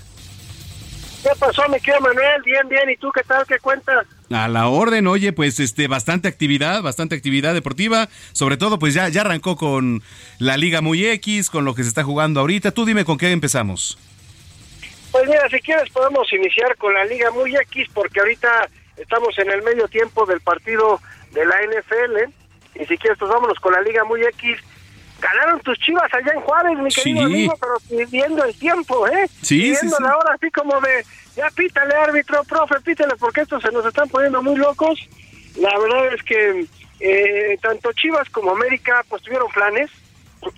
¿Qué 1.26 1.32
pasó, 1.40 1.68
mi 1.68 1.80
querido 1.80 2.00
Manuel? 2.02 2.40
Bien, 2.44 2.68
bien. 2.68 2.88
¿Y 2.88 2.96
tú 2.98 3.10
qué 3.10 3.24
tal? 3.24 3.44
¿Qué 3.48 3.58
cuentas? 3.58 4.06
A 4.30 4.46
la 4.46 4.68
orden, 4.68 5.08
oye, 5.08 5.32
pues 5.32 5.58
este 5.58 5.88
bastante 5.88 6.28
actividad, 6.28 6.82
bastante 6.82 7.16
actividad 7.16 7.52
deportiva, 7.52 8.08
sobre 8.30 8.56
todo 8.56 8.78
pues 8.78 8.94
ya 8.94 9.08
ya 9.08 9.22
arrancó 9.22 9.56
con 9.56 10.04
la 10.38 10.56
Liga 10.56 10.82
Muy 10.82 11.04
X, 11.04 11.50
con 11.50 11.64
lo 11.64 11.74
que 11.74 11.82
se 11.82 11.88
está 11.88 12.04
jugando 12.04 12.38
ahorita. 12.38 12.70
Tú 12.70 12.84
dime 12.84 13.04
con 13.04 13.18
qué 13.18 13.32
empezamos. 13.32 13.98
Pues 15.10 15.26
mira, 15.26 15.48
si 15.48 15.58
quieres 15.58 15.90
podemos 15.90 16.32
iniciar 16.32 16.76
con 16.76 16.94
la 16.94 17.04
Liga 17.04 17.32
Muy 17.32 17.56
X 17.56 17.88
porque 17.92 18.20
ahorita 18.20 18.68
estamos 18.96 19.36
en 19.40 19.50
el 19.50 19.62
medio 19.62 19.88
tiempo 19.88 20.26
del 20.26 20.40
partido 20.40 21.00
de 21.32 21.44
la 21.44 21.56
NFL 21.56 22.80
y 22.80 22.86
si 22.86 22.96
quieres 22.98 23.18
pues 23.18 23.32
vámonos 23.32 23.58
con 23.58 23.72
la 23.72 23.80
Liga 23.80 24.04
Muy 24.04 24.22
X. 24.22 24.58
Ganaron 25.20 25.60
tus 25.60 25.78
chivas 25.78 26.12
allá 26.12 26.32
en 26.34 26.40
Juárez, 26.42 26.78
mi 26.78 26.90
querido 26.90 27.18
Sí. 27.20 27.24
amigo, 27.24 27.54
pero 27.60 27.74
pidiendo 28.06 28.44
el 28.44 28.54
tiempo, 28.58 29.06
¿eh? 29.08 29.26
Sí, 29.42 29.58
Pidiendo 29.60 29.96
sí. 29.96 30.02
la 30.02 30.16
hora 30.16 30.34
así 30.34 30.50
como 30.50 30.78
de, 30.80 31.04
ya 31.36 31.48
pítale 31.50 31.94
árbitro, 31.94 32.44
profe, 32.44 32.80
pítale, 32.80 33.14
porque 33.16 33.40
estos 33.42 33.62
se 33.62 33.72
nos 33.72 33.84
están 33.86 34.08
poniendo 34.10 34.42
muy 34.42 34.56
locos. 34.56 34.98
La 35.56 35.76
verdad 35.78 36.12
es 36.14 36.22
que 36.22 36.66
eh, 37.00 37.58
tanto 37.62 37.92
Chivas 37.94 38.28
como 38.30 38.50
América 38.52 39.02
pues 39.08 39.22
tuvieron 39.22 39.48
planes, 39.52 39.90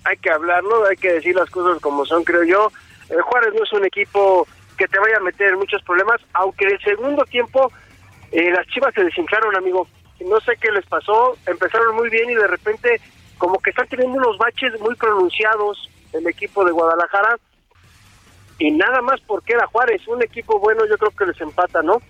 hay 0.03 0.17
que 0.17 0.29
hablarlo, 0.29 0.85
hay 0.87 0.97
que 0.97 1.13
decir 1.13 1.35
las 1.35 1.49
cosas 1.49 1.81
como 1.81 2.05
son, 2.05 2.23
creo 2.25 2.43
yo. 2.43 2.71
Eh, 3.09 3.15
Juárez 3.21 3.53
no 3.55 3.63
es 3.63 3.71
un 3.73 3.85
equipo 3.85 4.45
que 4.77 4.87
te 4.87 4.99
vaya 4.99 5.17
a 5.17 5.21
meter 5.21 5.49
en 5.53 5.59
muchos 5.59 5.81
problemas, 5.83 6.19
aunque 6.33 6.65
en 6.65 6.71
el 6.71 6.81
segundo 6.81 7.23
tiempo 7.25 7.71
eh, 8.31 8.51
las 8.51 8.67
Chivas 8.67 8.93
se 8.93 9.03
desinflaron, 9.05 9.55
amigo. 9.55 9.87
No 10.19 10.39
sé 10.41 10.51
qué 10.61 10.69
les 10.71 10.85
pasó, 10.85 11.37
empezaron 11.47 11.95
muy 11.95 12.09
bien 12.09 12.29
y 12.29 12.35
de 12.35 12.47
repente 12.47 12.99
como 13.39 13.57
que 13.59 13.71
están 13.71 13.87
teniendo 13.87 14.17
unos 14.17 14.37
baches 14.37 14.79
muy 14.79 14.93
pronunciados 14.95 15.89
el 16.13 16.27
equipo 16.27 16.63
de 16.63 16.71
Guadalajara 16.71 17.37
y 18.59 18.71
nada 18.71 19.01
más 19.01 19.19
porque 19.21 19.53
era 19.53 19.65
Juárez, 19.67 20.07
un 20.07 20.21
equipo 20.21 20.59
bueno 20.59 20.85
yo 20.85 20.97
creo 20.97 21.11
que 21.11 21.25
les 21.25 21.41
empata, 21.41 21.81
¿no? 21.81 22.01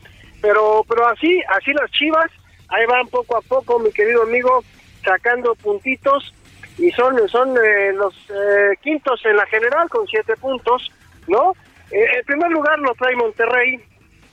Pero 0.42 0.84
pero 0.90 1.08
así, 1.08 1.42
así 1.50 1.72
las 1.74 1.90
Chivas, 1.92 2.32
ahí 2.68 2.86
van 2.88 3.08
poco 3.08 3.38
a 3.38 3.42
poco, 3.42 3.80
mi 3.80 3.92
querido 3.92 4.24
amigo, 4.24 4.64
sacando 5.06 5.56
puntitos 5.56 6.34
y 6.78 6.92
son 6.92 7.16
son 7.30 7.56
eh, 7.58 7.94
los 7.94 8.14
eh, 8.30 8.76
quintos 8.82 9.24
en 9.26 9.38
la 9.38 9.46
general 9.46 9.88
con 9.90 10.08
siete 10.08 10.36
puntos, 10.38 10.92
¿no? 11.28 11.54
Eh, 11.92 12.06
en 12.18 12.26
primer 12.26 12.52
lugar 12.52 12.80
lo 12.80 12.94
trae 12.96 13.16
Monterrey, 13.16 13.80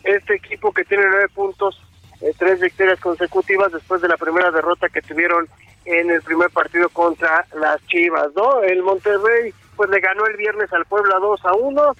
este 0.04 0.36
equipo 0.36 0.72
que 0.72 0.84
tiene 0.84 1.04
nueve 1.06 1.28
puntos, 1.34 1.78
eh, 2.22 2.32
tres 2.38 2.60
victorias 2.60 2.98
consecutivas 3.00 3.72
después 3.72 4.00
de 4.00 4.08
la 4.08 4.16
primera 4.16 4.50
derrota 4.50 4.88
que 4.88 5.02
tuvieron 5.02 5.46
en 5.86 6.10
el 6.10 6.20
primer 6.22 6.50
partido 6.50 6.88
contra 6.90 7.46
las 7.54 7.84
Chivas, 7.86 8.28
¿no? 8.34 8.60
El 8.62 8.82
Monterrey 8.82 9.54
pues 9.76 9.88
le 9.90 10.00
ganó 10.00 10.26
el 10.26 10.36
viernes 10.36 10.72
al 10.72 10.84
Puebla 10.86 11.16
2 11.20 11.44
a 11.44 11.54
1 11.54 11.94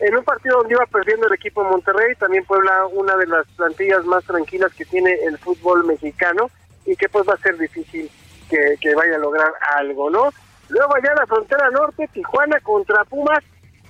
en 0.00 0.16
un 0.16 0.24
partido 0.24 0.58
donde 0.58 0.74
iba 0.74 0.86
perdiendo 0.86 1.26
el 1.26 1.34
equipo 1.34 1.62
Monterrey, 1.62 2.14
también 2.16 2.44
Puebla 2.44 2.86
una 2.86 3.16
de 3.16 3.26
las 3.26 3.46
plantillas 3.48 4.04
más 4.06 4.24
tranquilas 4.24 4.72
que 4.74 4.86
tiene 4.86 5.12
el 5.24 5.36
fútbol 5.38 5.84
mexicano 5.84 6.50
y 6.86 6.96
que 6.96 7.08
pues 7.08 7.28
va 7.28 7.34
a 7.34 7.38
ser 7.38 7.58
difícil 7.58 8.10
que, 8.48 8.76
que 8.80 8.94
vaya 8.94 9.16
a 9.16 9.18
lograr 9.18 9.52
algo, 9.76 10.10
¿no? 10.10 10.30
Luego 10.70 10.96
allá 10.96 11.14
la 11.14 11.26
frontera 11.26 11.70
norte, 11.70 12.08
Tijuana 12.12 12.58
contra 12.60 13.04
Pumas, 13.04 13.44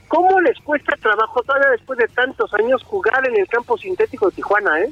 ¿cómo 0.09 0.41
les 0.41 0.59
cuesta 0.61 0.97
trabajo 0.97 1.43
todavía 1.43 1.71
después 1.71 1.99
de 1.99 2.09
tantos 2.09 2.53
años 2.55 2.83
jugar 2.83 3.27
en 3.29 3.37
el 3.37 3.47
campo 3.47 3.79
sintético 3.79 4.31
de 4.31 4.37
Tijuana, 4.37 4.81
eh? 4.81 4.91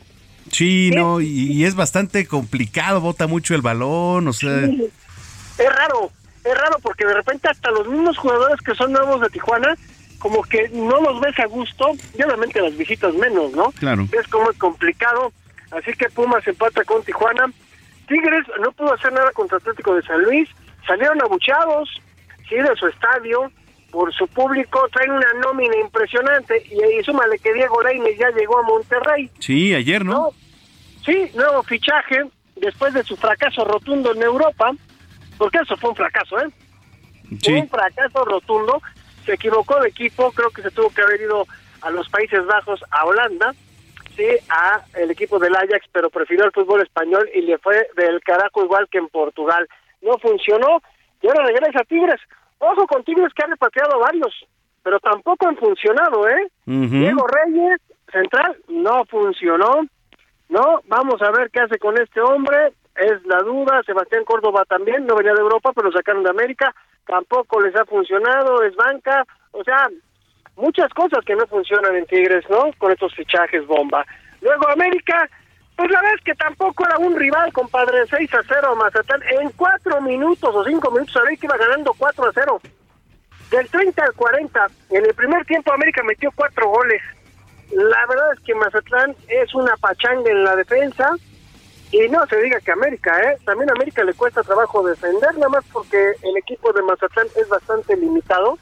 Sí, 0.52 0.90
no, 0.90 1.20
y, 1.20 1.52
y 1.52 1.64
es 1.64 1.74
bastante 1.74 2.26
complicado, 2.26 3.00
bota 3.00 3.26
mucho 3.26 3.54
el 3.54 3.62
balón, 3.62 4.28
o 4.28 4.32
sea... 4.32 4.66
Sí. 4.66 4.88
Es 5.58 5.74
raro, 5.74 6.10
es 6.44 6.54
raro 6.56 6.78
porque 6.82 7.04
de 7.04 7.14
repente 7.14 7.48
hasta 7.48 7.70
los 7.70 7.88
mismos 7.88 8.16
jugadores 8.16 8.60
que 8.62 8.74
son 8.74 8.92
nuevos 8.92 9.20
de 9.20 9.28
Tijuana, 9.30 9.76
como 10.18 10.42
que 10.42 10.68
no 10.70 11.00
los 11.00 11.20
ves 11.20 11.38
a 11.38 11.46
gusto, 11.46 11.92
y 12.16 12.22
obviamente 12.22 12.60
las 12.60 12.76
visitas 12.76 13.14
menos, 13.14 13.52
¿no? 13.52 13.72
Claro. 13.72 14.06
Es 14.12 14.26
como 14.28 14.52
complicado, 14.54 15.32
así 15.70 15.92
que 15.94 16.08
Pumas 16.10 16.46
empata 16.46 16.84
con 16.84 17.02
Tijuana. 17.02 17.52
Tigres 18.06 18.46
no 18.60 18.72
pudo 18.72 18.94
hacer 18.94 19.12
nada 19.12 19.30
contra 19.32 19.58
Atlético 19.58 19.94
de 19.94 20.02
San 20.02 20.22
Luis, 20.22 20.48
salieron 20.86 21.20
abuchados, 21.20 21.88
sí, 22.48 22.54
de 22.54 22.74
su 22.76 22.86
estadio, 22.86 23.50
por 23.90 24.12
su 24.12 24.26
público, 24.28 24.86
traen 24.92 25.12
una 25.12 25.32
nómina 25.42 25.76
impresionante, 25.76 26.62
y 26.70 26.82
ahí 26.82 27.02
súmale 27.02 27.38
que 27.38 27.52
Diego 27.54 27.80
Reines 27.80 28.18
ya 28.18 28.30
llegó 28.30 28.58
a 28.58 28.62
Monterrey. 28.62 29.30
Sí, 29.38 29.74
ayer, 29.74 30.04
¿no? 30.04 30.30
Sí, 31.04 31.30
nuevo 31.34 31.62
fichaje, 31.62 32.24
después 32.56 32.92
de 32.92 33.02
su 33.02 33.16
fracaso 33.16 33.64
rotundo 33.64 34.12
en 34.12 34.22
Europa, 34.22 34.72
porque 35.38 35.58
eso 35.58 35.76
fue 35.76 35.90
un 35.90 35.96
fracaso, 35.96 36.38
¿eh? 36.38 36.48
Fue 37.42 37.60
un 37.60 37.68
fracaso 37.68 38.24
rotundo, 38.24 38.82
se 39.24 39.34
equivocó 39.34 39.80
de 39.80 39.88
equipo, 39.88 40.32
creo 40.32 40.50
que 40.50 40.62
se 40.62 40.70
tuvo 40.70 40.90
que 40.90 41.02
haber 41.02 41.20
ido 41.20 41.46
a 41.82 41.90
los 41.90 42.08
Países 42.08 42.44
Bajos, 42.46 42.80
a 42.90 43.04
Holanda, 43.04 43.54
sí, 44.16 44.26
a 44.48 44.82
el 44.94 45.10
equipo 45.10 45.38
del 45.38 45.54
Ajax, 45.54 45.86
pero 45.92 46.10
prefirió 46.10 46.44
el 46.44 46.52
fútbol 46.52 46.82
español 46.82 47.28
y 47.34 47.42
le 47.42 47.58
fue 47.58 47.88
del 47.96 48.20
carajo 48.20 48.64
igual 48.64 48.88
que 48.90 48.98
en 48.98 49.08
Portugal. 49.08 49.68
No 50.02 50.18
funcionó, 50.18 50.82
y 51.22 51.28
ahora 51.28 51.44
regresa 51.46 51.80
a 51.80 51.84
Tigres. 51.84 52.20
Ojo 52.58 52.86
con 52.86 53.04
Tigres 53.04 53.32
que 53.34 53.44
han 53.44 53.50
repatriado 53.50 53.98
varios, 54.00 54.34
pero 54.82 54.98
tampoco 55.00 55.46
han 55.46 55.56
funcionado, 55.56 56.28
¿eh? 56.28 56.50
Diego 56.66 57.26
Reyes, 57.26 57.80
central, 58.10 58.56
no 58.68 59.04
funcionó. 59.04 59.86
No, 60.48 60.80
vamos 60.86 61.20
a 61.22 61.30
ver 61.30 61.50
qué 61.50 61.60
hace 61.60 61.78
con 61.78 61.98
este 62.00 62.20
hombre. 62.20 62.72
Es 62.96 63.24
la 63.26 63.38
duda. 63.38 63.82
Sebastián 63.84 64.24
Córdoba 64.24 64.64
también, 64.64 65.06
no 65.06 65.14
venía 65.14 65.34
de 65.34 65.40
Europa, 65.40 65.72
pero 65.74 65.88
lo 65.88 65.96
sacaron 65.96 66.24
de 66.24 66.30
América. 66.30 66.74
Tampoco 67.06 67.60
les 67.60 67.76
ha 67.76 67.84
funcionado. 67.84 68.62
Es 68.62 68.74
banca. 68.74 69.24
O 69.52 69.62
sea, 69.62 69.88
muchas 70.56 70.92
cosas 70.94 71.24
que 71.24 71.36
no 71.36 71.46
funcionan 71.46 71.96
en 71.96 72.06
Tigres, 72.06 72.44
¿no? 72.50 72.70
Con 72.78 72.92
estos 72.92 73.14
fichajes 73.14 73.66
bomba. 73.66 74.04
Luego 74.40 74.68
América, 74.68 75.28
pues 75.78 75.92
la 75.92 76.00
verdad 76.00 76.16
es 76.18 76.24
que 76.24 76.34
tampoco 76.34 76.84
era 76.84 76.98
un 76.98 77.14
rival, 77.14 77.52
compadre. 77.52 78.04
6 78.10 78.34
a 78.34 78.40
0 78.48 78.74
Mazatlán. 78.74 79.22
En 79.40 79.48
cuatro 79.50 80.00
minutos 80.00 80.52
o 80.52 80.64
cinco 80.64 80.90
minutos, 80.90 81.12
sabía 81.12 81.36
que 81.36 81.46
iba 81.46 81.56
ganando 81.56 81.94
4 81.96 82.24
a 82.24 82.32
0. 82.34 82.60
Del 83.52 83.68
30 83.68 84.04
al 84.04 84.12
40, 84.12 84.66
en 84.90 85.06
el 85.06 85.14
primer 85.14 85.46
tiempo 85.46 85.72
América 85.72 86.02
metió 86.02 86.32
cuatro 86.34 86.68
goles. 86.68 87.00
La 87.70 88.06
verdad 88.08 88.32
es 88.34 88.40
que 88.40 88.56
Mazatlán 88.56 89.14
es 89.28 89.54
una 89.54 89.76
pachanga 89.76 90.28
en 90.28 90.42
la 90.42 90.56
defensa. 90.56 91.12
Y 91.92 92.08
no 92.08 92.26
se 92.26 92.42
diga 92.42 92.58
que 92.58 92.72
América, 92.72 93.16
¿eh? 93.22 93.38
También 93.44 93.70
a 93.70 93.74
América 93.74 94.02
le 94.02 94.14
cuesta 94.14 94.42
trabajo 94.42 94.82
defender, 94.82 95.32
nada 95.34 95.48
más 95.48 95.64
porque 95.72 95.96
el 95.96 96.36
equipo 96.38 96.72
de 96.72 96.82
Mazatlán 96.82 97.28
es 97.36 97.48
bastante 97.48 97.96
limitado, 97.96 98.58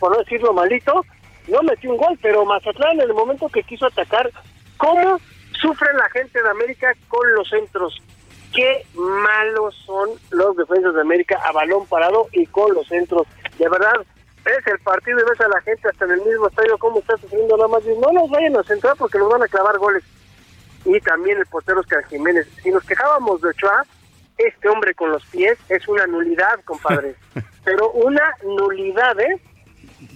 por 0.00 0.10
no 0.10 0.18
decirlo 0.18 0.52
malito. 0.52 1.04
No 1.46 1.62
metió 1.62 1.92
un 1.92 1.96
gol, 1.96 2.18
pero 2.20 2.44
Mazatlán 2.44 2.94
en 2.94 3.02
el 3.02 3.14
momento 3.14 3.48
que 3.48 3.62
quiso 3.62 3.86
atacar, 3.86 4.28
¿cómo 4.76 5.20
sufre 5.60 5.92
la 5.94 6.08
gente 6.10 6.42
de 6.42 6.48
América 6.48 6.94
con 7.08 7.32
los 7.34 7.48
centros? 7.48 8.00
Qué 8.54 8.86
malos 8.94 9.74
son 9.84 10.10
los 10.30 10.56
defensas 10.56 10.94
de 10.94 11.00
América 11.00 11.38
a 11.44 11.52
balón 11.52 11.86
parado 11.86 12.28
y 12.32 12.46
con 12.46 12.72
los 12.74 12.86
centros. 12.88 13.26
De 13.58 13.68
verdad, 13.68 14.04
ves 14.44 14.66
el 14.66 14.78
partido 14.80 15.18
y 15.20 15.30
ves 15.30 15.40
a 15.40 15.48
la 15.48 15.60
gente 15.60 15.88
hasta 15.88 16.04
en 16.06 16.12
el 16.12 16.22
mismo 16.22 16.48
estadio 16.48 16.78
cómo 16.78 16.98
está 17.00 17.16
sufriendo 17.18 17.56
nada 17.56 17.68
más. 17.68 17.82
Y 17.84 17.98
no 18.00 18.12
los 18.12 18.30
vayan 18.30 18.56
a 18.56 18.62
centrar 18.62 18.96
porque 18.96 19.18
nos 19.18 19.30
van 19.30 19.42
a 19.42 19.48
clavar 19.48 19.78
goles. 19.78 20.02
Y 20.84 20.98
también 21.00 21.38
el 21.38 21.46
portero 21.46 21.80
Oscar 21.80 22.04
Jiménez. 22.06 22.46
Si 22.62 22.70
nos 22.70 22.84
quejábamos 22.84 23.40
de 23.42 23.48
Ochoa, 23.48 23.84
este 24.38 24.68
hombre 24.68 24.94
con 24.94 25.10
los 25.10 25.24
pies 25.26 25.58
es 25.68 25.86
una 25.88 26.06
nulidad, 26.06 26.60
compadre. 26.64 27.16
Pero 27.64 27.90
una 27.90 28.34
nulidad, 28.44 29.18
¿eh? 29.20 29.40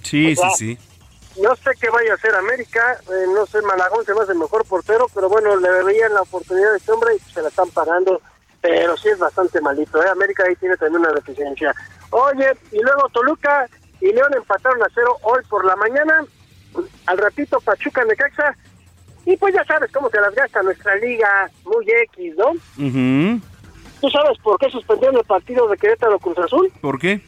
Sí, 0.03 0.33
O 0.33 0.37
sea, 0.37 0.51
sí, 0.51 0.77
sí. 0.77 0.92
No 1.41 1.57
sé 1.57 1.71
qué 1.81 1.89
vaya 1.89 2.13
a 2.13 2.15
hacer 2.17 2.35
América, 2.35 2.99
eh, 3.09 3.27
no 3.35 3.47
sé, 3.47 3.63
Malagón 3.63 4.05
se 4.05 4.15
me 4.15 4.21
hace 4.21 4.33
el 4.33 4.39
mejor 4.39 4.67
portero, 4.67 5.07
pero 5.15 5.29
bueno, 5.29 5.57
le 5.57 5.83
veían 5.85 6.13
la 6.13 6.23
oportunidad 6.23 6.75
a 6.75 6.77
este 6.77 6.93
hombre 6.93 7.15
y 7.17 7.33
se 7.33 7.41
la 7.41 7.49
están 7.49 7.71
pagando, 7.71 8.21
pero 8.61 8.97
sí 8.97 9.09
es 9.09 9.19
bastante 9.19 9.61
malito, 9.61 10.03
¿eh? 10.03 10.09
América 10.11 10.45
ahí 10.47 10.55
tiene 10.57 10.77
también 10.77 11.01
una 11.01 11.13
deficiencia. 11.13 11.75
Oye, 12.11 12.53
y 12.71 12.83
luego 12.83 13.09
Toluca 13.09 13.67
y 14.01 14.13
León 14.13 14.35
empataron 14.37 14.83
a 14.83 14.87
cero 14.95 15.17
hoy 15.23 15.43
por 15.49 15.65
la 15.65 15.75
mañana, 15.77 16.25
al 17.07 17.19
ratito 17.19 17.61
Pachuca 17.61 18.05
Necaxa, 18.05 18.55
y 19.25 19.37
pues 19.37 19.55
ya 19.55 19.65
sabes 19.65 19.91
cómo 19.93 20.11
se 20.11 20.21
las 20.21 20.35
gasta 20.35 20.63
nuestra 20.63 20.97
liga, 20.97 21.51
muy 21.65 21.87
X, 22.13 22.35
¿no? 22.37 22.53
¿Tú 24.01 24.11
sabes 24.11 24.37
por 24.43 24.59
qué 24.59 24.69
suspendieron 24.69 25.17
el 25.17 25.25
partido 25.25 25.69
de 25.69 25.77
Querétaro 25.77 26.19
Cruz 26.19 26.39
Azul? 26.39 26.73
¿Por 26.81 26.99
qué? 26.99 27.25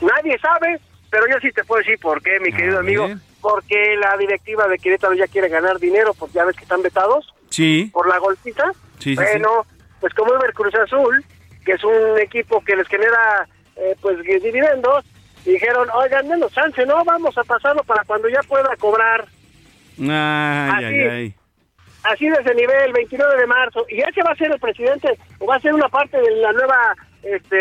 Nadie 0.00 0.38
sabe, 0.38 0.80
pero 1.14 1.28
yo 1.32 1.38
sí 1.40 1.52
te 1.52 1.62
puedo 1.62 1.78
decir 1.78 1.96
por 2.00 2.20
qué, 2.20 2.40
mi 2.40 2.52
querido 2.52 2.80
amigo. 2.80 3.08
Porque 3.40 3.94
la 3.96 4.16
directiva 4.16 4.66
de 4.66 4.78
Querétaro 4.78 5.14
ya 5.14 5.28
quiere 5.28 5.48
ganar 5.48 5.78
dinero, 5.78 6.12
porque 6.14 6.34
ya 6.34 6.44
ves 6.44 6.56
que 6.56 6.62
están 6.64 6.82
vetados 6.82 7.32
Sí. 7.50 7.88
por 7.92 8.08
la 8.08 8.18
golpita. 8.18 8.72
Sí, 8.98 9.10
sí, 9.10 9.14
bueno, 9.14 9.64
pues 10.00 10.12
como 10.14 10.34
el 10.34 10.52
Cruz 10.54 10.74
Azul, 10.74 11.24
que 11.64 11.72
es 11.72 11.84
un 11.84 12.18
equipo 12.18 12.60
que 12.64 12.74
les 12.74 12.88
genera 12.88 13.46
eh, 13.76 13.94
pues 14.00 14.18
dividendos, 14.24 15.04
dijeron, 15.44 15.88
oigan, 15.94 16.28
denos 16.28 16.52
chance, 16.52 16.84
no, 16.84 17.04
vamos 17.04 17.36
a 17.38 17.44
pasarlo 17.44 17.84
para 17.84 18.02
cuando 18.04 18.28
ya 18.28 18.40
pueda 18.48 18.74
cobrar. 18.76 19.24
Ay, 20.00 20.70
Así. 20.74 20.84
ay, 20.84 21.00
ay. 21.08 21.34
Así 22.02 22.28
de 22.28 22.40
ese 22.40 22.54
nivel, 22.54 22.92
29 22.92 23.36
de 23.40 23.46
marzo. 23.46 23.86
Y 23.88 24.00
ese 24.00 24.22
va 24.22 24.32
a 24.32 24.36
ser 24.36 24.50
el 24.52 24.58
presidente, 24.58 25.16
o 25.38 25.46
va 25.46 25.56
a 25.56 25.60
ser 25.60 25.72
una 25.74 25.88
parte 25.88 26.16
de 26.20 26.30
la 26.32 26.52
nueva, 26.52 26.96
este, 27.22 27.56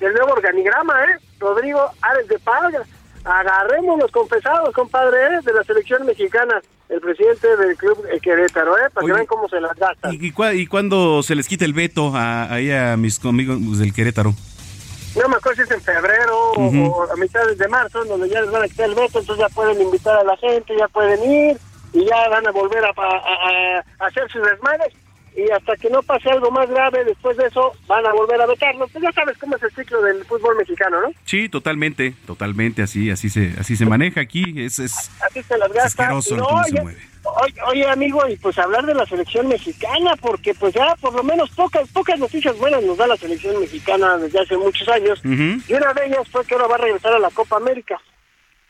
del 0.00 0.12
nuevo 0.14 0.32
organigrama, 0.34 1.04
¿eh? 1.04 1.16
Rodrigo 1.38 1.80
Ares 2.02 2.28
de 2.28 2.38
Parga. 2.38 2.82
Agarremos 3.24 3.98
los 3.98 4.10
confesados, 4.10 4.72
compadre, 4.74 5.18
¿eh? 5.18 5.40
de 5.44 5.52
la 5.52 5.62
selección 5.64 6.06
mexicana, 6.06 6.62
el 6.88 7.00
presidente 7.00 7.56
del 7.56 7.76
club 7.76 7.98
Querétaro, 8.22 8.78
¿eh? 8.78 8.88
Para 8.94 9.06
que 9.06 9.12
vean 9.12 9.26
cómo 9.26 9.48
se 9.48 9.60
las 9.60 9.74
gastan. 9.76 10.14
¿Y, 10.14 10.28
y, 10.28 10.32
y 10.54 10.66
cuándo 10.66 11.22
se 11.22 11.34
les 11.34 11.46
quita 11.48 11.64
el 11.66 11.74
veto 11.74 12.12
a, 12.14 12.50
ahí 12.52 12.70
a 12.72 12.96
mis 12.96 13.22
amigos 13.24 13.78
del 13.78 13.92
Querétaro? 13.92 14.32
No 15.20 15.28
me 15.28 15.36
acuerdo 15.36 15.56
si 15.56 15.62
es 15.62 15.70
en 15.72 15.82
febrero 15.82 16.52
o- 16.52 16.60
Ujú. 16.68 16.84
o 16.86 17.12
a 17.12 17.16
mitades 17.16 17.58
de 17.58 17.68
marzo, 17.68 18.04
donde 18.04 18.28
ya 18.28 18.40
les 18.40 18.50
van 18.50 18.62
a 18.62 18.68
quitar 18.68 18.88
el 18.88 18.94
veto, 18.94 19.18
entonces 19.18 19.36
ya 19.38 19.48
pueden 19.54 19.82
invitar 19.82 20.16
a 20.16 20.24
la 20.24 20.36
gente, 20.36 20.74
ya 20.78 20.86
pueden 20.88 21.30
ir 21.30 21.58
y 21.92 22.04
ya 22.06 22.28
van 22.28 22.46
a 22.46 22.50
volver 22.52 22.84
a, 22.84 22.88
a- 22.88 23.00
a- 23.00 23.84
a 23.98 24.06
hacer 24.06 24.30
sus 24.30 24.42
desmanes. 24.42 24.88
Y 25.38 25.48
hasta 25.52 25.76
que 25.76 25.88
no 25.88 26.02
pase 26.02 26.28
algo 26.30 26.50
más 26.50 26.68
grave, 26.68 27.04
después 27.04 27.36
de 27.36 27.46
eso 27.46 27.72
van 27.86 28.04
a 28.04 28.12
volver 28.12 28.40
a 28.40 28.46
vetarlo. 28.46 28.88
Pues 28.88 29.04
ya 29.04 29.12
sabes 29.12 29.38
cómo 29.38 29.54
es 29.54 29.62
el 29.62 29.70
ciclo 29.70 30.02
del 30.02 30.24
fútbol 30.24 30.56
mexicano, 30.56 31.00
¿no? 31.00 31.12
Sí, 31.26 31.48
totalmente, 31.48 32.14
totalmente 32.26 32.82
así, 32.82 33.08
así 33.10 33.28
se, 33.30 33.52
así 33.56 33.76
se 33.76 33.86
maneja 33.86 34.20
aquí. 34.20 34.42
Es, 34.56 34.80
es 34.80 35.12
Así 35.24 35.40
se 35.44 35.56
las 35.56 35.72
gasta. 35.72 36.08
no, 36.08 36.20
cómo 36.20 36.64
se 36.64 36.80
mueve. 36.82 36.98
oye, 37.22 37.54
oye, 37.68 37.86
amigo, 37.88 38.26
y 38.28 38.34
pues 38.36 38.58
hablar 38.58 38.84
de 38.84 38.94
la 38.94 39.06
selección 39.06 39.46
mexicana, 39.46 40.16
porque 40.20 40.54
pues 40.54 40.74
ya 40.74 40.96
por 40.96 41.14
lo 41.14 41.22
menos 41.22 41.50
pocas 41.50 41.88
pocas 41.92 42.18
noticias 42.18 42.58
buenas 42.58 42.82
nos 42.82 42.96
da 42.98 43.06
la 43.06 43.16
selección 43.16 43.60
mexicana 43.60 44.16
desde 44.16 44.40
hace 44.40 44.56
muchos 44.56 44.88
años. 44.88 45.20
Y 45.24 45.72
una 45.72 45.92
de 45.94 46.06
ellas 46.06 46.28
fue 46.32 46.44
que 46.46 46.54
ahora 46.54 46.66
va 46.66 46.74
a 46.74 46.78
regresar 46.78 47.12
a 47.12 47.18
la 47.20 47.30
Copa 47.30 47.58
América. 47.58 48.00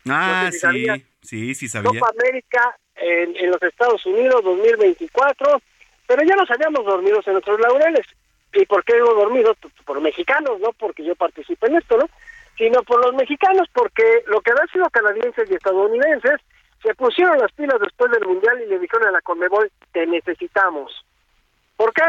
Ah, 0.07 0.43
No 0.45 0.53
sé 0.53 0.59
si 0.71 0.85
sí, 0.85 1.05
sí, 1.23 1.55
sí 1.55 1.69
sabía. 1.69 1.89
Copa 1.99 2.11
América 2.21 2.77
en, 2.97 3.37
en 3.37 3.51
los 3.53 3.63
Estados 3.63 4.05
Unidos 4.05 4.43
2024, 4.45 5.63
pero 6.09 6.25
ya 6.25 6.35
nos 6.35 6.51
habíamos 6.51 6.85
dormidos 6.87 7.25
en 7.27 7.35
nuestros 7.35 7.61
laureles. 7.61 8.07
¿Y 8.55 8.65
por 8.65 8.83
qué 8.83 8.95
digo 8.95 9.15
dormidos? 9.15 9.57
Pues 9.61 9.75
por 9.85 10.01
mexicanos, 10.01 10.59
no 10.59 10.73
porque 10.73 11.05
yo 11.05 11.15
participe 11.15 11.67
en 11.67 11.77
esto, 11.77 11.99
¿no? 11.99 12.09
Sino 12.57 12.83
por 12.83 13.05
los 13.05 13.15
mexicanos, 13.15 13.69
porque 13.75 14.25
lo 14.27 14.41
que 14.41 14.51
han 14.51 14.69
sido 14.69 14.89
canadienses 14.89 15.49
y 15.51 15.55
estadounidenses 15.55 16.41
se 16.83 16.95
pusieron 16.95 17.39
las 17.39 17.53
pilas 17.53 17.79
después 17.79 18.11
del 18.11 18.27
Mundial 18.27 18.61
y 18.63 18.67
le 18.67 18.79
dijeron 18.79 19.09
a 19.09 19.13
la 19.13 19.21
Conmebol, 19.21 19.71
te 19.93 20.07
necesitamos. 20.07 21.05
¿Por 21.77 21.93
qué? 21.93 22.05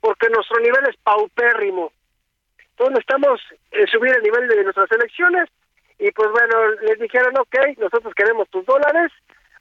Porque 0.00 0.28
nuestro 0.28 0.58
nivel 0.58 0.84
es 0.88 0.96
paupérrimo. 0.96 1.92
Entonces 2.70 2.94
necesitamos 2.94 3.40
eh, 3.70 3.86
subir 3.86 4.14
el 4.16 4.22
nivel 4.24 4.48
de 4.48 4.64
nuestras 4.64 4.90
elecciones 4.90 5.48
y 6.00 6.10
pues 6.10 6.30
bueno, 6.32 6.72
les 6.82 6.98
dijeron, 6.98 7.32
ok, 7.38 7.78
nosotros 7.78 8.12
queremos 8.14 8.48
tus 8.50 8.66
dólares, 8.66 9.12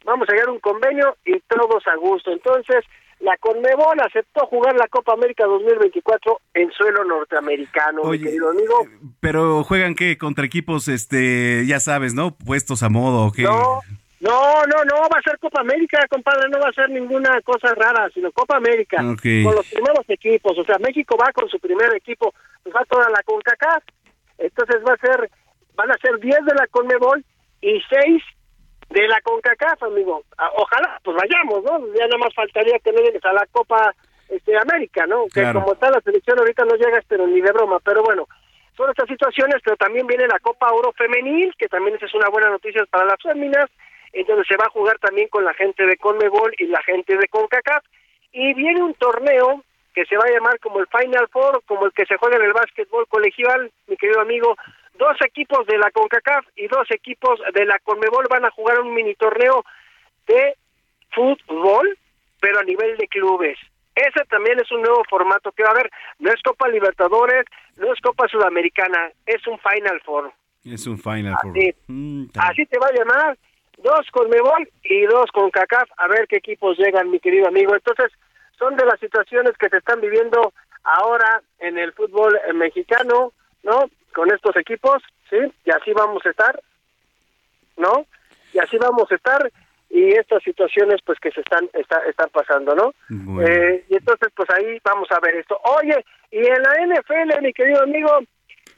vamos 0.04 0.28
a 0.28 0.32
llegar 0.32 0.50
a 0.50 0.54
un 0.54 0.60
convenio 0.60 1.16
y 1.24 1.40
todos 1.42 1.86
a 1.88 1.96
gusto. 1.96 2.32
Entonces, 2.32 2.84
la 3.20 3.38
Conmebol 3.38 4.00
aceptó 4.02 4.46
jugar 4.48 4.76
la 4.76 4.88
Copa 4.88 5.14
América 5.14 5.46
2024 5.46 6.42
en 6.54 6.72
suelo 6.72 7.04
norteamericano, 7.06 8.04
mi 8.04 8.20
querido 8.20 8.50
amigo. 8.50 8.88
Pero 9.20 9.64
juegan 9.64 9.96
qué 9.96 10.18
contra 10.18 10.46
equipos, 10.46 10.88
este, 10.88 11.66
ya 11.66 11.80
sabes, 11.80 12.14
¿no? 12.14 12.36
Puestos 12.36 12.84
a 12.84 12.90
modo, 12.90 13.28
¿o 13.28 13.32
qué? 13.32 13.44
No, 13.44 13.80
no, 14.20 14.66
no, 14.66 14.86
no 14.86 14.96
va 15.02 15.20
a 15.20 15.24
ser 15.24 15.40
Copa 15.40 15.62
América, 15.62 16.00
compadre, 16.10 16.50
no 16.50 16.60
va 16.60 16.70
a 16.70 16.74
ser 16.74 16.90
ninguna 16.90 17.42
cosa 17.42 17.74
rara, 17.74 18.10
sino 18.14 18.32
Copa 18.32 18.58
América, 18.58 18.98
con 18.98 19.56
los 19.56 19.68
primeros 19.72 20.10
equipos, 20.10 20.58
o 20.58 20.64
sea, 20.64 20.78
México 20.80 21.18
va 21.18 21.32
con 21.32 21.50
su 21.50 21.60
primer 21.60 21.96
equipo, 21.96 22.34
pues 22.64 22.76
va 22.76 22.84
toda 22.86 23.10
la 23.10 23.24
CONCACAF, 23.24 23.84
entonces 24.38 24.78
va 24.88 24.94
a 24.94 24.98
ser, 24.98 25.30
van 25.76 25.92
a 25.92 25.98
ser 25.98 26.20
10 26.20 26.46
de 26.46 26.56
la 26.56 26.68
CONMEBOL 26.68 27.24
y 27.62 27.82
6 27.90 28.24
de 28.90 29.08
la 29.08 29.20
CONCACAF, 29.22 29.84
amigo. 29.84 30.24
Ah, 30.38 30.52
Ojalá, 30.56 31.00
pues 31.04 31.18
vayamos, 31.18 31.64
¿no? 31.64 31.94
Ya 31.94 32.06
nada 32.06 32.18
más 32.18 32.34
faltaría 32.34 32.80
que 32.80 32.92
no 32.92 33.02
llegues 33.02 33.24
a 33.26 33.34
la 33.34 33.46
Copa 33.52 33.94
este, 34.30 34.58
América, 34.58 35.06
¿no? 35.06 35.26
Que 35.34 35.52
como 35.52 35.74
está 35.74 35.90
la 35.90 36.02
selección 36.02 36.40
ahorita 36.40 36.66
no 36.66 36.76
llegas, 36.76 37.04
pero 37.08 37.28
ni 37.28 37.42
de 37.42 37.52
broma, 37.52 37.80
pero 37.80 38.04
bueno. 38.04 38.28
Son 38.76 38.90
estas 38.90 39.08
situaciones, 39.08 39.62
pero 39.64 39.78
también 39.78 40.06
viene 40.06 40.28
la 40.28 40.40
Copa 40.40 40.72
Oro 40.74 40.92
Femenil, 40.92 41.54
que 41.58 41.70
también 41.70 41.96
esa 41.96 42.08
es 42.08 42.14
una 42.14 42.28
buena 42.28 42.50
noticia 42.50 42.86
para 42.90 43.06
las 43.06 43.22
féminas, 43.22 43.70
entonces 44.12 44.46
se 44.48 44.58
va 44.58 44.66
a 44.66 44.72
jugar 44.72 45.00
también 45.00 45.30
con 45.30 45.46
la 45.46 45.54
gente 45.54 45.86
de 45.86 45.96
Conmebol 45.96 46.54
y 46.58 46.66
la 46.68 46.82
gente 46.84 47.16
de 47.16 47.28
CONCACAF, 47.30 47.86
y 48.34 48.54
viene 48.54 48.84
un 48.84 48.94
torneo 48.96 49.64
que 49.94 50.06
se 50.06 50.18
va 50.18 50.26
a 50.26 50.32
llamar 50.32 50.60
como 50.60 50.80
el 50.80 50.88
Final 50.88 51.30
Four, 51.30 51.64
como 51.66 51.86
el 51.86 51.94
que 51.94 52.06
se 52.06 52.18
juega 52.18 52.36
en 52.36 52.44
el 52.44 52.52
básquetbol 52.52 53.08
colegial, 53.08 53.72
mi 53.88 53.96
querido 53.96 54.20
amigo, 54.20 54.58
dos 54.98 55.18
equipos 55.26 55.66
de 55.68 55.78
la 55.78 55.92
CONCACAF 55.92 56.46
y 56.56 56.68
dos 56.68 56.90
equipos 56.92 57.40
de 57.54 57.66
la 57.66 57.80
CONMEBOL 57.80 58.28
van 58.30 58.46
a 58.46 58.52
jugar 58.52 58.80
un 58.80 58.94
mini 58.94 59.16
torneo 59.16 59.64
de 60.28 60.56
fútbol, 61.12 61.98
pero 62.40 62.60
a 62.60 62.64
nivel 62.64 62.98
de 62.98 63.08
clubes. 63.08 63.58
Ese 63.96 64.26
también 64.30 64.60
es 64.60 64.70
un 64.72 64.82
nuevo 64.82 65.04
formato 65.10 65.52
que 65.54 65.64
va 65.64 65.70
a 65.70 65.72
haber. 65.72 65.90
No 66.20 66.30
es 66.32 66.42
Copa 66.42 66.68
Libertadores, 66.68 67.46
no 67.78 67.94
es 67.94 68.02
Copa 68.02 68.28
Sudamericana, 68.28 69.10
es 69.26 69.46
un 69.48 69.58
Final 69.60 70.02
Four. 70.02 70.34
Es 70.66 70.86
un 70.86 70.98
Final 70.98 71.36
Four. 71.42 71.52
Así, 71.52 71.76
Mm, 71.88 72.26
así 72.38 72.66
te 72.66 72.78
va 72.78 72.88
a 72.88 72.94
llamar. 72.94 73.38
Dos 73.78 74.10
con 74.12 74.30
Mebol 74.30 74.70
y 74.84 75.02
dos 75.04 75.32
con 75.32 75.50
CACAF. 75.50 75.90
A 75.98 76.08
ver 76.08 76.28
qué 76.28 76.38
equipos 76.38 76.78
llegan, 76.78 77.10
mi 77.12 77.20
querido 77.20 77.48
amigo. 77.48 77.74
Entonces, 77.76 78.12
son 78.58 78.76
de 78.76 78.86
las 78.86 79.00
situaciones 79.00 79.58
que 79.58 79.70
se 79.70 79.78
están 79.78 80.00
viviendo 80.02 80.54
ahora 80.84 81.42
en 81.60 81.78
el 81.78 81.92
fútbol 81.94 82.38
eh, 82.48 82.54
mexicano, 82.54 83.34
¿no? 83.64 83.90
Con 84.16 84.32
estos 84.34 84.56
equipos, 84.56 85.04
¿sí? 85.30 85.38
Y 85.66 85.72
así 85.72 85.92
vamos 85.94 86.26
a 86.26 86.30
estar, 86.30 86.58
¿no? 87.78 88.06
Y 88.54 88.60
así 88.60 88.78
vamos 88.78 89.12
a 89.12 89.16
estar 89.16 89.52
y 89.90 90.14
estas 90.14 90.42
situaciones 90.44 91.02
pues 91.06 91.20
que 91.20 91.32
se 91.32 91.42
están 91.42 91.70
está- 91.74 92.04
están 92.08 92.30
pasando, 92.30 92.74
¿no? 92.76 92.94
Bueno. 93.10 93.48
Eh, 93.48 93.84
y 93.90 93.96
entonces 93.98 94.30
pues 94.36 94.50
ahí 94.52 94.80
vamos 94.84 95.12
a 95.12 95.20
ver 95.20 95.36
esto. 95.36 95.60
Oye, 95.80 96.04
y 96.32 96.40
en 96.40 96.62
la 96.64 96.74
NFL, 96.98 97.42
mi 97.42 97.52
querido 97.54 97.84
amigo, 97.84 98.20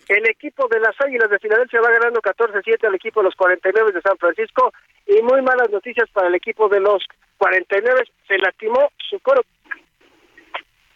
el 0.10 0.28
equipo 0.30 0.68
de 0.70 0.80
las 0.80 1.00
Águilas 1.02 1.30
de 1.30 1.38
Filadelfia 1.40 1.82
va 1.82 1.92
ganando 1.92 2.20
14-7 2.22 2.88
al 2.88 2.96
equipo 2.96 3.20
de 3.20 3.26
los 3.26 3.36
49 3.36 3.92
de 3.92 4.02
San 4.02 4.18
Francisco 4.18 4.74
y 5.06 5.22
muy 5.22 5.42
malas 5.44 5.70
noticias 5.70 6.10
para 6.12 6.28
el 6.30 6.36
equipo 6.36 6.68
de 6.70 6.80
los 6.80 7.06
49. 7.38 8.04
Se 8.28 8.38
lastimó 8.40 8.92
su 9.10 9.20
coro 9.20 9.42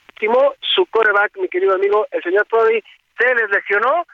lastimó 0.10 0.54
su 0.62 0.86
coreback, 0.88 1.38
mi 1.38 1.48
querido 1.48 1.74
amigo, 1.76 2.06
el 2.12 2.22
señor 2.24 2.46
Prodi, 2.48 2.84
se 3.18 3.36
les 3.36 3.50
lesionó 3.50 4.06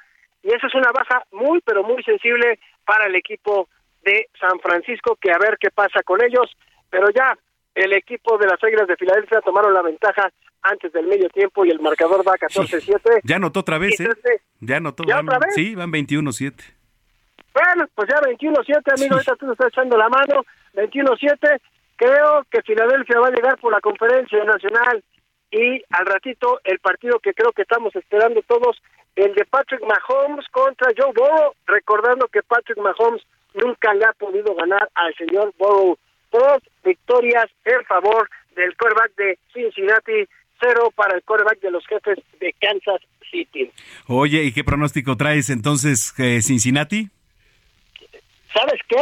y 0.44 0.54
esa 0.54 0.68
es 0.68 0.76
una 0.76 0.92
baja 0.92 1.24
muy, 1.32 1.60
pero 1.62 1.84
muy 1.84 2.02
sensible 2.04 2.60
para 2.86 3.06
el 3.06 3.16
equipo 3.16 3.68
de 4.04 4.28
San 4.40 4.60
Francisco, 4.60 5.18
que 5.20 5.32
a 5.32 5.38
ver 5.38 5.58
qué 5.60 5.70
pasa 5.72 6.02
con 6.04 6.24
ellos, 6.24 6.50
pero 6.90 7.08
ya 7.10 7.38
el 7.76 7.94
equipo 7.94 8.38
de 8.38 8.48
las 8.48 8.64
Águilas 8.64 8.88
de 8.88 8.96
Filadelfia 8.96 9.42
tomaron 9.42 9.74
la 9.74 9.82
ventaja 9.82 10.32
antes 10.64 10.92
del 10.94 11.08
medio 11.08 11.30
tiempo 11.30 11.66
y 11.66 11.70
el 11.70 11.80
marcador 11.80 12.28
va 12.28 12.34
14-7. 12.36 13.22
Ya 13.24 13.36
anotó 13.36 13.60
otra 13.62 13.78
vez, 13.78 14.00
Y 14.00 14.04
¿eh? 14.04 14.08
entonces, 14.08 14.42
Ya 14.62 14.78
anotó. 14.78 15.04
¿Ya 15.06 15.16
van- 15.18 15.28
otra 15.28 15.40
vez? 15.40 15.54
Sí, 15.56 15.76
van 15.76 15.92
21-7. 15.92 16.54
Bueno, 17.54 17.88
pues 17.96 18.08
ya 18.10 18.22
21-7, 18.22 19.00
amigo, 19.00 19.16
ahorita 19.16 19.36
tú 19.36 19.46
nos 19.48 19.54
estás 19.54 19.70
echando 19.74 19.98
la 19.98 20.10
mano. 20.10 20.44
21-7, 20.74 21.60
creo 21.96 22.44
que 22.52 22.62
Filadelfia 22.62 23.20
va 23.20 23.28
a 23.28 23.32
llegar 23.32 23.58
por 23.60 23.72
la 23.72 23.82
conferencia 23.82 24.44
nacional 24.44 25.04
y 25.50 25.82
al 25.90 26.06
ratito 26.06 26.60
el 26.64 26.80
partido 26.80 27.20
que 27.20 27.34
creo 27.34 27.52
que 27.54 27.64
estamos 27.64 27.96
esperando 27.96 28.42
todos, 28.44 28.78
el 29.18 29.34
de 29.34 29.46
Patrick 29.46 29.82
Mahomes 29.82 30.46
contra 30.52 30.92
Joe 30.96 31.12
Burrow, 31.12 31.54
recordando 31.66 32.28
que 32.28 32.44
Patrick 32.44 32.78
Mahomes 32.78 33.24
nunca 33.56 33.94
le 33.96 34.06
ha 34.06 34.14
podido 34.14 34.54
ganar 34.54 34.88
al 34.94 35.14
señor 35.16 35.54
Burrow. 35.58 35.98
Dos 36.32 36.62
victorias 36.84 37.48
en 37.66 37.84
favor 37.86 38.30
del 38.56 38.76
quarterback 38.78 39.16
de 39.16 39.40
Cincinnati, 39.54 40.28
cero 40.62 40.92
para 40.96 41.16
el 41.16 41.24
quarterback 41.24 41.60
de 41.62 41.72
los 41.72 41.86
jefes 41.88 42.20
de 42.40 42.54
Kansas 42.62 43.02
City. 43.32 43.72
Oye, 44.08 44.44
¿y 44.44 44.54
qué 44.54 44.64
pronóstico 44.64 45.18
traes 45.18 45.50
entonces, 45.50 46.14
eh, 46.20 46.42
Cincinnati? 46.44 47.10
¿Sabes 48.54 48.80
qué? 48.88 49.02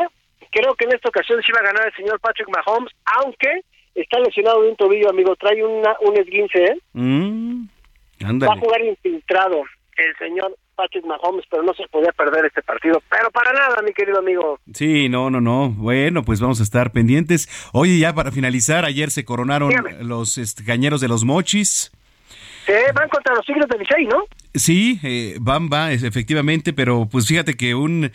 Creo 0.50 0.76
que 0.76 0.86
en 0.86 0.94
esta 0.94 1.10
ocasión 1.10 1.42
sí 1.44 1.52
va 1.52 1.60
a 1.60 1.74
ganar 1.74 1.88
el 1.88 1.94
señor 1.94 2.22
Patrick 2.22 2.48
Mahomes, 2.48 2.94
aunque 3.22 3.66
está 3.94 4.20
lesionado 4.20 4.62
de 4.62 4.70
un 4.70 4.76
tobillo, 4.78 5.10
amigo. 5.10 5.36
Trae 5.36 5.62
una, 5.62 5.94
un 6.00 6.18
esguince, 6.18 6.64
¿eh? 6.64 6.78
Mm, 6.94 7.66
Va 8.22 8.54
a 8.54 8.58
jugar 8.58 8.82
infiltrado 8.82 9.66
el 9.98 10.16
señor 10.18 10.58
Patrick 10.76 11.06
Mahomes, 11.06 11.46
pero 11.50 11.64
no 11.64 11.74
se 11.74 11.88
podía 11.88 12.12
perder 12.12 12.46
este 12.46 12.62
partido. 12.62 13.02
Pero 13.10 13.32
para 13.32 13.54
nada, 13.54 13.82
mi 13.82 13.94
querido 13.94 14.20
amigo. 14.20 14.60
Sí, 14.74 15.10
no, 15.10 15.30
no, 15.30 15.42
no. 15.42 15.70
Bueno, 15.70 16.24
pues 16.24 16.40
vamos 16.42 16.60
a 16.60 16.64
estar 16.64 16.92
pendientes. 16.92 17.50
Oye, 17.74 17.98
ya 17.98 18.14
para 18.14 18.32
finalizar, 18.32 18.86
ayer 18.86 19.12
se 19.12 19.26
coronaron 19.26 19.70
Dígame. 19.70 20.04
los 20.04 20.38
este, 20.38 20.64
cañeros 20.64 21.02
de 21.02 21.08
los 21.08 21.24
mochis. 21.24 21.92
Se 22.66 22.92
van 22.94 23.08
contra 23.10 23.36
los 23.36 23.46
Tigres 23.46 23.68
de 23.70 23.78
Licey, 23.78 24.06
¿no? 24.08 24.24
Sí, 24.56 25.00
eh, 25.04 25.38
Bamba, 25.40 25.92
es, 25.92 26.02
efectivamente, 26.02 26.74
pero 26.74 27.08
pues 27.12 27.28
fíjate 27.28 27.54
que 27.54 27.76
un 27.76 28.12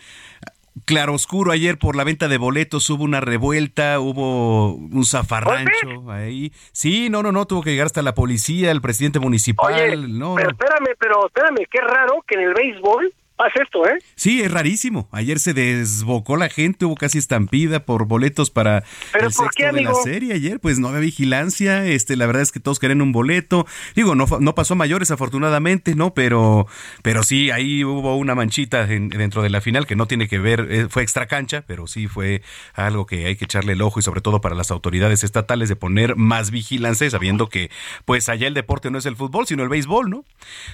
claroscuro 0.85 1.53
ayer 1.53 1.79
por 1.79 1.97
la 1.97 2.05
venta 2.05 2.29
de 2.29 2.39
boletos 2.39 2.89
hubo 2.91 3.05
una 3.05 3.21
revuelta, 3.21 4.01
hubo 4.01 4.75
un 4.75 5.05
zafarrancho 5.05 6.11
ahí. 6.11 6.53
Sí, 6.73 7.11
no, 7.11 7.23
no, 7.23 7.33
no, 7.33 7.47
tuvo 7.47 7.63
que 7.63 7.71
llegar 7.71 7.87
hasta 7.87 8.03
la 8.03 8.15
policía, 8.15 8.71
el 8.71 8.81
presidente 8.81 9.19
municipal. 9.19 9.75
Oye, 9.75 9.97
no, 9.97 10.35
pero 10.35 10.51
no. 10.51 10.53
espérame, 10.53 10.97
pero 10.99 11.27
espérame, 11.27 11.67
qué 11.71 11.81
raro 11.81 12.25
que 12.27 12.37
en 12.37 12.43
el 12.43 12.55
béisbol 12.55 13.13
pase 13.43 13.63
esto, 13.63 13.87
¿eh? 13.87 13.99
Sí, 14.17 14.43
es 14.43 14.51
rarísimo. 14.51 15.09
Ayer 15.13 15.39
se 15.39 15.55
desbocó 15.55 16.37
la 16.37 16.49
gente, 16.49 16.85
hubo 16.85 16.95
casi 16.95 17.19
estampida 17.19 17.85
por 17.87 18.07
boletos 18.07 18.51
para 18.51 18.85
¿Pero 19.13 19.29
el 19.29 19.33
por 19.33 19.47
sexto 19.47 19.65
qué, 19.71 19.73
de 19.73 19.83
la 19.83 19.95
serie. 19.95 20.35
Ayer, 20.35 20.61
pues 20.61 20.79
no 20.79 20.89
había 20.89 21.01
vigilancia. 21.01 21.87
Este, 21.87 22.17
la 22.17 22.27
verdad 22.27 22.43
es 22.43 22.53
que 22.53 22.61
todos 22.61 22.79
querían 22.79 23.01
un 23.01 23.13
boleto. 23.13 23.67
Digo, 23.97 24.15
no, 24.15 24.27
no 24.41 24.55
pasó 24.55 24.75
a 24.75 24.77
mayores, 24.77 25.11
afortunadamente, 25.11 25.95
¿no? 25.95 26.13
Pero, 26.13 26.67
pero 27.03 27.23
sí, 27.23 27.51
ahí 27.51 27.83
hubo 27.85 28.17
una 28.17 28.35
manchita 28.35 28.83
en- 28.93 29.09
dentro 29.09 29.43
de 29.43 29.51
la 29.51 29.61
final 29.61 29.87
que 29.87 29.97
no 29.97 30.07
tiene 30.07 30.29
que 30.29 30.39
ver, 30.39 30.67
eh, 30.71 30.87
fue 30.91 31.03
extra 31.03 31.27
cancha, 31.27 31.65
pero 31.67 31.87
sí 31.87 32.07
fue 32.09 32.43
algo 32.75 33.07
que 33.07 33.25
hay 33.27 33.37
que 33.37 33.47
echarle 33.47 33.73
el 33.73 33.81
ojo 33.83 34.01
y 34.01 34.03
sobre 34.03 34.21
todo 34.21 34.41
para 34.41 34.55
las 34.55 34.71
autoridades 34.71 35.25
estatales 35.25 35.69
de 35.71 35.77
poner 35.77 36.17
más 36.17 36.51
vigilancia, 36.51 37.09
sabiendo 37.11 37.49
que, 37.49 37.71
pues 38.05 38.29
allá 38.29 38.47
el 38.47 38.55
deporte 38.55 38.91
no 38.91 38.99
es 38.99 39.07
el 39.07 39.17
fútbol, 39.17 39.47
sino 39.47 39.63
el 39.63 39.69
béisbol, 39.69 40.11
¿no? 40.11 40.25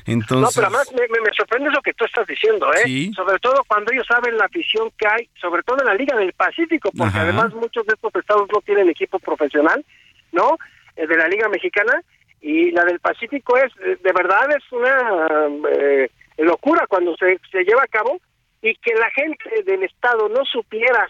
Entonces. 0.06 0.40
No, 0.42 0.48
pero 0.54 0.66
además 0.68 0.88
me, 0.92 1.02
me- 1.08 1.26
sorprende 1.36 1.68
eso 1.68 1.80
que 1.82 1.92
tú 1.92 2.04
estás 2.06 2.26
diciendo, 2.26 2.55
¿eh? 2.72 2.82
Sí. 2.84 3.12
Sobre 3.14 3.38
todo 3.38 3.62
cuando 3.66 3.92
ellos 3.92 4.06
saben 4.06 4.36
la 4.36 4.46
afición 4.46 4.90
que 4.98 5.06
hay, 5.06 5.28
sobre 5.40 5.62
todo 5.62 5.78
en 5.80 5.86
la 5.86 5.94
Liga 5.94 6.16
del 6.16 6.32
Pacífico, 6.32 6.90
porque 6.96 7.16
Ajá. 7.16 7.22
además 7.22 7.54
muchos 7.54 7.86
de 7.86 7.94
estos 7.94 8.14
estados 8.14 8.48
no 8.52 8.60
tienen 8.60 8.88
equipo 8.88 9.18
profesional, 9.18 9.84
¿no? 10.32 10.56
Eh, 10.96 11.06
de 11.06 11.16
la 11.16 11.28
Liga 11.28 11.48
Mexicana, 11.48 12.02
y 12.40 12.70
la 12.70 12.84
del 12.84 13.00
Pacífico 13.00 13.56
es, 13.56 13.72
eh, 13.84 13.98
de 14.02 14.12
verdad, 14.12 14.48
es 14.56 14.72
una 14.72 15.48
eh, 15.72 16.10
locura 16.38 16.86
cuando 16.86 17.16
se, 17.16 17.38
se 17.50 17.64
lleva 17.64 17.82
a 17.82 17.88
cabo 17.88 18.20
y 18.62 18.74
que 18.76 18.94
la 18.94 19.10
gente 19.10 19.62
del 19.64 19.82
estado 19.82 20.28
no 20.28 20.44
supiera 20.44 21.08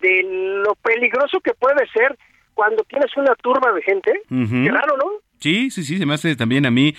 de 0.00 0.22
lo 0.64 0.74
peligroso 0.76 1.40
que 1.40 1.54
puede 1.54 1.86
ser 1.88 2.16
cuando 2.54 2.84
tienes 2.84 3.14
una 3.16 3.34
turba 3.36 3.72
de 3.72 3.82
gente. 3.82 4.22
Raro, 4.30 4.96
¿no? 4.96 5.10
Sí, 5.38 5.70
sí, 5.70 5.84
sí, 5.84 5.98
se 5.98 6.06
me 6.06 6.14
hace 6.14 6.34
también 6.34 6.64
a 6.64 6.70
mí 6.70 6.94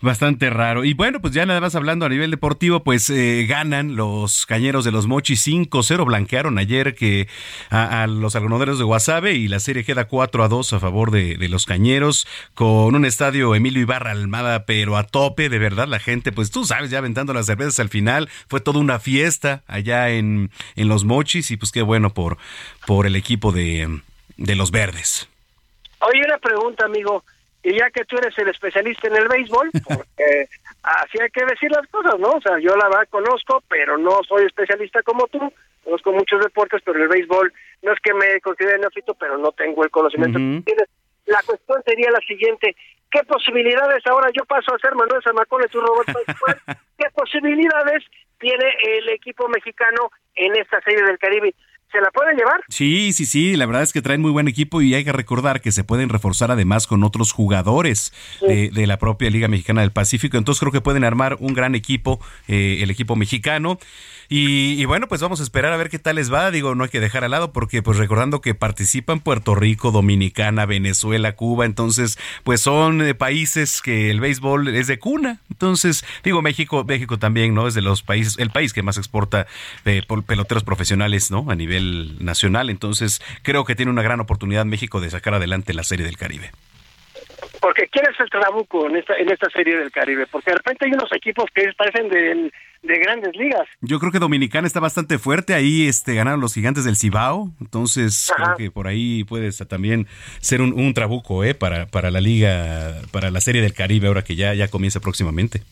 bastante 0.00 0.48
raro. 0.48 0.84
Y 0.84 0.94
bueno, 0.94 1.20
pues 1.20 1.34
ya 1.34 1.44
nada 1.44 1.60
más 1.60 1.74
hablando 1.74 2.06
a 2.06 2.08
nivel 2.08 2.30
deportivo, 2.30 2.84
pues 2.84 3.10
eh, 3.10 3.46
ganan 3.48 3.96
los 3.96 4.46
cañeros 4.46 4.84
de 4.84 4.92
los 4.92 5.08
Mochis 5.08 5.44
5-0, 5.46 6.06
blanquearon 6.06 6.58
ayer 6.58 6.94
que 6.94 7.26
a, 7.68 8.06
los 8.06 8.36
algodoneros 8.36 8.78
de 8.78 8.84
Guasave 8.84 9.34
y 9.34 9.48
la 9.48 9.58
serie 9.58 9.84
queda 9.84 10.06
4 10.06 10.44
a 10.44 10.48
2 10.48 10.72
a 10.72 10.80
favor 10.80 11.10
de, 11.10 11.36
de 11.36 11.48
los 11.48 11.66
cañeros 11.66 12.28
con 12.54 12.94
un 12.94 13.04
estadio 13.04 13.56
Emilio 13.56 13.82
Ibarra 13.82 14.12
Almada, 14.12 14.66
pero 14.66 14.96
a 14.96 15.04
tope, 15.04 15.48
de 15.48 15.58
verdad, 15.58 15.88
la 15.88 15.98
gente, 15.98 16.30
pues 16.30 16.52
tú 16.52 16.64
sabes, 16.64 16.90
ya 16.90 16.98
aventando 16.98 17.34
las 17.34 17.46
cervezas 17.46 17.80
al 17.80 17.88
final, 17.88 18.28
fue 18.48 18.60
toda 18.60 18.78
una 18.78 19.00
fiesta 19.00 19.64
allá 19.66 20.10
en, 20.10 20.50
en 20.76 20.88
los 20.88 21.04
Mochis 21.04 21.50
y 21.50 21.56
pues 21.56 21.72
qué 21.72 21.82
bueno 21.82 22.14
por, 22.14 22.38
por 22.86 23.06
el 23.06 23.16
equipo 23.16 23.50
de, 23.50 24.00
de 24.36 24.54
los 24.54 24.70
verdes. 24.70 25.28
Oye, 26.00 26.22
una 26.24 26.38
pregunta, 26.38 26.86
amigo. 26.86 27.24
Y 27.62 27.78
ya 27.78 27.90
que 27.90 28.04
tú 28.04 28.16
eres 28.16 28.36
el 28.38 28.48
especialista 28.48 29.08
en 29.08 29.16
el 29.16 29.28
béisbol, 29.28 29.70
porque 29.84 30.48
así 30.82 31.18
hay 31.20 31.30
que 31.30 31.44
decir 31.44 31.70
las 31.70 31.86
cosas, 31.88 32.18
¿no? 32.18 32.30
O 32.32 32.40
sea, 32.40 32.58
yo 32.58 32.74
la 32.76 32.88
verdad 32.88 33.08
conozco, 33.10 33.62
pero 33.68 33.98
no 33.98 34.20
soy 34.26 34.46
especialista 34.46 35.02
como 35.02 35.26
tú. 35.26 35.52
Conozco 35.84 36.12
muchos 36.12 36.40
deportes, 36.40 36.82
pero 36.84 37.02
el 37.02 37.08
béisbol 37.08 37.52
no 37.82 37.92
es 37.92 38.00
que 38.00 38.14
me 38.14 38.40
considere 38.40 38.78
neófito, 38.78 39.14
pero 39.14 39.38
no 39.38 39.52
tengo 39.52 39.84
el 39.84 39.90
conocimiento 39.90 40.38
que 40.38 40.62
tienes. 40.64 40.88
La 41.26 41.42
cuestión 41.46 41.82
sería 41.84 42.10
la 42.10 42.20
siguiente, 42.20 42.76
¿qué 43.10 43.22
posibilidades 43.24 44.06
ahora 44.06 44.30
yo 44.32 44.44
paso 44.44 44.74
a 44.74 44.78
ser 44.78 44.94
Manuel 44.94 45.22
Zamacón 45.22 45.62
y 45.64 45.68
tú 45.68 45.80
Roberto 45.80 46.18
¿Qué 46.98 47.06
posibilidades 47.14 48.04
tiene 48.38 48.66
el 48.82 49.08
equipo 49.10 49.48
mexicano 49.48 50.10
en 50.34 50.56
esta 50.56 50.80
serie 50.82 51.04
del 51.04 51.18
Caribe? 51.18 51.54
¿Se 51.92 52.00
la 52.00 52.10
pueden 52.12 52.36
llevar? 52.36 52.60
Sí, 52.68 53.12
sí, 53.12 53.26
sí, 53.26 53.56
la 53.56 53.66
verdad 53.66 53.82
es 53.82 53.92
que 53.92 54.00
traen 54.00 54.20
muy 54.20 54.30
buen 54.30 54.46
equipo 54.46 54.80
y 54.80 54.94
hay 54.94 55.04
que 55.04 55.12
recordar 55.12 55.60
que 55.60 55.72
se 55.72 55.82
pueden 55.82 56.08
reforzar 56.08 56.50
además 56.52 56.86
con 56.86 57.02
otros 57.02 57.32
jugadores 57.32 58.12
de, 58.40 58.70
de, 58.70 58.86
la 58.86 58.98
propia 58.98 59.28
Liga 59.28 59.48
Mexicana 59.48 59.80
del 59.80 59.90
Pacífico, 59.90 60.38
entonces 60.38 60.60
creo 60.60 60.72
que 60.72 60.80
pueden 60.80 61.02
armar 61.02 61.36
un 61.40 61.52
gran 61.52 61.74
equipo, 61.74 62.20
eh, 62.46 62.78
el 62.82 62.90
equipo 62.90 63.16
mexicano. 63.16 63.78
Y, 64.32 64.80
y, 64.80 64.84
bueno, 64.84 65.08
pues 65.08 65.20
vamos 65.20 65.40
a 65.40 65.42
esperar 65.42 65.72
a 65.72 65.76
ver 65.76 65.90
qué 65.90 65.98
tal 65.98 66.14
les 66.14 66.32
va. 66.32 66.52
Digo, 66.52 66.76
no 66.76 66.84
hay 66.84 66.90
que 66.90 67.00
dejar 67.00 67.24
al 67.24 67.32
lado 67.32 67.52
porque 67.52 67.82
pues 67.82 67.98
recordando 67.98 68.40
que 68.40 68.54
participan 68.54 69.18
Puerto 69.18 69.56
Rico, 69.56 69.90
Dominicana, 69.90 70.66
Venezuela, 70.66 71.32
Cuba, 71.32 71.66
entonces 71.66 72.16
pues 72.44 72.60
son 72.60 73.02
eh, 73.02 73.14
países 73.16 73.82
que 73.82 74.08
el 74.08 74.20
béisbol 74.20 74.68
es 74.68 74.86
de 74.86 75.00
cuna. 75.00 75.40
Entonces, 75.50 76.04
digo, 76.22 76.42
México, 76.42 76.84
México 76.84 77.18
también, 77.18 77.54
¿no? 77.54 77.66
Es 77.66 77.74
de 77.74 77.82
los 77.82 78.04
países, 78.04 78.38
el 78.38 78.50
país 78.50 78.72
que 78.72 78.84
más 78.84 78.98
exporta 78.98 79.48
eh, 79.84 80.02
peloteros 80.24 80.62
profesionales, 80.62 81.32
¿no? 81.32 81.50
A 81.50 81.56
nivel 81.56 82.24
nacional. 82.24 82.70
Entonces, 82.70 83.20
creo 83.42 83.64
que 83.64 83.74
tiene 83.74 83.90
una 83.90 84.02
gran 84.02 84.20
oportunidad 84.20 84.64
México 84.64 85.00
de 85.00 85.10
sacar 85.10 85.34
adelante 85.34 85.74
la 85.74 85.82
Serie 85.82 86.06
del 86.06 86.16
Caribe. 86.16 86.52
Porque 87.60 87.88
¿quién 87.88 88.04
es 88.08 88.18
el 88.20 88.30
trabuco 88.30 88.88
en 88.88 88.96
esta, 88.96 89.16
en 89.16 89.30
esta 89.30 89.50
serie 89.50 89.76
del 89.76 89.90
Caribe? 89.90 90.26
Porque 90.26 90.52
de 90.52 90.56
repente 90.58 90.86
hay 90.86 90.92
unos 90.92 91.12
equipos 91.12 91.46
que 91.54 91.70
parecen 91.76 92.08
del 92.08 92.52
de 92.82 92.98
grandes 92.98 93.34
ligas. 93.36 93.66
Yo 93.80 93.98
creo 93.98 94.10
que 94.12 94.18
Dominicana 94.18 94.66
está 94.66 94.80
bastante 94.80 95.18
fuerte, 95.18 95.54
ahí 95.54 95.86
este 95.86 96.14
ganaron 96.14 96.40
los 96.40 96.54
gigantes 96.54 96.84
del 96.84 96.96
Cibao, 96.96 97.50
entonces 97.60 98.30
Ajá. 98.30 98.44
creo 98.44 98.56
que 98.56 98.70
por 98.70 98.86
ahí 98.86 99.24
puede 99.24 99.50
también 99.66 100.06
ser 100.40 100.62
un, 100.62 100.72
un 100.72 100.94
trabuco 100.94 101.44
eh, 101.44 101.54
para, 101.54 101.86
para 101.86 102.10
la 102.10 102.20
liga, 102.20 103.02
para 103.10 103.30
la 103.30 103.40
serie 103.40 103.62
del 103.62 103.74
Caribe, 103.74 104.08
ahora 104.08 104.24
que 104.24 104.36
ya, 104.36 104.54
ya 104.54 104.68
comienza 104.68 105.00
próximamente. 105.00 105.62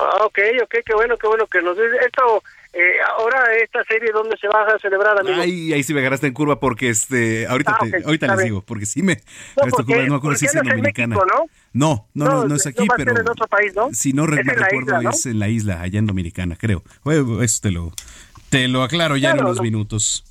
Ah, 0.00 0.24
ok, 0.24 0.38
ok, 0.62 0.74
qué 0.84 0.94
bueno, 0.94 1.16
qué 1.16 1.26
bueno 1.26 1.46
que 1.46 1.60
nos 1.62 1.76
esto. 1.78 2.42
Eh, 2.72 2.92
ahora 3.18 3.42
esta 3.62 3.82
serie 3.84 4.10
dónde 4.12 4.36
se 4.36 4.46
va 4.46 4.62
a 4.62 4.78
celebrar, 4.78 5.18
amigo. 5.18 5.40
Ay, 5.40 5.72
ahí 5.72 5.82
sí 5.82 5.94
me 5.94 6.00
agarraste 6.00 6.26
en 6.26 6.34
curva 6.34 6.60
porque 6.60 6.90
este 6.90 7.46
ahorita 7.46 7.72
ah, 7.72 7.78
okay, 7.80 7.90
te, 7.90 8.04
ahorita 8.04 8.26
les 8.36 8.44
digo, 8.44 8.62
porque 8.62 8.84
sí 8.86 9.02
me 9.02 9.14
no, 9.56 9.68
porque, 9.70 9.96
no 10.04 10.10
me 10.12 10.16
acuerdo 10.16 10.38
si 10.38 10.46
es 10.46 10.54
en 10.54 10.62
Dominicana. 10.68 11.16
México, 11.16 11.26
¿no? 11.34 11.46
No, 11.72 12.08
no, 12.14 12.24
no, 12.30 12.44
no, 12.44 12.54
es 12.54 12.66
aquí, 12.66 12.86
pero 12.96 13.18
en 13.18 13.28
otro 13.28 13.46
país, 13.48 13.74
¿no? 13.74 13.88
si 13.92 14.12
no 14.12 14.26
me 14.26 14.42
recuerdo 14.42 14.98
isla, 14.98 15.10
es 15.10 15.26
en 15.26 15.38
la 15.38 15.48
isla, 15.48 15.80
allá 15.80 15.98
en 15.98 16.06
Dominicana, 16.06 16.56
creo. 16.56 16.82
Eso 17.42 17.60
te 17.62 17.70
lo 17.70 17.92
te 18.50 18.68
lo 18.68 18.82
aclaro 18.82 19.16
ya 19.16 19.30
claro, 19.30 19.40
en 19.40 19.46
unos 19.46 19.62
minutos. 19.62 20.24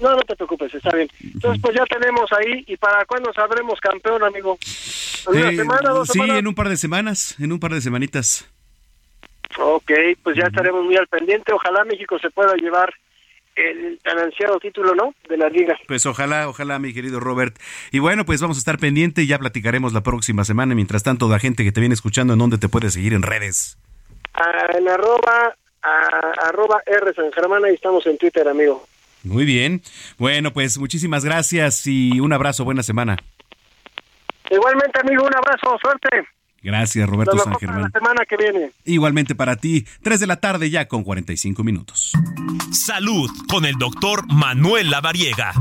No, 0.00 0.10
no 0.14 0.22
te 0.22 0.36
preocupes, 0.36 0.72
está 0.74 0.94
bien. 0.94 1.08
Entonces, 1.22 1.60
pues 1.60 1.74
ya 1.76 1.84
tenemos 1.86 2.30
ahí. 2.32 2.64
¿Y 2.68 2.76
para 2.76 3.04
cuándo 3.04 3.32
sabremos 3.32 3.80
campeón, 3.80 4.22
amigo? 4.22 4.56
¿En 5.26 5.36
una 5.36 5.50
Eh, 5.50 5.56
semana, 5.56 5.90
dos 5.90 6.06
sí, 6.06 6.12
semanas? 6.12 6.38
en 6.38 6.46
un 6.46 6.54
par 6.54 6.68
de 6.68 6.76
semanas, 6.76 7.34
en 7.40 7.52
un 7.52 7.58
par 7.58 7.72
de 7.74 7.80
semanitas. 7.80 8.46
Ok, 9.56 9.90
pues 10.22 10.36
ya 10.36 10.44
estaremos 10.46 10.84
muy 10.84 10.96
al 10.96 11.06
pendiente. 11.06 11.52
Ojalá 11.52 11.84
México 11.84 12.18
se 12.18 12.30
pueda 12.30 12.54
llevar 12.54 12.92
el 13.56 13.98
tan 14.04 14.18
ansiado 14.18 14.58
título, 14.60 14.94
¿no? 14.94 15.14
De 15.28 15.36
la 15.36 15.48
liga. 15.48 15.76
Pues 15.88 16.06
ojalá, 16.06 16.48
ojalá, 16.48 16.78
mi 16.78 16.92
querido 16.94 17.18
Robert. 17.18 17.56
Y 17.90 17.98
bueno, 17.98 18.24
pues 18.24 18.40
vamos 18.40 18.56
a 18.56 18.60
estar 18.60 18.78
pendiente 18.78 19.22
y 19.22 19.26
ya 19.26 19.38
platicaremos 19.38 19.92
la 19.92 20.02
próxima 20.02 20.44
semana. 20.44 20.74
Mientras 20.76 21.02
tanto, 21.02 21.28
la 21.28 21.40
gente 21.40 21.64
que 21.64 21.72
te 21.72 21.80
viene 21.80 21.94
escuchando, 21.94 22.34
¿en 22.34 22.38
dónde 22.38 22.58
te 22.58 22.68
puede 22.68 22.90
seguir 22.90 23.14
en 23.14 23.22
redes? 23.22 23.76
Ah, 24.34 24.66
en 24.78 24.88
arroba, 24.88 25.54
a- 25.82 26.46
arroba 26.48 26.80
R 26.86 27.12
San 27.14 27.32
Germán, 27.32 27.64
ahí 27.64 27.74
estamos 27.74 28.06
en 28.06 28.16
Twitter, 28.18 28.46
amigo. 28.46 28.86
Muy 29.24 29.44
bien. 29.44 29.82
Bueno, 30.18 30.52
pues 30.52 30.78
muchísimas 30.78 31.24
gracias 31.24 31.84
y 31.88 32.20
un 32.20 32.32
abrazo, 32.32 32.64
buena 32.64 32.84
semana. 32.84 33.16
Igualmente, 34.50 35.00
amigo, 35.00 35.24
un 35.24 35.34
abrazo, 35.36 35.76
suerte. 35.82 36.28
Gracias, 36.68 37.08
Roberto 37.08 37.34
Lo 37.34 37.44
San 37.44 37.54
Germán. 37.54 37.84
la 37.84 37.88
semana 37.88 38.26
que 38.28 38.36
viene. 38.36 38.72
Igualmente 38.84 39.34
para 39.34 39.56
ti, 39.56 39.86
3 40.02 40.20
de 40.20 40.26
la 40.26 40.36
tarde 40.36 40.68
ya 40.68 40.86
con 40.86 41.02
45 41.02 41.64
minutos. 41.64 42.12
Salud 42.72 43.30
con 43.48 43.64
el 43.64 43.76
doctor 43.76 44.30
Manuel 44.30 44.90
Lavariega. 44.90 45.54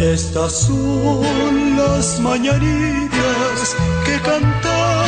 Estas 0.00 0.62
son 0.62 1.76
las 1.76 2.18
mañanitas 2.18 3.76
que 4.04 4.18
David. 4.18 5.05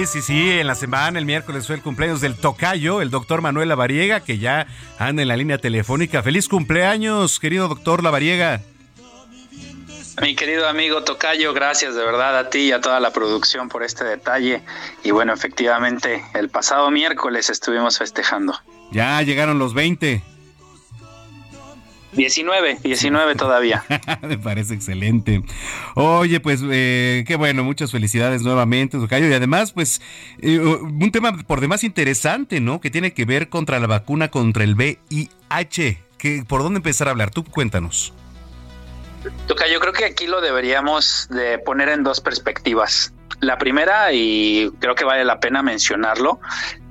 Sí, 0.00 0.06
sí, 0.06 0.22
sí, 0.22 0.50
en 0.52 0.66
la 0.66 0.74
semana, 0.74 1.18
el 1.18 1.26
miércoles 1.26 1.66
fue 1.66 1.76
el 1.76 1.82
cumpleaños 1.82 2.22
del 2.22 2.34
tocayo, 2.34 3.02
el 3.02 3.10
doctor 3.10 3.42
Manuel 3.42 3.68
Lavariega, 3.68 4.20
que 4.20 4.38
ya 4.38 4.66
anda 4.98 5.20
en 5.20 5.28
la 5.28 5.36
línea 5.36 5.58
telefónica. 5.58 6.22
Feliz 6.22 6.48
cumpleaños, 6.48 7.38
querido 7.38 7.68
doctor 7.68 8.02
Lavariega. 8.02 8.62
Mi 10.22 10.34
querido 10.34 10.66
amigo 10.66 11.04
Tocayo, 11.04 11.52
gracias 11.52 11.96
de 11.96 12.02
verdad 12.02 12.38
a 12.38 12.48
ti 12.48 12.60
y 12.60 12.72
a 12.72 12.80
toda 12.80 12.98
la 12.98 13.12
producción 13.12 13.68
por 13.68 13.82
este 13.82 14.04
detalle. 14.04 14.62
Y 15.04 15.10
bueno, 15.10 15.34
efectivamente, 15.34 16.24
el 16.32 16.48
pasado 16.48 16.90
miércoles 16.90 17.50
estuvimos 17.50 17.98
festejando. 17.98 18.54
Ya 18.92 19.20
llegaron 19.20 19.58
los 19.58 19.74
20. 19.74 20.22
19, 22.12 22.78
19 22.82 23.34
todavía. 23.36 23.84
Me 24.22 24.38
parece 24.38 24.74
excelente. 24.74 25.42
Oye, 25.94 26.40
pues 26.40 26.60
eh, 26.70 27.24
qué 27.26 27.36
bueno, 27.36 27.64
muchas 27.64 27.92
felicidades 27.92 28.42
nuevamente, 28.42 28.98
Tocayo. 28.98 29.28
Y 29.28 29.32
además, 29.32 29.72
pues, 29.72 30.00
eh, 30.40 30.58
un 30.58 31.10
tema 31.12 31.36
por 31.46 31.60
demás 31.60 31.84
interesante, 31.84 32.60
¿no? 32.60 32.80
Que 32.80 32.90
tiene 32.90 33.12
que 33.12 33.24
ver 33.24 33.48
contra 33.48 33.78
la 33.78 33.86
vacuna 33.86 34.28
contra 34.28 34.64
el 34.64 34.74
VIH. 34.74 35.98
¿Qué, 36.18 36.44
¿Por 36.46 36.62
dónde 36.62 36.78
empezar 36.78 37.08
a 37.08 37.12
hablar? 37.12 37.30
Tú 37.30 37.44
cuéntanos. 37.44 38.12
Toca, 39.46 39.68
yo 39.68 39.80
creo 39.80 39.92
que 39.92 40.04
aquí 40.04 40.26
lo 40.26 40.40
deberíamos 40.40 41.28
de 41.30 41.58
poner 41.58 41.90
en 41.90 42.02
dos 42.02 42.20
perspectivas. 42.20 43.12
La 43.40 43.58
primera, 43.58 44.12
y 44.12 44.70
creo 44.80 44.94
que 44.94 45.04
vale 45.04 45.24
la 45.24 45.40
pena 45.40 45.62
mencionarlo, 45.62 46.40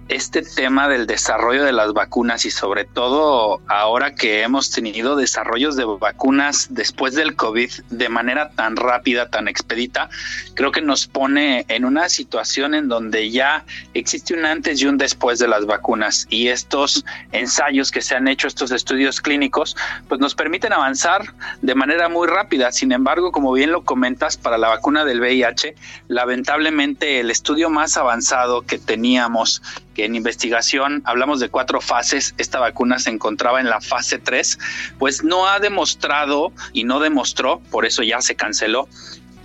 este 0.09 0.41
tema 0.41 0.89
del 0.89 1.05
desarrollo 1.05 1.63
de 1.63 1.71
las 1.71 1.93
vacunas 1.93 2.43
y 2.45 2.51
sobre 2.51 2.83
todo 2.83 3.61
ahora 3.67 4.15
que 4.15 4.41
hemos 4.41 4.71
tenido 4.71 5.15
desarrollos 5.15 5.75
de 5.75 5.85
vacunas 5.85 6.67
después 6.71 7.13
del 7.13 7.35
COVID 7.35 7.69
de 7.91 8.09
manera 8.09 8.49
tan 8.49 8.75
rápida, 8.75 9.29
tan 9.29 9.47
expedita, 9.47 10.09
creo 10.55 10.71
que 10.71 10.81
nos 10.81 11.07
pone 11.07 11.65
en 11.67 11.85
una 11.85 12.09
situación 12.09 12.73
en 12.73 12.87
donde 12.87 13.29
ya 13.29 13.63
existe 13.93 14.33
un 14.33 14.45
antes 14.45 14.81
y 14.81 14.87
un 14.87 14.97
después 14.97 15.37
de 15.37 15.47
las 15.47 15.67
vacunas 15.67 16.25
y 16.29 16.47
estos 16.47 17.05
ensayos 17.31 17.91
que 17.91 18.01
se 18.01 18.15
han 18.15 18.27
hecho, 18.27 18.47
estos 18.47 18.71
estudios 18.71 19.21
clínicos, 19.21 19.77
pues 20.07 20.19
nos 20.19 20.33
permiten 20.33 20.73
avanzar 20.73 21.33
de 21.61 21.75
manera 21.75 22.09
muy 22.09 22.27
rápida. 22.27 22.71
Sin 22.71 22.91
embargo, 22.91 23.31
como 23.31 23.53
bien 23.53 23.71
lo 23.71 23.83
comentas, 23.83 24.37
para 24.37 24.57
la 24.57 24.69
vacuna 24.69 25.05
del 25.05 25.19
VIH, 25.21 25.75
lamentablemente 26.07 27.19
el 27.19 27.29
estudio 27.29 27.69
más 27.69 27.95
avanzado 27.95 28.63
que 28.63 28.79
teníamos 28.79 29.61
en 30.03 30.15
investigación 30.15 31.01
hablamos 31.05 31.39
de 31.39 31.49
cuatro 31.49 31.81
fases, 31.81 32.33
esta 32.37 32.59
vacuna 32.59 32.99
se 32.99 33.09
encontraba 33.09 33.59
en 33.59 33.69
la 33.69 33.81
fase 33.81 34.19
3, 34.19 34.59
pues 34.97 35.23
no 35.23 35.47
ha 35.47 35.59
demostrado 35.59 36.51
y 36.73 36.83
no 36.83 36.99
demostró, 36.99 37.59
por 37.71 37.85
eso 37.85 38.03
ya 38.03 38.21
se 38.21 38.35
canceló, 38.35 38.87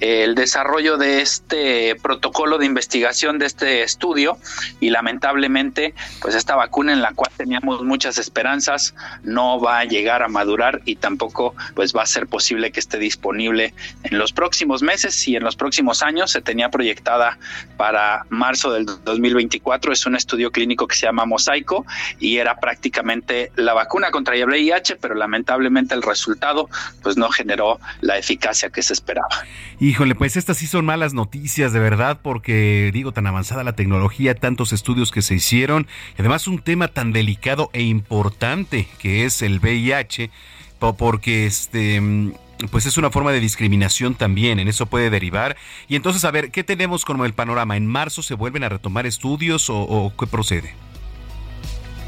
el 0.01 0.35
desarrollo 0.35 0.97
de 0.97 1.21
este 1.21 1.95
protocolo 1.97 2.59
de 2.59 2.67
investigación 2.67 3.39
de 3.39 3.47
este 3.47 3.83
estudio 3.83 4.39
y 4.81 4.91
lamentablemente 4.91 5.95
pues 6.21 6.35
esta 6.35 6.57
vacuna 6.57 6.93
en 6.93 7.03
la 7.03 7.13
cual 7.13 7.31
teníamos 7.37 7.83
muchas 7.83 8.19
esperanzas 8.19 8.95
no 9.23 9.61
va 9.61 9.79
a 9.79 9.85
llegar 9.85 10.23
a 10.23 10.29
madurar 10.29 10.83
y 10.85 10.97
tampoco 10.97 11.55
pues 11.75 11.95
va 11.95 12.03
a 12.03 12.07
ser 12.07 12.27
posible 12.27 12.73
que 12.73 12.81
esté 12.81 12.99
disponible 12.99 13.73
en 14.03 14.19
los 14.19 14.33
próximos 14.33 14.83
meses 14.83 15.27
y 15.29 15.37
en 15.37 15.45
los 15.45 15.57
próximos 15.57 16.03
años 16.03 16.33
se 16.33 16.43
tenía 16.43 16.71
proyectada 16.71 17.39
para 17.77 18.27
marzo 18.29 18.73
del 18.73 18.87
2024 18.87 19.93
es 19.93 20.07
un 20.07 20.17
estudio 20.17 20.51
clínico 20.51 20.87
que 20.89 20.97
se 20.97 21.07
llama 21.07 21.25
Mosaico 21.25 21.87
y 22.19 22.39
era 22.39 22.57
prácticamente 22.57 23.53
la 23.57 23.75
vacuna 23.75 24.11
contra 24.11 24.35
el 24.35 24.47
VIH 24.47 24.97
pero 24.97 25.15
lamentablemente 25.15 25.95
el 25.95 26.03
resultado 26.03 26.69
pues 27.03 27.17
no 27.17 27.31
generó 27.31 27.79
la 28.01 28.19
eficacia 28.19 28.71
que 28.71 28.83
se 28.83 28.93
esperaba. 28.93 29.29
Híjole, 29.85 30.15
pues 30.15 30.39
estas 30.39 30.57
sí 30.57 30.67
son 30.67 30.87
malas 30.87 31.13
noticias, 31.13 31.75
de 31.75 31.79
verdad, 31.79 32.19
porque 32.23 32.89
digo, 32.91 33.13
tan 33.13 33.27
avanzada 33.27 33.65
la 33.65 33.75
tecnología, 33.75 34.35
tantos 34.35 34.73
estudios 34.73 35.11
que 35.11 35.21
se 35.21 35.35
hicieron, 35.35 35.87
y 36.17 36.23
además 36.23 36.49
un 36.49 36.59
tema 36.59 36.89
tan 36.89 37.13
delicado 37.13 37.69
e 37.75 37.83
importante 37.83 38.89
que 38.99 39.27
es 39.27 39.43
el 39.43 39.61
VIH, 39.61 40.31
porque 40.97 41.45
este 41.45 42.01
pues 42.71 42.87
es 42.87 42.97
una 42.97 43.11
forma 43.11 43.31
de 43.33 43.41
discriminación 43.41 44.15
también, 44.15 44.59
en 44.59 44.69
eso 44.69 44.87
puede 44.87 45.11
derivar. 45.11 45.55
Y 45.87 45.97
entonces, 45.97 46.25
a 46.25 46.31
ver, 46.31 46.51
¿qué 46.51 46.65
tenemos 46.65 47.05
como 47.05 47.27
el 47.27 47.35
panorama? 47.35 47.77
¿En 47.77 47.87
marzo 47.87 48.23
se 48.23 48.33
vuelven 48.33 48.65
a 48.65 48.71
retomar 48.71 49.05
estudios 49.05 49.67
o, 49.69 50.11
qué 50.19 50.27
procede? 50.27 50.75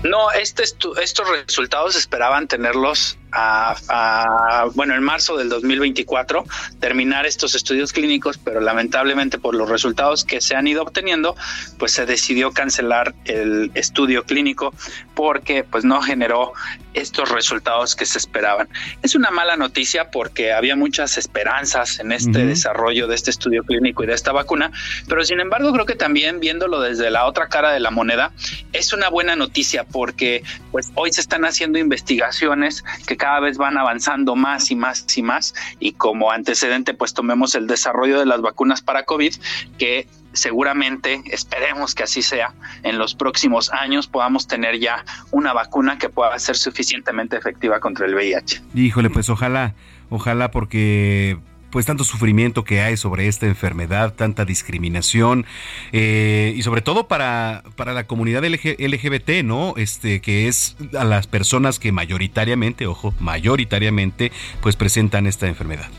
No, 0.02 0.30
este 0.30 0.62
estos 0.62 1.28
resultados 1.28 1.94
esperaban 1.94 2.48
tenerlos 2.48 3.18
a, 3.36 4.66
bueno, 4.74 4.94
en 4.94 5.02
marzo 5.02 5.36
del 5.36 5.48
2024 5.48 6.44
terminar 6.80 7.26
estos 7.26 7.54
estudios 7.54 7.92
clínicos, 7.92 8.38
pero 8.38 8.60
lamentablemente 8.60 9.38
por 9.38 9.54
los 9.54 9.68
resultados 9.68 10.24
que 10.24 10.40
se 10.40 10.56
han 10.56 10.66
ido 10.66 10.82
obteniendo, 10.82 11.36
pues 11.78 11.92
se 11.92 12.06
decidió 12.06 12.52
cancelar 12.52 13.14
el 13.24 13.70
estudio 13.74 14.24
clínico 14.24 14.74
porque 15.14 15.64
pues 15.64 15.84
no 15.84 16.00
generó 16.00 16.52
estos 16.94 17.30
resultados 17.30 17.94
que 17.94 18.06
se 18.06 18.18
esperaban. 18.18 18.68
Es 19.02 19.14
una 19.14 19.30
mala 19.30 19.56
noticia 19.56 20.10
porque 20.10 20.52
había 20.52 20.76
muchas 20.76 21.18
esperanzas 21.18 22.00
en 22.00 22.12
este 22.12 22.46
desarrollo 22.46 23.06
de 23.06 23.14
este 23.14 23.30
estudio 23.30 23.64
clínico 23.64 24.02
y 24.02 24.06
de 24.06 24.14
esta 24.14 24.32
vacuna, 24.32 24.72
pero 25.08 25.22
sin 25.24 25.40
embargo 25.40 25.72
creo 25.72 25.84
que 25.84 25.94
también 25.94 26.40
viéndolo 26.40 26.80
desde 26.80 27.10
la 27.10 27.26
otra 27.26 27.48
cara 27.48 27.72
de 27.72 27.80
la 27.80 27.90
moneda 27.90 28.32
es 28.72 28.92
una 28.92 29.10
buena 29.10 29.36
noticia 29.36 29.84
porque 29.84 30.42
pues 30.72 30.90
hoy 30.94 31.12
se 31.12 31.20
están 31.20 31.44
haciendo 31.44 31.78
investigaciones 31.78 32.82
que 33.06 33.16
cada 33.26 33.40
vez 33.40 33.58
van 33.58 33.76
avanzando 33.76 34.36
más 34.36 34.70
y 34.70 34.76
más 34.76 35.04
y 35.16 35.20
más 35.20 35.52
y 35.80 35.94
como 35.94 36.30
antecedente 36.30 36.94
pues 36.94 37.12
tomemos 37.12 37.56
el 37.56 37.66
desarrollo 37.66 38.20
de 38.20 38.24
las 38.24 38.40
vacunas 38.40 38.82
para 38.82 39.02
COVID 39.02 39.34
que 39.78 40.06
seguramente, 40.32 41.22
esperemos 41.32 41.96
que 41.96 42.04
así 42.04 42.22
sea, 42.22 42.54
en 42.84 42.98
los 42.98 43.16
próximos 43.16 43.72
años 43.72 44.06
podamos 44.06 44.46
tener 44.46 44.78
ya 44.78 45.04
una 45.32 45.52
vacuna 45.52 45.98
que 45.98 46.08
pueda 46.08 46.38
ser 46.38 46.54
suficientemente 46.54 47.36
efectiva 47.36 47.80
contra 47.80 48.06
el 48.06 48.14
VIH. 48.14 48.62
Híjole, 48.76 49.10
pues 49.10 49.28
ojalá, 49.28 49.74
ojalá 50.08 50.52
porque 50.52 51.36
pues 51.76 51.84
tanto 51.84 52.04
sufrimiento 52.04 52.64
que 52.64 52.80
hay 52.80 52.96
sobre 52.96 53.28
esta 53.28 53.44
enfermedad, 53.44 54.14
tanta 54.14 54.46
discriminación 54.46 55.44
eh, 55.92 56.54
y 56.56 56.62
sobre 56.62 56.80
todo 56.80 57.06
para, 57.06 57.64
para 57.76 57.92
la 57.92 58.04
comunidad 58.06 58.42
LGBT, 58.46 59.44
¿no? 59.44 59.74
Este 59.76 60.22
que 60.22 60.48
es 60.48 60.74
a 60.98 61.04
las 61.04 61.26
personas 61.26 61.78
que 61.78 61.92
mayoritariamente, 61.92 62.86
ojo, 62.86 63.12
mayoritariamente, 63.20 64.32
pues 64.62 64.74
presentan 64.74 65.26
esta 65.26 65.48
enfermedad. 65.48 65.90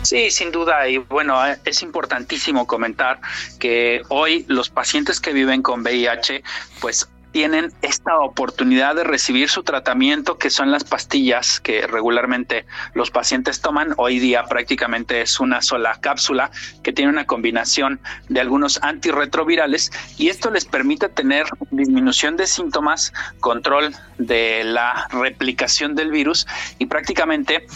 Sí, 0.00 0.30
sin 0.30 0.52
duda. 0.52 0.88
Y 0.88 0.96
bueno, 0.96 1.46
eh, 1.46 1.58
es 1.66 1.82
importantísimo 1.82 2.66
comentar 2.66 3.20
que 3.58 4.00
hoy 4.08 4.46
los 4.48 4.70
pacientes 4.70 5.20
que 5.20 5.34
viven 5.34 5.60
con 5.60 5.82
VIH, 5.82 6.42
pues 6.80 7.10
tienen 7.34 7.72
esta 7.82 8.20
oportunidad 8.20 8.94
de 8.94 9.02
recibir 9.02 9.48
su 9.48 9.64
tratamiento, 9.64 10.38
que 10.38 10.50
son 10.50 10.70
las 10.70 10.84
pastillas 10.84 11.58
que 11.58 11.84
regularmente 11.84 12.64
los 12.94 13.10
pacientes 13.10 13.60
toman. 13.60 13.92
Hoy 13.96 14.20
día 14.20 14.44
prácticamente 14.44 15.20
es 15.20 15.40
una 15.40 15.60
sola 15.60 15.98
cápsula 16.00 16.52
que 16.84 16.92
tiene 16.92 17.10
una 17.10 17.26
combinación 17.26 17.98
de 18.28 18.40
algunos 18.40 18.80
antirretrovirales 18.84 19.90
y 20.16 20.28
esto 20.28 20.48
les 20.52 20.64
permite 20.64 21.08
tener 21.08 21.46
disminución 21.72 22.36
de 22.36 22.46
síntomas, 22.46 23.12
control 23.40 23.96
de 24.18 24.62
la 24.62 25.08
replicación 25.10 25.96
del 25.96 26.12
virus 26.12 26.46
y 26.78 26.86
prácticamente 26.86 27.66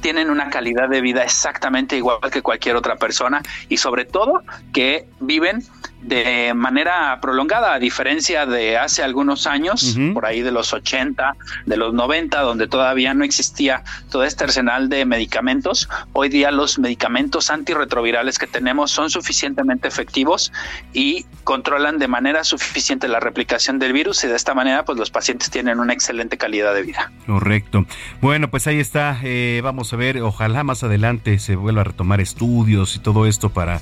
tienen 0.00 0.30
una 0.30 0.48
calidad 0.48 0.88
de 0.88 1.02
vida 1.02 1.24
exactamente 1.24 1.96
igual 1.96 2.18
que 2.32 2.40
cualquier 2.40 2.76
otra 2.76 2.96
persona 2.96 3.42
y 3.68 3.76
sobre 3.76 4.06
todo 4.06 4.42
que 4.72 5.10
viven 5.20 5.62
de 6.02 6.54
manera 6.54 7.18
prolongada, 7.20 7.74
a 7.74 7.78
diferencia 7.78 8.46
de 8.46 8.78
hace 8.78 9.02
algunos 9.02 9.46
años, 9.46 9.96
por 10.14 10.26
ahí 10.26 10.42
de 10.42 10.52
los 10.52 10.72
80, 10.72 11.36
de 11.66 11.76
los 11.76 11.92
90, 11.92 12.40
donde 12.40 12.68
todavía 12.68 13.14
no 13.14 13.24
existía 13.24 13.82
todo 14.10 14.24
este 14.24 14.44
arsenal 14.44 14.88
de 14.88 15.04
medicamentos. 15.04 15.88
Hoy 16.12 16.28
día 16.28 16.50
los 16.50 16.78
medicamentos 16.78 17.50
antirretrovirales 17.50 18.38
que 18.38 18.46
tenemos 18.46 18.90
son 18.90 19.10
suficientemente 19.10 19.88
efectivos 19.88 20.52
y 20.92 21.26
controlan 21.44 21.98
de 21.98 22.08
manera 22.08 22.44
suficiente 22.44 23.08
la 23.08 23.20
replicación 23.20 23.78
del 23.78 23.92
virus 23.92 24.22
y 24.24 24.28
de 24.28 24.36
esta 24.36 24.54
manera 24.54 24.84
pues 24.84 24.98
los 24.98 25.10
pacientes 25.10 25.50
tienen 25.50 25.80
una 25.80 25.92
excelente 25.92 26.38
calidad 26.38 26.74
de 26.74 26.82
vida. 26.82 27.10
Correcto. 27.26 27.86
Bueno, 28.20 28.48
pues 28.48 28.66
ahí 28.66 28.78
está. 28.78 29.18
Eh, 29.22 29.60
vamos 29.64 29.92
a 29.92 29.96
ver, 29.96 30.20
ojalá 30.22 30.62
más 30.64 30.82
adelante 30.84 31.38
se 31.38 31.56
vuelva 31.56 31.82
a 31.82 31.84
retomar 31.84 32.20
estudios 32.20 32.96
y 32.96 32.98
todo 33.00 33.26
esto 33.26 33.50
para 33.50 33.80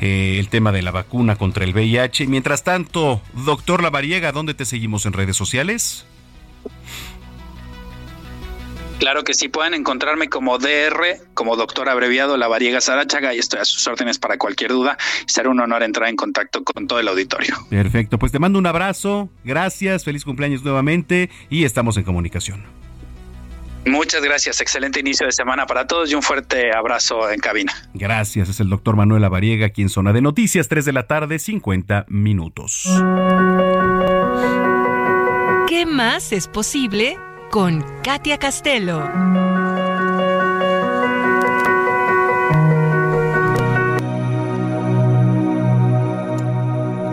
eh, 0.00 0.36
el 0.38 0.48
tema 0.48 0.72
de 0.72 0.82
la 0.82 0.90
vacuna 0.90 1.36
contra 1.36 1.57
el 1.62 1.72
VIH. 1.72 2.26
Mientras 2.26 2.64
tanto, 2.64 3.20
doctor 3.32 3.82
Lavariega, 3.82 4.32
¿dónde 4.32 4.54
te 4.54 4.64
seguimos 4.64 5.06
en 5.06 5.12
redes 5.12 5.36
sociales? 5.36 6.06
Claro 8.98 9.22
que 9.22 9.32
sí, 9.32 9.48
pueden 9.48 9.74
encontrarme 9.74 10.28
como 10.28 10.58
DR, 10.58 11.20
como 11.32 11.54
doctor 11.54 11.88
abreviado 11.88 12.36
Lavariega 12.36 12.80
Sarachaga 12.80 13.32
y 13.32 13.38
estoy 13.38 13.60
a 13.60 13.64
sus 13.64 13.86
órdenes 13.86 14.18
para 14.18 14.38
cualquier 14.38 14.72
duda. 14.72 14.98
Será 15.26 15.50
un 15.50 15.60
honor 15.60 15.84
entrar 15.84 16.08
en 16.08 16.16
contacto 16.16 16.64
con 16.64 16.88
todo 16.88 16.98
el 16.98 17.06
auditorio. 17.06 17.54
Perfecto, 17.70 18.18
pues 18.18 18.32
te 18.32 18.40
mando 18.40 18.58
un 18.58 18.66
abrazo, 18.66 19.28
gracias, 19.44 20.04
feliz 20.04 20.24
cumpleaños 20.24 20.64
nuevamente 20.64 21.30
y 21.48 21.64
estamos 21.64 21.96
en 21.96 22.02
comunicación. 22.02 22.87
Muchas 23.88 24.22
gracias, 24.22 24.60
excelente 24.60 25.00
inicio 25.00 25.26
de 25.26 25.32
semana 25.32 25.66
para 25.66 25.86
todos 25.86 26.10
y 26.12 26.14
un 26.14 26.22
fuerte 26.22 26.70
abrazo 26.74 27.30
en 27.30 27.40
cabina. 27.40 27.72
Gracias, 27.94 28.48
es 28.48 28.60
el 28.60 28.68
doctor 28.68 28.96
Manuel 28.96 29.24
Avariega 29.24 29.66
aquí 29.66 29.82
en 29.82 29.88
Zona 29.88 30.12
de 30.12 30.20
Noticias, 30.20 30.68
3 30.68 30.84
de 30.84 30.92
la 30.92 31.06
tarde, 31.06 31.38
50 31.38 32.04
minutos. 32.08 32.84
¿Qué 35.68 35.86
más 35.86 36.32
es 36.32 36.48
posible 36.48 37.16
con 37.50 37.82
Katia 38.02 38.38
Castelo? 38.38 39.00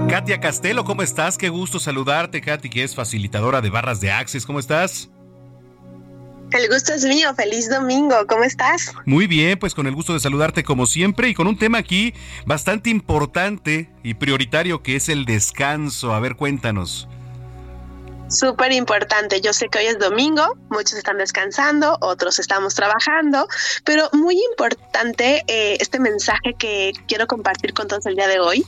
Katia 0.10 0.40
Castelo, 0.40 0.84
¿cómo 0.84 1.02
estás? 1.02 1.38
Qué 1.38 1.50
gusto 1.50 1.80
saludarte, 1.80 2.42
Katy, 2.42 2.70
que 2.70 2.84
es 2.84 2.96
facilitadora 2.96 3.62
de 3.62 3.70
barras 3.70 4.02
de 4.02 4.12
Access. 4.12 4.46
¿Cómo 4.46 4.60
estás? 4.60 5.10
El 6.52 6.70
gusto 6.70 6.94
es 6.94 7.04
mío, 7.04 7.34
feliz 7.36 7.70
domingo, 7.70 8.16
¿cómo 8.28 8.44
estás? 8.44 8.94
Muy 9.06 9.28
bien, 9.28 9.60
pues 9.60 9.74
con 9.74 9.88
el 9.88 9.96
gusto 9.96 10.14
de 10.14 10.20
saludarte 10.20 10.64
como 10.64 10.86
siempre 10.86 11.28
y 11.28 11.34
con 11.34 11.48
un 11.48 11.58
tema 11.58 11.80
aquí 11.80 12.14
bastante 12.46 12.90
importante 12.90 13.90
y 14.04 14.14
prioritario 14.14 14.82
que 14.82 14.96
es 14.96 15.10
el 15.10 15.26
descanso. 15.26 16.14
A 16.14 16.20
ver, 16.20 16.36
cuéntanos. 16.36 17.10
Súper 18.30 18.72
importante, 18.72 19.40
yo 19.40 19.54
sé 19.54 19.68
que 19.70 19.80
hoy 19.80 19.86
es 19.86 20.00
domingo, 20.00 20.58
muchos 20.70 20.94
están 20.94 21.18
descansando, 21.18 21.98
otros 22.02 22.40
estamos 22.40 22.74
trabajando, 22.74 23.48
pero 23.84 24.10
muy 24.14 24.36
importante 24.52 25.44
eh, 25.48 25.78
este 25.80 26.00
mensaje 26.00 26.56
que 26.58 26.94
quiero 27.08 27.28
compartir 27.28 27.74
con 27.74 27.88
todos 27.88 28.06
el 28.08 28.16
día 28.16 28.28
de 28.28 28.40
hoy 28.40 28.66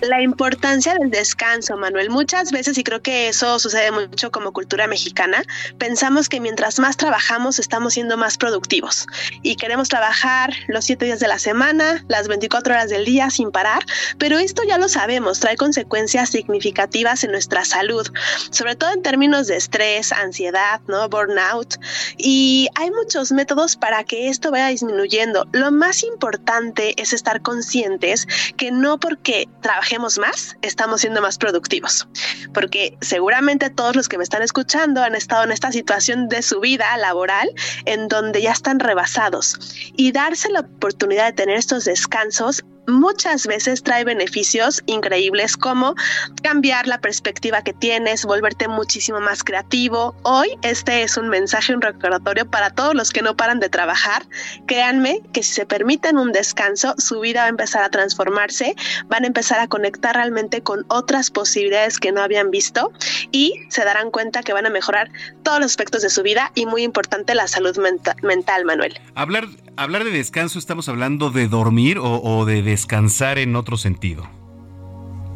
la 0.00 0.22
importancia 0.22 0.94
del 0.94 1.10
descanso, 1.10 1.76
Manuel. 1.76 2.10
Muchas 2.10 2.52
veces, 2.52 2.78
y 2.78 2.84
creo 2.84 3.02
que 3.02 3.28
eso 3.28 3.58
sucede 3.58 3.90
mucho 3.90 4.30
como 4.30 4.52
cultura 4.52 4.86
mexicana, 4.86 5.42
pensamos 5.78 6.28
que 6.28 6.40
mientras 6.40 6.78
más 6.78 6.96
trabajamos 6.96 7.58
estamos 7.58 7.94
siendo 7.94 8.16
más 8.16 8.38
productivos 8.38 9.06
y 9.42 9.56
queremos 9.56 9.88
trabajar 9.88 10.52
los 10.68 10.84
siete 10.84 11.04
días 11.06 11.20
de 11.20 11.28
la 11.28 11.38
semana, 11.38 12.04
las 12.08 12.28
24 12.28 12.72
horas 12.72 12.90
del 12.90 13.04
día 13.04 13.30
sin 13.30 13.50
parar, 13.50 13.84
pero 14.18 14.38
esto 14.38 14.62
ya 14.66 14.78
lo 14.78 14.88
sabemos, 14.88 15.40
trae 15.40 15.56
consecuencias 15.56 16.30
significativas 16.30 17.24
en 17.24 17.32
nuestra 17.32 17.64
salud, 17.64 18.06
sobre 18.50 18.76
todo 18.76 18.92
en 18.92 19.02
términos 19.02 19.46
de 19.46 19.56
estrés, 19.56 20.12
ansiedad, 20.12 20.80
¿no? 20.86 21.08
burnout. 21.08 21.76
Y 22.16 22.68
hay 22.74 22.90
muchos 22.90 23.32
métodos 23.32 23.76
para 23.76 24.04
que 24.04 24.28
esto 24.28 24.50
vaya 24.50 24.68
disminuyendo. 24.68 25.46
Lo 25.52 25.70
más 25.70 26.02
importante 26.02 27.00
es 27.00 27.12
estar 27.12 27.42
conscientes 27.42 28.26
que 28.56 28.70
no 28.70 28.98
porque 28.98 29.48
trabajemos 29.80 30.18
más, 30.18 30.58
estamos 30.60 31.00
siendo 31.00 31.22
más 31.22 31.38
productivos. 31.38 32.06
Porque 32.52 32.98
seguramente 33.00 33.70
todos 33.70 33.96
los 33.96 34.10
que 34.10 34.18
me 34.18 34.24
están 34.24 34.42
escuchando 34.42 35.02
han 35.02 35.14
estado 35.14 35.44
en 35.44 35.52
esta 35.52 35.72
situación 35.72 36.28
de 36.28 36.42
su 36.42 36.60
vida 36.60 36.94
laboral 36.98 37.48
en 37.86 38.06
donde 38.08 38.42
ya 38.42 38.52
están 38.52 38.78
rebasados. 38.78 39.58
Y 39.96 40.12
darse 40.12 40.50
la 40.50 40.60
oportunidad 40.60 41.24
de 41.24 41.32
tener 41.32 41.56
estos 41.56 41.86
descansos 41.86 42.62
muchas 42.90 43.46
veces 43.46 43.82
trae 43.82 44.04
beneficios 44.04 44.82
increíbles 44.86 45.56
como 45.56 45.94
cambiar 46.42 46.86
la 46.86 47.00
perspectiva 47.00 47.62
que 47.62 47.72
tienes, 47.72 48.24
volverte 48.24 48.68
muchísimo 48.68 49.20
más 49.20 49.44
creativo. 49.44 50.14
Hoy 50.22 50.48
este 50.62 51.02
es 51.02 51.16
un 51.16 51.28
mensaje, 51.28 51.74
un 51.74 51.80
recordatorio 51.80 52.48
para 52.48 52.70
todos 52.70 52.94
los 52.94 53.10
que 53.10 53.22
no 53.22 53.36
paran 53.36 53.60
de 53.60 53.68
trabajar. 53.68 54.26
Créanme 54.66 55.20
que 55.32 55.42
si 55.42 55.52
se 55.52 55.66
permiten 55.66 56.18
un 56.18 56.32
descanso, 56.32 56.94
su 56.98 57.20
vida 57.20 57.40
va 57.40 57.46
a 57.46 57.50
empezar 57.50 57.82
a 57.82 57.90
transformarse, 57.90 58.74
van 59.06 59.24
a 59.24 59.26
empezar 59.26 59.60
a 59.60 59.68
conectar 59.68 60.14
realmente 60.14 60.62
con 60.62 60.84
otras 60.88 61.30
posibilidades 61.30 61.98
que 61.98 62.12
no 62.12 62.22
habían 62.22 62.50
visto 62.50 62.92
y 63.30 63.54
se 63.68 63.84
darán 63.84 64.10
cuenta 64.10 64.42
que 64.42 64.52
van 64.52 64.66
a 64.66 64.70
mejorar 64.70 65.10
todos 65.42 65.60
los 65.60 65.66
aspectos 65.66 66.02
de 66.02 66.10
su 66.10 66.22
vida 66.22 66.52
y 66.54 66.66
muy 66.66 66.82
importante 66.82 67.34
la 67.34 67.48
salud 67.48 67.76
mental, 68.22 68.64
Manuel. 68.64 68.98
Hablar, 69.14 69.46
hablar 69.76 70.04
de 70.04 70.10
descanso, 70.10 70.58
estamos 70.58 70.88
hablando 70.88 71.30
de 71.30 71.48
dormir 71.48 71.98
o, 71.98 72.20
o 72.22 72.44
de 72.44 72.62
descansar 72.80 73.38
en 73.38 73.56
otro 73.56 73.76
sentido? 73.76 74.26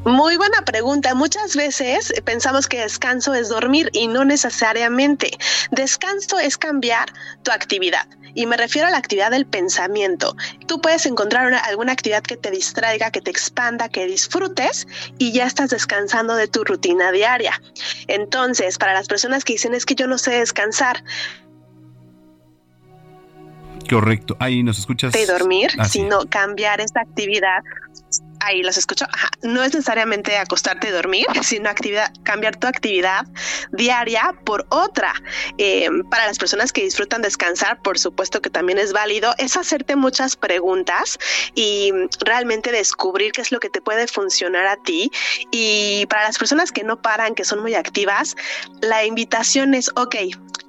Muy 0.07 0.39
buena 0.39 0.65
pregunta. 0.65 1.15
Muchas 1.15 1.55
veces 1.57 2.11
pensamos 2.25 2.67
que 2.67 2.81
descanso 2.81 3.35
es 3.35 3.51
dormir 3.51 3.91
y 3.93 4.09
no 4.09 4.25
necesariamente. 4.25 5.31
Descanso 5.71 6.39
es 6.39 6.57
cambiar 6.57 7.13
tu 7.43 7.51
actividad. 7.51 8.07
Y 8.35 8.47
me 8.47 8.57
refiero 8.57 8.89
a 8.89 8.91
la 8.91 8.97
actividad 8.97 9.31
del 9.31 9.45
pensamiento. 9.45 10.35
Tú 10.67 10.81
puedes 10.81 11.05
encontrar 11.05 11.53
alguna 11.53 11.93
actividad 11.93 12.23
que 12.23 12.39
te 12.39 12.51
distraiga, 12.51 13.11
que 13.11 13.21
te 13.21 13.31
expanda, 13.31 13.91
que 13.91 14.07
disfrutes 14.07 14.87
y 15.19 15.33
ya 15.33 15.45
estás 15.47 15.69
descansando 15.69 16.35
de 16.35 16.49
tu 16.49 16.65
rutina 16.65 17.13
diaria. 17.13 17.61
Entonces, 18.09 18.79
para 18.79 18.95
las 18.95 19.07
personas 19.07 19.45
que 19.45 19.53
dicen 19.53 19.75
es 19.75 19.85
que 19.85 19.95
yo 19.95 20.07
no 20.07 20.17
sé 20.17 20.33
descansar, 20.33 21.05
Correcto, 23.89 24.37
ahí 24.41 24.63
nos 24.63 24.79
escuchas. 24.79 25.13
De 25.13 25.27
dormir, 25.27 25.71
sino 25.89 26.27
cambiar 26.29 26.81
esta 26.81 27.01
actividad. 27.01 27.63
Ahí 28.41 28.63
los 28.63 28.77
escucho. 28.77 29.07
Ajá. 29.11 29.31
No 29.43 29.63
es 29.63 29.73
necesariamente 29.73 30.37
acostarte 30.37 30.89
y 30.89 30.91
dormir, 30.91 31.27
sino 31.43 31.71
actividad, 31.71 32.13
cambiar 32.25 32.57
tu 32.57 32.67
actividad 32.67 33.27
diaria 33.73 34.35
por 34.45 34.67
otra. 34.69 35.15
Eh, 35.59 35.89
para 36.11 36.27
las 36.27 36.39
personas 36.39 36.73
que 36.73 36.83
disfrutan 36.83 37.23
descansar, 37.23 37.81
por 37.83 37.99
supuesto 37.99 38.43
que 38.43 38.51
también 38.51 38.79
es 38.79 38.93
válido, 38.93 39.35
es 39.39 39.57
hacerte 39.57 39.97
muchas 39.97 40.37
preguntas 40.37 41.19
y 41.55 41.93
realmente 42.21 42.71
descubrir 42.71 43.33
qué 43.33 43.41
es 43.41 43.53
lo 43.53 43.61
que 43.61 43.71
te 43.71 43.81
puede 43.81 44.07
funcionar 44.09 44.67
a 44.67 44.77
ti. 44.77 45.11
Y 45.51 46.07
para 46.07 46.25
las 46.25 46.39
personas 46.39 46.73
que 46.73 46.85
no 46.85 47.01
paran, 47.01 47.35
que 47.35 47.45
son 47.45 47.61
muy 47.61 47.75
activas, 47.75 48.37
la 48.83 49.07
invitación 49.07 49.75
es, 49.75 49.91
ok, 49.97 50.17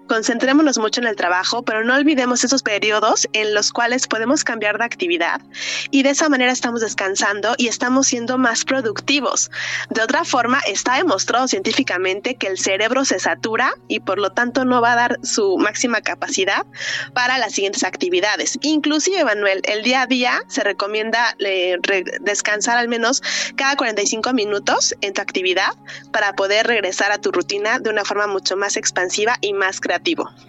Concentrémonos 0.08 0.78
mucho 0.78 1.02
en 1.02 1.08
el 1.08 1.16
trabajo, 1.16 1.64
pero 1.64 1.84
no 1.84 1.96
olvidemos 1.96 2.44
esos 2.44 2.62
periodos 2.62 3.28
en 3.34 3.56
los 3.56 3.72
cuales 3.72 4.06
podemos 4.08 4.44
cambiar 4.44 4.78
de 4.78 4.86
actividad 4.86 5.42
y 5.90 6.04
de 6.04 6.12
esa 6.12 6.30
manera 6.30 6.52
estamos 6.52 6.82
descansando 6.82 7.56
y 7.58 7.68
estamos 7.68 8.08
siendo 8.08 8.38
más 8.38 8.66
productivos. 8.66 9.50
De 9.90 10.02
otra 10.02 10.24
forma, 10.24 10.60
está 10.68 10.98
demostrado 10.98 11.48
científicamente 11.48 12.36
que 12.36 12.48
el 12.48 12.60
cerebro 12.60 13.04
se 13.04 13.18
satura 13.18 13.74
y 13.88 14.00
por 14.00 14.20
lo 14.20 14.32
tanto 14.32 14.64
no 14.64 14.80
va 14.80 14.94
a 14.94 14.96
dar 14.96 15.20
su 15.24 15.58
máxima 15.58 16.02
capacidad 16.02 16.68
para 17.14 17.40
las 17.40 17.54
siguientes 17.54 17.84
actividades. 17.84 18.60
Inclusive, 18.62 19.26
Manuel, 19.26 19.62
el 19.64 19.82
día 19.82 20.04
a 20.04 20.08
día 20.08 20.44
se 20.48 20.64
recomienda 20.64 21.36
eh, 21.40 21.78
descansar 22.22 22.78
al 22.78 22.90
menos 22.90 23.24
cada 23.56 23.76
45 23.76 24.34
minutos 24.34 24.94
en 25.02 25.14
tu 25.14 25.22
actividad 25.22 25.74
para 26.12 26.34
poder 26.34 26.68
regresar 26.68 27.12
a 27.12 27.18
tu 27.18 27.32
rutina 27.32 27.80
de 27.80 27.90
una 27.90 28.06
forma 28.06 28.28
mucho 28.28 28.56
más 28.56 28.78
expansiva 28.78 29.38
y 29.42 29.54
más 29.54 29.82
creativa. 29.82 29.95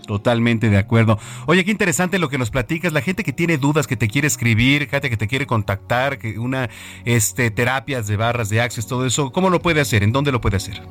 Totalmente 0.07 0.71
de 0.71 0.79
acuerdo. 0.79 1.19
Oye, 1.47 1.65
qué 1.65 1.71
interesante 1.71 2.19
lo 2.19 2.29
que 2.29 2.39
nos 2.39 2.51
platicas. 2.51 2.93
La 2.93 3.01
gente 3.01 3.25
que 3.25 3.33
tiene 3.33 3.59
dudas, 3.59 3.87
que 3.87 3.97
te 3.97 4.09
quiere 4.09 4.29
escribir, 4.29 4.89
gente 4.89 5.11
que 5.11 5.17
te 5.17 5.29
quiere 5.29 5.47
contactar, 5.47 6.19
que 6.19 6.39
una 6.39 6.69
este 7.05 7.51
terapias 7.51 8.07
de 8.07 8.17
barras 8.17 8.49
de 8.49 8.61
access, 8.61 8.87
todo 8.87 9.07
eso, 9.07 9.33
¿cómo 9.33 9.51
lo 9.51 9.61
puede 9.61 9.81
hacer? 9.81 10.03
¿En 10.03 10.13
dónde 10.13 10.33
lo 10.33 10.41
puede 10.41 10.57
hacer? 10.57 10.83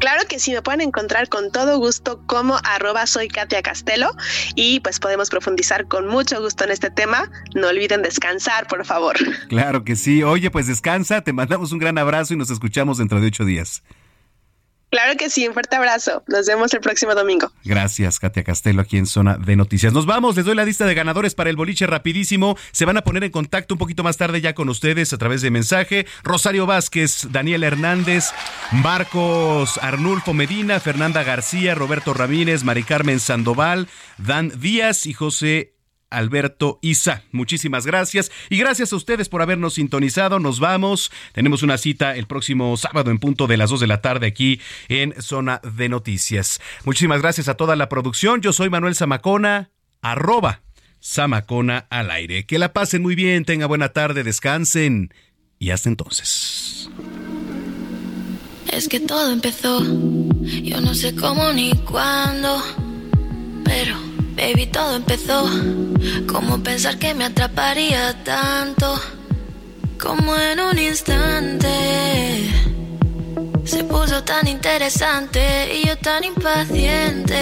Claro 0.00 0.26
que 0.28 0.38
sí, 0.40 0.52
me 0.52 0.62
pueden 0.62 0.80
encontrar 0.80 1.28
con 1.28 1.52
todo 1.52 1.78
gusto 1.78 2.20
como 2.26 2.58
arroba 2.64 3.06
soy 3.06 3.28
Katia 3.28 3.62
Castelo 3.62 4.10
y 4.56 4.80
pues 4.80 4.98
podemos 4.98 5.30
profundizar 5.30 5.86
con 5.86 6.08
mucho 6.08 6.42
gusto 6.42 6.64
en 6.64 6.72
este 6.72 6.90
tema. 6.90 7.30
No 7.54 7.68
olviden 7.68 8.02
descansar, 8.02 8.66
por 8.66 8.84
favor. 8.84 9.16
Claro 9.48 9.84
que 9.84 9.94
sí. 9.94 10.22
Oye, 10.22 10.50
pues 10.50 10.66
descansa, 10.66 11.22
te 11.22 11.32
mandamos 11.32 11.70
un 11.72 11.78
gran 11.78 11.98
abrazo 11.98 12.34
y 12.34 12.36
nos 12.36 12.50
escuchamos 12.50 12.98
dentro 12.98 13.20
de 13.20 13.28
ocho 13.28 13.44
días. 13.44 13.82
Claro 14.90 15.16
que 15.16 15.28
sí, 15.30 15.46
un 15.48 15.52
fuerte 15.52 15.76
abrazo. 15.76 16.22
Nos 16.28 16.46
vemos 16.46 16.72
el 16.72 16.80
próximo 16.80 17.14
domingo. 17.14 17.50
Gracias, 17.64 18.20
Katia 18.20 18.44
Castelo, 18.44 18.82
aquí 18.82 18.96
en 18.96 19.06
Zona 19.06 19.36
de 19.36 19.56
Noticias. 19.56 19.92
Nos 19.92 20.06
vamos, 20.06 20.36
les 20.36 20.44
doy 20.44 20.54
la 20.54 20.64
lista 20.64 20.86
de 20.86 20.94
ganadores 20.94 21.34
para 21.34 21.50
el 21.50 21.56
boliche 21.56 21.86
rapidísimo. 21.86 22.56
Se 22.70 22.84
van 22.84 22.96
a 22.96 23.02
poner 23.02 23.24
en 23.24 23.32
contacto 23.32 23.74
un 23.74 23.78
poquito 23.78 24.04
más 24.04 24.16
tarde 24.16 24.40
ya 24.40 24.54
con 24.54 24.68
ustedes 24.68 25.12
a 25.12 25.18
través 25.18 25.42
de 25.42 25.50
mensaje. 25.50 26.06
Rosario 26.22 26.66
Vázquez, 26.66 27.28
Daniel 27.30 27.64
Hernández, 27.64 28.30
Marcos 28.70 29.78
Arnulfo 29.82 30.34
Medina, 30.34 30.78
Fernanda 30.78 31.24
García, 31.24 31.74
Roberto 31.74 32.14
Ramírez, 32.14 32.62
Mari 32.62 32.84
Carmen 32.84 33.18
Sandoval, 33.18 33.88
Dan 34.18 34.52
Díaz 34.60 35.06
y 35.06 35.12
José 35.12 35.75
Alberto 36.16 36.78
Isa. 36.80 37.22
Muchísimas 37.30 37.86
gracias 37.86 38.32
y 38.48 38.56
gracias 38.56 38.92
a 38.92 38.96
ustedes 38.96 39.28
por 39.28 39.42
habernos 39.42 39.74
sintonizado. 39.74 40.38
Nos 40.38 40.60
vamos. 40.60 41.12
Tenemos 41.32 41.62
una 41.62 41.76
cita 41.76 42.16
el 42.16 42.26
próximo 42.26 42.76
sábado 42.78 43.10
en 43.10 43.18
punto 43.18 43.46
de 43.46 43.58
las 43.58 43.68
2 43.68 43.80
de 43.80 43.86
la 43.86 44.00
tarde 44.00 44.26
aquí 44.26 44.60
en 44.88 45.14
Zona 45.20 45.60
de 45.76 45.90
Noticias. 45.90 46.60
Muchísimas 46.84 47.20
gracias 47.20 47.48
a 47.48 47.54
toda 47.54 47.76
la 47.76 47.90
producción. 47.90 48.40
Yo 48.40 48.54
soy 48.54 48.70
Manuel 48.70 48.94
Zamacona, 48.94 49.70
arroba 50.00 50.62
Zamacona 51.04 51.86
al 51.90 52.10
aire. 52.10 52.46
Que 52.46 52.58
la 52.58 52.72
pasen 52.72 53.02
muy 53.02 53.14
bien, 53.14 53.44
tenga 53.44 53.66
buena 53.66 53.90
tarde, 53.90 54.24
descansen 54.24 55.12
y 55.58 55.70
hasta 55.70 55.90
entonces. 55.90 56.88
Es 58.72 58.88
que 58.88 59.00
todo 59.00 59.32
empezó, 59.32 59.82
yo 59.82 60.80
no 60.80 60.94
sé 60.94 61.14
cómo 61.14 61.52
ni 61.52 61.72
cuándo, 61.84 62.62
pero 63.64 63.96
baby 64.36 64.66
todo 64.66 64.94
empezó. 64.94 65.48
Como 66.26 66.62
pensar 66.62 66.98
que 66.98 67.14
me 67.14 67.24
atraparía 67.24 68.22
tanto, 68.22 69.00
como 69.98 70.36
en 70.36 70.60
un 70.60 70.78
instante. 70.78 72.50
Se 73.64 73.82
puso 73.84 74.22
tan 74.22 74.46
interesante 74.46 75.74
y 75.74 75.86
yo 75.88 75.96
tan 75.98 76.22
impaciente. 76.22 77.34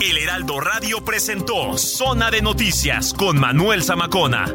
El 0.00 0.18
Heraldo 0.18 0.60
Radio 0.60 1.04
presentó 1.04 1.76
Zona 1.78 2.30
de 2.30 2.42
Noticias 2.42 3.12
con 3.14 3.40
Manuel 3.40 3.82
Zamacona. 3.82 4.54